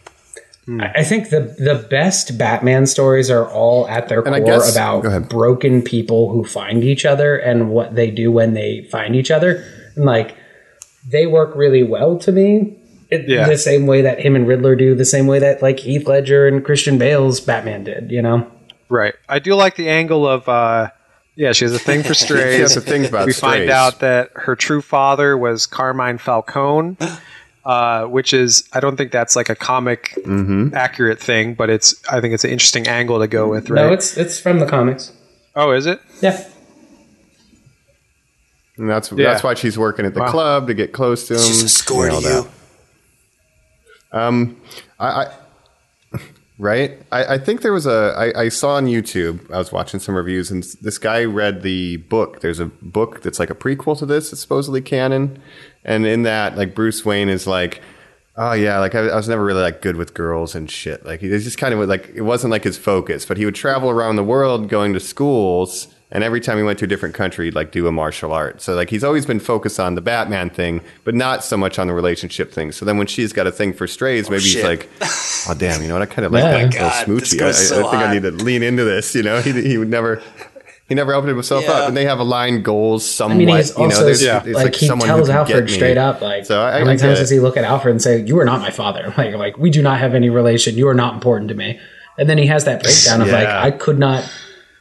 hmm. 0.67 0.81
I 0.81 0.93
I 0.97 1.05
think 1.05 1.31
the 1.31 1.55
the 1.59 1.87
best 1.89 2.37
Batman 2.37 2.87
stories 2.87 3.31
are 3.31 3.49
all 3.49 3.89
at 3.89 4.09
their 4.09 4.27
I 4.29 4.41
core 4.41 4.47
guess- 4.47 4.73
about 4.73 5.29
broken 5.31 5.81
people 5.81 6.31
who 6.31 6.45
find 6.45 6.85
each 6.85 7.07
other 7.07 7.37
and 7.37 7.71
what 7.71 7.95
they 7.95 8.11
do 8.11 8.31
when 8.31 8.53
they 8.53 8.83
find 8.91 9.17
each 9.17 9.31
other. 9.31 9.65
And 9.97 10.05
like 10.05 10.37
they 11.07 11.27
work 11.27 11.55
really 11.55 11.83
well 11.83 12.19
to 12.19 12.33
me. 12.33 12.77
It, 13.11 13.29
Yeah. 13.29 13.47
The 13.49 13.59
same 13.59 13.87
way 13.87 14.03
that 14.03 14.21
him 14.21 14.35
and 14.35 14.47
Riddler 14.49 14.75
do, 14.77 14.95
the 14.95 15.05
same 15.05 15.27
way 15.27 15.39
that 15.39 15.63
like 15.63 15.79
Heath 15.81 16.07
Ledger 16.09 16.47
and 16.49 16.65
Christian 16.65 16.99
Bale's 16.99 17.41
Batman 17.41 17.85
did, 17.85 18.11
you 18.11 18.23
know? 18.23 18.51
Right. 18.89 19.15
I 19.29 19.39
do 19.39 19.55
like 19.55 19.77
the 19.77 19.89
angle 19.89 20.27
of 20.27 20.49
uh 20.49 20.91
yeah, 21.37 21.53
she 21.53 21.65
has 21.65 21.75
a 21.75 21.79
thing 21.81 22.03
for 22.05 22.15
strays. 22.15 22.55
She 22.57 22.61
has 22.61 22.77
a 22.77 22.81
thing 22.81 23.05
about 23.05 23.27
we 23.27 23.33
find 23.33 23.69
out 23.69 24.01
that 24.01 24.31
her 24.35 24.55
true 24.57 24.81
father 24.81 25.37
was 25.37 25.67
Carmine 25.67 26.19
Falcone, 26.19 26.97
uh, 27.65 28.05
which 28.07 28.33
is 28.33 28.69
I 28.73 28.81
don't 28.81 28.97
think 28.97 29.11
that's 29.13 29.37
like 29.37 29.49
a 29.51 29.55
comic 29.57 30.15
Mm-hmm. 30.25 30.75
accurate 30.75 31.21
thing, 31.21 31.55
but 31.55 31.71
it's 31.71 31.95
I 32.11 32.21
think 32.21 32.35
it's 32.35 32.45
an 32.45 32.51
interesting 32.51 32.87
angle 32.89 33.19
to 33.21 33.27
go 33.27 33.49
with, 33.49 33.69
right? 33.71 33.87
No, 33.89 33.93
it's 33.93 34.17
it's 34.17 34.39
from 34.41 34.59
the 34.61 34.67
comics. 34.67 35.13
oh, 35.57 35.73
is 35.73 35.87
it? 35.87 36.01
Yeah. 36.23 36.43
And 38.77 38.89
that's 38.91 39.13
Yeah. 39.13 39.31
that's 39.31 39.43
why 39.45 39.55
she's 39.55 39.79
working 39.79 40.05
at 40.07 40.15
the 40.15 40.21
Wow. 40.21 40.31
club 40.31 40.67
to 40.67 40.75
get 40.75 40.93
close 40.93 41.29
to 41.29 41.35
him. 41.35 41.41
just 41.41 41.65
a 41.65 41.69
score 41.69 42.09
and 42.09 42.11
to 42.11 42.17
all 42.17 42.23
you 42.23 42.49
that. 44.13 44.19
Um, 44.19 44.61
I, 44.99 45.07
I 45.09 45.33
right. 46.59 46.99
I, 47.11 47.35
I 47.35 47.39
think 47.39 47.63
there 47.63 47.73
was 47.73 47.87
a. 47.87 48.15
I, 48.37 48.43
I 48.45 48.49
saw 48.49 48.75
on 48.77 48.87
YouTube. 48.87 49.51
I 49.53 49.59
was 49.59 49.73
watching 49.73 49.99
some 50.01 50.15
reviews, 50.15 50.51
and 50.51 50.63
this 50.83 50.99
guy 50.99 51.25
read 51.25 51.63
the 51.63 51.97
book. 51.97 52.41
There's 52.41 52.61
a 52.61 52.67
book 52.67 53.23
that's 53.23 53.39
like 53.41 53.51
a 53.51 53.55
prequel 53.55 53.99
to 53.99 54.07
this. 54.07 54.33
It's 54.33 54.41
supposedly 54.41 54.81
canon, 54.81 55.41
and 55.85 56.07
in 56.07 56.23
that, 56.23 56.57
like 56.57 56.75
Bruce 56.75 57.05
Wayne 57.05 57.29
is 57.29 57.47
like. 57.47 57.81
Oh 58.37 58.53
yeah, 58.53 58.81
like 58.81 58.97
I, 58.97 58.99
I 59.07 59.15
was 59.15 59.29
never 59.29 59.45
really 59.45 59.63
like 59.63 59.81
good 59.81 59.95
with 59.95 60.13
girls 60.13 60.57
and 60.57 60.69
shit. 60.69 61.07
Like 61.07 61.21
he 61.21 61.29
was 61.29 61.45
just 61.45 61.57
kind 61.57 61.73
of 61.73 61.89
like 61.89 62.11
it 62.17 62.23
wasn't 62.23 62.51
like 62.51 62.65
his 62.65 62.77
focus, 62.77 63.25
but 63.25 63.37
he 63.37 63.45
would 63.45 63.55
travel 63.55 63.89
around 63.89 64.17
the 64.17 64.25
world 64.25 64.69
going 64.69 64.93
to 64.95 64.99
schools, 64.99 65.87
and 66.11 66.23
every 66.23 66.41
time 66.41 66.57
he 66.59 66.63
went 66.63 66.79
to 66.79 66.85
a 66.85 66.89
different 66.89 67.15
country, 67.15 67.47
he'd 67.47 67.55
like 67.55 67.73
do 67.73 67.87
a 67.87 67.93
martial 67.93 68.33
art. 68.33 68.61
So 68.61 68.75
like 68.75 68.91
he's 68.91 69.03
always 69.05 69.27
been 69.27 69.41
focused 69.41 69.81
on 69.81 69.95
the 69.95 70.01
Batman 70.01 70.51
thing, 70.51 70.81
but 71.05 71.15
not 71.15 71.43
so 71.45 71.57
much 71.57 71.79
on 71.79 71.87
the 71.89 71.95
relationship 71.95 72.53
thing. 72.53 72.73
So 72.73 72.85
then 72.85 72.99
when 72.99 73.07
she's 73.07 73.33
got 73.33 73.47
a 73.47 73.53
thing 73.53 73.73
for 73.73 73.87
strays, 73.87 74.31
maybe 74.31 74.43
he's 74.43 74.63
like, 74.63 74.89
oh 75.49 75.55
damn, 75.59 75.83
you 75.83 75.89
know 75.89 75.95
what? 75.95 76.03
I 76.03 76.07
kind 76.07 76.27
of 76.27 76.33
like 76.37 76.45
Yeah. 76.45 76.51
that 76.51 77.09
Oh 77.09 77.13
little 77.13 77.19
God, 77.19 77.23
smoochy. 77.23 77.43
I, 77.43 77.53
so 77.53 77.87
I 77.87 77.91
think 77.91 78.03
I 78.03 78.13
need 78.15 78.23
to 78.23 78.31
lean 78.31 78.63
into 78.63 78.85
this. 78.85 79.15
You 79.15 79.23
know, 79.25 79.41
he 79.41 79.53
he 79.63 79.79
would 79.79 79.89
never. 79.91 80.23
He 80.87 80.95
never 80.95 81.15
opened 81.15 81.31
himself 81.31 81.65
Yeah. 81.65 81.71
up, 81.73 81.89
and 81.89 81.97
they 81.97 82.05
have 82.05 82.19
aligned 82.19 82.63
goals 82.63 83.19
I 83.19 83.29
mean, 83.29 83.49
he's 83.49 83.71
you 83.71 83.79
know, 83.79 83.85
also 83.85 84.05
there's, 84.05 84.23
yeah. 84.23 84.43
it's 84.45 84.55
like, 84.55 84.75
he 84.75 84.87
someone 84.87 85.09
who 85.09 85.15
tells 85.15 85.31
Alfred 85.31 85.71
straight 85.71 85.97
up, 85.97 86.21
like, 86.21 86.45
So 86.45 86.61
I- 86.63 86.73
how 86.81 86.85
many 86.85 86.99
times 86.99 87.19
it. 87.19 87.23
does 87.23 87.31
he 87.31 87.41
look 87.41 87.57
at 87.57 87.65
Alfred 87.65 87.93
and 87.93 88.03
say, 88.03 88.21
"You 88.21 88.39
are 88.39 88.45
not 88.45 88.61
my 88.61 88.71
father"? 88.71 89.11
Like, 89.17 89.35
like 89.35 89.57
we 89.57 89.71
do 89.71 89.81
not 89.81 89.99
have 89.99 90.15
any 90.15 90.29
relation. 90.29 90.77
You 90.77 90.87
are 90.89 90.95
not 90.95 91.15
important 91.15 91.49
to 91.49 91.55
me. 91.55 91.81
And 92.19 92.29
then 92.29 92.37
he 92.37 92.47
has 92.49 92.67
that 92.67 92.83
breakdown 92.83 93.23
of 93.23 93.29
like, 93.29 93.49
I 93.49 93.71
could 93.71 93.99
not 93.99 94.31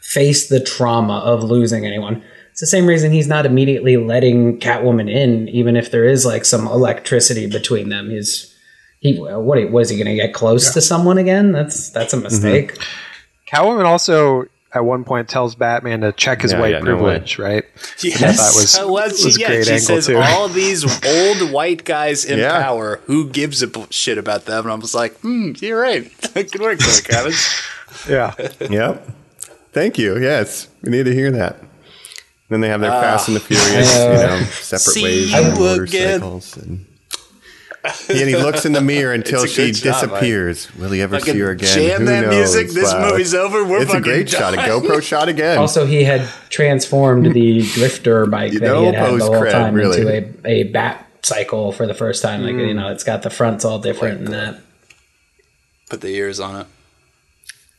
face 0.04 0.48
the 0.50 0.60
trauma 0.60 1.20
of 1.20 1.44
losing 1.44 1.86
anyone. 1.86 2.24
It's 2.52 2.60
the 2.60 2.68
same 2.68 2.86
reason 2.86 3.12
he's 3.12 3.28
not 3.28 3.46
immediately 3.48 3.98
letting 3.98 4.60
Catwoman 4.60 5.10
in, 5.10 5.50
even 5.50 5.76
if 5.76 5.90
there 5.90 6.06
is 6.06 6.24
like 6.26 6.46
some 6.46 6.68
electricity 6.68 7.48
between 7.48 7.90
them. 7.90 8.12
He's 8.12 8.54
he 9.00 9.18
what 9.18 9.72
what 9.72 9.82
is 9.82 9.90
he 9.90 9.98
going 9.98 10.16
to 10.16 10.16
get 10.16 10.34
close 10.34 10.72
to 10.74 10.82
someone 10.82 11.18
again? 11.18 11.52
That's 11.52 11.90
that's 11.90 12.14
a 12.14 12.18
mistake. 12.18 12.78
Catwoman 13.52 13.86
also 13.86 14.46
at 14.76 14.84
one 14.86 15.04
point 15.04 15.30
tells 15.30 15.54
Batman 15.56 16.02
to 16.02 16.12
check 16.12 16.42
his 16.42 16.52
Yeah, 16.52 16.60
white 16.60 16.72
yeah, 16.72 16.80
no 16.80 16.86
privilege, 16.86 17.38
right? 17.40 17.64
yes 18.02 18.20
that 18.20 18.60
was- 18.60 18.76
Uh, 18.76 18.88
well, 18.92 19.08
was 19.08 19.36
a 19.38 19.40
yeah, 19.40 19.48
great 19.48 19.66
she 19.66 19.72
angle, 19.72 19.86
says 19.86 20.08
too. 20.08 20.18
all 20.18 20.48
these 20.48 20.84
old 21.06 21.52
white 21.52 21.84
guys 21.86 22.26
in 22.26 22.40
Yeah. 22.40 22.60
power 22.62 23.00
who 23.06 23.30
gives 23.30 23.62
a 23.62 23.70
shit 23.92 24.18
about 24.18 24.46
them 24.46 24.66
and 24.66 24.72
i 24.72 24.76
was 24.76 24.96
like 24.96 25.16
hmm 25.20 25.52
you're 25.60 25.80
right 25.80 26.12
good 26.34 26.60
work 26.60 26.80
there 26.80 27.02
Travis. 27.02 27.62
Yeah. 28.10 28.34
Yep. 28.68 29.08
Thank 29.74 29.98
you. 29.98 30.20
Yes, 30.20 30.68
we 30.84 30.92
need 30.92 31.06
to 31.06 31.14
hear 31.14 31.32
that. 31.32 31.58
Then 32.50 32.62
they 32.62 32.68
have 32.70 32.82
their 32.82 32.92
ah. 32.92 33.02
Fast 33.02 33.28
and 33.28 33.36
the 33.36 33.40
Furious, 33.40 33.96
I 33.96 34.06
you 34.12 34.18
know. 34.18 34.40
know, 34.40 34.46
separate 34.46 34.80
See 34.82 35.04
ways 35.04 35.32
you 35.32 35.38
on 35.38 35.44
again. 35.46 35.60
motorcycles. 35.60 36.58
And, 36.58 36.86
and 38.10 38.30
he 38.30 38.36
looks 38.38 38.66
in 38.66 38.74
the 38.74 38.82
mirror 38.82 39.12
until 39.20 39.46
she 39.48 39.68
good 39.68 39.78
shot, 39.78 40.02
disappears. 40.04 40.74
Will 40.76 40.92
he 40.92 41.02
ever 41.02 41.20
see 41.20 41.40
her 41.40 41.50
again? 41.52 41.74
jam 41.76 42.00
Who 42.02 42.06
that 42.06 42.22
knows? 42.26 42.36
music, 42.56 42.70
this 42.70 42.94
Wow. 42.94 43.10
movie's 43.10 43.34
over, 43.34 43.66
we're 43.66 43.78
it's 43.82 43.86
a 43.86 43.96
fucking 43.96 44.04
great 44.04 44.30
shot. 44.30 44.54
A. 44.54 44.58
GoPro 44.58 45.02
shot 45.02 45.28
again. 45.30 45.58
Also, 45.58 45.86
he 45.88 46.04
had 46.04 46.28
transformed 46.50 47.34
the 47.34 47.64
drifter 47.74 48.26
bike 48.28 48.54
You 48.54 48.60
that 48.60 48.76
he 48.78 48.86
had 48.86 48.94
know, 48.94 49.00
had 49.10 49.20
the 49.20 49.26
whole 49.26 49.34
cred, 49.36 49.52
time 49.52 49.74
really. 49.74 50.02
into 50.02 50.44
a, 50.46 50.50
a 50.50 50.64
bat 50.66 51.08
cycle 51.24 51.72
for 51.72 51.88
the 51.88 51.94
first 51.96 52.22
time. 52.22 52.44
Like 52.44 52.54
mm. 52.56 52.68
you 52.68 52.74
know, 52.76 52.90
it's 52.90 53.04
got 53.04 53.24
the 53.24 53.30
fronts 53.32 53.66
all 53.66 53.80
different 53.80 54.20
and 54.20 54.28
that. 54.28 54.60
put 55.90 56.02
the 56.02 56.10
ears 56.10 56.40
on 56.40 56.62
it 56.62 56.68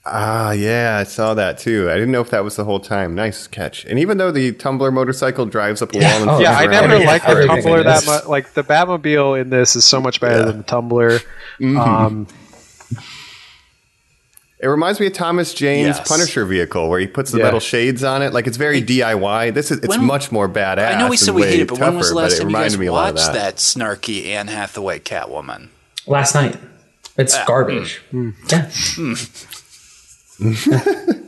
ah, 0.07 0.53
yeah, 0.53 0.99
I 1.01 1.05
saw 1.05 1.35
that 1.35 1.59
too. 1.59 1.91
I 1.91 1.95
didn't 1.95 2.13
know 2.13 2.21
if 2.21 2.31
that 2.31 2.45
was 2.45 2.57
the 2.57 2.65
whole 2.65 2.81
time. 2.81 3.15
Nice 3.15 3.47
catch. 3.47 3.85
And 3.85 3.99
even 3.99 4.19
though 4.19 4.31
the 4.31 4.53
Tumbler 4.53 4.91
motorcycle 4.91 5.47
drives 5.47 5.81
up 5.83 5.95
a 5.95 5.99
wall 5.99 6.07
and 6.07 6.31
Oh, 6.31 6.39
Yeah, 6.41 6.53
I 6.53 6.65
flips 6.67 6.73
around, 6.79 6.89
never 6.91 7.03
Yeah, 7.03 7.07
liked 7.07 7.25
the 7.25 7.31
everything 7.31 7.57
Tumbler 7.63 7.81
it 7.81 7.85
that 7.85 8.03
is. 8.03 8.07
much. 8.07 8.27
Like 8.27 8.53
the 8.55 8.63
Batmobile 8.65 9.41
in 9.41 9.51
this 9.51 9.77
is 9.77 9.85
so 9.85 10.01
much 10.01 10.21
better 10.21 10.41
Yeah. 10.41 10.45
than 10.47 10.59
the 10.59 10.63
Tumbler. 10.65 11.19
Mm-hmm. 11.61 11.79
Um, 11.79 12.27
It 14.61 14.69
reminds 14.69 14.99
me 14.99 15.09
of 15.09 15.13
Thomas 15.13 15.53
Jane's 15.53 15.99
Yes. 15.99 16.09
Punisher 16.09 16.47
vehicle, 16.47 16.89
where 16.89 16.99
he 16.99 17.07
puts 17.07 17.31
the 17.33 17.37
Yeah. 17.39 17.45
metal 17.45 17.61
shades 17.61 18.03
on 18.03 18.23
it. 18.23 18.33
Like 18.33 18.47
it's 18.47 18.57
very 18.57 18.81
DIY. 18.81 19.51
This 19.53 19.71
is 19.71 19.79
it's 19.79 19.89
When- 19.89 20.05
much 20.07 20.33
more 20.33 20.49
badass. 20.49 20.95
I 20.95 20.99
know 20.99 21.07
we 21.09 21.17
and 21.17 21.19
said 21.19 21.35
we 21.35 21.43
hate 21.43 21.61
it, 21.61 21.69
but 21.69 21.79
when 21.81 21.97
was 21.97 22.09
the 22.09 22.15
tougher, 22.15 22.23
last 22.23 22.39
time 22.39 22.49
you 22.49 22.57
guys 22.57 22.79
me 22.79 22.87
a 22.87 22.93
lot 22.93 23.11
of 23.11 23.15
watched 23.17 23.27
that. 23.35 23.57
that. 23.57 23.57
snarky 23.57 24.27
Anne 24.29 24.49
Hathaway 24.49 25.01
Catwoman? 25.01 25.69
Last 26.07 26.35
night, 26.35 26.57
it's 27.19 27.35
Ah, 27.35 27.45
garbage. 27.47 28.01
Yeah, 28.13 28.71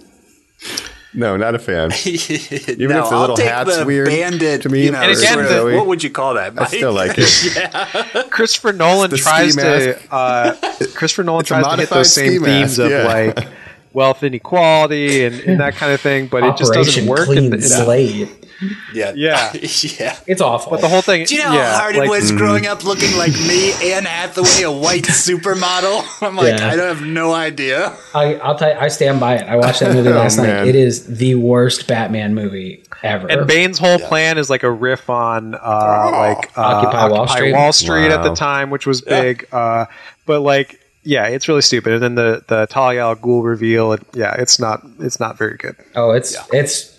No, 1.15 1.35
not 1.39 1.55
a 1.55 1.59
fan. 1.59 1.93
Even 2.05 2.27
if 2.29 3.09
the 3.09 3.19
little 3.19 3.39
hat's 3.39 3.83
weird 3.87 4.09
bandit, 4.09 4.63
to 4.63 4.69
me, 4.69 4.85
you 4.85 4.91
know, 4.93 5.01
And 5.01 5.17
again, 5.17 5.33
sort 5.33 5.47
of- 5.47 5.51
Zoe, 5.51 5.75
what 5.75 5.87
would 5.87 6.05
you 6.05 6.11
call 6.11 6.35
that? 6.35 6.53
I 6.53 6.55
Mike? 6.55 6.69
still 6.69 6.93
like 6.93 7.13
it. 7.17 8.31
Christopher 8.31 8.75
Nolan 8.75 9.11
the 9.11 9.17
tries 9.17 9.57
to 9.57 9.99
uh, 10.13 10.55
Christopher 10.95 11.25
Nolan 11.25 11.41
a 11.41 11.45
tries 11.45 11.65
to 11.65 11.71
hit 11.71 11.77
modified 11.79 11.99
those 11.99 12.13
same 12.13 12.43
themes 12.45 12.79
mask, 12.79 12.81
of 12.81 12.91
yeah. 12.91 13.05
like 13.07 13.49
wealth 13.95 14.23
inequality 14.25 15.25
and, 15.25 15.41
and 15.41 15.61
that 15.61 15.75
kind 15.77 15.91
of 15.95 16.03
thing, 16.03 16.27
but 16.27 16.43
it 16.45 16.55
just 16.59 16.75
doesn't 16.75 17.07
work. 17.07 17.25
Clean 17.25 17.45
in 17.45 17.51
the, 17.51 17.57
in 17.57 17.63
the- 17.63 17.69
Slate. 17.69 18.46
yeah, 18.95 19.13
Yeah. 19.15 19.53
yeah. 19.55 20.19
It's 20.27 20.41
awful. 20.41 20.71
but 20.71 20.81
the 20.81 20.89
whole 20.89 21.03
thing, 21.03 21.25
Do 21.25 21.35
you 21.35 21.43
know 21.45 21.53
yeah, 21.53 21.73
how 21.73 21.81
hard 21.81 21.97
like, 21.97 22.07
it 22.07 22.11
was 22.11 22.33
growing 22.33 22.67
up 22.67 22.85
looking 22.85 23.17
like 23.17 23.33
me, 23.33 23.73
Anne 23.93 24.05
Hathaway, 24.05 24.63
a 24.63 24.71
white 24.71 25.05
supermodel? 25.05 26.05
I'm 26.27 26.37
like, 26.37 26.59
Yeah. 26.59 26.69
I 26.69 26.77
don't 26.77 26.97
have 26.97 27.07
no 27.07 27.33
idea. 27.35 27.97
I, 28.15 28.37
I'll 28.37 28.59
tell 28.59 28.73
you, 28.73 28.79
I 28.79 28.89
stand 28.89 29.21
by 29.21 29.37
it. 29.37 29.43
I 29.47 29.57
watched 29.57 29.81
that 29.81 29.95
movie 29.95 30.09
Oh, 30.09 30.13
last 30.13 30.39
night. 30.39 30.67
It 30.67 30.75
is 30.75 31.07
the 31.07 31.35
worst 31.35 31.87
Batman 31.87 32.35
movie 32.35 32.85
ever. 33.03 33.31
And 33.31 33.47
Bane's 33.47 33.79
whole 33.79 33.99
plan 33.99 34.39
is 34.39 34.49
like 34.51 34.63
a 34.63 34.71
riff 34.71 35.09
on 35.11 35.55
uh, 35.55 36.09
like 36.13 36.59
uh, 36.59 36.63
Occupy 36.63 37.09
Wall 37.09 37.29
Street? 37.29 37.53
Wall 37.53 37.73
Street 37.73 38.11
at 38.11 38.23
the 38.23 38.35
time, 38.35 38.71
which 38.71 38.87
was 38.87 39.01
big. 39.01 39.47
Uh, 39.53 39.87
but 40.25 40.41
like 40.41 40.81
yeah, 41.03 41.29
it's 41.29 41.47
really 41.47 41.63
stupid. 41.63 41.93
And 41.95 42.03
then 42.03 42.15
the 42.17 42.45
the 42.49 42.67
Talia 42.67 43.03
al 43.03 43.17
Ghul 43.17 43.45
reveal, 43.45 43.93
it, 43.93 44.03
yeah, 44.13 44.35
it's 44.39 44.59
not 44.59 44.83
it's 44.99 45.21
not 45.21 45.39
very 45.39 45.57
good. 45.57 45.77
Oh, 45.95 46.11
it's 46.11 46.37
it's 46.53 46.96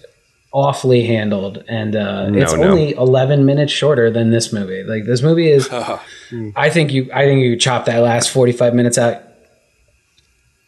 awfully 0.58 1.06
handled, 1.06 1.64
and 1.70 1.96
uh, 1.96 2.30
No, 2.30 2.40
it's 2.42 2.54
no. 2.54 2.64
only 2.64 2.94
eleven 2.96 3.46
minutes 3.46 3.72
shorter 3.72 4.10
than 4.10 4.32
this 4.32 4.52
movie. 4.52 4.84
Like 4.84 5.06
this 5.06 5.22
movie 5.22 5.50
is, 5.52 5.70
I 6.56 6.70
think 6.72 6.92
you, 6.92 7.10
I 7.14 7.26
think 7.26 7.42
you 7.42 7.56
chop 7.58 7.86
that 7.86 8.00
last 8.00 8.32
forty 8.32 8.52
five 8.52 8.74
minutes 8.74 8.98
out. 8.98 9.22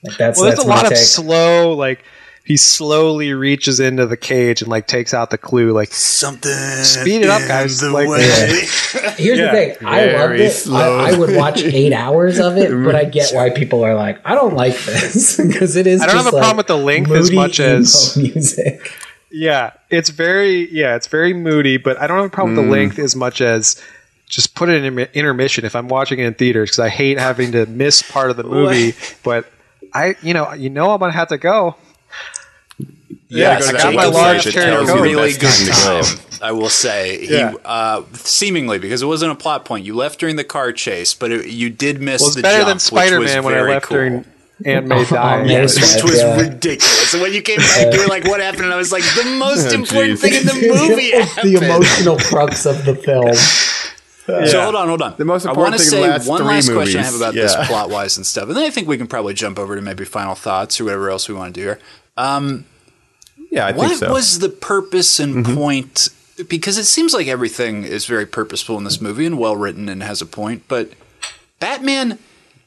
Like 0.03 0.17
that's 0.17 0.37
Well, 0.39 0.45
there's 0.45 0.57
that's 0.59 0.65
a 0.65 0.69
my 0.69 0.75
lot 0.83 0.91
of 0.91 0.97
slow 0.97 1.73
like. 1.73 2.03
He 2.45 2.57
slowly 2.57 3.31
reaches 3.33 3.79
into 3.79 4.07
the 4.07 4.17
cage 4.17 4.63
and 4.63 4.71
like 4.71 4.87
takes 4.87 5.13
out 5.13 5.29
the 5.29 5.37
clue. 5.37 5.71
Like 5.71 5.89
Something. 5.93 6.51
Speed 6.51 7.21
it 7.21 7.29
up, 7.29 7.47
guys. 7.47 7.79
The 7.79 7.91
Like- 7.91 8.07
way. 8.09 8.21
Here's 9.23 9.37
Yeah. 9.37 9.51
the 9.51 9.75
thing, 9.75 9.87
I 9.87 10.05
loved 10.13 10.33
it. 10.39 10.67
I, 10.71 11.11
I 11.11 11.17
would 11.19 11.35
watch 11.35 11.61
eight 11.61 11.93
hours 11.93 12.39
of 12.39 12.57
it, 12.57 12.71
but 12.83 12.95
I 12.95 13.03
get 13.05 13.31
why 13.35 13.51
people 13.51 13.83
are 13.85 13.93
like, 13.93 14.19
I 14.25 14.33
don't 14.33 14.55
like 14.55 14.75
this 14.79 15.37
because 15.37 15.75
it 15.75 15.85
is. 15.85 16.01
I 16.01 16.07
don't 16.07 16.15
have 16.15 16.25
just, 16.25 16.37
a 16.37 16.39
problem 16.39 16.57
with 16.57 16.65
the 16.67 16.77
length 16.77 17.11
as 17.11 17.29
much 17.31 17.59
as- 17.59 18.17
music. 18.17 18.91
Yeah, 19.31 19.73
it's 19.89 20.09
very 20.09 20.69
yeah, 20.71 20.95
it's 20.95 21.07
very 21.07 21.33
moody, 21.33 21.77
but 21.77 21.99
I 22.01 22.07
don't 22.07 22.17
have 22.17 22.25
a 22.25 22.29
problem 22.29 22.55
with 22.57 22.65
the 22.65 22.71
length 22.71 22.97
as 22.99 23.15
much 23.15 23.41
as 23.41 23.81
just 24.27 24.55
put 24.55 24.69
it 24.69 24.83
in 24.83 24.93
intermi- 24.93 25.13
intermission 25.13 25.65
if 25.65 25.75
I'm 25.75 25.87
watching 25.87 26.19
it 26.19 26.25
in 26.25 26.33
theaters 26.33 26.69
because 26.69 26.79
I 26.79 26.89
hate 26.89 27.19
having 27.19 27.51
to 27.53 27.65
miss 27.67 28.01
part 28.01 28.31
of 28.31 28.37
the 28.37 28.43
movie. 28.43 28.95
but 29.23 29.45
I, 29.93 30.15
you 30.23 30.33
know, 30.33 30.53
you 30.53 30.69
know, 30.69 30.91
I'm 30.91 30.99
gonna 30.99 31.11
have 31.13 31.29
to 31.29 31.37
go. 31.37 31.75
Yes, 33.27 33.67
I 33.67 33.73
got 33.73 33.93
my 33.93 34.05
large 34.05 34.41
Fletcher 34.43 34.51
Cherry 34.51 34.71
tells 34.71 34.89
Coke. 34.89 35.01
really 35.01 35.33
Best 35.33 35.39
good 35.41 35.73
time 35.73 36.03
to 36.03 36.09
time. 36.17 36.39
I 36.41 36.51
will 36.51 36.69
say, 36.69 37.25
he 37.27 37.33
Yeah. 37.35 37.53
uh, 37.63 38.03
seemingly 38.13 38.79
because 38.79 39.03
it 39.03 39.05
wasn't 39.05 39.31
a 39.31 39.35
plot 39.35 39.65
point. 39.65 39.85
You 39.85 39.93
left 39.95 40.19
during 40.19 40.35
the 40.35 40.43
car 40.43 40.71
chase, 40.71 41.13
but 41.13 41.31
it, 41.31 41.47
you 41.47 41.69
did 41.69 42.01
miss 42.01 42.21
Well, 42.21 42.29
it's 42.29 42.35
the 42.37 42.41
better 42.41 42.57
jump, 42.59 42.67
than 42.67 42.75
which 42.77 42.81
Spider 42.81 43.19
was 43.19 43.31
Man 43.31 43.43
when 43.43 43.53
I 43.53 43.57
very 43.57 43.71
left 43.73 43.85
cool. 43.85 43.97
during 43.97 44.25
Aunt 44.65 44.87
May 44.87 44.95
Oh, 45.01 45.05
dying. 45.05 45.47
man. 45.47 45.49
Yes, 45.63 45.77
Yes, 45.77 45.95
which 45.95 46.11
was 46.11 46.21
yeah. 46.21 46.39
ridiculous. 46.41 47.13
And 47.13 47.21
when 47.23 47.33
you 47.33 47.41
came 47.41 47.57
back, 47.57 47.93
you 47.93 47.99
were 48.01 48.07
like, 48.07 48.25
"What 48.25 48.39
happened?" 48.41 48.65
And 48.65 48.73
I 48.73 48.77
was 48.77 48.91
like, 48.91 49.03
"The 49.15 49.25
most 49.37 49.67
Oh, 49.67 49.75
important 49.75 50.19
jeez. 50.19 50.21
thing 50.21 50.33
in 50.33 50.45
the 50.45 50.53
movie 50.89 51.11
happened." 51.11 51.55
the 51.55 51.63
emotional 51.65 52.17
crux 52.17 52.65
of 52.65 52.83
the 52.85 52.95
film. 52.95 53.33
So 54.47 54.61
hold 54.61 54.75
on, 54.75 54.87
hold 54.87 55.01
on. 55.01 55.15
The 55.17 55.25
most 55.25 55.45
I 55.47 55.49
important 55.49 55.71
want 55.73 55.81
to 55.83 55.89
thing 55.89 55.99
in 55.99 56.03
say 56.03 56.07
the 56.07 56.13
last 56.19 56.27
one 56.27 56.37
three 56.39 56.47
last 56.47 56.71
question 56.71 56.99
I 56.99 57.03
have 57.03 57.13
movies. 57.13 57.21
about 57.21 57.33
this 57.33 57.67
plot 57.67 57.89
wise 57.89 58.15
and 58.17 58.25
stuff, 58.25 58.47
and 58.47 58.55
then 58.55 58.63
I 58.63 58.69
think 58.69 58.87
we 58.87 58.95
can 58.97 59.07
probably 59.07 59.33
jump 59.33 59.57
over 59.57 59.75
to 59.75 59.81
maybe 59.81 60.05
final 60.05 60.35
thoughts 60.35 60.79
or 60.79 60.83
whatever 60.83 61.09
else 61.09 61.27
we 61.27 61.33
want 61.33 61.55
to 61.55 61.59
do 61.59 61.65
here. 61.65 61.79
Um, 62.15 62.65
yeah, 63.49 63.65
I 63.65 63.71
What 63.71 63.87
think 63.87 63.99
so. 64.01 64.07
What 64.07 64.13
was 64.15 64.37
the 64.39 64.49
purpose 64.49 65.19
and 65.19 65.43
mm-hmm. 65.43 65.55
point? 65.55 66.09
Because 66.47 66.77
it 66.77 66.83
seems 66.85 67.11
like 67.13 67.25
everything 67.25 67.83
is 67.83 68.05
very 68.05 68.27
purposeful 68.27 68.77
in 68.77 68.83
this 68.83 69.01
movie 69.01 69.25
and 69.25 69.39
well 69.39 69.55
written 69.55 69.89
and 69.89 70.03
has 70.03 70.21
a 70.21 70.25
point, 70.27 70.61
but 70.67 70.91
Batman 71.59 72.19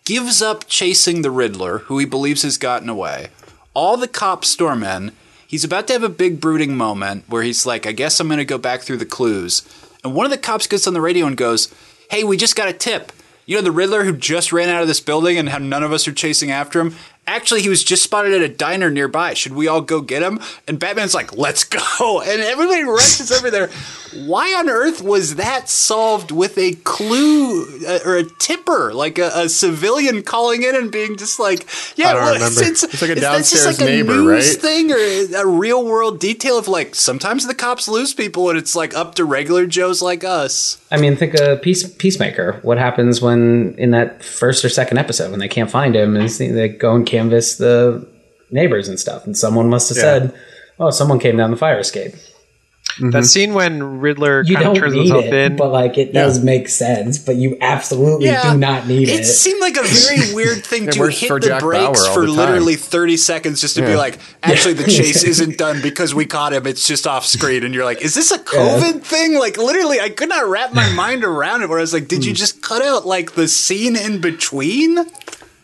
gives 0.05 0.43
up 0.43 0.67
chasing 0.67 1.23
the 1.23 1.31
Riddler, 1.31 1.79
who 1.79 1.99
he 1.99 2.07
believes 2.07 2.43
has 2.43 2.59
gotten 2.59 2.89
away. 2.89 3.29
All 3.75 3.97
the 3.97 4.09
cops 4.09 4.49
storm 4.49 4.83
in. 4.83 5.13
He's 5.47 5.65
about 5.65 5.87
to 5.89 5.93
have 5.93 6.03
a 6.03 6.09
big 6.09 6.41
brooding 6.41 6.77
moment 6.77 7.25
where 7.29 7.43
he's 7.43 7.67
like, 7.67 7.87
I 7.87 7.93
guess 7.93 8.19
I'm 8.19 8.29
going 8.29 8.39
to 8.39 8.45
go 8.45 8.59
back 8.59 8.81
through 8.83 8.97
the 8.97 9.07
clues. 9.07 9.63
And 10.03 10.15
one 10.15 10.27
of 10.27 10.33
the 10.33 10.39
cops 10.39 10.67
gets 10.67 10.87
on 10.87 10.95
the 10.95 11.01
radio 11.01 11.27
and 11.27 11.37
goes, 11.37 11.73
Hey, 12.11 12.25
we 12.25 12.37
just 12.37 12.57
got 12.57 12.69
a 12.69 12.73
tip. 12.73 13.13
You 13.47 13.57
know, 13.57 13.63
the 13.63 13.73
Riddler 13.73 14.05
who 14.05 14.17
just 14.17 14.53
ran 14.53 14.69
out 14.69 14.83
of 14.83 14.89
this 14.89 15.01
building 15.01 15.39
and 15.39 15.49
how 15.49 15.59
none 15.59 15.83
of 15.83 15.93
us 15.93 16.07
are 16.07 16.13
chasing 16.13 16.51
after 16.51 16.81
him? 16.81 16.95
Actually, 17.25 17.63
he 17.63 17.69
was 17.69 17.85
just 17.85 18.03
spotted 18.03 18.35
at 18.35 18.41
a 18.43 18.49
diner 18.49 18.91
nearby. 18.91 19.33
Should 19.33 19.53
we 19.55 19.69
all 19.69 19.81
go 19.81 20.01
get 20.01 20.23
him? 20.23 20.41
And 20.67 20.79
Batman's 20.79 21.15
like, 21.15 21.37
let's 21.37 21.65
go. 21.65 21.79
And 22.23 22.41
everybody 22.43 22.83
rushes 22.83 23.31
over 23.33 23.51
there. 23.51 23.69
Why 24.27 24.55
on 24.59 24.69
earth 24.69 25.03
was 25.03 25.37
that 25.37 25.69
solved 25.69 26.31
with 26.31 26.59
a 26.59 26.73
clue 26.85 27.63
uh, 27.87 28.01
or 28.05 28.17
a 28.17 28.25
tipper, 28.25 28.93
like 28.93 29.19
a, 29.19 29.31
a 29.35 29.49
civilian 29.49 30.23
calling 30.23 30.63
in 30.63 30.75
and 30.75 30.91
being 30.93 31.17
just 31.17 31.39
like, 31.39 31.67
yeah, 31.97 32.09
I 32.09 32.13
don't 32.13 32.23
well, 32.23 32.35
remember. 32.35 32.63
It's, 32.63 32.83
It's 32.83 33.03
like 33.03 33.11
a 33.11 33.15
is 33.15 33.21
just 33.21 33.33
downstairs 33.33 33.79
like 33.79 33.89
a 33.89 33.91
neighbor, 33.91 34.15
news 34.17 34.51
right? 34.51 34.61
thing 34.61 34.91
or 34.93 35.43
a 35.43 35.47
real 35.47 35.85
world 35.85 36.21
detail 36.21 36.59
of 36.59 36.69
like 36.69 36.95
sometimes 36.95 37.47
the 37.47 37.55
cops 37.55 37.89
lose 37.89 38.13
people 38.13 38.49
and 38.51 38.59
it's 38.59 38.75
like 38.77 38.95
up 38.95 39.15
to 39.17 39.25
regular 39.25 39.67
Joes 39.67 40.03
like 40.03 40.25
us. 40.25 40.79
I 40.91 40.99
mean, 40.99 41.17
think 41.17 41.35
of 41.35 41.63
Peace, 41.63 41.89
Peacemaker. 41.95 42.61
What 42.63 42.79
happens 42.79 43.23
when 43.23 43.75
in 43.79 43.93
that 43.93 44.23
first 44.23 44.65
or 44.65 44.69
second 44.69 44.99
episode 44.99 45.31
when 45.31 45.41
they 45.41 45.49
can't 45.49 45.71
find 45.71 45.95
him 45.97 46.17
and 46.17 46.31
see- 46.31 46.49
they 46.51 46.69
go 46.69 46.95
and 46.95 47.07
canvass 47.13 47.57
the 47.57 48.07
neighbors 48.51 48.89
and 48.89 48.99
stuff, 48.99 49.27
and 49.27 49.37
someone 49.37 49.69
must 49.69 49.89
have 49.91 49.97
Yeah. 49.99 50.03
said, 50.03 50.35
"Oh, 50.81 50.91
someone 50.91 51.19
came 51.19 51.37
down 51.37 51.51
the 51.51 51.57
fire 51.57 51.79
escape." 51.79 52.15
That 53.01 53.07
mm-hmm. 53.07 53.23
scene 53.23 53.55
when 53.55 54.01
Riddler 54.01 54.43
You 54.45 54.57
kind 54.57 54.67
of 54.67 54.75
don't 54.75 54.83
turns 54.83 54.95
need 54.95 55.01
himself 55.07 55.25
it, 55.25 55.33
in. 55.33 55.57
but 55.57 55.71
like 55.71 55.97
it 55.97 56.13
does 56.13 56.45
make 56.45 56.69
sense. 56.69 57.17
But 57.17 57.37
you 57.37 57.57
absolutely 57.63 58.27
Yeah. 58.27 58.53
do 58.53 58.59
not 58.59 58.87
need 58.87 59.09
It 59.09 59.21
it. 59.21 59.25
seemed 59.25 59.63
like 59.63 59.79
a 59.79 59.83
very 59.83 60.35
weird 60.35 60.63
thing 60.63 60.91
to 60.91 61.07
hit 61.07 61.27
for 61.27 61.41
the 61.41 61.49
Jack 61.49 61.61
brakes 61.61 62.07
for 62.09 62.27
the 62.27 62.33
literally 62.33 62.77
30 62.77 63.17
seconds 63.17 63.63
just 63.63 63.77
to 63.77 63.83
be 63.83 63.97
like, 63.97 64.19
actually, 64.43 64.75
the 64.75 64.85
chase 64.85 65.23
isn't 65.33 65.57
done 65.57 65.81
because 65.81 66.15
we 66.15 66.27
caught 66.27 66.53
him. 66.53 66.67
It's 66.67 66.87
just 66.87 67.07
off 67.07 67.25
screen. 67.25 67.65
And 67.65 67.75
you're 67.75 67.87
like, 67.87 68.03
is 68.03 68.15
this 68.15 68.31
a 68.31 68.39
COVID 68.39 69.03
thing? 69.03 69.39
Like, 69.39 69.57
literally, 69.57 69.99
I 69.99 70.11
could 70.11 70.29
not 70.29 70.47
wrap 70.47 70.75
my 70.75 70.93
mind 70.95 71.25
around 71.25 71.63
it 71.63 71.71
where 71.71 71.79
I 71.79 71.83
was 71.83 71.95
like, 71.95 72.09
did 72.09 72.27
you 72.27 72.33
mm. 72.35 72.37
just 72.37 72.61
cut 72.61 72.83
out 72.83 73.07
like 73.07 73.37
the 73.37 73.49
scene 73.49 73.97
in 73.97 74.21
between? 74.21 74.99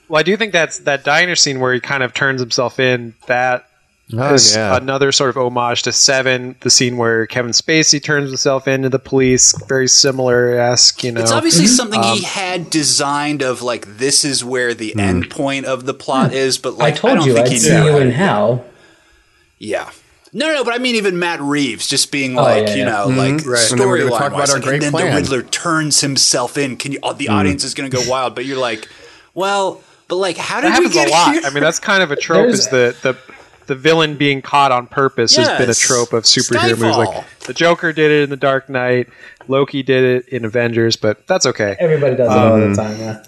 Well, 0.09 0.19
I 0.19 0.23
do 0.23 0.37
think 0.37 0.53
that's 0.53 0.79
that 0.81 1.05
diner 1.05 1.37
scene 1.37 1.61
where 1.61 1.73
he 1.73 1.81
kind 1.81 2.03
of 2.03 2.15
turns 2.15 2.41
himself 2.41 2.81
in. 2.81 3.15
That 3.27 3.69
Oh, 4.17 4.33
is 4.33 4.57
yeah. 4.57 4.75
another 4.75 5.13
sort 5.13 5.29
of 5.29 5.37
homage 5.37 5.83
to 5.83 5.93
Seven, 5.93 6.57
the 6.61 6.71
scene 6.71 6.97
where 6.97 7.27
Kevin 7.27 7.51
Spacey 7.51 8.03
turns 8.03 8.31
himself 8.31 8.67
into 8.67 8.89
the 8.89 8.99
police. 8.99 9.55
Very 9.67 9.87
similar 9.87 10.59
esque, 10.59 11.05
you 11.05 11.13
know. 11.13 11.21
It's 11.21 11.31
obviously 11.31 11.67
mm-hmm. 11.67 11.75
something 11.75 12.01
Um, 12.01 12.17
he 12.17 12.23
had 12.23 12.71
designed 12.71 13.43
of 13.43 13.61
like, 13.61 13.99
this 13.99 14.25
is 14.25 14.43
where 14.43 14.73
the 14.73 14.93
hmm. 14.93 15.01
end 15.01 15.31
point 15.31 15.67
of 15.67 15.85
the 15.85 15.93
plot 15.93 16.31
hmm. 16.31 16.37
is. 16.37 16.57
But 16.57 16.75
I 16.75 16.77
like, 16.77 16.97
told 16.97 17.17
don't 17.17 17.27
you 17.27 17.35
think 17.35 17.47
I'd 17.47 17.53
he 17.53 17.59
see 17.59 17.69
you 17.71 17.93
how 17.93 17.99
in 17.99 18.11
hell. 18.11 18.65
Yeah. 19.59 19.91
No, 20.33 20.47
no, 20.47 20.55
no, 20.55 20.65
but 20.65 20.73
I 20.73 20.79
mean, 20.79 20.97
even 20.97 21.19
Matt 21.19 21.41
Reeves 21.41 21.87
just 21.87 22.11
being 22.11 22.39
oh, 22.39 22.43
like, 22.43 22.63
Oh, 22.63 22.71
yeah, 22.71 22.75
you 22.75 22.79
yeah. 22.81 22.91
know, 22.91 23.09
mm-hmm. 23.09 23.19
like 23.19 23.47
Right. 23.47 23.71
And 23.71 23.79
then 23.79 23.89
storyline 23.89 24.19
talk 24.19 24.33
wise, 24.33 24.55
like, 24.55 24.67
and 24.67 24.83
then 24.83 24.91
plan. 24.91 25.11
the 25.11 25.21
Riddler 25.21 25.43
turns 25.43 26.01
himself 26.01 26.57
in. 26.57 26.77
Can 26.79 26.93
you? 26.93 26.99
oh, 27.03 27.13
The 27.13 27.27
mm. 27.27 27.35
audience 27.35 27.63
is 27.63 27.75
going 27.75 27.91
to 27.91 27.95
go 27.95 28.09
wild, 28.09 28.35
but 28.35 28.47
you're 28.47 28.59
like, 28.59 28.89
well, 29.35 29.83
but 30.09 30.17
like, 30.17 30.37
how 30.37 30.61
did 30.61 30.73
that 30.73 30.79
we 30.81 30.85
happens 30.87 30.95
get 30.95 31.09
a 31.09 31.11
lot. 31.11 31.33
here? 31.35 31.43
I 31.45 31.51
mean, 31.51 31.63
that's 31.63 31.79
kind 31.79 32.03
of 32.03 32.11
a 32.11 32.17
trope. 32.17 32.47
There's- 32.47 32.61
is 32.61 32.69
the 32.69 32.97
the 33.03 33.17
the 33.67 33.75
villain 33.75 34.17
being 34.17 34.41
caught 34.41 34.73
on 34.73 34.87
purpose 34.87 35.37
has 35.37 35.49
been 35.59 35.69
a 35.69 35.75
trope 35.75 36.15
of 36.15 36.25
superhero 36.25 36.79
movies. 36.79 36.97
Like 36.97 37.39
the 37.41 37.53
Joker 37.53 37.93
did 37.93 38.11
it 38.11 38.23
in 38.25 38.31
the 38.31 38.37
Dark 38.37 38.71
Knight, 38.71 39.09
Loki 39.47 39.83
did 39.83 40.05
it 40.25 40.29
in 40.33 40.47
Avengers, 40.47 40.97
but 40.97 41.27
that's 41.27 41.45
okay. 41.45 41.77
Everybody 41.79 42.17
does 42.17 42.31
it 42.31 42.39
all 42.39 42.59
the 42.59 42.75
time. 42.75 42.99
Yeah. 42.99 43.23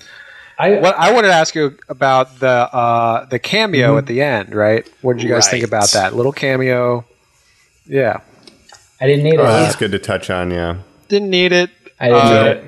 I 0.59 0.73
What 0.81 0.95
I 0.99 1.13
wanted 1.13 1.29
to 1.29 1.35
ask 1.35 1.55
you 1.55 1.77
about 1.91 2.39
the 2.41 2.49
uh, 2.49 3.27
the 3.27 3.39
cameo 3.39 3.99
at 3.99 4.07
the 4.07 4.23
end, 4.23 4.55
right? 4.55 4.89
What 5.03 5.17
did 5.19 5.23
you 5.23 5.29
guys 5.29 5.49
think 5.49 5.65
about 5.65 5.91
that 5.93 6.15
little 6.17 6.33
cameo? 6.33 7.05
Yeah, 7.87 8.21
I 9.01 9.07
didn't 9.07 9.25
need 9.25 9.35
it. 9.35 9.41
Oh, 9.41 9.45
that's 9.45 9.77
good 9.77 9.93
to 9.93 9.99
touch 9.99 10.31
on. 10.31 10.51
Yeah. 10.51 10.77
didn't 11.09 11.31
need 11.31 11.53
it. 11.53 11.71
I 11.99 12.09
didn't 12.09 12.21
Uh, 12.23 12.43
need 12.45 12.51
it. 12.51 12.65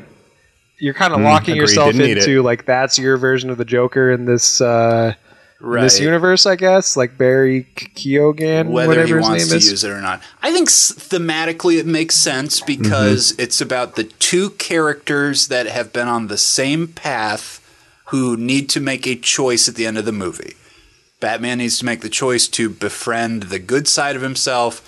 You're 0.82 0.94
kind 0.94 1.14
of 1.14 1.20
locking 1.20 1.52
agreed, 1.52 1.60
yourself 1.60 1.92
didn't 1.92 2.18
into 2.18 2.42
like 2.42 2.64
that's 2.64 2.98
your 2.98 3.16
version 3.16 3.50
of 3.50 3.56
the 3.56 3.64
Joker 3.64 4.10
in 4.10 4.24
this 4.24 4.60
uh, 4.60 5.14
in 5.62 5.80
this 5.80 6.00
universe, 6.00 6.44
I 6.44 6.56
guess. 6.56 6.96
Like 6.96 7.16
Barry 7.16 7.68
K- 7.76 7.86
Keoghan, 7.94 8.68
whether 8.68 8.88
whatever 8.88 9.06
he 9.06 9.14
his 9.14 9.22
wants 9.22 9.44
name 9.44 9.50
to 9.50 9.56
is. 9.58 9.70
use 9.70 9.84
it 9.84 9.90
or 9.90 10.00
not. 10.00 10.20
I 10.42 10.50
think 10.50 10.68
thematically 10.68 11.78
it 11.78 11.86
makes 11.86 12.16
sense 12.16 12.60
because 12.60 13.32
it's 13.38 13.60
about 13.60 13.94
the 13.94 14.02
two 14.02 14.50
characters 14.50 15.46
that 15.46 15.66
have 15.66 15.92
been 15.92 16.08
on 16.08 16.26
the 16.26 16.36
same 16.36 16.88
path 16.88 17.60
who 18.06 18.36
need 18.36 18.68
to 18.70 18.80
make 18.80 19.06
a 19.06 19.14
choice 19.14 19.68
at 19.68 19.76
the 19.76 19.86
end 19.86 19.98
of 19.98 20.04
the 20.04 20.10
movie. 20.10 20.54
Batman 21.20 21.58
needs 21.58 21.78
to 21.78 21.84
make 21.84 22.00
the 22.00 22.08
choice 22.08 22.48
to 22.48 22.68
befriend 22.68 23.44
the 23.44 23.60
good 23.60 23.86
side 23.86 24.16
of 24.16 24.22
himself. 24.22 24.82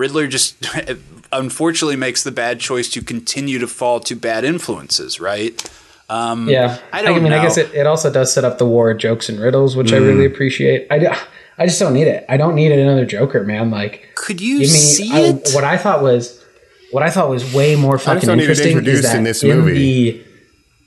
Riddler 0.00 0.26
just 0.26 0.56
unfortunately 1.32 1.96
makes 1.96 2.24
the 2.24 2.32
bad 2.32 2.58
choice 2.60 2.88
to 2.90 3.02
continue 3.02 3.58
to 3.58 3.66
fall 3.66 4.00
to 4.00 4.16
bad 4.16 4.44
influences, 4.44 5.20
right? 5.20 5.70
Um, 6.08 6.48
Yeah, 6.48 6.78
I 6.92 7.02
don't 7.02 7.22
mean, 7.22 7.32
I 7.32 7.42
guess 7.42 7.56
it, 7.56 7.72
it 7.74 7.86
also 7.86 8.10
does 8.12 8.32
set 8.32 8.44
up 8.44 8.58
the 8.58 8.66
war 8.66 8.90
of 8.90 8.98
jokes 8.98 9.28
and 9.28 9.38
riddles, 9.38 9.76
which 9.76 9.92
I 9.92 9.96
really 9.98 10.24
appreciate. 10.26 10.88
I, 10.90 11.16
I 11.56 11.66
just 11.66 11.78
don't 11.78 11.92
need 11.94 12.08
it. 12.08 12.24
I 12.28 12.36
don't 12.36 12.54
need 12.54 12.72
another 12.72 13.04
Joker, 13.04 13.44
man. 13.44 13.70
Like, 13.70 14.08
Could 14.16 14.40
you 14.40 14.54
give 14.60 14.70
me 14.72 14.78
see 14.78 15.12
I- 15.12 15.20
it? 15.28 15.50
what 15.52 15.62
I 15.62 15.76
thought 15.76 16.02
was 16.02 16.42
what 16.90 17.04
I 17.04 17.10
thought 17.10 17.28
was 17.28 17.54
way 17.54 17.76
more 17.76 17.98
fucking 17.98 18.26
don't 18.26 18.38
need 18.38 18.44
it 18.44 18.50
interesting 18.50 18.72
is 18.72 18.78
introduced 18.78 19.02
that 19.04 19.16
in 19.18 19.22
this 19.24 19.44
movie. 19.44 20.10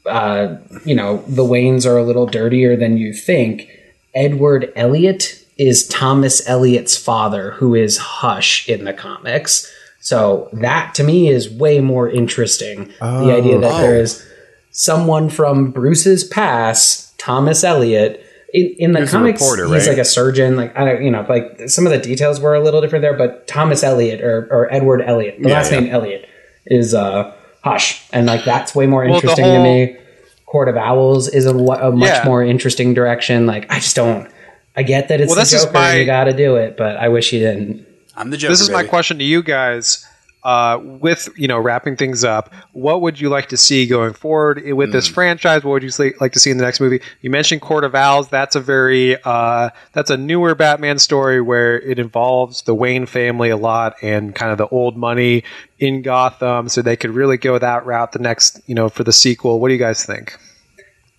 the 0.03 0.09
uh, 0.09 0.57
you 0.83 0.95
know 0.95 1.23
the 1.27 1.43
Waynes 1.43 1.85
are 1.85 1.97
a 1.97 2.03
little 2.03 2.25
dirtier 2.25 2.75
than 2.75 2.97
you 2.97 3.13
think. 3.13 3.69
Edward 4.15 4.73
Elliot 4.75 5.42
is 5.57 5.87
Thomas 5.87 6.47
Elliot's 6.47 6.97
father, 6.97 7.51
who 7.51 7.75
is 7.75 7.97
Hush 7.97 8.67
in 8.67 8.85
the 8.85 8.93
comics. 8.93 9.71
So 9.99 10.49
that 10.53 10.93
to 10.95 11.03
me 11.03 11.29
is 11.29 11.49
way 11.49 11.79
more 11.79 12.09
interesting. 12.09 12.91
the 12.99 13.33
idea 13.35 13.59
that 13.59 13.81
there 13.81 13.97
is 13.99 14.25
someone 14.71 15.29
from 15.29 15.71
Bruce's 15.71 16.23
past, 16.23 17.17
Thomas 17.19 17.63
Elliot. 17.63 18.25
In, 18.53 18.75
in 18.77 18.91
the 18.91 18.99
He 18.99 19.01
was 19.03 19.09
a 19.13 19.17
comics, 19.17 19.41
reporter, 19.41 19.63
he's 19.73 19.87
right? 19.87 19.93
like 19.93 19.97
a 19.97 20.05
surgeon. 20.05 20.55
Like 20.55 20.77
I 20.77 20.85
don't, 20.85 21.03
you 21.03 21.09
know, 21.09 21.25
like 21.27 21.69
some 21.69 21.87
of 21.87 21.91
the 21.91 21.97
details 21.97 22.39
were 22.39 22.53
a 22.53 22.59
little 22.61 22.81
different 22.81 23.01
there. 23.01 23.17
But 23.17 23.47
Thomas 23.47 23.81
Elliot 23.83 24.21
or, 24.21 24.47
or 24.51 24.71
Edward 24.71 25.01
Elliot, 25.01 25.37
the 25.41 25.49
Yeah, 25.49 25.55
last 25.55 25.71
yeah. 25.71 25.79
name 25.79 25.89
Elliot, 25.91 26.29
is 26.67 26.93
uh, 26.93 27.33
Hush, 27.63 28.03
and 28.11 28.27
like 28.27 28.43
that's 28.45 28.75
way 28.75 28.85
more 28.85 29.05
Well, 29.05 29.15
interesting 29.15 29.45
whole- 29.45 29.55
to 29.57 29.63
me. 29.63 29.97
Court 30.45 30.69
of 30.69 30.77
Owls 30.77 31.29
is 31.29 31.47
a, 31.47 31.55
a 31.55 31.91
much 31.91 32.09
Yeah. 32.09 32.25
more 32.25 32.43
interesting 32.43 32.93
direction. 32.93 33.47
Like 33.47 33.71
I 33.71 33.75
just 33.79 33.95
don't. 33.95 34.29
I 34.75 34.83
get 34.83 35.07
that 35.09 35.21
it's 35.21 35.29
Well, 35.29 35.35
the 35.35 35.41
this 35.41 35.53
is 35.53 35.63
Joker 35.63 35.73
my- 35.73 35.89
and 35.91 35.99
you 35.99 36.05
got 36.05 36.23
to 36.25 36.33
do 36.33 36.55
it, 36.55 36.77
but 36.77 36.97
I 36.97 37.09
wish 37.09 37.31
you 37.33 37.39
didn't. 37.39 37.85
I'm 38.15 38.29
the 38.29 38.37
Joker. 38.37 38.51
this 38.51 38.61
is 38.61 38.69
my 38.69 38.83
question 38.83 39.17
to 39.19 39.23
you 39.23 39.41
guys. 39.43 40.05
Uh, 40.45 40.77
with 40.83 41.29
you 41.37 41.47
know 41.47 41.57
wrapping 41.57 41.95
things 41.95 42.25
up, 42.25 42.53
what 42.73 42.99
would 43.01 43.17
you 43.17 43.29
like 43.29 43.47
to 43.47 43.55
see 43.55 43.87
going 43.87 44.11
forward 44.11 44.61
with 44.73 44.91
this 44.91 45.07
Hmm. 45.07 45.13
franchise? 45.13 45.63
What 45.63 45.71
would 45.71 45.83
you 45.83 45.89
say- 45.89 46.11
like 46.19 46.33
to 46.33 46.39
see 46.39 46.51
in 46.51 46.57
the 46.57 46.65
next 46.65 46.81
movie? 46.81 46.99
You 47.21 47.29
mentioned 47.29 47.61
Court 47.61 47.85
of 47.85 47.95
Owls. 47.95 48.27
That's 48.27 48.53
a 48.57 48.59
very 48.59 49.15
uh, 49.23 49.69
that's 49.93 50.09
a 50.09 50.17
newer 50.17 50.53
Batman 50.53 50.99
story 50.99 51.39
where 51.39 51.79
it 51.79 51.97
involves 51.97 52.63
the 52.63 52.75
Wayne 52.75 53.05
family 53.05 53.51
a 53.51 53.57
lot 53.57 53.95
and 54.01 54.35
kind 54.35 54.51
of 54.51 54.57
the 54.57 54.67
old 54.67 54.97
money 54.97 55.45
in 55.79 56.01
Gotham. 56.01 56.67
So 56.67 56.81
they 56.81 56.97
could 56.97 57.11
really 57.11 57.37
go 57.37 57.57
that 57.57 57.85
route. 57.85 58.11
The 58.11 58.19
next 58.19 58.59
you 58.67 58.75
know 58.75 58.89
for 58.89 59.05
the 59.05 59.13
sequel. 59.13 59.61
What 59.61 59.69
do 59.69 59.73
you 59.75 59.79
guys 59.79 60.03
think? 60.03 60.35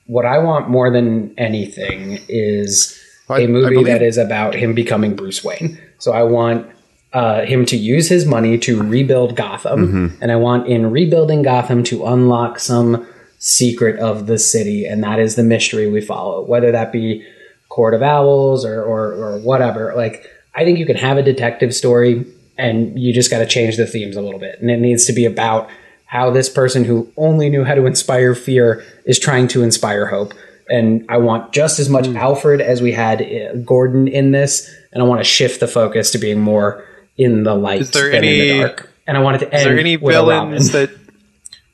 What 0.07 0.27
I 0.27 0.37
want 0.37 0.69
more 0.69 0.91
than 0.91 1.33
anything 1.39 2.19
is 2.29 2.95
I- 3.29 3.41
a 3.41 3.49
movie 3.49 3.71
believe- 3.75 3.87
that 3.87 4.03
is 4.03 4.19
about 4.19 4.55
him 4.55 4.75
becoming 4.75 5.15
Bruce 5.17 5.43
Wayne. 5.45 5.79
So 5.99 6.13
I 6.13 6.23
want 6.25 6.67
uh, 7.13 7.43
him 7.45 7.65
to 7.67 7.77
use 7.77 8.09
his 8.09 8.27
money 8.27 8.59
to 8.59 8.83
rebuild 8.83 9.37
Gotham, 9.37 9.87
Mm-hmm. 9.87 10.07
and 10.23 10.33
I 10.33 10.37
want 10.37 10.67
in 10.67 10.91
rebuilding 10.91 11.43
Gotham 11.43 11.85
to 11.85 12.05
unlock 12.07 12.59
some 12.59 13.07
secret 13.39 14.01
of 14.01 14.27
the 14.27 14.39
city, 14.39 14.85
and 14.85 15.03
that 15.05 15.19
is 15.21 15.37
the 15.37 15.45
mystery 15.45 15.89
we 15.89 16.01
follow. 16.01 16.43
Whether 16.45 16.73
that 16.73 16.91
be 16.93 17.25
Court 17.69 17.95
of 17.95 18.03
Owls 18.03 18.65
or 18.65 18.83
or, 18.83 19.13
or 19.13 19.39
whatever. 19.39 19.93
Like 19.97 20.29
I 20.57 20.65
think 20.65 20.79
you 20.79 20.87
can 20.87 20.97
have 20.97 21.17
a 21.17 21.23
detective 21.23 21.73
story, 21.75 22.25
and 22.59 22.99
you 22.99 23.13
just 23.13 23.31
got 23.31 23.39
to 23.39 23.47
change 23.47 23.77
the 23.77 23.87
themes 23.87 24.17
a 24.17 24.21
little 24.21 24.41
bit, 24.41 24.61
and 24.61 24.69
it 24.71 24.79
needs 24.81 25.05
to 25.07 25.13
be 25.13 25.25
about 25.25 25.69
how 26.07 26.31
this 26.31 26.49
person 26.49 26.85
who 26.85 27.11
only 27.17 27.49
knew 27.49 27.65
how 27.65 27.75
to 27.75 27.87
inspire 27.87 28.35
fear 28.35 28.85
is 29.07 29.19
trying 29.19 29.47
to 29.49 29.63
inspire 29.63 30.07
hope. 30.07 30.33
And 30.69 31.05
I 31.09 31.19
want 31.19 31.53
just 31.53 31.79
as 31.79 31.89
much 31.89 32.09
Alfred 32.09 32.61
as 32.61 32.81
we 32.81 32.93
had 32.93 33.23
uh, 33.23 33.57
Gordon 33.57 34.09
in 34.09 34.33
this, 34.33 34.73
and 34.93 35.03
I 35.03 35.07
want 35.07 35.21
to 35.21 35.25
shift 35.25 35.61
the 35.61 35.69
focus 35.69 36.11
to 36.13 36.19
being 36.19 36.41
more 36.41 36.85
in 37.17 37.43
the 37.43 37.55
light 37.55 37.83
Is 37.83 37.91
there 37.91 38.11
than 38.11 38.25
in 38.25 38.39
the 38.39 38.59
dark. 38.61 38.91
And 39.07 39.17
I 39.17 39.21
want 39.21 39.43
it 39.43 39.51
to 39.51 39.57
Is 39.57 39.65
there 39.65 39.79
any 39.79 39.97
with 39.97 40.15
villains 40.15 40.73
that 40.73 40.91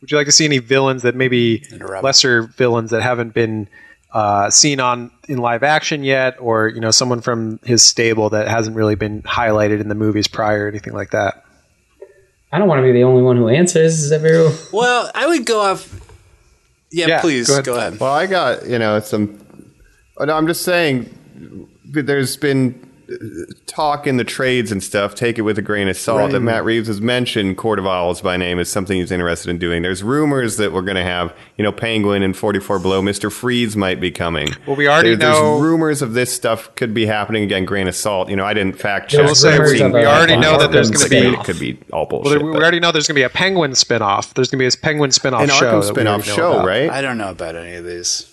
would 0.00 0.10
you 0.10 0.16
like 0.16 0.26
to 0.26 0.32
see 0.32 0.44
any 0.44 0.58
villains 0.58 1.02
that 1.02 1.14
maybe 1.14 1.62
lesser 2.02 2.42
villains 2.42 2.90
that 2.90 3.02
haven't 3.02 3.34
been 3.34 3.68
uh, 4.12 4.50
seen 4.50 4.80
on 4.80 5.10
in 5.28 5.38
live 5.38 5.62
action 5.62 6.02
yet, 6.02 6.36
or 6.40 6.68
you 6.68 6.80
know 6.80 6.90
someone 6.90 7.20
from 7.20 7.60
his 7.64 7.82
stable 7.82 8.30
that 8.30 8.48
hasn't 8.48 8.76
really 8.76 8.94
been 8.94 9.22
highlighted 9.22 9.80
in 9.80 9.88
the 9.88 9.94
movies 9.94 10.26
prior, 10.26 10.64
or 10.64 10.68
anything 10.68 10.94
like 10.94 11.10
that? 11.10 11.44
I 12.52 12.58
don't 12.58 12.66
want 12.66 12.80
to 12.80 12.82
be 12.82 12.92
the 12.92 13.04
only 13.04 13.22
one 13.22 13.36
who 13.36 13.48
answers. 13.48 14.00
Is 14.00 14.10
everyone? 14.10 14.54
Well, 14.72 15.10
I 15.14 15.26
would 15.28 15.46
go 15.46 15.60
off. 15.60 16.09
Yeah, 16.92 17.06
Yeah, 17.08 17.20
please 17.20 17.48
go 17.48 17.62
go 17.62 17.76
ahead. 17.76 17.88
ahead. 17.88 18.00
Well, 18.00 18.12
I 18.12 18.26
got 18.26 18.66
you 18.66 18.78
know 18.78 18.98
some. 19.00 19.38
oh, 20.18 20.24
No, 20.24 20.36
I'm 20.36 20.46
just 20.46 20.62
saying. 20.62 21.08
There's 21.84 22.36
been 22.36 22.89
talk 23.66 24.06
in 24.06 24.16
the 24.16 24.24
trades 24.24 24.70
and 24.72 24.82
stuff. 24.82 25.14
Take 25.14 25.38
it 25.38 25.42
with 25.42 25.58
a 25.58 25.62
grain 25.62 25.88
of 25.88 25.96
salt. 25.96 26.32
That 26.32 26.40
Matt 26.40 26.64
Reeves 26.64 26.88
has 26.88 27.00
mentioned 27.00 27.56
Court 27.56 27.78
of 27.78 27.86
Owls 27.86 28.20
by 28.20 28.36
name 28.36 28.58
is 28.58 28.70
something 28.70 28.98
he's 28.98 29.10
interested 29.10 29.50
in 29.50 29.58
doing. 29.58 29.82
There's 29.82 30.02
rumors 30.02 30.56
that 30.58 30.72
we're 30.72 30.82
going 30.82 30.96
to 30.96 31.02
have, 31.02 31.34
you 31.56 31.64
know, 31.64 31.72
Penguin 31.72 32.22
and 32.22 32.36
44 32.36 32.78
Below. 32.78 33.02
Mister 33.02 33.30
Freeze 33.30 33.76
might 33.76 34.00
be 34.00 34.10
coming. 34.10 34.48
Well, 34.66 34.76
we 34.76 34.88
already 34.88 35.14
There- 35.14 35.28
know- 35.30 35.50
There's 35.58 35.62
rumors 35.62 36.02
of 36.02 36.14
this 36.14 36.32
stuff 36.32 36.74
could 36.76 36.92
be 36.94 37.06
happening 37.06 37.42
again. 37.44 37.64
Grain 37.64 37.88
of 37.88 37.94
salt. 37.94 38.28
You 38.28 38.36
know, 38.36 38.44
I 38.44 38.54
didn't 38.54 38.78
fact 38.78 39.10
check. 39.10 39.18
There's 39.18 39.28
will 39.30 39.34
say 39.34 39.58
we- 39.58 39.82
we 39.92 40.04
already 40.06 40.36
know 40.36 40.58
that 40.58 40.72
there's 40.72 40.90
gonna 40.90 41.08
be- 41.08 41.16
It 41.38 41.44
could 41.44 41.58
be 41.58 41.78
all 41.92 42.06
Well, 42.10 42.22
bullshit. 42.22 42.42
we 42.42 42.50
already 42.50 42.80
know 42.80 42.92
there's 42.92 43.06
going 43.06 43.14
to 43.14 43.20
be 43.20 43.22
a 43.24 43.28
Penguin 43.28 43.72
spinoff. 43.72 44.34
There's 44.34 44.48
going 44.50 44.58
to 44.58 44.64
be 44.64 44.66
a 44.66 44.70
Penguin 44.82 45.10
spinoff 45.10 45.42
an 45.42 45.48
show. 45.48 45.80
Arkham 45.80 45.92
spinoff 45.94 46.24
show, 46.24 46.52
about. 46.54 46.66
right? 46.66 46.90
I 46.90 47.00
don't 47.00 47.18
know 47.18 47.30
about 47.30 47.56
any 47.56 47.74
of 47.76 47.84
these. 47.84 48.26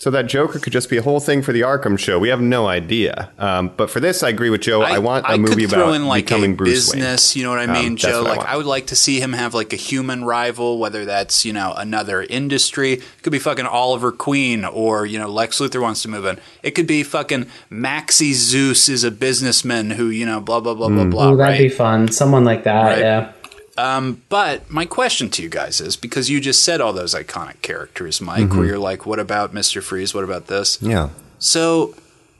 So 0.00 0.12
that 0.12 0.26
Joker 0.26 0.60
could 0.60 0.72
just 0.72 0.88
be 0.88 0.96
a 0.96 1.02
whole 1.02 1.18
thing 1.18 1.42
for 1.42 1.52
the 1.52 1.62
Arkham 1.62 1.98
show. 1.98 2.20
We 2.20 2.28
have 2.28 2.40
no 2.40 2.68
idea. 2.68 3.30
Um, 3.36 3.72
but 3.76 3.90
for 3.90 3.98
this, 3.98 4.22
I 4.22 4.28
agree 4.28 4.48
with 4.48 4.60
Joe. 4.60 4.80
I, 4.80 5.00
want 5.00 5.26
a 5.28 5.36
movie 5.36 5.62
could 5.62 5.70
throw 5.70 5.82
about 5.88 5.94
in 5.94 6.06
like 6.06 6.26
becoming 6.26 6.52
a 6.52 6.54
Bruce 6.54 6.92
business. 6.92 7.34
You 7.34 7.42
know 7.42 7.50
what 7.50 7.58
I 7.58 7.64
Um, 7.64 7.72
mean, 7.72 7.92
that's 7.96 8.02
Joe? 8.04 8.22
what 8.22 8.30
I 8.30 8.36
Like. 8.36 8.46
I 8.46 8.56
would 8.56 8.66
like 8.66 8.86
to 8.86 8.96
see 8.96 9.18
him 9.20 9.32
have 9.32 9.54
like 9.54 9.72
a 9.72 9.76
human 9.76 10.22
rival, 10.24 10.78
whether 10.78 11.04
that's 11.04 11.44
you 11.44 11.52
know 11.52 11.74
another 11.76 12.22
industry. 12.22 12.92
It 12.92 13.02
could 13.22 13.32
be 13.32 13.40
fucking 13.40 13.66
Oliver 13.66 14.12
Queen, 14.12 14.64
or 14.64 15.04
you 15.04 15.18
know 15.18 15.28
Lex 15.28 15.58
Luthor 15.58 15.82
wants 15.82 16.02
to 16.02 16.08
move 16.08 16.26
in. 16.26 16.38
It 16.62 16.72
could 16.76 16.86
be 16.86 17.02
fucking 17.02 17.46
Maxie 17.68 18.34
Zeus 18.34 18.88
is 18.88 19.02
a 19.02 19.10
businessman 19.10 19.90
who 19.90 20.10
you 20.10 20.24
know 20.24 20.40
blah 20.40 20.60
blah 20.60 20.74
blah 20.74 20.88
Mm. 20.90 20.94
blah 20.94 21.04
blah. 21.10 21.32
Ooh, 21.32 21.36
that'd 21.36 21.52
right? 21.54 21.58
be 21.58 21.68
fun. 21.68 22.06
Someone 22.12 22.44
like 22.44 22.62
that. 22.62 22.82
Right. 22.84 22.98
Yeah. 23.00 23.32
Um, 23.78 24.22
but 24.28 24.70
my 24.70 24.84
question 24.84 25.30
to 25.30 25.42
you 25.42 25.48
guys 25.48 25.80
is 25.80 25.96
because 25.96 26.28
you 26.28 26.40
just 26.40 26.64
said 26.64 26.80
all 26.80 26.92
those 26.92 27.14
iconic 27.14 27.62
characters, 27.62 28.20
Mike, 28.20 28.44
Mm-hmm. 28.46 28.58
where 28.58 28.66
you're 28.66 28.78
like, 28.78 29.06
what 29.06 29.18
about 29.18 29.54
Mister 29.54 29.80
Freeze? 29.80 30.12
What 30.14 30.24
about 30.24 30.48
this? 30.48 30.78
Yeah. 30.82 31.10
So, 31.38 31.94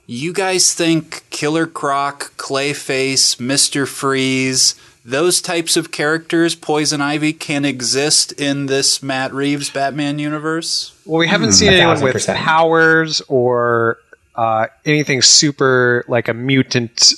you 0.06 0.32
guys 0.32 0.74
think 0.74 1.22
Killer 1.30 1.66
Croc, 1.66 2.32
Clayface, 2.36 3.36
Mr. 3.36 3.86
Freeze, 3.86 4.74
those 5.04 5.40
types 5.40 5.76
of 5.76 5.90
characters, 5.92 6.54
Poison 6.54 7.00
Ivy, 7.00 7.32
can 7.32 7.64
exist 7.64 8.32
in 8.32 8.66
this 8.66 9.02
Matt 9.02 9.32
Reeves 9.32 9.70
Batman 9.70 10.18
universe? 10.18 10.92
Well, 11.06 11.18
we 11.18 11.28
haven't 11.28 11.52
seen 11.52 11.72
anyone 11.72 12.00
with 12.02 12.26
powers 12.26 13.22
or 13.28 13.98
uh, 14.34 14.66
anything 14.84 15.22
super 15.22 16.04
like 16.08 16.26
a 16.28 16.34
mutant. 16.34 17.14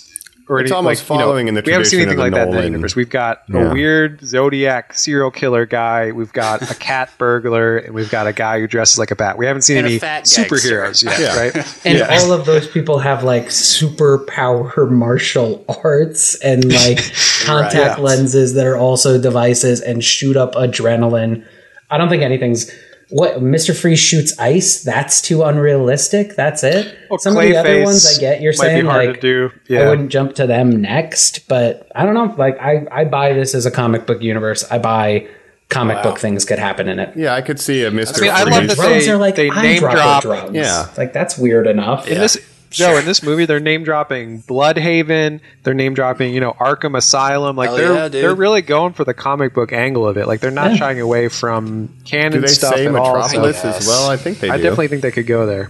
Or 0.50 0.58
It's 0.60 0.72
any- 0.72 0.76
almost 0.76 1.08
like, 1.08 1.20
you 1.20 1.24
know, 1.24 1.36
in 1.36 1.54
the 1.54 1.62
We 1.64 1.70
haven't 1.70 1.86
seen 1.86 2.00
anything 2.00 2.18
of 2.18 2.24
like 2.24 2.32
the 2.32 2.38
that 2.38 2.48
in 2.48 2.56
the 2.56 2.62
universe. 2.64 2.96
We've 2.96 3.08
got 3.08 3.42
Yeah. 3.48 3.70
a 3.70 3.72
weird 3.72 4.20
Zodiac 4.26 4.92
serial 4.94 5.30
killer 5.30 5.64
guy. 5.64 6.10
We've 6.10 6.32
got 6.32 6.68
a 6.68 6.74
cat 6.74 7.08
burglar, 7.18 7.76
and 7.76 7.94
we've 7.94 8.10
got 8.10 8.26
a 8.26 8.32
guy 8.32 8.58
who 8.58 8.66
dresses 8.66 8.98
like 8.98 9.12
a 9.12 9.14
bat. 9.16 9.38
We 9.38 9.46
haven't 9.46 9.62
seen 9.62 9.76
And 9.76 9.86
any 9.86 10.00
fat 10.00 10.24
gangster. 10.24 10.42
superheroes 10.42 11.04
yet, 11.04 11.20
Yeah. 11.20 11.38
right? 11.38 11.54
And 11.84 11.98
Yeah. 11.98 12.18
all 12.18 12.32
of 12.32 12.46
those 12.46 12.66
people 12.66 12.98
have 12.98 13.22
like 13.22 13.46
superpower 13.46 14.90
martial 14.90 15.64
arts 15.84 16.34
and 16.36 16.64
like 16.64 16.98
contact 17.44 17.98
Yeah. 17.98 18.04
lenses 18.04 18.54
that 18.54 18.66
are 18.66 18.76
also 18.76 19.20
devices 19.20 19.80
and 19.80 20.02
shoot 20.02 20.36
up 20.36 20.54
adrenaline. 20.56 21.44
I 21.90 21.96
don't 21.98 22.08
think 22.08 22.22
anything's 22.24 22.70
what 23.10 23.36
Mr. 23.42 23.78
Freeze 23.78 23.98
shoots 23.98 24.38
ice. 24.38 24.82
That's 24.82 25.20
too 25.20 25.42
unrealistic. 25.42 26.36
That's 26.36 26.62
it. 26.64 26.96
Well, 27.10 27.18
Some 27.18 27.36
of 27.36 27.42
the 27.42 27.56
other 27.56 27.82
ones 27.84 28.16
I 28.16 28.20
get. 28.20 28.40
You're 28.40 28.52
saying 28.52 28.84
hard 28.86 29.04
to 29.04 29.10
like 29.10 29.20
do. 29.20 29.50
I 29.78 29.88
wouldn't 29.88 30.10
jump 30.10 30.34
to 30.36 30.46
them 30.46 30.80
next, 30.80 31.46
but 31.48 31.90
I 31.94 32.04
don't 32.04 32.14
know. 32.14 32.34
Like 32.38 32.58
I, 32.60 32.86
I 32.90 33.04
buy 33.04 33.32
this 33.32 33.54
as 33.54 33.66
a 33.66 33.70
comic 33.70 34.06
book 34.06 34.22
universe. 34.22 34.64
I 34.70 34.78
buy 34.78 35.28
comic 35.68 36.02
book 36.02 36.18
things 36.18 36.44
could 36.44 36.58
happen 36.58 36.88
in 36.88 36.98
it. 36.98 37.16
Yeah, 37.16 37.34
I 37.34 37.42
could 37.42 37.60
see 37.60 37.84
a 37.84 37.90
Mr. 37.90 38.18
I 38.18 38.20
mean, 38.22 38.30
I 38.30 38.42
love 38.42 38.52
Freeze. 38.54 38.68
that 38.68 38.76
Drugs 38.76 39.06
they- 39.06 39.12
are 39.12 39.16
like 39.18 39.34
they 39.36 39.50
name 39.50 39.82
eyedropper 39.82 39.90
drop- 39.92 40.22
drugs. 40.22 40.54
Yeah. 40.54 40.88
like 40.96 41.12
that's 41.12 41.38
weird 41.38 41.66
enough. 41.66 42.08
In 42.08 42.18
this 42.18 42.36
Joe, 42.70 42.96
in 42.98 43.04
this 43.04 43.22
movie, 43.22 43.46
they're 43.46 43.58
name 43.60 43.82
dropping 43.84 44.42
Blüdhaven. 44.42 45.40
They're 45.64 45.74
name 45.74 45.94
dropping, 45.94 46.32
you 46.32 46.40
know, 46.40 46.52
Arkham 46.52 46.96
Asylum. 46.96 47.56
Like 47.56 47.68
Hell 47.70 47.76
they're 47.76 47.94
yeah, 47.94 48.08
they're 48.08 48.34
really 48.34 48.62
going 48.62 48.92
for 48.92 49.04
the 49.04 49.12
comic 49.12 49.54
book 49.54 49.72
angle 49.72 50.06
of 50.06 50.16
it. 50.16 50.26
Like 50.28 50.40
they're 50.40 50.50
not 50.52 50.70
Yeah. 50.70 50.76
shying 50.76 51.00
away 51.00 51.28
from 51.28 51.88
canon 52.04 52.32
do 52.32 52.40
they 52.42 52.46
stuff 52.46 52.74
say 52.76 52.86
at 52.86 52.94
all. 52.94 53.16
Metropolis 53.18 53.60
So 53.62 53.68
as 53.70 53.86
well? 53.88 54.08
I 54.08 54.16
think 54.16 54.38
they 54.38 54.46
do. 54.48 54.52
I 54.54 54.56
definitely 54.58 54.88
think 54.88 55.02
they 55.02 55.10
could 55.10 55.26
go 55.26 55.46
there. 55.46 55.68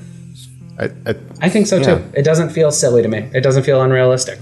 I, 0.79 0.85
I, 1.07 1.15
I 1.43 1.49
think 1.49 1.67
so 1.67 1.83
too. 1.83 2.05
It 2.15 2.23
doesn't 2.23 2.51
feel 2.51 2.71
silly 2.71 3.03
to 3.03 3.09
me. 3.09 3.29
It 3.35 3.41
doesn't 3.43 3.63
feel 3.65 3.81
unrealistic. 3.83 4.39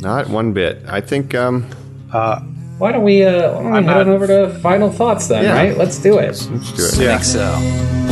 not 0.00 0.28
one 0.28 0.52
bit. 0.52 0.82
I 0.88 1.00
think. 1.00 1.34
Um, 1.34 1.62
Why 2.78 2.92
don't 2.92 3.04
we, 3.04 3.24
uh, 3.24 3.52
why 3.54 3.62
don't 3.62 3.64
we 3.72 3.78
I'm 3.78 3.84
head 3.84 3.90
not- 3.92 4.00
on 4.00 4.08
over 4.10 4.26
to 4.26 4.58
final 4.60 4.90
thoughts 4.90 5.28
then, 5.28 5.44
Yeah. 5.44 5.52
right? 5.54 5.76
Let's 5.78 5.98
do 5.98 6.18
it. 6.18 6.26
let's 6.50 6.72
do 6.72 6.84
it. 6.84 6.98
Yeah. 7.06 7.14
I 7.14 7.18
think 7.18 7.24
so. 7.24 8.05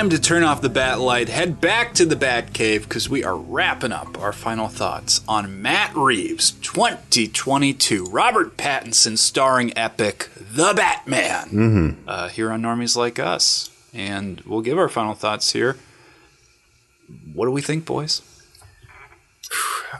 Time 0.00 0.08
to 0.08 0.18
turn 0.18 0.44
off 0.44 0.62
the 0.62 0.70
bat 0.70 0.98
light, 0.98 1.28
head 1.28 1.60
back 1.60 1.92
to 1.92 2.06
the 2.06 2.16
bat 2.16 2.54
cave 2.54 2.84
because 2.84 3.10
we 3.10 3.22
are 3.22 3.36
wrapping 3.36 3.92
up 3.92 4.18
our 4.18 4.32
final 4.32 4.66
thoughts 4.66 5.20
on 5.28 5.60
Matt 5.60 5.94
Reeves' 5.94 6.52
2022 6.52 8.06
Robert 8.06 8.56
Pattinson 8.56 9.18
starring 9.18 9.76
epic 9.76 10.30
The 10.36 10.72
Batman 10.74 11.98
uh, 12.08 12.30
here 12.30 12.50
on 12.50 12.62
Normies 12.62 12.96
Like 12.96 13.18
Us. 13.18 13.68
And 13.92 14.40
we'll 14.46 14.62
give 14.62 14.78
our 14.78 14.88
final 14.88 15.12
thoughts 15.12 15.52
here. 15.52 15.76
What 17.34 17.44
do 17.44 17.50
we 17.50 17.60
think, 17.60 17.84
boys? 17.84 18.22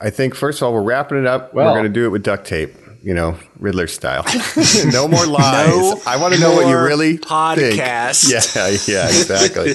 I 0.01 0.09
think 0.09 0.35
first 0.35 0.63
of 0.63 0.67
all, 0.67 0.73
we're 0.73 0.81
wrapping 0.83 1.19
it 1.19 1.27
up. 1.27 1.53
Well- 1.53 1.67
we're 1.67 1.73
going 1.73 1.83
to 1.85 1.91
do 1.91 2.07
it 2.07 2.09
with 2.09 2.23
duct 2.23 2.47
tape. 2.47 2.73
You 3.03 3.15
know, 3.15 3.37
Riddler 3.59 3.87
style. 3.87 4.25
no 4.93 5.09
more 5.09 5.27
lies. 5.27 6.07
I 6.07 6.17
want 6.21 6.35
to 6.35 6.41
know 6.41 6.55
what 6.55 6.67
you 6.69 6.77
really 6.79 7.19
podcast. 7.19 8.29
Think. 8.29 8.87
Yeah, 8.87 9.03
yeah, 9.03 9.09
exactly. 9.09 9.75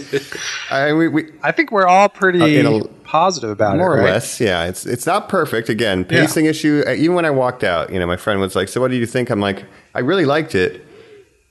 I, 0.70 0.94
we, 0.94 1.08
we, 1.08 1.32
I 1.44 1.52
think 1.52 1.72
we're 1.72 1.88
all 1.88 2.10
pretty 2.10 2.62
Uh, 2.62 2.70
a- 2.80 2.88
positive 3.04 3.50
about 3.50 3.78
more 3.78 3.96
it, 3.96 4.00
or 4.00 4.04
right? 4.04 4.14
less, 4.14 4.40
yeah. 4.40 4.66
It's 4.66 4.86
it's 4.86 5.06
not 5.06 5.30
perfect. 5.30 5.70
Again, 5.70 6.06
pacing 6.06 6.46
issue. 6.46 6.84
Uh, 6.86 6.94
Even 6.94 7.16
when 7.16 7.26
I 7.26 7.32
walked 7.32 7.64
out, 7.64 7.92
you 7.92 8.00
know, 8.00 8.08
my 8.08 8.18
friend 8.18 8.40
was 8.40 8.56
like, 8.56 8.68
"So 8.68 8.82
what 8.82 8.92
do 8.92 8.98
you 8.98 9.06
think?" 9.06 9.30
I'm 9.30 9.40
like, 9.40 9.66
"I 9.94 10.00
really 10.00 10.26
liked 10.26 10.54
it, 10.56 10.86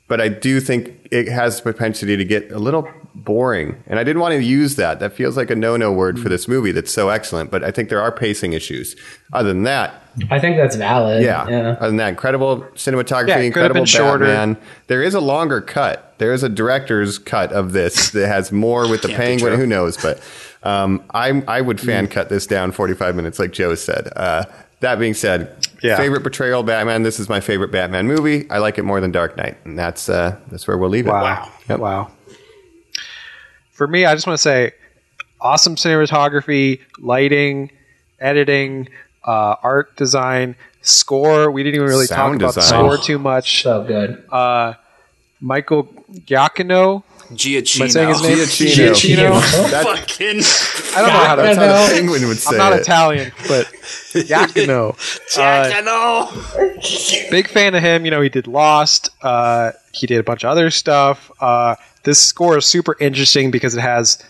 but 0.09 0.21
I 0.21 0.29
do 0.29 0.61
think 0.61 1.09
it 1.11 1.29
has 1.29 1.57
the 1.57 1.63
propensity 1.63 2.17
to 2.17 2.25
get 2.25 2.51
a 2.53 2.59
little 2.59 2.89
boring." 3.15 3.83
And 3.87 3.99
I 3.99 4.05
didn't 4.05 4.21
want 4.21 4.35
to 4.35 4.43
use 4.43 4.77
that. 4.77 5.01
That 5.01 5.13
feels 5.15 5.37
like 5.37 5.51
a 5.51 5.57
no-no 5.57 5.91
word 5.93 6.19
for 6.21 6.29
this 6.29 6.47
movie. 6.49 6.73
That's 6.73 6.93
so 6.93 7.09
excellent, 7.09 7.51
but 7.51 7.63
I 7.65 7.71
think 7.71 7.89
there 7.89 8.01
are 8.01 8.13
pacing 8.13 8.53
issues. 8.53 8.95
Other 9.33 9.49
than 9.51 9.63
that, 9.65 10.03
I 10.31 10.39
think 10.39 10.57
that's 10.57 10.77
valid. 10.77 11.23
yeah. 11.24 11.49
yeah. 11.49 11.70
Other 11.73 11.86
than 11.89 11.97
that, 11.97 12.09
incredible 12.09 12.61
cinematography, 12.74 13.28
Yeah, 13.28 13.39
it 13.39 13.53
could 13.53 13.62
have 13.62 13.70
incredible 13.77 13.81
been 13.81 13.86
shorter. 13.86 14.24
Batman. 14.27 14.57
There 14.86 15.03
is 15.03 15.15
a 15.15 15.20
longer 15.20 15.61
cut. 15.61 16.15
There 16.19 16.32
is 16.32 16.43
a 16.43 16.49
director's 16.49 17.19
cut 17.19 17.53
of 17.53 17.73
this 17.73 18.11
that 18.11 18.28
has 18.28 18.53
more 18.53 18.89
with 18.89 19.03
the 19.03 19.09
penguin. 19.09 19.59
Who 19.59 19.66
knows? 19.66 19.97
But 19.97 20.20
um, 20.62 21.03
I 21.12 21.43
I 21.49 21.61
would 21.61 21.81
fan 21.81 22.07
cut 22.07 22.28
this 22.28 22.47
down 22.47 22.70
45 22.73 23.16
minutes, 23.16 23.39
like 23.39 23.53
Joe 23.53 23.74
said. 23.74 24.09
Uh, 24.15 24.45
that 24.81 24.99
being 24.99 25.15
said, 25.15 25.66
Yeah. 25.82 25.97
favorite 25.97 26.20
portrayal 26.23 26.61
of 26.61 26.66
Batman. 26.66 27.03
This 27.03 27.19
is 27.19 27.28
my 27.28 27.41
favorite 27.41 27.73
Batman 27.73 28.07
movie. 28.07 28.49
I 28.51 28.59
like 28.59 28.78
it 28.78 28.85
more 28.85 29.01
than 29.01 29.11
Dark 29.11 29.36
Knight, 29.36 29.57
and 29.65 29.78
that's 29.78 30.09
uh, 30.09 30.36
that's 30.51 30.69
where 30.69 30.78
we'll 30.78 30.91
leave 30.91 31.07
Wow. 31.07 31.51
it. 31.65 31.70
Yep. 31.70 31.81
Wow. 31.81 32.11
For 33.73 33.86
me, 33.89 34.05
I 34.05 34.15
just 34.15 34.27
want 34.27 34.36
to 34.39 34.43
say 34.43 34.73
awesome 35.41 35.74
cinematography, 35.77 36.81
lighting, 37.01 37.70
editing, 38.20 38.89
uh, 39.25 39.57
art 39.63 39.97
design, 39.97 40.57
score. 40.83 41.51
We 41.51 41.63
didn't 41.63 41.77
even 41.77 41.89
really 41.89 42.07
Sound 42.07 42.41
talk 42.41 42.51
about 42.51 42.55
the 42.55 42.63
score 42.63 42.97
too 42.99 43.19
much. 43.19 43.63
So 43.63 43.85
good. 43.85 44.25
Uh, 44.31 44.75
Michael 45.41 45.85
Giacchino. 46.13 47.03
Giacchino. 47.33 47.81
Am 47.81 47.85
I 47.87 47.89
saying 47.89 48.09
his 48.09 48.23
name? 48.23 48.39
Giacchino. 48.39 48.93
Giacchino. 48.93 49.71
That- 49.71 49.85
Fucking. 49.85 50.43
I 50.97 51.01
don't 51.01 51.09
know 51.13 51.25
how 51.27 51.35
to. 51.37 51.43
that's 51.43 51.59
how 51.59 51.65
Giacchino. 51.65 51.89
the 51.89 51.95
penguin 51.95 52.29
would 52.29 52.39
say 52.39 52.51
I'm 52.51 52.59
not 52.59 52.73
it. 52.75 52.81
Italian, 52.83 53.33
but 53.49 53.67
Giacchino. 54.13 54.91
Uh, 55.39 55.71
Giacchino. 56.79 57.31
big 57.31 57.49
fan 57.49 57.75
of 57.75 57.83
him. 57.83 58.05
You 58.05 58.11
know, 58.11 58.21
he 58.21 58.29
did 58.29 58.47
Lost. 58.47 59.09
Uh, 59.23 59.73
he 59.93 60.07
did 60.07 60.19
a 60.19 60.23
bunch 60.23 60.45
of 60.45 60.51
other 60.51 60.71
stuff. 60.71 61.31
Uh, 61.41 61.77
this 62.05 62.21
score 62.21 62.59
is 62.59 62.67
super 62.67 62.95
interesting 63.01 63.51
because 63.51 63.75
it 63.75 63.81
has, 63.81 64.23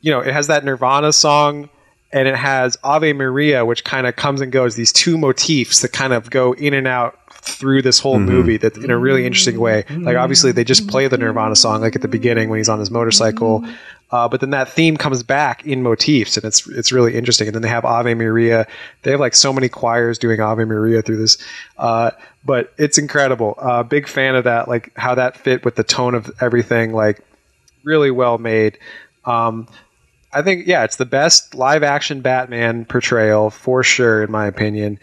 you 0.00 0.10
know, 0.10 0.20
it 0.20 0.32
has 0.32 0.46
that 0.46 0.64
Nirvana 0.64 1.12
song 1.12 1.68
and 2.14 2.28
it 2.28 2.36
has 2.36 2.78
Ave 2.84 3.12
Maria, 3.12 3.66
which 3.66 3.82
kind 3.82 4.06
of 4.06 4.14
comes 4.14 4.40
and 4.40 4.52
goes. 4.52 4.76
These 4.76 4.92
two 4.92 5.18
motifs 5.18 5.82
that 5.82 5.92
kind 5.92 6.12
of 6.12 6.30
go 6.30 6.52
in 6.52 6.72
and 6.72 6.86
out 6.86 7.18
through 7.32 7.82
this 7.82 7.98
whole 7.98 8.20
movie 8.20 8.56
that 8.56 8.76
in 8.78 8.90
a 8.90 8.96
really 8.96 9.26
interesting 9.26 9.58
way. 9.58 9.84
Like 9.90 10.16
obviously 10.16 10.52
they 10.52 10.64
just 10.64 10.88
play 10.88 11.08
the 11.08 11.18
Nirvana 11.18 11.56
song 11.56 11.82
like 11.82 11.96
at 11.96 12.02
the 12.02 12.08
beginning 12.08 12.48
when 12.48 12.58
he's 12.58 12.68
on 12.68 12.78
his 12.78 12.90
motorcycle. 12.90 13.66
Uh, 14.10 14.28
but 14.28 14.40
then 14.40 14.50
that 14.50 14.68
theme 14.68 14.96
comes 14.96 15.24
back 15.24 15.66
in 15.66 15.82
motifs, 15.82 16.36
and 16.36 16.44
it's 16.44 16.68
it's 16.68 16.92
really 16.92 17.16
interesting. 17.16 17.48
And 17.48 17.54
then 17.54 17.62
they 17.62 17.68
have 17.68 17.84
Ave 17.84 18.14
Maria. 18.14 18.68
They 19.02 19.10
have 19.10 19.18
like 19.18 19.34
so 19.34 19.52
many 19.52 19.68
choirs 19.68 20.18
doing 20.18 20.40
Ave 20.40 20.64
Maria 20.64 21.02
through 21.02 21.16
this, 21.16 21.36
uh, 21.78 22.12
but 22.44 22.72
it's 22.78 22.96
incredible. 22.96 23.56
Uh, 23.58 23.82
big 23.82 24.06
fan 24.06 24.36
of 24.36 24.44
that, 24.44 24.68
like 24.68 24.96
how 24.96 25.16
that 25.16 25.36
fit 25.36 25.64
with 25.64 25.74
the 25.74 25.82
tone 25.82 26.14
of 26.14 26.30
everything. 26.40 26.92
Like 26.92 27.20
really 27.82 28.12
well 28.12 28.38
made. 28.38 28.78
Um, 29.24 29.66
I 30.34 30.42
think 30.42 30.66
yeah, 30.66 30.84
it's 30.84 30.96
the 30.96 31.06
best 31.06 31.54
live 31.54 31.82
action 31.82 32.20
Batman 32.20 32.84
portrayal 32.84 33.50
for 33.50 33.82
sure, 33.82 34.22
in 34.22 34.30
my 34.30 34.46
opinion. 34.46 34.98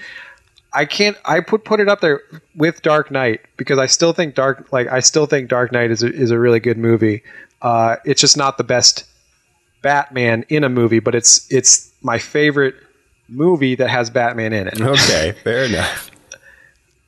I 0.73 0.85
can't. 0.85 1.17
I 1.25 1.39
put 1.41 1.65
put 1.65 1.79
it 1.79 1.89
up 1.89 2.01
there 2.01 2.21
with 2.55 2.81
Dark 2.81 3.11
Knight 3.11 3.41
because 3.57 3.77
I 3.77 3.87
still 3.87 4.13
think 4.13 4.35
Dark 4.35 4.71
like 4.71 4.87
I 4.87 4.99
still 4.99 5.25
think 5.25 5.49
Dark 5.49 5.71
Knight 5.71 5.91
is 5.91 6.03
a, 6.03 6.11
is 6.11 6.31
a 6.31 6.39
really 6.39 6.59
good 6.59 6.77
movie. 6.77 7.23
Uh, 7.61 7.97
it's 8.05 8.21
just 8.21 8.37
not 8.37 8.57
the 8.57 8.63
best 8.63 9.05
Batman 9.81 10.45
in 10.49 10.63
a 10.63 10.69
movie, 10.69 10.99
but 10.99 11.15
it's 11.15 11.51
it's 11.51 11.91
my 12.01 12.17
favorite 12.17 12.75
movie 13.27 13.75
that 13.75 13.89
has 13.89 14.09
Batman 14.09 14.53
in 14.53 14.67
it. 14.67 14.79
Okay, 14.81 15.33
fair 15.43 15.65
enough. 15.65 16.09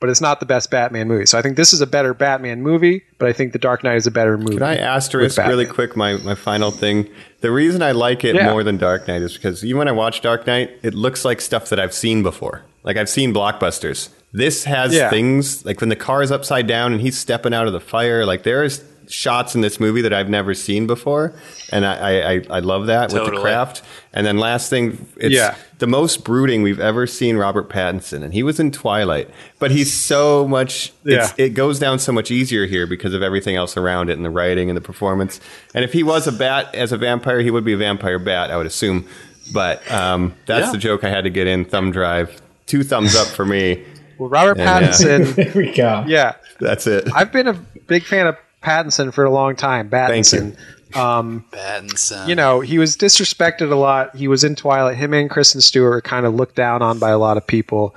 But 0.00 0.10
it's 0.10 0.20
not 0.20 0.40
the 0.40 0.46
best 0.46 0.70
Batman 0.70 1.08
movie. 1.08 1.24
So 1.24 1.38
I 1.38 1.42
think 1.42 1.56
this 1.56 1.72
is 1.72 1.80
a 1.80 1.86
better 1.86 2.12
Batman 2.12 2.60
movie, 2.60 3.04
but 3.18 3.26
I 3.26 3.32
think 3.32 3.52
The 3.52 3.58
Dark 3.58 3.82
Knight 3.82 3.96
is 3.96 4.06
a 4.06 4.10
better 4.10 4.36
movie. 4.36 4.58
Can 4.58 4.62
I 4.62 4.76
asterisk 4.76 5.38
really 5.38 5.64
quick 5.64 5.96
my, 5.96 6.18
my 6.18 6.34
final 6.34 6.70
thing? 6.70 7.08
The 7.44 7.52
reason 7.52 7.82
I 7.82 7.92
like 7.92 8.24
it 8.24 8.34
Yeah. 8.36 8.50
more 8.50 8.64
than 8.64 8.78
Dark 8.78 9.06
Knight 9.06 9.20
is 9.20 9.34
because 9.34 9.62
even 9.66 9.76
when 9.80 9.86
I 9.88 9.92
watch 9.92 10.22
Dark 10.22 10.46
Knight, 10.46 10.70
it 10.82 10.94
looks 10.94 11.26
like 11.26 11.42
stuff 11.42 11.68
that 11.68 11.78
I've 11.78 11.92
seen 11.92 12.22
before. 12.22 12.62
Like 12.84 12.96
I've 12.96 13.10
seen 13.10 13.34
blockbusters. 13.34 14.08
This 14.32 14.64
has 14.64 14.94
Yeah. 14.94 15.10
things 15.10 15.62
like 15.62 15.78
when 15.82 15.90
the 15.90 15.94
car 15.96 16.22
is 16.22 16.32
upside 16.32 16.66
down 16.66 16.92
and 16.92 17.02
he's 17.02 17.18
stepping 17.18 17.52
out 17.52 17.66
of 17.66 17.74
the 17.74 17.80
fire. 17.80 18.24
Like 18.24 18.44
there's 18.44 18.80
shots 19.08 19.54
in 19.54 19.60
this 19.60 19.78
movie 19.80 20.00
that 20.02 20.12
I've 20.12 20.28
never 20.28 20.54
seen 20.54 20.86
before, 20.86 21.32
and 21.70 21.84
I 21.86 21.94
I, 21.94 22.32
I, 22.32 22.42
I 22.50 22.58
love 22.60 22.86
that 22.86 23.12
with 23.12 23.24
the 23.26 23.40
craft. 23.40 23.82
And 24.12 24.24
then 24.26 24.38
last 24.38 24.70
thing, 24.70 25.06
it's 25.16 25.34
Yeah. 25.34 25.56
the 25.78 25.86
most 25.88 26.22
brooding 26.24 26.62
we've 26.62 26.78
ever 26.80 27.06
seen 27.06 27.36
Robert 27.36 27.68
Pattinson, 27.68 28.22
and 28.22 28.32
he 28.32 28.42
was 28.42 28.60
in 28.60 28.70
Twilight, 28.70 29.28
but 29.58 29.70
he's 29.70 29.92
so 29.92 30.46
much. 30.46 30.92
It's, 31.04 31.34
Yeah. 31.38 31.44
it 31.44 31.50
goes 31.50 31.78
down 31.78 31.98
so 31.98 32.12
much 32.12 32.30
easier 32.30 32.66
here 32.66 32.86
because 32.86 33.12
of 33.14 33.22
everything 33.22 33.56
else 33.56 33.76
around 33.76 34.10
it 34.10 34.12
and 34.16 34.24
the 34.24 34.30
writing 34.30 34.70
and 34.70 34.76
the 34.76 34.80
performance. 34.80 35.40
And 35.74 35.84
if 35.84 35.92
he 35.92 36.02
was 36.02 36.26
a 36.26 36.32
bat 36.32 36.74
as 36.74 36.92
a 36.92 36.96
vampire, 36.96 37.40
he 37.40 37.50
would 37.50 37.64
be 37.64 37.72
a 37.72 37.76
vampire 37.76 38.18
bat, 38.18 38.50
I 38.50 38.56
would 38.56 38.66
assume. 38.66 39.06
But 39.52 39.90
um, 39.90 40.34
that's 40.46 40.66
Yeah. 40.66 40.72
the 40.72 40.78
joke 40.78 41.04
I 41.04 41.10
had 41.10 41.24
to 41.24 41.30
get 41.30 41.46
in. 41.46 41.64
Thumb 41.64 41.90
drive, 41.90 42.40
two 42.66 42.82
thumbs 42.84 43.14
up 43.16 43.26
for 43.26 43.44
me. 43.44 43.84
Well, 44.16 44.28
Robert 44.28 44.56
Yeah. 44.58 44.80
Pattinson. 44.80 45.34
There 45.36 45.52
we 45.54 45.72
go. 45.74 46.04
yeah, 46.06 46.34
That's 46.60 46.86
it. 46.86 47.08
I've 47.12 47.32
been 47.32 47.48
a 47.48 47.52
big 47.52 48.04
fan 48.04 48.28
of 48.28 48.36
Pattinson 48.64 49.12
for 49.12 49.24
a 49.24 49.30
long 49.30 49.54
time. 49.56 49.90
Thank 49.90 50.32
you. 50.32 50.38
Pattinson. 50.40 50.96
Um, 50.96 51.44
Pattinson. 51.50 52.28
you 52.28 52.34
know, 52.34 52.60
he 52.60 52.78
was 52.78 52.96
disrespected 52.96 53.70
a 53.70 53.74
lot. 53.74 54.14
He 54.16 54.28
was 54.28 54.44
in 54.44 54.54
Twilight. 54.54 54.96
Him 54.96 55.12
and 55.12 55.28
Kristen 55.28 55.60
Stewart 55.60 55.90
were 55.90 56.00
kind 56.00 56.24
of 56.24 56.34
looked 56.34 56.54
down 56.54 56.82
on 56.82 56.98
by 56.98 57.10
a 57.10 57.18
lot 57.18 57.36
of 57.36 57.46
people. 57.46 57.94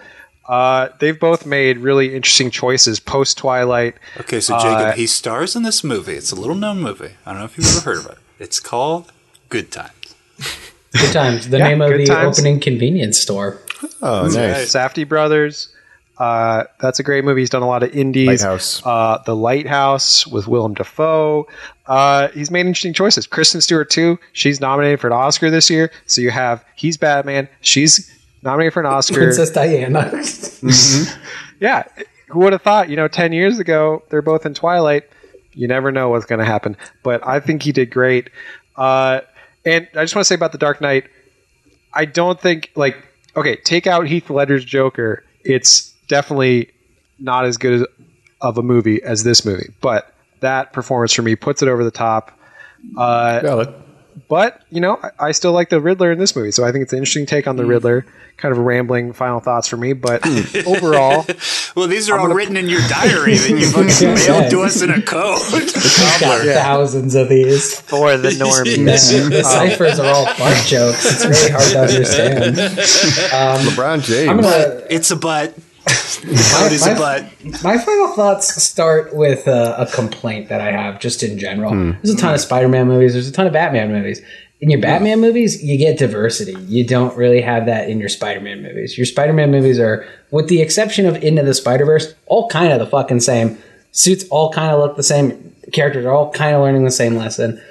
Uh, 0.47 0.89
they've 0.99 1.19
both 1.19 1.45
made 1.45 1.77
really 1.77 2.15
interesting 2.15 2.49
choices 2.49 2.99
post 2.99 3.37
Twilight. 3.37 3.95
Okay, 4.21 4.39
so 4.39 4.57
Jacob, 4.57 4.71
Uh, 4.79 4.91
he 4.93 5.05
stars 5.05 5.55
in 5.55 5.63
this 5.63 5.83
movie. 5.83 6.13
It's 6.13 6.31
a 6.31 6.35
little 6.35 6.55
known 6.55 6.81
movie. 6.81 7.11
I 7.25 7.31
don't 7.31 7.39
know 7.39 7.45
if 7.45 7.57
you've 7.57 7.67
ever 7.67 7.81
heard 7.81 7.97
of 8.05 8.11
it. 8.11 8.17
It's 8.39 8.59
called 8.59 9.11
Good 9.49 9.71
Times. 9.71 9.91
Good 10.93 11.11
times. 11.13 11.49
The 11.49 11.57
Yeah, 11.59 11.67
name 11.67 11.81
of 11.81 11.91
the 11.97 12.05
times. 12.05 12.39
opening 12.39 12.59
convenience 12.59 13.19
store. 13.19 13.61
Oh, 14.01 14.23
nice. 14.27 14.73
Safdie 14.73 15.07
Brothers. 15.07 15.69
Uh, 16.19 16.63
that's 16.79 16.99
a 16.99 17.03
great 17.03 17.23
movie. 17.23 17.41
He's 17.41 17.49
done 17.49 17.61
a 17.61 17.67
lot 17.67 17.83
of 17.83 17.93
indies. 17.95 18.27
Lighthouse. 18.27 18.81
Uh, 18.83 19.21
the 19.25 19.35
Lighthouse 19.35 20.25
with 20.25 20.47
Willem 20.47 20.73
Dafoe. 20.73 21.47
Uh, 21.85 22.29
he's 22.29 22.49
made 22.49 22.61
interesting 22.61 22.93
choices. 22.93 23.27
Kristen 23.27 23.61
Stewart 23.61 23.89
too. 23.89 24.17
She's 24.33 24.59
nominated 24.59 24.99
for 24.99 25.07
an 25.07 25.13
Oscar 25.13 25.51
this 25.51 25.69
year. 25.69 25.91
So 26.07 26.21
you 26.21 26.31
have 26.31 26.65
he's 26.75 26.97
Batman. 26.97 27.47
She's 27.61 28.11
nominated 28.41 28.73
for 28.73 28.79
an 28.79 28.87
Oscar. 28.87 29.15
Princess 29.15 29.51
Diana. 29.51 30.11
yeah, 31.59 31.83
who 32.27 32.39
would 32.39 32.53
have 32.53 32.63
thought? 32.63 32.89
You 32.89 32.95
know, 32.95 33.07
ten 33.07 33.31
years 33.31 33.59
ago 33.59 34.03
they're 34.09 34.23
both 34.23 34.45
in 34.45 34.53
Twilight. 34.53 35.03
You 35.53 35.67
never 35.67 35.91
know 35.91 36.09
what's 36.09 36.25
going 36.25 36.39
to 36.39 36.45
happen. 36.45 36.77
But 37.03 37.25
I 37.25 37.39
think 37.39 37.63
he 37.63 37.71
did 37.71 37.89
great. 37.89 38.29
Uh, 38.75 39.21
and 39.65 39.87
I 39.95 40.03
just 40.03 40.15
want 40.15 40.23
to 40.23 40.27
say 40.27 40.35
about 40.35 40.51
the 40.51 40.57
Dark 40.57 40.81
Knight. 40.81 41.09
I 41.93 42.05
don't 42.05 42.39
think 42.39 42.71
like 42.75 42.97
okay, 43.35 43.55
take 43.57 43.85
out 43.85 44.07
Heath 44.07 44.29
Ledger's 44.31 44.65
Joker. 44.65 45.23
It's 45.43 45.93
definitely 46.07 46.71
not 47.19 47.45
as 47.45 47.57
good 47.57 47.81
as, 47.81 47.87
of 48.41 48.57
a 48.57 48.63
movie 48.63 49.01
as 49.01 49.23
this 49.23 49.45
movie, 49.45 49.69
but 49.81 50.13
that 50.41 50.73
performance 50.73 51.13
for 51.13 51.21
me 51.23 51.35
puts 51.35 51.61
it 51.61 51.67
over 51.67 51.83
the 51.83 51.91
top. 51.91 52.31
Uh, 52.95 53.39
Valid. 53.41 53.73
but 54.29 54.61
you 54.69 54.79
know, 54.79 54.99
I, 55.01 55.27
I 55.27 55.31
still 55.31 55.51
like 55.51 55.69
the 55.69 55.81
Riddler 55.81 56.11
in 56.11 56.19
this 56.19 56.35
movie, 56.35 56.51
so 56.51 56.63
I 56.63 56.71
think 56.71 56.83
it's 56.83 56.93
an 56.93 56.99
interesting 56.99 57.25
take 57.25 57.47
on 57.47 57.55
the 57.55 57.65
Riddler. 57.65 58.05
Kind 58.37 58.51
of 58.51 58.59
rambling 58.59 59.13
final 59.13 59.39
thoughts 59.39 59.67
for 59.67 59.77
me, 59.77 59.93
but 59.93 60.23
overall, 60.67 61.25
Well, 61.75 61.87
these 61.87 62.07
are 62.07 62.19
all 62.19 62.27
written 62.27 62.55
in 62.55 62.69
your 62.69 62.81
diary 62.87 63.35
that 63.35 63.49
you 63.49 63.65
fucking 63.71 64.13
mailed 64.27 64.51
to 64.51 64.61
us 64.61 64.79
in 64.83 64.91
a 64.91 65.01
code. 65.01 65.41
Got 66.21 66.45
thousands 66.45 67.15
of 67.15 67.29
these. 67.29 67.79
for 67.81 68.15
the 68.15 68.29
normies. 68.37 69.11
Man, 69.11 69.31
the 69.31 69.43
ciphers 69.43 69.97
are 69.99 70.13
all 70.13 70.27
fart 70.27 70.55
jokes. 70.67 71.03
It's 71.03 71.25
really 71.25 71.51
hard 71.51 71.71
to 71.71 71.79
understand. 71.79 72.55
LeBron 73.65 74.03
James. 74.03 74.29
I'm 74.29 74.37
gonna. 74.41 74.83
it's 74.91 75.09
a 75.09 75.15
butt. 75.15 75.57
My- 76.85 76.93
butt. 76.97 77.63
My 77.63 77.77
final 77.77 78.09
thoughts 78.15 78.61
start 78.61 79.15
with 79.15 79.47
uh, 79.47 79.75
a 79.77 79.85
complaint 79.85 80.49
that 80.49 80.61
I 80.61 80.71
have 80.71 80.99
just 80.99 81.23
in 81.23 81.37
general. 81.39 81.71
There's 82.01 82.13
a 82.15 82.17
ton 82.17 82.33
of 82.33 82.39
Spider-Man 82.39 82.87
movies. 82.87 83.13
There's 83.13 83.27
a 83.27 83.31
ton 83.31 83.47
of 83.47 83.53
Batman 83.53 83.91
movies. 83.91 84.21
In 84.59 84.71
your 84.71 84.81
Batman 84.81 85.19
movies, 85.21 85.63
you 85.63 85.77
get 85.77 85.99
diversity. 85.99 86.55
You 86.65 86.83
don't 86.85 87.15
really 87.15 87.41
have 87.41 87.67
that 87.67 87.89
in 87.89 87.99
your 87.99 88.09
Spider-Man 88.09 88.63
movies. 88.63 88.97
Your 88.97 89.05
Spider-Man 89.05 89.51
movies 89.51 89.79
are, 89.79 90.07
with 90.31 90.47
the 90.47 90.61
exception 90.61 91.05
of 91.05 91.23
Into 91.23 91.43
the 91.43 91.53
Spider-Verse, 91.53 92.15
all 92.25 92.49
kind 92.49 92.73
of 92.73 92.79
the 92.79 92.87
fucking 92.87 93.19
same. 93.19 93.57
Suits 93.91 94.25
all 94.29 94.51
kind 94.51 94.71
of 94.73 94.79
look 94.79 94.95
the 94.95 95.03
same. 95.03 95.53
Characters 95.73 96.05
are 96.05 96.11
all 96.11 96.31
kind 96.31 96.55
of 96.55 96.61
learning 96.61 96.85
the 96.85 96.91
same 96.91 97.15
lesson. 97.17 97.61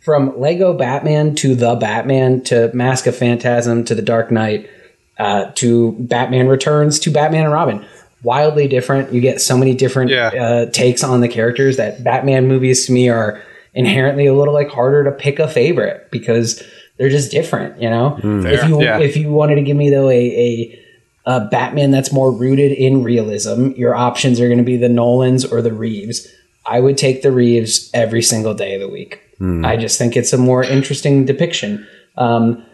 From 0.00 0.38
Lego 0.38 0.72
Batman 0.72 1.34
to 1.36 1.56
The 1.56 1.74
Batman 1.74 2.42
to 2.44 2.70
Mask 2.72 3.08
of 3.08 3.16
Phantasm 3.16 3.84
to 3.86 3.94
The 3.96 4.02
Dark 4.02 4.30
Knight 4.30 4.70
uh, 5.18 5.50
to 5.56 5.92
Batman 6.00 6.48
Returns 6.48 6.98
to 7.00 7.10
Batman 7.10 7.44
and 7.44 7.52
Robin. 7.52 7.84
wildly 8.22 8.66
different. 8.66 9.12
You 9.12 9.20
get 9.20 9.40
so 9.40 9.56
many 9.56 9.72
different 9.74 10.10
Yeah. 10.10 10.28
uh, 10.28 10.66
takes 10.70 11.04
on 11.04 11.20
the 11.20 11.28
characters 11.28 11.76
that 11.76 12.02
Batman 12.02 12.48
movies 12.48 12.86
to 12.86 12.92
me 12.92 13.08
are 13.08 13.40
inherently 13.74 14.26
a 14.26 14.34
little 14.34 14.54
like 14.54 14.68
harder 14.68 15.04
to 15.04 15.12
pick 15.12 15.38
a 15.38 15.46
favorite 15.46 16.08
because 16.10 16.60
they're 16.98 17.10
just 17.10 17.30
different. 17.30 17.80
You 17.80 17.88
know, 17.90 18.18
if 18.24 18.66
you 18.68 18.82
Yeah. 18.82 18.98
if 18.98 19.16
you 19.16 19.30
wanted 19.30 19.56
to 19.56 19.62
give 19.62 19.76
me 19.76 19.90
though 19.90 20.08
a, 20.08 20.14
a 20.18 20.78
a 21.26 21.40
Batman 21.50 21.90
that's 21.92 22.10
more 22.12 22.32
rooted 22.32 22.72
in 22.72 23.02
realism, 23.04 23.70
your 23.76 23.94
options 23.94 24.40
are 24.40 24.46
going 24.46 24.58
to 24.58 24.64
be 24.64 24.76
the 24.76 24.88
Nolans 24.88 25.44
or 25.44 25.60
the 25.62 25.72
Reeves. 25.72 26.26
I 26.64 26.80
would 26.80 26.96
take 26.98 27.22
the 27.22 27.30
Reeves 27.30 27.90
every 27.94 28.22
single 28.22 28.54
day 28.54 28.74
of 28.74 28.80
the 28.80 28.88
week. 28.88 29.20
I 29.64 29.76
just 29.76 29.98
think 29.98 30.16
it's 30.16 30.32
a 30.32 30.38
more 30.38 30.64
interesting 30.64 31.26
depiction. 31.26 31.86
Um, 32.16 32.64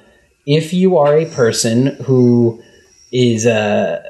if 0.46 0.72
you 0.72 0.96
are 0.98 1.16
a 1.16 1.26
person 1.26 1.96
who 2.04 2.62
is 3.12 3.46
uh, 3.46 4.02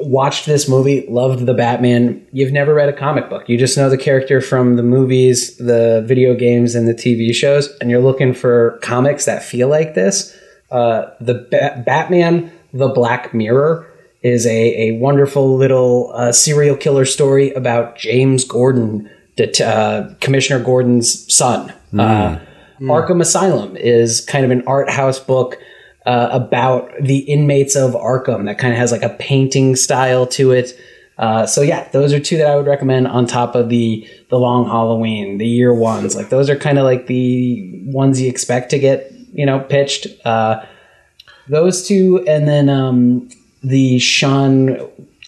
watched 0.00 0.46
this 0.46 0.68
movie, 0.68 1.06
loved 1.08 1.46
the 1.46 1.54
Batman, 1.54 2.24
you've 2.32 2.52
never 2.52 2.74
read 2.74 2.88
a 2.88 2.92
comic 2.92 3.28
book. 3.28 3.48
You 3.48 3.58
just 3.58 3.76
know 3.76 3.90
the 3.90 3.98
character 3.98 4.40
from 4.40 4.76
the 4.76 4.82
movies, 4.82 5.56
the 5.58 6.02
video 6.06 6.34
games, 6.34 6.74
and 6.74 6.88
the 6.88 6.94
TV 6.94 7.34
shows, 7.34 7.68
and 7.80 7.90
you're 7.90 8.00
looking 8.00 8.32
for 8.32 8.78
comics 8.82 9.24
that 9.26 9.42
feel 9.42 9.68
like 9.68 9.94
this. 9.94 10.36
Uh, 10.70 11.10
the 11.20 11.46
ba- 11.50 11.82
Batman, 11.84 12.52
the 12.72 12.88
Black 12.88 13.34
Mirror, 13.34 13.86
is 14.22 14.46
a, 14.46 14.90
a 14.90 14.98
wonderful 14.98 15.56
little 15.56 16.12
uh, 16.14 16.30
serial 16.32 16.76
killer 16.76 17.04
story 17.04 17.52
about 17.54 17.96
James 17.96 18.44
Gordon, 18.44 19.10
det- 19.36 19.60
uh, 19.60 20.14
Commissioner 20.20 20.62
Gordon's 20.62 21.32
son. 21.34 21.72
Uh, 22.80 22.84
Arkham 22.84 23.20
Asylum 23.20 23.76
is 23.76 24.20
kind 24.22 24.44
of 24.44 24.50
an 24.50 24.62
art 24.66 24.90
house 24.90 25.18
book 25.18 25.58
uh, 26.06 26.28
about 26.32 26.92
the 27.00 27.18
inmates 27.18 27.76
of 27.76 27.92
Arkham 27.92 28.46
that 28.46 28.58
kind 28.58 28.72
of 28.72 28.78
has 28.78 28.90
like 28.90 29.02
a 29.02 29.10
painting 29.10 29.76
style 29.76 30.26
to 30.28 30.52
it. 30.52 30.78
Uh, 31.18 31.46
so 31.46 31.60
yeah, 31.60 31.86
those 31.90 32.14
are 32.14 32.20
two 32.20 32.38
that 32.38 32.46
I 32.46 32.56
would 32.56 32.66
recommend 32.66 33.06
on 33.06 33.26
top 33.26 33.54
of 33.54 33.68
the 33.68 34.08
the 34.30 34.38
Long 34.38 34.64
Halloween, 34.64 35.36
the 35.36 35.46
year 35.46 35.74
ones. 35.74 36.16
Like 36.16 36.30
those 36.30 36.48
are 36.48 36.56
kind 36.56 36.78
of 36.78 36.84
like 36.84 37.06
the 37.06 37.82
ones 37.84 38.20
you 38.20 38.28
expect 38.28 38.70
to 38.70 38.78
get 38.78 39.12
you 39.32 39.44
know 39.44 39.60
pitched. 39.60 40.06
Uh, 40.24 40.64
those 41.48 41.86
two, 41.86 42.24
and 42.26 42.48
then 42.48 42.70
um, 42.70 43.28
the 43.62 43.98
Sean 43.98 44.78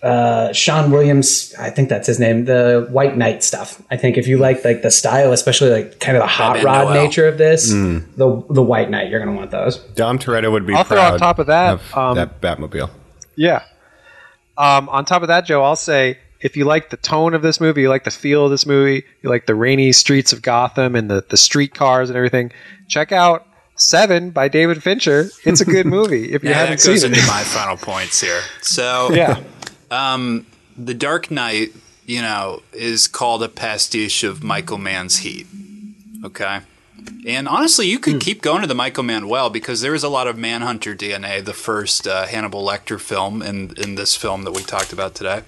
uh, 0.03 0.53
Sean 0.53 0.91
Williams, 0.91 1.55
I 1.59 1.70
think 1.70 1.89
that's 1.89 2.07
his 2.09 2.19
name, 2.19 2.45
the 2.47 2.89
White 2.91 3.16
Knight 3.16 3.45
stuff. 3.45 3.81
I 3.91 3.97
think 3.97 4.16
if 4.19 4.27
you 4.27 4.37
like 4.39 4.65
like 4.65 4.83
the 4.83 4.91
style, 4.91 5.33
especially 5.33 5.70
like 5.70 6.01
kind 6.01 6.16
of 6.16 6.23
the 6.23 6.27
hot 6.27 6.55
Batman 6.57 6.65
rod 6.65 6.85
Noel. 6.95 7.05
nature 7.05 7.29
of 7.29 7.39
this, 7.39 7.70
the 7.70 8.45
the 8.51 8.62
White 8.62 8.91
Knight, 8.91 9.11
you're 9.11 9.20
gonna 9.20 9.37
want 9.37 9.51
those. 9.53 9.77
Dom 9.79 10.19
Toretto 10.19 10.51
would 10.51 10.66
be 10.66 10.74
I'll 10.74 10.83
throw 10.85 10.97
proud 10.97 11.12
on 11.15 11.19
top 11.20 11.39
of 11.39 11.47
that, 11.47 11.74
of 11.74 11.95
um, 11.97 12.16
that 12.16 12.41
Batmobile. 12.41 12.91
Yeah. 13.37 13.62
Um, 14.59 14.89
on 14.89 15.05
top 15.05 15.23
of 15.23 15.29
that, 15.29 15.47
Joe, 15.47 15.62
I'll 15.62 15.77
say 15.77 16.19
if 16.41 16.57
you 16.57 16.65
like 16.65 16.91
the 16.91 16.97
tone 16.97 17.33
of 17.35 17.43
this 17.43 17.61
movie, 17.61 17.83
you 17.83 17.89
like 17.89 18.05
the 18.05 18.11
feel 18.11 18.45
of 18.45 18.51
this 18.51 18.66
movie, 18.66 19.05
you 19.23 19.31
like 19.31 19.47
the 19.47 19.55
rainy 19.55 19.93
streets 19.93 20.33
of 20.33 20.43
Gotham 20.43 20.95
and 20.97 21.09
the, 21.11 21.24
the 21.29 21.37
street 21.37 21.74
cars 21.74 22.11
and 22.11 22.16
everything, 22.16 22.51
check 22.89 23.12
out 23.12 23.47
Seven 23.77 24.31
by 24.31 24.49
David 24.49 24.83
Fincher. 24.83 25.31
It's 25.45 25.61
a 25.61 25.65
good 25.65 25.87
movie 25.87 26.33
if 26.33 26.43
you 26.45 26.51
Yeah, 26.51 26.57
haven't 26.57 26.81
that 26.81 26.87
goes 26.87 27.01
seen 27.03 27.12
into 27.12 27.24
it. 27.24 27.29
my 27.29 27.43
final 27.45 27.77
points 27.77 28.20
here. 28.20 28.41
So 28.61 29.11
yeah. 29.12 29.41
Um, 29.93 30.47
the 30.77 30.94
Dark 30.94 31.31
Knight, 31.31 31.73
you 32.06 32.23
know, 32.23 32.62
is 32.73 33.06
called 33.06 33.43
a 33.43 33.48
pastiche 33.48 34.24
of 34.24 34.43
Michael 34.43 34.78
Mann's 34.78 35.19
Heat. 35.19 35.47
Okay. 36.24 36.60
And 37.27 37.47
honestly, 37.47 37.89
you 37.89 37.98
could 37.98 38.14
hmm. 38.14 38.19
keep 38.20 38.43
going 38.43 38.62
to 38.62 38.66
the 38.66 38.74
Michael 38.74 39.02
Mann 39.02 39.28
well 39.28 39.51
because 39.51 39.81
there 39.81 39.94
is 39.94 40.02
a 40.02 40.09
lot 40.09 40.27
of 40.27 40.39
Manhunter 40.39 40.94
DNA, 40.94 41.44
the 41.44 41.52
first 41.52 42.06
uh, 42.06 42.27
Hannibal 42.27 42.66
Lecter 42.66 42.98
film, 42.98 43.43
in, 43.43 43.74
in 43.77 43.97
this 43.97 44.16
film 44.16 44.44
that 44.44 44.52
we 44.52 44.62
talked 44.62 44.93
about 44.93 45.14
today. 45.14 45.43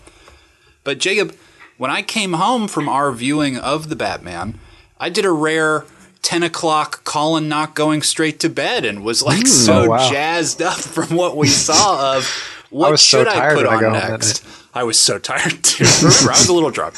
But 0.83 0.99
Jacob, 0.99 1.35
when 1.79 1.91
I 1.91 2.03
came 2.03 2.35
home 2.35 2.69
from 2.69 2.89
our 2.89 3.13
viewing 3.13 3.57
of 3.57 3.89
the 3.89 3.97
Batman, 3.97 4.59
I 5.01 5.09
did 5.09 5.25
a 5.25 5.33
rare 5.33 5.85
10 6.23 6.43
o'clock 6.43 7.05
Colin 7.05 7.49
not 7.49 7.75
going 7.75 8.03
straight 8.03 8.41
to 8.41 8.49
bed 8.49 8.85
and 8.85 9.03
was 9.03 9.23
like 9.23 9.41
hmm. 9.41 9.47
so 9.47 9.85
Oh, 9.85 9.89
wow. 9.91 10.11
jazzed 10.11 10.61
up 10.61 10.79
from 10.79 11.17
what 11.17 11.37
we 11.37 11.49
saw 11.49 12.17
of 12.17 12.54
what 12.75 12.91
was 12.91 13.07
so 13.07 13.19
should 13.19 13.29
I 13.29 13.55
put 13.55 13.67
on 13.67 13.81
got 13.81 13.83
home 13.85 13.93
that 13.93 14.11
next. 14.11 14.45
I 14.75 14.83
was 14.83 14.99
so 14.99 15.19
tired 15.33 15.63
too. 15.63 15.85
Remember, 15.85 16.31
I 16.31 16.39
was 16.39 16.49
a 16.49 16.53
little 16.53 16.71
drunk. 16.71 16.97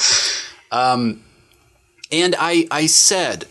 Um, 0.73 1.23
and 2.11 2.35
I, 2.39 2.66
I 2.70 2.86
said, 2.86 3.47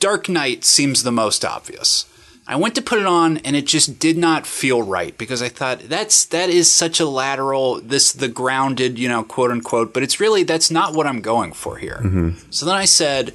Dark 0.00 0.28
Knight 0.28 0.64
seems 0.64 1.02
the 1.02 1.12
most 1.12 1.44
obvious. 1.44 2.06
I 2.46 2.56
went 2.56 2.74
to 2.74 2.82
put 2.82 2.98
it 2.98 3.06
on 3.06 3.38
and 3.38 3.56
it 3.56 3.66
just 3.66 3.98
did 3.98 4.18
not 4.18 4.46
feel 4.46 4.82
right 4.82 5.16
because 5.16 5.40
I 5.40 5.48
thought 5.48 5.78
that's 5.88 6.26
that 6.26 6.50
is 6.50 6.70
such 6.70 7.00
a 7.00 7.06
lateral 7.06 7.80
this 7.80 8.12
the 8.12 8.28
grounded, 8.28 8.98
you 8.98 9.08
know, 9.08 9.22
quote 9.22 9.50
unquote, 9.50 9.94
but 9.94 10.02
it's 10.02 10.20
really 10.20 10.42
that's 10.42 10.70
not 10.70 10.94
what 10.94 11.06
I'm 11.06 11.20
going 11.22 11.52
for 11.52 11.76
here. 11.76 12.34
So 12.50 12.66
then 12.66 12.74
I 12.74 12.84
said, 12.84 13.32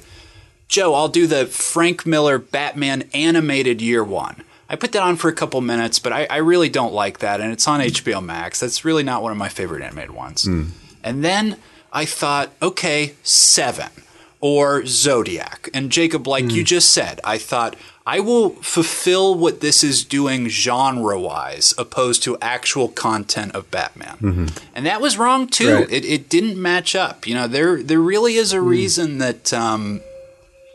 Joe, 0.68 0.94
I'll 0.94 1.08
do 1.08 1.26
the 1.26 1.46
Frank 1.46 2.06
Miller 2.06 2.38
Batman 2.38 3.08
animated 3.14 3.80
year 3.80 4.04
1. 4.04 4.44
I 4.68 4.76
put 4.76 4.92
that 4.92 5.02
on 5.02 5.16
for 5.16 5.28
a 5.28 5.32
couple 5.32 5.60
minutes, 5.60 5.98
but 5.98 6.12
I, 6.12 6.26
I 6.26 6.36
really 6.38 6.68
don't 6.68 6.92
like 6.92 7.20
that 7.20 7.40
and 7.40 7.52
it's 7.52 7.66
on 7.66 7.80
HBO 7.80 8.22
Max. 8.22 8.60
That's 8.60 8.84
really 8.84 9.02
not 9.02 9.22
one 9.22 9.32
of 9.32 9.38
my 9.38 9.48
favorite 9.48 9.82
animated 9.82 10.10
ones. 10.10 10.44
Hmm. 10.44 10.64
And 11.02 11.24
then 11.24 11.56
I 11.92 12.04
thought, 12.04 12.50
okay, 12.60 13.14
7 13.22 13.88
or 14.40 14.84
Zodiac. 14.86 15.68
And 15.72 15.90
Jacob, 15.90 16.26
like 16.26 16.50
you 16.50 16.62
hmm. 16.62 16.66
just 16.66 16.90
said, 16.90 17.20
I 17.24 17.38
thought 17.38 17.76
I 18.06 18.20
will 18.20 18.50
fulfill 18.62 19.34
what 19.34 19.60
this 19.60 19.84
is 19.84 20.04
doing 20.04 20.48
genre 20.48 21.20
wise, 21.20 21.74
opposed 21.76 22.22
to 22.22 22.38
actual 22.40 22.88
content 22.88 23.54
of 23.54 23.70
Batman. 23.70 24.16
Mm-hmm. 24.16 24.46
And 24.74 24.86
that 24.86 25.00
was 25.00 25.18
wrong 25.18 25.46
too. 25.46 25.74
Right. 25.74 25.92
It, 25.92 26.04
it 26.04 26.28
didn't 26.28 26.60
match 26.60 26.94
up. 26.94 27.26
You 27.26 27.34
know, 27.34 27.46
there 27.46 27.82
there 27.82 28.00
really 28.00 28.36
is 28.36 28.52
a 28.52 28.60
hmm. 28.60 28.68
reason 28.68 29.18
that 29.18 29.52
um, 29.52 30.00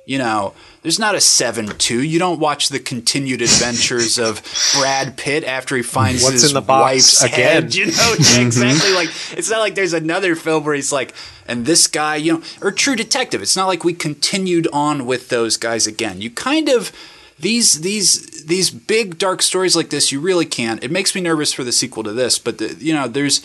you 0.06 0.18
know, 0.18 0.54
there's 0.84 1.00
not 1.00 1.16
a 1.16 1.22
7 1.22 1.68
2. 1.68 2.04
You 2.04 2.20
don't 2.20 2.40
watch 2.40 2.70
the 2.70 2.80
continued 2.80 3.42
adventures 3.42 4.20
of 4.20 4.42
Brad 4.78 5.18
Pitt 5.18 5.44
after 5.46 5.76
he 5.76 5.82
finds 5.82 6.22
What's 6.24 6.42
his 6.42 6.52
in 6.52 6.54
the 6.54 6.62
box 6.62 6.82
wife's 6.82 7.24
again? 7.24 7.64
head. 7.64 7.76
You 7.76 7.86
know, 7.88 8.14
exactly. 8.18 8.68
Mm-hmm. 8.68 8.96
like, 8.96 9.38
it's 9.38 9.50
not 9.50 9.60
like 9.60 9.76
there's 9.76 9.94
another 9.94 10.36
film 10.36 10.66
where 10.66 10.76
he's 10.76 10.92
like, 10.92 11.16
and 11.48 11.66
this 11.66 11.88
guy, 11.88 12.18
you 12.18 12.34
know, 12.34 12.44
or 12.62 12.72
True 12.72 12.96
Detective. 12.96 13.42
It's 13.42 13.56
not 13.56 13.68
like 13.68 13.84
we 13.84 13.94
continued 13.94 14.68
on 14.72 15.06
with 15.06 15.30
those 15.30 15.58
guys 15.58 15.88
again. 15.88 16.22
You 16.22 16.30
kind 16.30 16.70
of. 16.70 16.92
These 17.40 17.82
these 17.82 18.46
these 18.46 18.70
big 18.70 19.18
dark 19.18 19.42
stories 19.42 19.76
like 19.76 19.90
this, 19.90 20.12
you 20.12 20.22
really 20.22 20.46
can't. 20.46 20.82
It 20.84 20.92
makes 20.92 21.14
me 21.16 21.20
nervous 21.20 21.52
for 21.52 21.64
the 21.64 21.72
sequel 21.74 22.04
to 22.04 22.14
this, 22.14 22.38
but 22.40 22.60
the, 22.60 22.76
you 22.76 22.94
know, 22.94 23.08
there's 23.08 23.42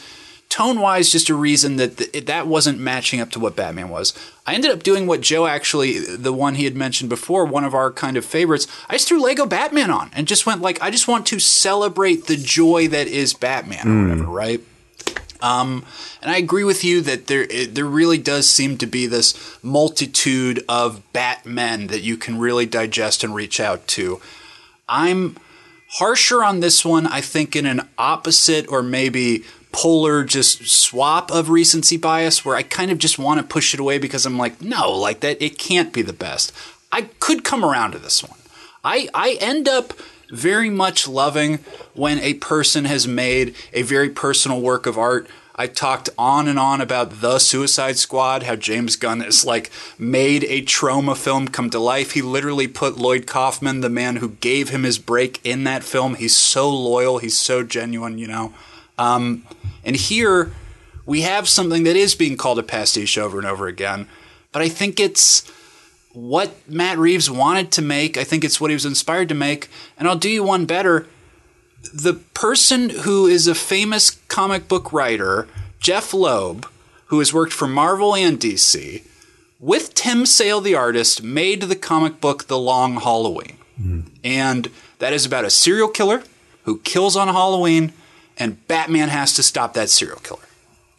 tone 0.48 0.80
wise 0.80 1.10
just 1.10 1.28
a 1.28 1.34
reason 1.34 1.76
that 1.76 1.96
th- 1.98 2.26
that 2.26 2.46
wasn't 2.46 2.78
matching 2.78 3.20
up 3.20 3.30
to 3.30 3.40
what 3.40 3.56
Batman 3.56 3.88
was. 3.88 4.14
I 4.46 4.54
ended 4.54 4.70
up 4.70 4.82
doing 4.82 5.06
what 5.06 5.20
Joe 5.20 5.46
actually, 5.46 5.98
the 5.98 6.32
one 6.32 6.54
he 6.54 6.64
had 6.64 6.74
mentioned 6.74 7.10
before, 7.10 7.44
one 7.44 7.64
of 7.64 7.74
our 7.74 7.92
kind 7.92 8.16
of 8.16 8.24
favorites. 8.24 8.66
I 8.88 8.94
just 8.94 9.08
threw 9.08 9.22
Lego 9.22 9.46
Batman 9.46 9.90
on 9.90 10.10
and 10.14 10.26
just 10.26 10.46
went 10.46 10.62
like, 10.62 10.80
I 10.80 10.90
just 10.90 11.08
want 11.08 11.26
to 11.26 11.38
celebrate 11.38 12.26
the 12.26 12.36
joy 12.36 12.88
that 12.88 13.06
is 13.08 13.34
Batman 13.34 13.86
or 13.86 14.08
whatever, 14.08 14.30
right? 14.30 14.60
Um, 15.40 15.84
and 16.20 16.30
I 16.30 16.38
agree 16.38 16.64
with 16.64 16.82
you 16.82 17.00
that 17.02 17.26
there 17.28 17.44
it, 17.44 17.74
there 17.74 17.84
really 17.84 18.18
does 18.18 18.48
seem 18.48 18.76
to 18.78 18.86
be 18.86 19.06
this 19.06 19.58
multitude 19.62 20.64
of 20.68 21.02
Batmen 21.12 21.88
that 21.88 22.00
you 22.00 22.16
can 22.16 22.38
really 22.38 22.66
digest 22.66 23.22
and 23.22 23.34
reach 23.34 23.60
out 23.60 23.86
to. 23.88 24.20
I'm 24.88 25.36
harsher 25.92 26.42
on 26.42 26.60
this 26.60 26.84
one, 26.84 27.06
I 27.06 27.20
think, 27.20 27.54
in 27.54 27.66
an 27.66 27.88
opposite 27.96 28.66
or 28.68 28.82
maybe 28.82 29.44
polar 29.72 30.24
just 30.24 30.68
swap 30.68 31.30
of 31.30 31.50
recency 31.50 31.96
bias 31.96 32.44
where 32.44 32.56
I 32.56 32.62
kind 32.62 32.90
of 32.90 32.98
just 32.98 33.18
want 33.18 33.40
to 33.40 33.46
push 33.46 33.74
it 33.74 33.80
away 33.80 33.98
because 33.98 34.26
I'm 34.26 34.38
like, 34.38 34.60
no, 34.62 34.90
like 34.90 35.20
that, 35.20 35.42
it 35.42 35.58
can't 35.58 35.92
be 35.92 36.02
the 36.02 36.12
best. 36.12 36.52
I 36.90 37.02
could 37.20 37.44
come 37.44 37.64
around 37.64 37.92
to 37.92 37.98
this 37.98 38.22
one. 38.22 38.38
I, 38.84 39.08
I 39.12 39.36
end 39.40 39.68
up 39.68 39.92
very 40.30 40.70
much 40.70 41.08
loving 41.08 41.58
when 41.94 42.18
a 42.18 42.34
person 42.34 42.84
has 42.84 43.08
made 43.08 43.54
a 43.72 43.82
very 43.82 44.08
personal 44.08 44.60
work 44.60 44.86
of 44.86 44.98
art. 44.98 45.26
I 45.60 45.66
talked 45.66 46.08
on 46.16 46.46
and 46.46 46.58
on 46.58 46.80
about 46.80 47.20
The 47.20 47.40
Suicide 47.40 47.96
Squad, 47.96 48.44
how 48.44 48.54
James 48.54 48.94
Gunn 48.94 49.20
has 49.20 49.44
like 49.44 49.72
made 49.98 50.44
a 50.44 50.62
Troma 50.62 51.16
film 51.16 51.48
come 51.48 51.68
to 51.70 51.80
life. 51.80 52.12
He 52.12 52.22
literally 52.22 52.68
put 52.68 52.96
Lloyd 52.96 53.26
Kaufman, 53.26 53.80
the 53.80 53.88
man 53.88 54.16
who 54.16 54.30
gave 54.40 54.68
him 54.68 54.84
his 54.84 54.98
break, 54.98 55.40
in 55.44 55.64
that 55.64 55.82
film. 55.82 56.14
He's 56.14 56.36
so 56.36 56.70
loyal, 56.70 57.18
he's 57.18 57.36
so 57.36 57.64
genuine, 57.64 58.18
you 58.18 58.28
know. 58.28 58.54
Um, 58.98 59.46
and 59.84 59.96
here 59.96 60.52
we 61.06 61.22
have 61.22 61.48
something 61.48 61.84
that 61.84 61.96
is 61.96 62.14
being 62.14 62.36
called 62.36 62.58
a 62.58 62.62
pastiche 62.62 63.16
over 63.16 63.38
and 63.38 63.46
over 63.46 63.66
again, 63.66 64.08
but 64.52 64.62
I 64.62 64.68
think 64.68 65.00
it's 65.00 65.50
what 66.12 66.52
Matt 66.68 66.98
Reeves 66.98 67.30
wanted 67.30 67.70
to 67.72 67.82
make. 67.82 68.16
I 68.16 68.24
think 68.24 68.44
it's 68.44 68.60
what 68.60 68.70
he 68.70 68.74
was 68.74 68.84
inspired 68.86 69.28
to 69.28 69.34
make. 69.34 69.68
And 69.96 70.08
I'll 70.08 70.16
do 70.16 70.28
you 70.28 70.42
one 70.42 70.66
better. 70.66 71.06
The 71.94 72.14
person 72.34 72.90
who 72.90 73.26
is 73.26 73.46
a 73.46 73.54
famous 73.54 74.10
comic 74.28 74.66
book 74.68 74.92
writer, 74.92 75.46
Jeph 75.78 76.12
Loeb, 76.12 76.66
who 77.06 77.20
has 77.20 77.32
worked 77.32 77.52
for 77.52 77.68
Marvel 77.68 78.16
and 78.16 78.38
DC, 78.38 79.02
with 79.60 79.94
Tim 79.94 80.26
Sale, 80.26 80.60
the 80.60 80.74
artist, 80.74 81.22
made 81.22 81.62
the 81.62 81.76
comic 81.76 82.20
book 82.20 82.48
The 82.48 82.58
Long 82.58 82.96
Halloween. 83.00 83.56
And 84.24 84.70
that 84.98 85.12
is 85.12 85.24
about 85.24 85.44
a 85.44 85.50
serial 85.50 85.88
killer 85.88 86.24
who 86.64 86.78
kills 86.80 87.16
on 87.16 87.28
Halloween 87.28 87.92
and 88.38 88.66
Batman 88.68 89.08
has 89.08 89.34
to 89.34 89.42
stop 89.42 89.74
that 89.74 89.90
serial 89.90 90.20
killer. 90.20 90.40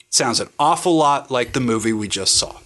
Sounds 0.10 0.40
an 0.40 0.50
awful 0.60 0.96
lot 0.96 1.32
like 1.32 1.54
the 1.54 1.60
movie 1.60 1.94
we 1.94 2.08
just 2.08 2.36
saw. 2.36 2.58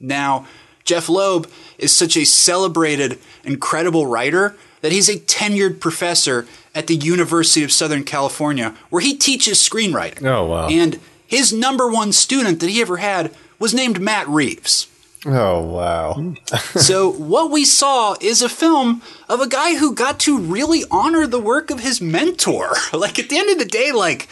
Now, 0.00 0.46
Jeph 0.84 1.08
Loeb 1.08 1.48
is 1.78 1.92
such 1.92 2.16
a 2.16 2.24
celebrated, 2.24 3.18
incredible 3.44 4.06
writer 4.06 4.56
that 4.80 4.92
he's 4.92 5.08
a 5.08 5.18
tenured 5.18 5.80
professor 5.80 6.46
at 6.74 6.88
the 6.88 6.96
University 6.96 7.64
of 7.64 7.72
Southern 7.72 8.04
California 8.04 8.74
where 8.90 9.00
he 9.00 9.16
teaches 9.16 9.58
screenwriting. 9.58 10.26
Oh, 10.26 10.46
wow. 10.46 10.68
And 10.68 11.00
his 11.26 11.52
number 11.52 11.90
one 11.90 12.12
student 12.12 12.60
that 12.60 12.70
he 12.70 12.82
ever 12.82 12.98
had 12.98 13.34
was 13.58 13.72
named 13.72 14.00
Matt 14.00 14.28
Reeves. 14.28 14.88
Oh 15.26 15.62
wow! 15.62 16.14
Hmm. 16.14 16.34
so 16.78 17.10
what 17.10 17.50
we 17.50 17.64
saw 17.64 18.14
is 18.20 18.42
a 18.42 18.48
film 18.48 19.00
of 19.28 19.40
a 19.40 19.48
guy 19.48 19.76
who 19.76 19.94
got 19.94 20.20
to 20.20 20.38
really 20.38 20.82
honor 20.90 21.26
the 21.26 21.40
work 21.40 21.70
of 21.70 21.80
his 21.80 22.00
mentor. 22.00 22.70
Like 22.92 23.18
at 23.18 23.28
the 23.28 23.38
end 23.38 23.50
of 23.50 23.58
the 23.58 23.64
day, 23.64 23.90
like 23.92 24.28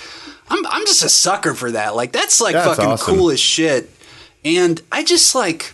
I'm 0.48 0.64
I'm 0.66 0.84
just 0.86 1.02
a 1.02 1.08
sucker 1.08 1.54
for 1.54 1.70
that. 1.72 1.94
Like 1.96 2.12
that's 2.12 2.40
like 2.40 2.54
That's 2.54 2.66
fucking 2.76 2.84
awesome. 2.92 3.16
cool 3.16 3.30
as 3.30 3.40
shit. 3.40 3.90
And 4.44 4.80
I 4.90 5.02
just 5.04 5.34
like 5.34 5.72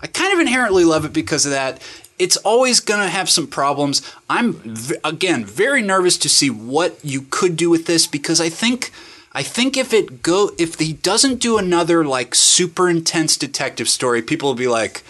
I 0.00 0.06
kind 0.06 0.32
of 0.32 0.38
inherently 0.38 0.84
love 0.84 1.04
it 1.04 1.12
because 1.12 1.44
of 1.44 1.52
that. 1.52 1.82
It's 2.18 2.36
always 2.38 2.80
going 2.80 3.00
to 3.00 3.08
have 3.08 3.28
some 3.30 3.46
problems. 3.46 4.02
I'm 4.28 4.54
v- 4.54 4.96
again 5.04 5.44
very 5.44 5.82
nervous 5.82 6.16
to 6.18 6.28
see 6.28 6.50
what 6.50 6.98
you 7.04 7.22
could 7.30 7.56
do 7.56 7.70
with 7.70 7.86
this 7.86 8.06
because 8.06 8.40
I 8.40 8.48
think 8.48 8.90
I 9.32 9.42
think 9.42 9.76
if 9.76 9.92
it 9.92 10.22
go 10.22 10.50
if 10.58 10.78
he 10.78 10.94
doesn't 10.94 11.36
do 11.40 11.58
another 11.58 12.04
like 12.04 12.34
super 12.34 12.88
intense 12.88 13.36
detective 13.36 13.88
story, 13.88 14.22
people 14.22 14.48
will 14.48 14.54
be 14.56 14.68
like 14.68 15.02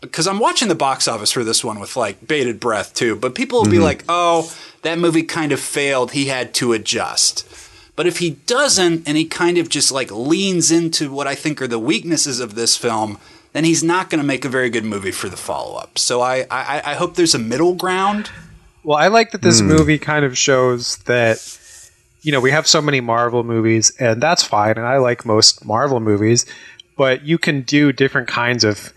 because 0.00 0.26
I'm 0.26 0.38
watching 0.40 0.68
the 0.68 0.74
box 0.74 1.06
office 1.08 1.30
for 1.32 1.44
this 1.44 1.64
one 1.64 1.78
with 1.80 1.96
like 1.96 2.26
bated 2.26 2.58
breath 2.60 2.92
too, 2.94 3.16
but 3.16 3.34
people 3.34 3.62
will 3.62 3.70
be 3.70 3.78
like, 3.78 4.04
"Oh, 4.08 4.52
that 4.82 4.98
movie 4.98 5.22
kind 5.22 5.52
of 5.52 5.60
failed. 5.60 6.12
He 6.12 6.26
had 6.26 6.52
to 6.54 6.72
adjust." 6.72 7.46
But 7.94 8.06
if 8.06 8.18
he 8.18 8.30
doesn't 8.46 9.06
and 9.06 9.16
he 9.16 9.24
kind 9.26 9.58
of 9.58 9.68
just 9.68 9.92
like 9.92 10.10
leans 10.10 10.70
into 10.70 11.12
what 11.12 11.26
I 11.26 11.34
think 11.34 11.60
are 11.62 11.68
the 11.68 11.78
weaknesses 11.78 12.40
of 12.40 12.54
this 12.54 12.76
film, 12.76 13.18
then 13.52 13.64
he's 13.64 13.84
not 13.84 14.10
going 14.10 14.20
to 14.20 14.26
make 14.26 14.44
a 14.44 14.48
very 14.48 14.70
good 14.70 14.84
movie 14.84 15.10
for 15.12 15.28
the 15.28 15.36
follow 15.36 15.76
up. 15.78 15.98
So 15.98 16.20
I, 16.22 16.46
I, 16.50 16.82
I 16.84 16.94
hope 16.94 17.14
there's 17.16 17.34
a 17.34 17.38
middle 17.38 17.74
ground. 17.74 18.30
Well, 18.82 18.96
I 18.96 19.08
like 19.08 19.30
that 19.32 19.42
this 19.42 19.60
Hmm. 19.60 19.68
movie 19.68 19.98
kind 19.98 20.24
of 20.24 20.36
shows 20.38 20.96
that 21.04 21.36
you 22.22 22.32
know 22.32 22.40
we 22.40 22.50
have 22.50 22.66
so 22.66 22.80
many 22.80 23.00
Marvel 23.00 23.44
movies, 23.44 23.92
and 23.98 24.22
that's 24.22 24.42
fine, 24.42 24.78
and 24.78 24.86
I 24.86 24.96
like 24.96 25.26
most 25.26 25.64
Marvel 25.64 26.00
movies, 26.00 26.46
but 26.96 27.22
you 27.22 27.38
can 27.38 27.62
do 27.62 27.92
different 27.92 28.28
kinds 28.28 28.64
of 28.64 28.92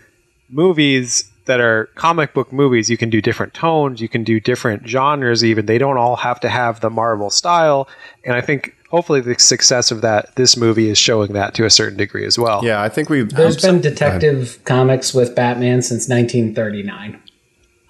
movies 0.48 1.30
that 1.44 1.60
are 1.60 1.86
comic 1.94 2.34
book 2.34 2.52
movies. 2.52 2.90
You 2.90 2.96
can 2.96 3.10
do 3.10 3.20
different 3.20 3.54
tones, 3.54 4.00
you 4.00 4.08
can 4.08 4.24
do 4.24 4.40
different 4.40 4.86
genres. 4.86 5.44
Even 5.44 5.66
they 5.66 5.78
don't 5.78 5.98
all 5.98 6.16
have 6.16 6.40
to 6.40 6.48
have 6.48 6.80
the 6.80 6.90
Marvel 6.90 7.30
style, 7.30 7.88
and 8.24 8.34
I 8.34 8.40
think. 8.40 8.72
Hopefully, 8.90 9.20
the 9.20 9.36
success 9.36 9.90
of 9.90 10.00
that 10.02 10.36
this 10.36 10.56
movie 10.56 10.88
is 10.88 10.96
showing 10.96 11.32
that 11.32 11.54
to 11.54 11.64
a 11.64 11.70
certain 11.70 11.98
degree 11.98 12.24
as 12.24 12.38
well. 12.38 12.64
Yeah, 12.64 12.80
I 12.80 12.88
think 12.88 13.10
we've. 13.10 13.28
There's 13.28 13.60
been 13.60 13.80
detective 13.80 14.60
comics 14.64 15.12
with 15.12 15.34
Batman 15.34 15.82
since 15.82 16.08
1939. 16.08 17.20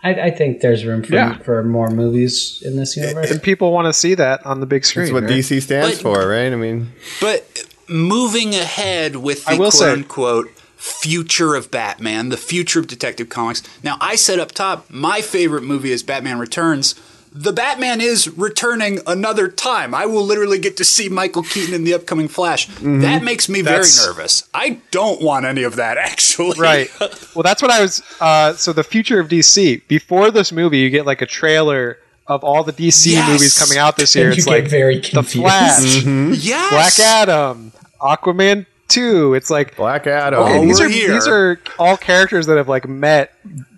I, 0.06 0.26
I 0.26 0.30
think 0.30 0.60
there's 0.60 0.84
room 0.84 1.02
for, 1.02 1.14
Yeah. 1.14 1.38
for 1.38 1.62
more 1.64 1.90
movies 1.90 2.62
in 2.64 2.76
this 2.76 2.96
universe. 2.96 3.30
and 3.30 3.42
people 3.42 3.72
want 3.72 3.86
to 3.86 3.92
see 3.92 4.14
that 4.14 4.44
on 4.46 4.60
the 4.60 4.66
big 4.66 4.84
screen. 4.84 5.06
That's 5.06 5.12
what 5.14 5.24
right? 5.24 5.32
DC 5.32 5.62
stands 5.62 6.00
But- 6.00 6.02
for, 6.02 6.28
right? 6.28 6.52
I 6.52 6.56
mean, 6.56 6.92
But 7.20 7.64
moving 7.88 8.54
ahead 8.54 9.16
with 9.16 9.44
the 9.44 9.50
I 9.52 9.54
will 9.54 9.70
quote 9.70 9.74
say- 9.74 9.92
unquote 9.92 10.50
future 10.76 11.54
of 11.54 11.70
Batman, 11.70 12.28
the 12.28 12.36
future 12.36 12.78
of 12.78 12.86
Detective 12.86 13.28
Comics. 13.28 13.62
Now, 13.82 13.96
I 14.00 14.14
said 14.16 14.38
up 14.38 14.52
top, 14.52 14.86
my 14.90 15.20
favorite 15.20 15.62
movie 15.64 15.90
is 15.90 16.02
Batman 16.02 16.38
Returns. 16.38 16.94
The 17.38 17.52
Batman 17.52 18.00
is 18.00 18.28
returning 18.36 19.00
another 19.06 19.48
time. 19.48 19.94
I 19.94 20.06
will 20.06 20.24
literally 20.24 20.58
get 20.58 20.76
to 20.78 20.84
see 20.84 21.08
Michael 21.08 21.42
Keaton 21.42 21.74
in 21.74 21.84
the 21.84 21.92
upcoming 21.94 22.28
Flash. 22.28 22.66
That 22.80 23.22
makes 23.22 23.48
me 23.48 23.60
That's- 23.60 23.96
very 23.98 24.08
nervous. 24.14 24.48
I 24.54 24.80
don't 24.90 25.20
want 25.20 25.44
any 25.44 25.62
of 25.62 25.76
that, 25.76 25.98
actually. 26.10 26.58
right. 26.58 26.88
Well, 27.34 27.42
that's 27.42 27.60
what 27.60 27.70
I 27.70 27.82
was. 27.82 28.02
Uh, 28.20 28.54
so 28.54 28.72
the 28.72 28.84
future 28.84 29.20
of 29.20 29.28
DC. 29.28 29.86
Before 29.86 30.30
this 30.30 30.50
movie, 30.50 30.78
you 30.78 30.88
get 30.90 31.04
like 31.04 31.20
a 31.22 31.26
trailer 31.26 31.98
of 32.26 32.42
all 32.42 32.64
the 32.64 32.72
DC 32.72 33.12
Yes! 33.12 33.28
movies 33.28 33.58
coming 33.58 33.78
out 33.78 33.96
this 33.96 34.14
year. 34.16 34.26
And 34.28 34.34
you 34.34 34.38
It's 34.38 34.46
get 34.46 34.62
like 34.62 34.68
very 34.70 34.98
the 35.00 35.10
confused. 35.10 35.44
Flash, 35.44 36.04
yes. 36.44 36.70
Black 36.70 36.98
Adam, 37.06 37.72
Aquaman 38.00 38.66
Two. 38.88 39.34
It's 39.34 39.50
like 39.50 39.76
Black 39.76 40.06
Adam. 40.06 40.40
okay, 40.44 40.64
these 40.64 40.80
we're 40.80 40.86
are 40.86 40.88
here. 40.88 41.12
these 41.12 41.28
are 41.28 41.60
all 41.78 41.96
characters 41.96 42.46
that 42.46 42.56
have 42.56 42.68
like 42.68 42.88
met 42.88 43.32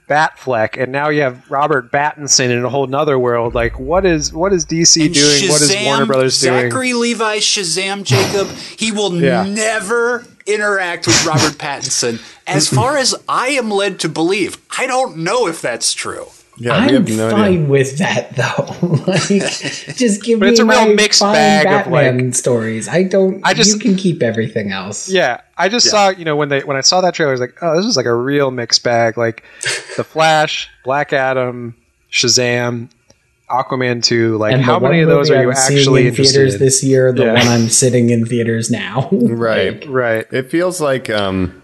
Batfleck, 0.09 0.81
and 0.83 0.91
now 0.91 1.09
you 1.11 1.21
have 1.23 1.51
Robert 1.51 1.93
Pattinson 1.93 2.51
in 2.51 2.65
a 2.65 2.69
whole 2.69 2.87
nother 2.87 3.19
world. 3.19 3.55
Like, 3.55 3.79
what 3.79 4.07
is 4.07 4.33
what 4.33 4.53
is 4.53 4.65
DC 4.65 5.05
And 5.07 5.15
doing? 5.15 5.51
what 5.51 5.61
is 5.63 5.77
Warner 5.85 6.07
Brothers 6.07 6.41
doing? 6.41 6.71
Zachary 6.71 6.93
Levi 6.95 7.39
Shazam 7.39 8.03
Jacob. 8.05 8.49
He 8.79 8.91
will 8.91 9.15
Yeah. 9.15 9.45
never 9.45 10.25
interact 10.47 11.07
with 11.07 11.25
Robert 11.27 11.59
Pattinson. 11.59 12.21
As 12.47 12.69
far 12.69 12.97
as 12.97 13.15
I 13.29 13.49
am 13.49 13.71
led 13.71 13.99
to 14.01 14.09
believe, 14.09 14.57
I 14.79 14.87
don't 14.87 15.19
know 15.19 15.47
if 15.47 15.61
that's 15.61 15.93
true. 15.93 16.29
Yeah, 16.59 16.73
I'm 16.75 16.93
have 16.95 17.09
no 17.09 17.31
fine 17.31 17.43
idea. 17.55 17.67
with 17.67 17.99
that 17.99 18.35
though. 18.37 18.89
like, 19.07 19.29
just 19.97 20.23
give 20.23 20.39
But 20.41 20.47
me 20.47 20.51
it's 20.53 20.61
a 20.61 20.65
real 20.65 20.95
mixed 20.95 21.21
fine 21.21 21.35
bag 21.35 21.67
of, 21.67 21.93
Batman 21.93 22.33
stories. 22.33 22.89
I 22.89 23.03
don't. 23.05 23.41
I 23.45 23.55
just- 23.55 23.73
you 23.73 23.79
can 23.79 23.97
keep 23.97 24.23
everything 24.23 24.73
else. 24.73 25.09
Yeah, 25.09 25.41
I 25.57 25.69
just 25.69 25.89
saw 25.89 26.09
you 26.11 26.25
know 26.25 26.37
when 26.37 26.49
they 26.49 26.61
when 26.61 26.77
I 26.77 26.81
saw 26.83 27.01
that 27.01 27.15
trailer, 27.15 27.31
I 27.31 27.35
was 27.35 27.41
like, 27.41 27.57
oh, 27.63 27.77
this 27.77 27.87
is 27.87 27.97
like 27.97 28.07
a 28.07 28.15
real 28.15 28.51
mixed 28.51 28.83
bag. 28.85 29.17
Like 29.17 29.45
the 29.97 30.05
Flash, 30.05 30.69
Black 30.85 31.13
Adam, 31.13 31.75
Shazam, 32.11 32.91
Aquaman 33.51 34.03
two. 34.03 34.37
Like 34.39 34.53
And 34.55 34.63
how 34.63 34.79
many 34.79 35.01
of 35.01 35.09
those 35.09 35.31
are 35.31 35.41
you 35.43 35.51
I'm 35.51 35.57
actually 35.57 36.03
in 36.03 36.09
interested 36.09 36.35
theaters 36.37 36.55
in? 36.55 36.61
this 36.61 36.83
year? 36.85 37.13
The 37.13 37.25
Yeah. 37.25 37.33
one 37.35 37.47
I'm 37.49 37.69
sitting 37.69 38.11
in 38.11 38.25
theaters 38.27 38.71
now. 38.71 39.09
Right. 39.13 39.87
right. 39.89 40.27
It 40.33 40.51
feels 40.51 40.81
like, 40.81 41.09
um, 41.11 41.63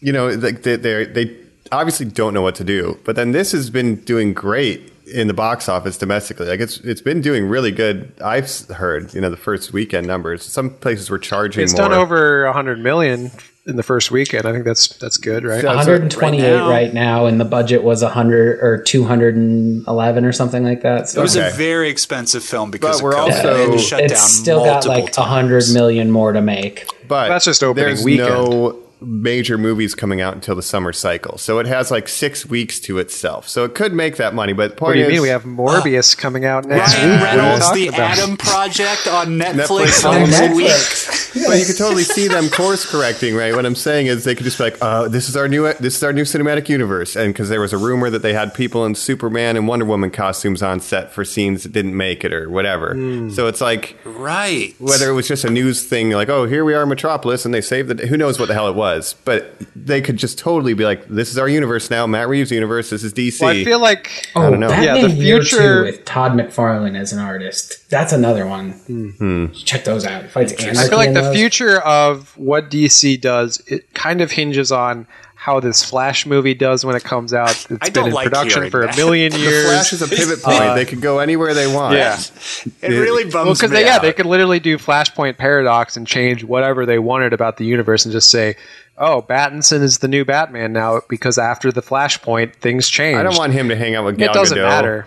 you 0.00 0.12
know, 0.12 0.28
like 0.28 0.62
they 0.62 0.76
they 0.76 1.04
they 1.06 1.36
obviously 1.72 2.06
don't 2.06 2.34
know 2.34 2.42
what 2.42 2.54
to 2.56 2.64
do. 2.64 2.98
But 3.04 3.16
then 3.16 3.32
this 3.32 3.52
has 3.52 3.70
been 3.70 3.96
doing 3.96 4.32
great 4.34 4.92
in 5.12 5.26
the 5.26 5.34
box 5.34 5.68
office 5.68 5.96
domestically. 5.96 6.46
Like 6.46 6.60
it's 6.60 6.78
it's 6.80 7.00
been 7.00 7.20
doing 7.20 7.46
really 7.48 7.70
good. 7.72 8.12
I've 8.22 8.50
heard, 8.68 9.14
you 9.14 9.20
know, 9.20 9.30
the 9.30 9.36
first 9.36 9.72
weekend 9.72 10.06
numbers. 10.06 10.42
Some 10.44 10.70
places 10.70 11.08
were 11.10 11.18
charging 11.18 11.62
It's 11.64 11.72
more. 11.72 11.88
done 11.88 11.92
over 11.94 12.44
a 12.44 12.52
hundred 12.52 12.80
million 12.80 13.30
in 13.66 13.76
the 13.76 13.82
first 13.82 14.10
weekend. 14.10 14.46
I 14.46 14.52
think 14.52 14.64
that's 14.64 14.88
that's 14.98 15.16
good, 15.16 15.44
right? 15.44 15.62
128 15.64 16.52
Right 16.54 16.68
right 16.68 16.94
now- 16.94 17.18
now, 17.20 17.26
and 17.26 17.40
the 17.40 17.44
budget 17.44 17.82
was 17.82 18.02
100 18.02 18.60
or 18.62 18.82
211 18.82 20.24
or 20.24 20.32
something 20.32 20.64
like 20.64 20.82
that. 20.82 21.08
So 21.08 21.20
It 21.20 21.22
was 21.22 21.36
Okay. 21.36 21.48
a 21.48 21.52
very 21.52 21.88
expensive 21.88 22.42
film 22.44 22.70
because 22.70 22.96
But 23.00 23.04
we're 23.04 23.12
of 23.16 23.28
COVID. 23.28 23.44
also- 23.44 23.72
to 23.72 23.78
shut 23.78 24.00
it's 24.00 24.12
down 24.14 24.28
still 24.28 24.58
got 24.64 24.84
multiple 24.86 25.04
like 25.04 25.16
100 25.16 25.60
times. 25.60 25.74
million 25.74 26.10
more 26.10 26.32
to 26.32 26.40
make. 26.40 26.86
but 27.06 27.28
That's 27.28 27.44
just 27.46 27.62
opening 27.62 27.86
there's 27.86 28.04
weekend. 28.04 28.28
no 28.28 28.76
major 29.00 29.56
movies 29.58 29.94
coming 29.94 30.20
out 30.20 30.34
until 30.34 30.54
the 30.54 30.62
summer 30.62 30.92
cycle. 30.92 31.38
So 31.38 31.58
it 31.58 31.66
has 31.66 31.90
like 31.90 32.08
six 32.08 32.44
weeks 32.46 32.80
to 32.80 32.98
itself. 32.98 33.48
So 33.48 33.64
it 33.64 33.74
could 33.74 33.92
make 33.92 34.16
that 34.16 34.34
money. 34.34 34.52
But 34.52 34.70
the 34.70 34.76
point 34.76 34.88
What 34.88 34.92
do 34.94 34.98
you 35.00 35.06
is, 35.06 35.12
mean? 35.12 35.22
We 35.22 35.28
have 35.28 35.44
Morbius 35.44 36.16
coming 36.16 36.44
out 36.44 36.64
next 36.64 36.94
Ryan 36.94 37.10
week. 37.10 37.20
What 37.20 37.28
are 37.28 37.34
you 37.34 37.40
Reynolds, 37.42 37.66
talking 37.66 37.82
The 37.82 37.88
about? 37.88 38.18
Adam 38.18 38.36
Project 38.36 39.06
on 39.08 39.26
Netflix 39.38 40.02
Netflix, 40.02 40.28
next 40.30 40.40
Netflix. 40.40 41.34
week. 41.34 41.46
But 41.46 41.58
you 41.60 41.66
can 41.66 41.74
totally 41.76 42.02
see 42.04 42.26
them 42.28 42.48
course 42.48 42.84
correcting, 42.90 43.34
right? 43.36 43.54
What 43.54 43.66
I'm 43.66 43.74
saying 43.74 44.06
is 44.06 44.24
they 44.24 44.34
could 44.34 44.44
just 44.44 44.58
be 44.58 44.64
like, 44.64 44.78
uh, 44.80 45.08
"This 45.08 45.28
is 45.28 45.36
our 45.36 45.46
new, 45.48 45.72
this 45.74 45.96
is 45.96 46.02
our 46.02 46.12
new 46.12 46.22
cinematic 46.24 46.68
universe," 46.68 47.14
and 47.16 47.32
because 47.32 47.48
there 47.48 47.60
was 47.60 47.72
a 47.72 47.78
rumor 47.78 48.10
that 48.10 48.22
they 48.22 48.32
had 48.32 48.54
people 48.54 48.84
in 48.84 48.94
Superman 48.94 49.56
and 49.56 49.68
Wonder 49.68 49.84
Woman 49.84 50.10
costumes 50.10 50.62
on 50.62 50.80
set 50.80 51.12
for 51.12 51.24
scenes 51.24 51.62
that 51.62 51.72
didn't 51.72 51.96
make 51.96 52.24
it 52.24 52.32
or 52.32 52.48
whatever. 52.50 52.94
Hmm. 52.94 53.30
So 53.30 53.46
it's 53.46 53.60
like 53.60 53.96
Right. 54.04 54.74
whether 54.78 55.10
it 55.10 55.12
was 55.14 55.28
just 55.28 55.44
a 55.44 55.50
news 55.50 55.84
thing, 55.84 56.10
like, 56.10 56.28
"Oh, 56.28 56.46
here 56.46 56.64
we 56.64 56.74
are, 56.74 56.82
in 56.82 56.88
Metropolis," 56.88 57.44
and 57.44 57.52
they 57.54 57.60
saved 57.60 57.88
the, 57.88 58.06
who 58.06 58.16
knows 58.16 58.38
what 58.40 58.48
the 58.48 58.54
hell 58.54 58.68
it 58.68 58.74
was, 58.74 58.87
but 59.24 59.54
they 59.76 60.00
could 60.00 60.16
just 60.16 60.38
totally 60.38 60.74
be 60.74 60.84
like, 60.84 61.06
"This 61.08 61.30
is 61.30 61.38
our 61.38 61.48
universe 61.48 61.90
now, 61.90 62.06
Matt 62.06 62.28
Reeves' 62.28 62.50
universe. 62.50 62.90
This 62.90 63.02
is 63.04 63.12
DC." 63.12 63.40
Well, 63.40 63.50
I 63.50 63.64
feel 63.64 63.80
like 63.80 64.28
Oh, 64.36 64.50
don't 64.50 64.60
know. 64.60 64.68
Batman 64.68 64.96
Yeah, 65.02 65.06
the 65.08 65.14
future- 65.14 65.82
with 65.84 66.04
Todd 66.04 66.32
McFarlane 66.32 66.96
as 66.98 67.12
an 67.12 67.18
artist. 67.18 67.88
That's 67.90 68.12
another 68.12 68.46
one. 68.46 68.70
Hmm. 68.72 69.46
Check 69.52 69.84
those 69.84 70.04
out. 70.04 70.22
He 70.22 70.28
fights 70.28 70.52
Anarchy 70.52 70.78
I 70.78 70.88
feel 70.88 70.98
like 70.98 71.14
the 71.14 71.20
those. 71.22 71.36
future 71.36 71.78
of 71.80 72.36
what 72.36 72.70
DC 72.70 73.20
does, 73.20 73.62
it 73.66 73.92
kind 73.94 74.20
of 74.20 74.32
hinges 74.32 74.70
on 74.72 75.06
how 75.48 75.60
this 75.60 75.82
Flash 75.82 76.26
movie 76.26 76.52
does 76.54 76.84
when 76.84 76.94
it 76.94 77.02
comes 77.04 77.32
out. 77.32 77.50
It's 77.50 77.66
I 77.80 77.86
been 77.86 77.92
don't 77.94 78.08
in 78.08 78.14
like 78.14 78.24
production 78.28 78.58
hearing 78.60 78.70
for 78.70 78.82
a 78.82 78.86
that. 78.88 78.96
million 78.96 79.32
the 79.32 79.38
years. 79.38 79.64
Flash 79.66 79.92
is 79.94 80.02
a 80.02 80.08
pivot 80.08 80.42
point. 80.42 80.60
Uh, 80.60 80.74
they 80.74 80.84
could 80.84 81.00
go 81.00 81.18
anywhere 81.20 81.54
they 81.54 81.66
want. 81.72 81.94
yeah. 81.94 82.18
It 82.82 82.88
really 82.90 83.24
bums 83.24 83.34
Well, 83.34 83.54
because 83.54 83.70
me 83.70 83.78
they, 83.78 83.84
yeah, 83.86 83.96
out. 83.96 84.02
they 84.02 84.12
could 84.12 84.26
literally 84.26 84.60
do 84.60 84.76
Flashpoint 84.78 85.38
Paradox 85.38 85.96
and 85.96 86.06
change 86.06 86.44
whatever 86.44 86.84
they 86.86 86.98
wanted 86.98 87.32
about 87.32 87.56
the 87.56 87.64
universe 87.64 88.04
and 88.04 88.12
just 88.12 88.30
say, 88.30 88.56
"Oh, 88.98 89.22
Battinson 89.22 89.82
is 89.82 89.98
the 89.98 90.08
new 90.08 90.24
Batman 90.24 90.72
now," 90.72 91.00
because 91.08 91.38
after 91.38 91.72
the 91.72 91.82
Flashpoint, 91.82 92.54
things 92.56 92.88
change. 92.88 93.16
I 93.16 93.22
don't 93.22 93.36
want 93.36 93.52
him 93.54 93.68
to 93.70 93.76
hang 93.76 93.94
out 93.94 94.04
with 94.04 94.18
Gal 94.18 94.30
It 94.30 94.34
doesn't 94.34 94.58
Gadot. 94.58 94.62
matter. 94.62 95.06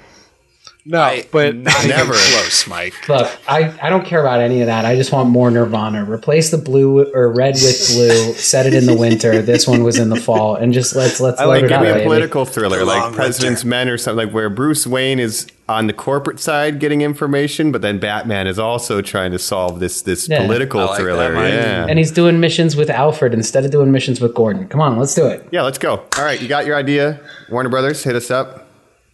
No, 0.83 0.99
I, 0.99 1.25
but 1.31 1.55
not 1.55 1.85
Never. 1.85 2.13
close, 2.13 2.65
Mike. 2.67 3.07
Look, 3.07 3.29
I, 3.47 3.71
I 3.81 3.89
don't 3.89 4.03
care 4.03 4.19
about 4.19 4.39
any 4.39 4.61
of 4.61 4.65
that. 4.65 4.83
I 4.83 4.95
just 4.95 5.11
want 5.11 5.29
more 5.29 5.51
Nirvana. 5.51 6.03
Replace 6.09 6.49
the 6.49 6.57
blue 6.57 7.05
or 7.13 7.31
red 7.31 7.53
with 7.53 7.91
blue. 7.93 8.33
Set 8.33 8.65
it 8.65 8.73
in 8.73 8.87
the 8.87 8.95
winter. 8.95 9.43
This 9.43 9.67
one 9.67 9.83
was 9.83 9.99
in 9.99 10.09
the 10.09 10.15
fall, 10.15 10.55
and 10.55 10.73
just 10.73 10.95
let's 10.95 11.19
let's 11.21 11.39
I 11.39 11.45
let 11.45 11.49
like 11.55 11.63
it 11.65 11.67
Give 11.69 11.77
out. 11.77 11.83
me 11.83 11.89
a 11.89 11.93
baby. 11.93 12.05
political 12.05 12.45
thriller 12.45 12.83
like 12.83 13.01
long 13.03 13.13
President's 13.13 13.63
winter. 13.63 13.69
Men 13.69 13.89
or 13.89 13.97
something 13.99 14.25
like 14.25 14.33
where 14.33 14.49
Bruce 14.49 14.87
Wayne 14.87 15.19
is 15.19 15.45
on 15.69 15.85
the 15.87 15.93
corporate 15.93 16.39
side 16.39 16.79
getting 16.79 17.01
information, 17.01 17.71
but 17.71 17.81
then 17.83 17.99
Batman 17.99 18.47
is 18.47 18.57
also 18.57 19.01
trying 19.01 19.31
to 19.33 19.39
solve 19.39 19.79
this 19.79 20.01
this 20.01 20.27
Yeah. 20.27 20.43
political 20.45 20.83
like 20.85 20.99
thriller. 20.99 21.31
Mike. 21.33 21.53
yeah. 21.53 21.85
And 21.87 21.99
he's 21.99 22.11
doing 22.11 22.39
missions 22.39 22.75
with 22.75 22.89
Alfred 22.89 23.33
instead 23.35 23.65
of 23.65 23.71
doing 23.71 23.91
missions 23.91 24.19
with 24.19 24.33
Gordon. 24.33 24.67
Come 24.67 24.81
on, 24.81 24.97
let's 24.97 25.13
do 25.13 25.27
it. 25.27 25.47
yeah, 25.51 25.61
let's 25.61 25.77
go. 25.77 26.03
All 26.17 26.25
right, 26.25 26.41
you 26.41 26.47
got 26.47 26.65
your 26.65 26.75
idea. 26.75 27.19
Warner 27.51 27.69
Brothers, 27.69 28.03
hit 28.03 28.15
us 28.15 28.31
up. 28.31 28.60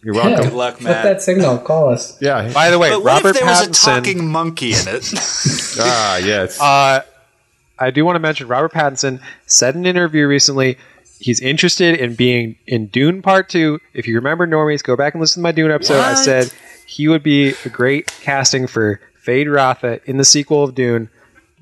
You're 0.02 0.14
welcome. 0.14 0.44
Good 0.44 0.52
luck, 0.52 0.76
Flip 0.76 0.90
Matt. 0.92 1.04
that 1.04 1.22
signal. 1.22 1.58
Call 1.58 1.88
us. 1.90 2.20
Yeah. 2.20 2.52
by 2.52 2.70
the 2.70 2.78
way, 2.78 2.90
But 2.90 3.00
what 3.02 3.06
Robert 3.06 3.28
if 3.30 3.36
there 3.38 3.46
was 3.46 3.66
a 3.66 3.70
Pattinson. 3.70 3.84
talking 3.96 4.28
monkey 4.28 4.68
in 4.72 4.86
it? 4.86 5.12
ah, 5.80 6.16
yes. 6.18 6.60
Uh, 6.60 7.02
I 7.78 7.90
do 7.90 8.04
want 8.04 8.16
to 8.16 8.20
mention 8.20 8.46
Robert 8.48 8.72
Pattinson 8.72 9.20
said 9.46 9.74
in 9.74 9.80
an 9.82 9.86
interview 9.86 10.26
recently 10.26 10.78
he's 11.20 11.40
interested 11.40 11.98
in 11.98 12.14
being 12.14 12.56
in 12.66 12.86
Dune 12.86 13.22
Part 13.22 13.48
Two. 13.48 13.80
If 13.92 14.06
you 14.06 14.14
remember, 14.16 14.46
normies, 14.46 14.82
go 14.84 14.96
back 14.96 15.14
and 15.14 15.20
listen 15.20 15.40
to 15.40 15.44
my 15.44 15.52
Dune 15.52 15.70
episode. 15.72 16.00
I 16.00 16.10
What? 16.12 16.18
said 16.18 16.52
he 16.86 17.08
would 17.08 17.22
be 17.24 17.54
a 17.64 17.68
great 17.68 18.06
casting 18.20 18.66
for 18.68 19.00
Feyd-Rautha 19.26 20.02
in 20.04 20.16
the 20.16 20.24
sequel 20.24 20.62
of 20.64 20.74
Dune. 20.74 21.10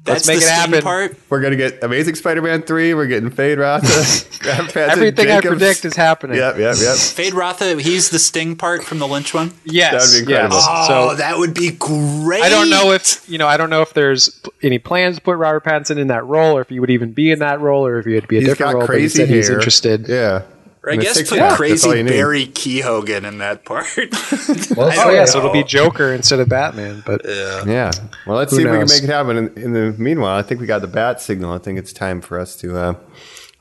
That's 0.06 0.26
Let's 0.26 0.28
make 0.28 0.38
the 0.38 0.44
it 0.44 0.48
Sting 0.48 0.72
happen. 0.72 0.82
part. 0.82 1.16
We're 1.28 1.40
gonna 1.40 1.56
get 1.56 1.82
Amazing 1.82 2.14
Spider-Man 2.14 2.62
three. 2.62 2.94
We're 2.94 3.06
getting 3.08 3.30
Feyd-Rautha. 3.30 4.40
Graham 4.40 4.66
Patton, 4.66 4.90
Everything 4.90 5.30
I 5.30 5.40
predict 5.40 5.84
is 5.84 5.96
happening. 5.96 6.36
Yep, 6.36 6.54
yep, 6.58 6.76
yep. 6.76 6.96
Feyd-Rautha, 6.96 7.80
he's 7.80 8.10
the 8.10 8.18
Sting 8.20 8.54
part 8.54 8.84
from 8.84 9.00
the 9.00 9.08
Lynch 9.08 9.34
one. 9.34 9.52
Yes, 9.64 9.92
That 9.92 10.00
would 10.20 10.26
be 10.26 10.32
incredible. 10.32 10.56
yes. 10.56 10.66
Oh, 10.68 11.08
So 11.10 11.16
that 11.16 11.38
would 11.38 11.54
be 11.54 11.72
great. 11.72 12.42
I 12.42 12.48
don't 12.48 12.70
know 12.70 12.92
if 12.92 13.28
you 13.28 13.36
know. 13.38 13.48
I 13.48 13.56
don't 13.56 13.68
know 13.70 13.82
if 13.82 13.92
there's 13.94 14.40
any 14.62 14.78
plans 14.78 15.16
to 15.16 15.22
put 15.22 15.36
Robert 15.36 15.64
Pattinson 15.64 15.96
in 15.98 16.06
that 16.06 16.24
role, 16.24 16.56
or 16.56 16.60
if 16.60 16.68
he 16.68 16.78
would 16.78 16.90
even 16.90 17.12
be 17.12 17.32
in 17.32 17.40
that 17.40 17.60
role, 17.60 17.84
or 17.84 17.98
if 17.98 18.06
he 18.06 18.14
would 18.14 18.28
be 18.28 18.36
a 18.36 18.40
He's 18.40 18.48
different 18.50 18.72
got 18.74 18.78
role. 18.78 18.86
But 18.86 19.00
he 19.00 19.08
said 19.08 19.28
hair. 19.28 19.36
he's 19.38 19.50
interested. 19.50 20.06
Yeah. 20.08 20.42
Or 20.86 20.92
I 20.92 20.96
guess 20.96 21.18
put 21.18 21.30
pack, 21.30 21.38
that's 21.38 21.52
all 21.52 21.56
crazy 21.56 21.88
you 21.90 22.02
need. 22.04 22.10
Barry 22.10 22.46
Keoghan 22.46 23.24
in 23.26 23.38
that 23.38 23.64
part. 23.64 23.86
Well, 24.76 24.92
Oh 24.94 25.10
yeah, 25.10 25.24
so 25.24 25.38
it'll 25.38 25.52
be 25.52 25.64
Joker 25.64 26.12
instead 26.12 26.38
of 26.38 26.48
Batman. 26.48 27.02
But 27.04 27.22
Yeah. 27.24 27.64
yeah. 27.66 27.90
Well, 28.26 28.36
let's 28.36 28.52
Who 28.52 28.58
see 28.58 28.62
if 28.64 28.70
we 28.70 28.78
can 28.78 28.88
make 28.88 29.02
it 29.02 29.08
happen. 29.08 29.36
In, 29.36 29.48
in 29.56 29.72
the 29.72 29.94
meanwhile, 29.98 30.38
I 30.38 30.42
think 30.42 30.60
we 30.60 30.66
got 30.66 30.80
the 30.82 30.86
bat 30.86 31.20
signal. 31.20 31.52
I 31.52 31.58
think 31.58 31.78
it's 31.78 31.92
time 31.92 32.20
for 32.20 32.38
us 32.38 32.54
to 32.56 32.76
uh, 32.76 32.94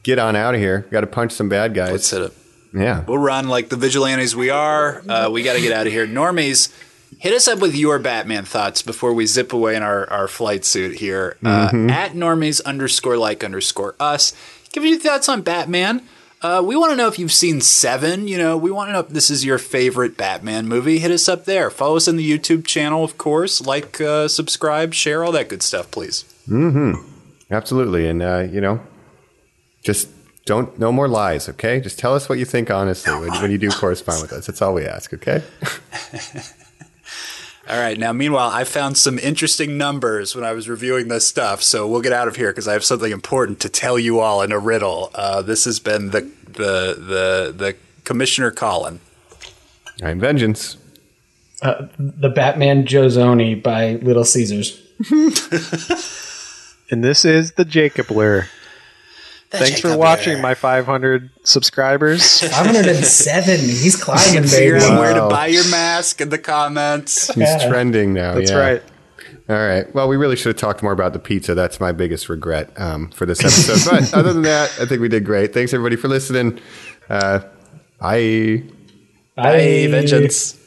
get 0.04 0.20
on 0.20 0.36
out 0.36 0.54
of 0.56 0.60
here. 0.62 0.86
Got 0.92 1.02
to 1.02 1.08
punch 1.08 1.32
some 1.32 1.50
bad 1.50 1.74
guys. 1.74 1.92
Let's 1.92 2.10
hit 2.12 2.22
it. 2.22 2.34
Yeah. 2.74 3.04
We'll 3.08 3.18
run 3.18 3.48
like 3.48 3.70
the 3.70 3.78
vigilantes 3.78 4.36
we 4.36 4.50
are. 4.50 5.02
Uh, 5.08 5.30
we 5.32 5.42
got 5.44 5.54
to 5.54 5.62
get 5.62 5.72
out 5.72 5.88
of 5.88 5.94
here. 5.94 6.06
Normies, 6.06 6.72
hit 7.20 7.34
us 7.34 7.48
up 7.48 7.60
with 7.60 7.74
your 7.76 7.98
Batman 7.98 8.44
thoughts 8.44 8.82
before 8.82 9.14
we 9.14 9.26
zip 9.26 9.54
away 9.54 9.76
in 9.76 9.82
our, 9.84 10.08
our 10.10 10.28
flight 10.28 10.66
suit 10.66 10.98
here. 11.00 11.38
Uh, 11.44 11.70
At 11.90 12.12
normies 12.12 12.64
underscore 12.66 13.18
like 13.18 13.44
underscore 13.44 13.96
us. 14.00 14.34
Give 14.74 14.84
us 14.84 14.90
your 14.90 15.00
thoughts 15.00 15.30
on 15.30 15.42
Batman. 15.42 16.02
Uh, 16.42 16.62
we 16.64 16.76
want 16.76 16.92
to 16.92 16.96
know 16.96 17.08
if 17.08 17.18
you've 17.18 17.32
seen 17.32 17.62
Seven. 17.62 18.28
You 18.28 18.38
know, 18.38 18.58
we 18.58 18.70
want 18.70 18.90
to 18.90 18.94
know 18.94 19.00
if 19.00 19.10
this 19.10 19.30
is 19.30 19.44
your 19.44 19.58
favorite 19.58 20.18
Batman 20.18 20.68
movie. 20.68 21.00
Hit 21.00 21.12
us 21.12 21.28
up 21.28 21.46
there. 21.46 21.70
Follow 21.70 21.96
us 21.96 22.08
in 22.08 22.18
the 22.18 22.30
YouTube 22.30 22.66
channel, 22.66 23.04
of 23.04 23.18
course. 23.18 23.62
Like, 23.62 24.00
uh, 24.00 24.28
subscribe, 24.28 24.94
share, 24.94 25.24
all 25.24 25.32
that 25.32 25.50
good 25.50 25.64
stuff, 25.64 25.90
please. 25.90 26.24
Hmm. 26.46 26.94
Absolutely. 27.50 28.08
And, 28.08 28.22
uh, 28.22 28.48
you 28.52 28.62
know, 28.62 28.80
just 29.84 30.10
don't, 30.46 30.78
no 30.78 30.92
more 30.92 31.08
lies, 31.08 31.50
okay? 31.50 31.80
Just 31.80 31.98
tell 31.98 32.14
us 32.14 32.30
what 32.30 32.38
you 32.38 32.46
think 32.46 32.70
honestly 32.70 33.12
when, 33.14 33.32
when 33.42 33.52
you 33.52 33.58
do 33.58 33.70
correspond 33.70 34.22
with 34.22 34.34
us. 34.34 34.46
That's 34.46 34.62
all 34.62 34.74
we 34.74 34.86
ask, 34.86 35.14
okay? 35.14 35.44
All 37.68 37.80
right. 37.80 37.98
Now, 37.98 38.14
meanwhile, 38.14 38.50
I 38.50 38.64
found 38.64 38.96
some 38.96 39.18
interesting 39.18 39.76
numbers 39.78 40.36
when 40.36 40.44
I 40.44 40.52
was 40.52 40.70
reviewing 40.70 41.08
this 41.08 41.28
stuff. 41.28 41.64
So 41.64 41.88
we'll 41.88 42.02
get 42.02 42.14
out 42.14 42.28
of 42.28 42.36
here 42.36 42.52
because 42.52 42.68
I 42.68 42.74
have 42.74 42.86
something 42.86 43.12
important 43.12 43.60
to 43.62 43.70
tell 43.70 43.98
you 43.98 44.20
all 44.20 44.44
in 44.44 44.52
a 44.52 44.60
riddle. 44.60 45.10
Uh, 45.16 45.42
this 45.42 45.66
has 45.66 45.80
been 45.80 46.12
the 46.12 46.22
the 46.46 46.96
the 46.96 47.54
the 47.56 47.76
Commissioner 48.04 48.52
Colin. 48.52 49.00
I'm 50.04 50.20
vengeance. 50.20 50.78
Uh, 51.62 51.88
the 51.98 52.30
Batman 52.30 52.86
Calzony 52.86 53.62
by 53.62 53.94
Little 53.94 54.26
Caesars. 54.26 54.82
and 56.92 57.04
this 57.04 57.26
is 57.26 57.54
the 57.54 57.66
Jacob 57.66 58.12
Lure. 58.12 58.48
Thanks 59.52 59.80
for 59.80 59.98
watching, 59.98 60.42
my 60.42 60.54
500 60.54 61.30
subscribers. 61.44 62.42
507. 62.42 63.60
He's 63.60 63.96
climbing, 63.96 64.50
baby. 64.50 64.78
out 64.78 65.00
where 65.00 65.14
to 65.14 65.28
buy 65.30 65.48
your 65.48 65.68
mask 65.70 66.20
in 66.22 66.30
the 66.30 66.38
comments. 66.38 67.28
He's 67.34 67.38
Yeah. 67.38 67.70
trending 67.70 68.14
now. 68.14 68.34
That's 68.36 68.52
yeah. 68.52 68.58
right. 68.58 68.84
All 69.48 69.56
right. 69.56 69.94
Well, 69.94 70.08
we 70.08 70.18
really 70.18 70.36
should 70.36 70.48
have 70.50 70.58
talked 70.58 70.82
more 70.82 70.92
about 70.92 71.14
the 71.14 71.20
pizza. 71.20 71.54
That's 71.54 71.80
my 71.80 71.92
biggest 71.92 72.30
regret 72.30 72.72
um, 72.78 73.12
for 73.12 73.26
this 73.28 73.40
episode. 73.42 73.90
but 73.90 74.14
other 74.14 74.34
than 74.34 74.42
that, 74.42 74.72
I 74.80 74.86
think 74.86 75.02
we 75.02 75.08
did 75.08 75.24
great. 75.24 75.54
Thanks 75.54 75.72
everybody 75.74 75.96
for 75.96 76.08
listening. 76.08 76.60
Uh, 77.10 77.40
bye. 78.00 78.64
Bye, 79.36 79.88
vengeance. 79.90 80.58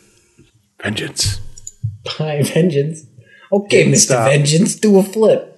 Vengeance. 0.82 1.40
Bye, 2.18 2.42
Vengeance. 2.42 3.05
Okay, 3.52 3.84
Mr. 3.86 3.96
Stop. 3.96 4.28
Vengeance, 4.30 4.76
do 4.76 4.98
a 4.98 5.02
flip. 5.02 5.57